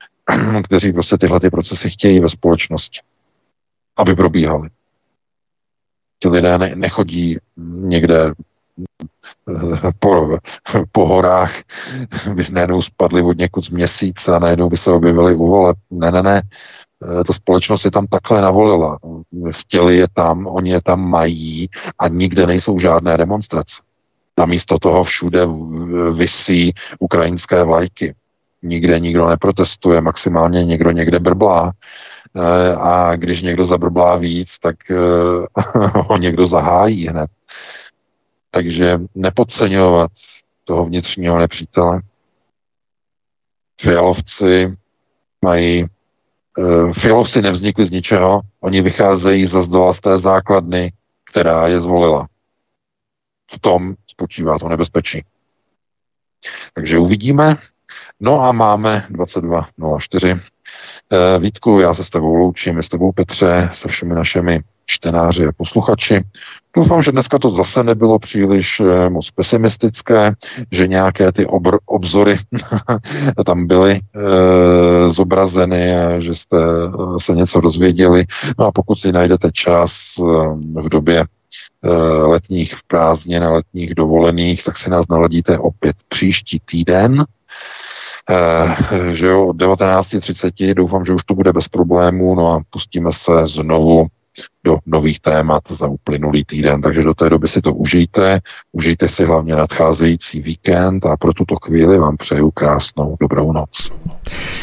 kteří 0.64 0.92
prostě 0.92 1.18
tyhle 1.18 1.40
ty 1.40 1.50
procesy 1.50 1.90
chtějí 1.90 2.20
ve 2.20 2.28
společnosti, 2.28 3.00
aby 3.96 4.14
probíhaly. 4.14 4.70
Ti 6.22 6.28
lidé 6.28 6.58
ne, 6.58 6.72
nechodí 6.74 7.38
někde 7.66 8.32
po, 9.98 10.38
po 10.92 11.06
horách, 11.06 11.54
by 12.34 12.44
najednou 12.52 12.82
spadli 12.82 13.22
od 13.22 13.38
někud 13.38 13.64
z 13.64 13.70
měsíce 13.70 14.36
a 14.36 14.38
najednou 14.38 14.70
by 14.70 14.76
se 14.76 14.90
objevili 14.90 15.34
u 15.34 15.46
voleb. 15.46 15.76
Ne, 15.90 16.10
ne, 16.10 16.22
ne. 16.22 16.42
Ta 17.26 17.32
společnost 17.32 17.84
je 17.84 17.90
tam 17.90 18.06
takhle 18.06 18.40
navolila. 18.40 18.98
Chtěli 19.50 19.96
je 19.96 20.06
tam, 20.14 20.46
oni 20.46 20.70
je 20.70 20.82
tam 20.82 21.10
mají 21.10 21.68
a 21.98 22.08
nikde 22.08 22.46
nejsou 22.46 22.78
žádné 22.78 23.16
demonstrace. 23.16 23.74
Namísto 24.38 24.78
toho 24.78 25.04
všude 25.04 25.40
visí 26.12 26.74
ukrajinské 26.98 27.64
vlajky. 27.64 28.14
Nikde 28.62 29.00
nikdo 29.00 29.28
neprotestuje, 29.28 30.00
maximálně 30.00 30.64
někdo 30.64 30.90
někde 30.90 31.18
brblá. 31.18 31.72
E, 32.36 32.74
a 32.76 33.16
když 33.16 33.42
někdo 33.42 33.64
zabrblá 33.64 34.16
víc, 34.16 34.58
tak 34.58 34.90
e, 34.90 34.94
ho 35.98 36.16
někdo 36.16 36.46
zahájí 36.46 37.08
hned. 37.08 37.30
Takže 38.50 38.98
nepodceňovat 39.14 40.10
toho 40.64 40.84
vnitřního 40.84 41.38
nepřítele. 41.38 42.00
Fialovci 43.80 44.76
mají 45.44 45.84
uh, 46.58 46.92
Fialovci 46.92 47.42
nevznikli 47.42 47.86
z 47.86 47.90
ničeho, 47.90 48.40
oni 48.60 48.82
vycházejí 48.82 49.46
za 49.46 49.62
zdola 49.62 49.94
z 49.94 50.00
té 50.00 50.18
základny, 50.18 50.92
která 51.30 51.68
je 51.68 51.80
zvolila. 51.80 52.28
V 53.52 53.58
tom 53.58 53.94
spočívá 54.06 54.58
to 54.58 54.68
nebezpečí. 54.68 55.24
Takže 56.74 56.98
uvidíme. 56.98 57.56
No 58.20 58.44
a 58.44 58.52
máme 58.52 59.06
22.04. 59.10 60.40
Eh, 61.12 61.38
Vítku, 61.38 61.80
já 61.80 61.94
se 61.94 62.04
s 62.04 62.10
tebou 62.10 62.34
loučím, 62.34 62.82
s 62.82 62.88
tebou 62.88 63.12
Petře, 63.12 63.68
se 63.72 63.88
všemi 63.88 64.14
našimi 64.14 64.60
čtenáři 64.86 65.46
a 65.46 65.52
posluchači. 65.56 66.24
Doufám, 66.76 67.02
že 67.02 67.12
dneska 67.12 67.38
to 67.38 67.50
zase 67.50 67.84
nebylo 67.84 68.18
příliš 68.18 68.80
eh, 68.80 69.10
moc 69.10 69.30
pesimistické, 69.30 70.34
že 70.72 70.86
nějaké 70.86 71.32
ty 71.32 71.46
obr- 71.46 71.78
obzory 71.86 72.38
tam 73.46 73.66
byly 73.66 73.92
e, 73.92 74.00
zobrazeny 75.10 75.92
že 76.18 76.34
jste 76.34 76.56
se 77.18 77.32
něco 77.32 77.60
dozvěděli. 77.60 78.24
No 78.58 78.66
a 78.66 78.72
pokud 78.72 78.98
si 78.98 79.12
najdete 79.12 79.50
čas 79.52 79.92
v 80.74 80.88
době 80.88 81.24
letních 82.26 82.74
prázdnin 82.86 83.44
a 83.44 83.52
letních 83.52 83.94
dovolených, 83.94 84.64
tak 84.64 84.76
si 84.76 84.90
nás 84.90 85.08
naladíte 85.08 85.58
opět 85.58 85.96
příští 86.08 86.60
týden 86.64 87.24
že 89.10 89.26
jo, 89.26 89.46
od 89.46 89.56
19.30, 89.56 90.74
doufám, 90.74 91.04
že 91.04 91.12
už 91.12 91.24
to 91.24 91.34
bude 91.34 91.52
bez 91.52 91.68
problémů, 91.68 92.34
no 92.34 92.52
a 92.52 92.62
pustíme 92.70 93.12
se 93.12 93.32
znovu 93.44 94.06
do 94.64 94.78
nových 94.86 95.20
témat 95.20 95.62
za 95.70 95.88
uplynulý 95.88 96.44
týden. 96.44 96.80
Takže 96.80 97.02
do 97.02 97.14
té 97.14 97.30
doby 97.30 97.48
si 97.48 97.60
to 97.60 97.74
užijte, 97.74 98.40
užijte 98.72 99.08
si 99.08 99.24
hlavně 99.24 99.56
nadcházející 99.56 100.40
víkend 100.42 101.06
a 101.06 101.16
pro 101.16 101.32
tuto 101.32 101.56
chvíli 101.64 101.98
vám 101.98 102.16
přeju 102.16 102.50
krásnou 102.50 103.16
dobrou 103.20 103.52
noc. 103.52 103.90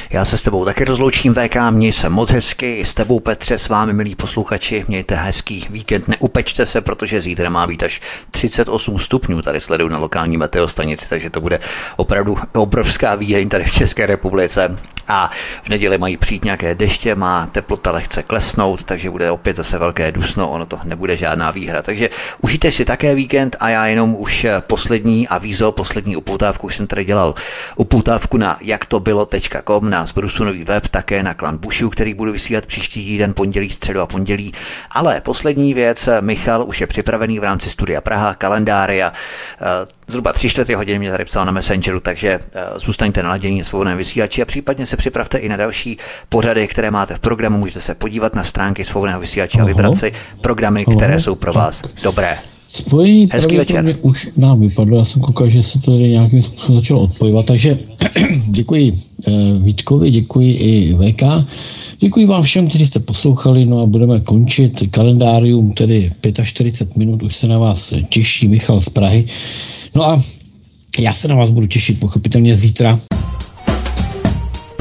Já 0.10 0.26
se 0.26 0.38
s 0.38 0.44
tebou 0.44 0.66
taky 0.66 0.86
rozloučím 0.86 1.34
VK, 1.34 1.56
měj 1.70 1.94
se 1.94 2.10
moc 2.10 2.32
hezky, 2.32 2.86
s 2.86 2.94
tebou 2.94 3.20
Petře, 3.20 3.60
s 3.60 3.70
vámi 3.70 3.94
milí 3.94 4.16
posluchači, 4.16 4.86
mějte 4.88 5.16
hezký 5.16 5.68
víkend, 5.70 6.08
neupečte 6.08 6.66
se, 6.66 6.82
protože 6.82 7.22
zítra 7.22 7.50
má 7.50 7.68
být 7.68 7.84
až 7.84 8.02
38 8.32 9.00
stupňů, 9.00 9.42
tady 9.42 9.62
sleduju 9.62 9.90
na 9.90 9.98
lokální 9.98 10.38
meteostanici, 10.38 11.10
takže 11.10 11.30
to 11.30 11.42
bude 11.42 11.60
opravdu 11.96 12.38
obrovská 12.54 13.16
výjeň 13.16 13.50
tady 13.50 13.64
v 13.64 13.72
České 13.72 14.06
republice. 14.06 14.78
A 15.08 15.32
v 15.64 15.70
neděli 15.70 15.98
mají 15.98 16.18
přijít 16.18 16.46
nějaké 16.46 16.76
deště, 16.76 17.16
má 17.16 17.46
teplota 17.46 17.92
lehce 17.92 18.24
klesnout, 18.24 18.84
takže 18.84 19.10
bude 19.10 19.32
opět 19.32 19.56
zase 19.56 19.78
velké 19.88 20.12
dusno, 20.12 20.52
ono 20.52 20.66
to 20.66 20.80
nebude 20.84 21.18
žádná 21.18 21.52
výhra. 21.52 21.82
Takže 21.82 22.10
užijte 22.42 22.72
si 22.72 22.86
také 22.86 23.16
víkend 23.16 23.56
a 23.60 23.70
já 23.70 23.88
jenom 23.88 24.16
už 24.20 24.46
poslední 24.60 25.28
avízo, 25.28 25.72
poslední 25.72 26.16
upoutávku 26.16 26.68
už 26.68 26.76
jsem 26.76 26.88
tady 26.88 27.06
dělal 27.06 27.36
upoutávku 27.76 28.38
na 28.38 28.58
jaktobylo.com, 28.62 29.90
na 29.90 30.06
zbrusunový 30.06 30.64
web, 30.64 30.88
také 30.88 31.24
na 31.24 31.34
klan 31.34 31.58
Bushu, 31.58 31.90
který 31.90 32.14
budu 32.14 32.32
vysílat 32.32 32.66
příští 32.66 33.06
týden, 33.06 33.34
pondělí, 33.34 33.70
středu 33.70 34.02
a 34.02 34.08
pondělí. 34.08 34.54
Ale 34.92 35.22
poslední 35.22 35.74
věc, 35.74 36.10
Michal 36.22 36.64
už 36.68 36.82
je 36.82 36.88
připravený 36.88 37.40
v 37.40 37.44
rámci 37.44 37.70
Studia 37.70 38.02
Praha, 38.02 38.34
kalendária. 38.36 39.14
Zhruba 40.10 40.34
tři 40.34 40.50
čtvrtě 40.50 40.76
hodiny 40.76 41.00
mě 41.00 41.12
tady 41.12 41.26
psal 41.26 41.46
na 41.46 41.52
Messengeru, 41.52 42.00
takže 42.00 42.40
eh, 42.54 42.80
zůstaňte 42.80 43.24
naladění 43.24 43.64
svobodné 43.64 43.96
vysílači 43.96 44.42
a 44.42 44.46
případně 44.46 44.86
se 44.86 44.98
připravte 44.98 45.38
i 45.38 45.50
na 45.50 45.58
další 45.58 45.98
pořady, 46.30 46.68
které 46.68 46.92
máte 46.92 47.16
v 47.16 47.20
programu. 47.20 47.58
Můžete 47.58 47.82
se 47.82 47.96
podívat 47.96 48.36
na 48.36 48.44
stránky 48.44 48.86
svobodného 48.86 49.20
vysílače 49.22 49.62
a 49.62 49.66
vybrat 49.66 49.96
si 49.96 50.14
programy, 50.42 50.86
které 50.98 51.20
jsou 51.20 51.36
pro 51.36 51.54
vás 51.54 51.82
dobré. 52.04 52.38
Spojení 52.68 53.26
Hezký 53.34 53.58
večer. 53.58 53.96
už 54.02 54.30
nám 54.38 54.60
vypadlo, 54.60 54.98
já 54.98 55.06
jsem 55.06 55.22
koukal, 55.22 55.50
že 55.50 55.64
se 55.64 55.80
to 55.80 55.92
tady 55.92 56.10
nějakým 56.10 56.44
způsobem 56.44 56.82
začalo 56.82 57.02
odpojovat, 57.02 57.46
takže 57.46 57.78
děkuji 58.50 58.94
Vítkovi, 59.60 60.12
děkuji 60.12 60.54
i 60.54 60.94
VK, 60.94 61.24
děkuji 62.00 62.26
vám 62.26 62.44
všem, 62.44 62.68
kteří 62.68 62.86
jste 62.86 63.00
poslouchali, 63.00 63.66
no 63.66 63.82
a 63.82 63.86
budeme 63.86 64.20
končit 64.20 64.84
kalendárium, 64.92 65.72
tedy 65.72 66.10
45 66.44 66.98
minut, 66.98 67.24
už 67.24 67.36
se 67.36 67.48
na 67.48 67.58
vás 67.58 67.94
těší 68.10 68.48
Michal 68.48 68.82
z 68.82 68.90
Prahy. 68.90 69.26
No 69.96 70.04
a 70.10 70.22
já 71.00 71.14
se 71.14 71.28
na 71.28 71.36
vás 71.36 71.50
budu 71.50 71.68
těšit 71.68 72.00
pochopitelně 72.00 72.56
zítra. 72.56 73.00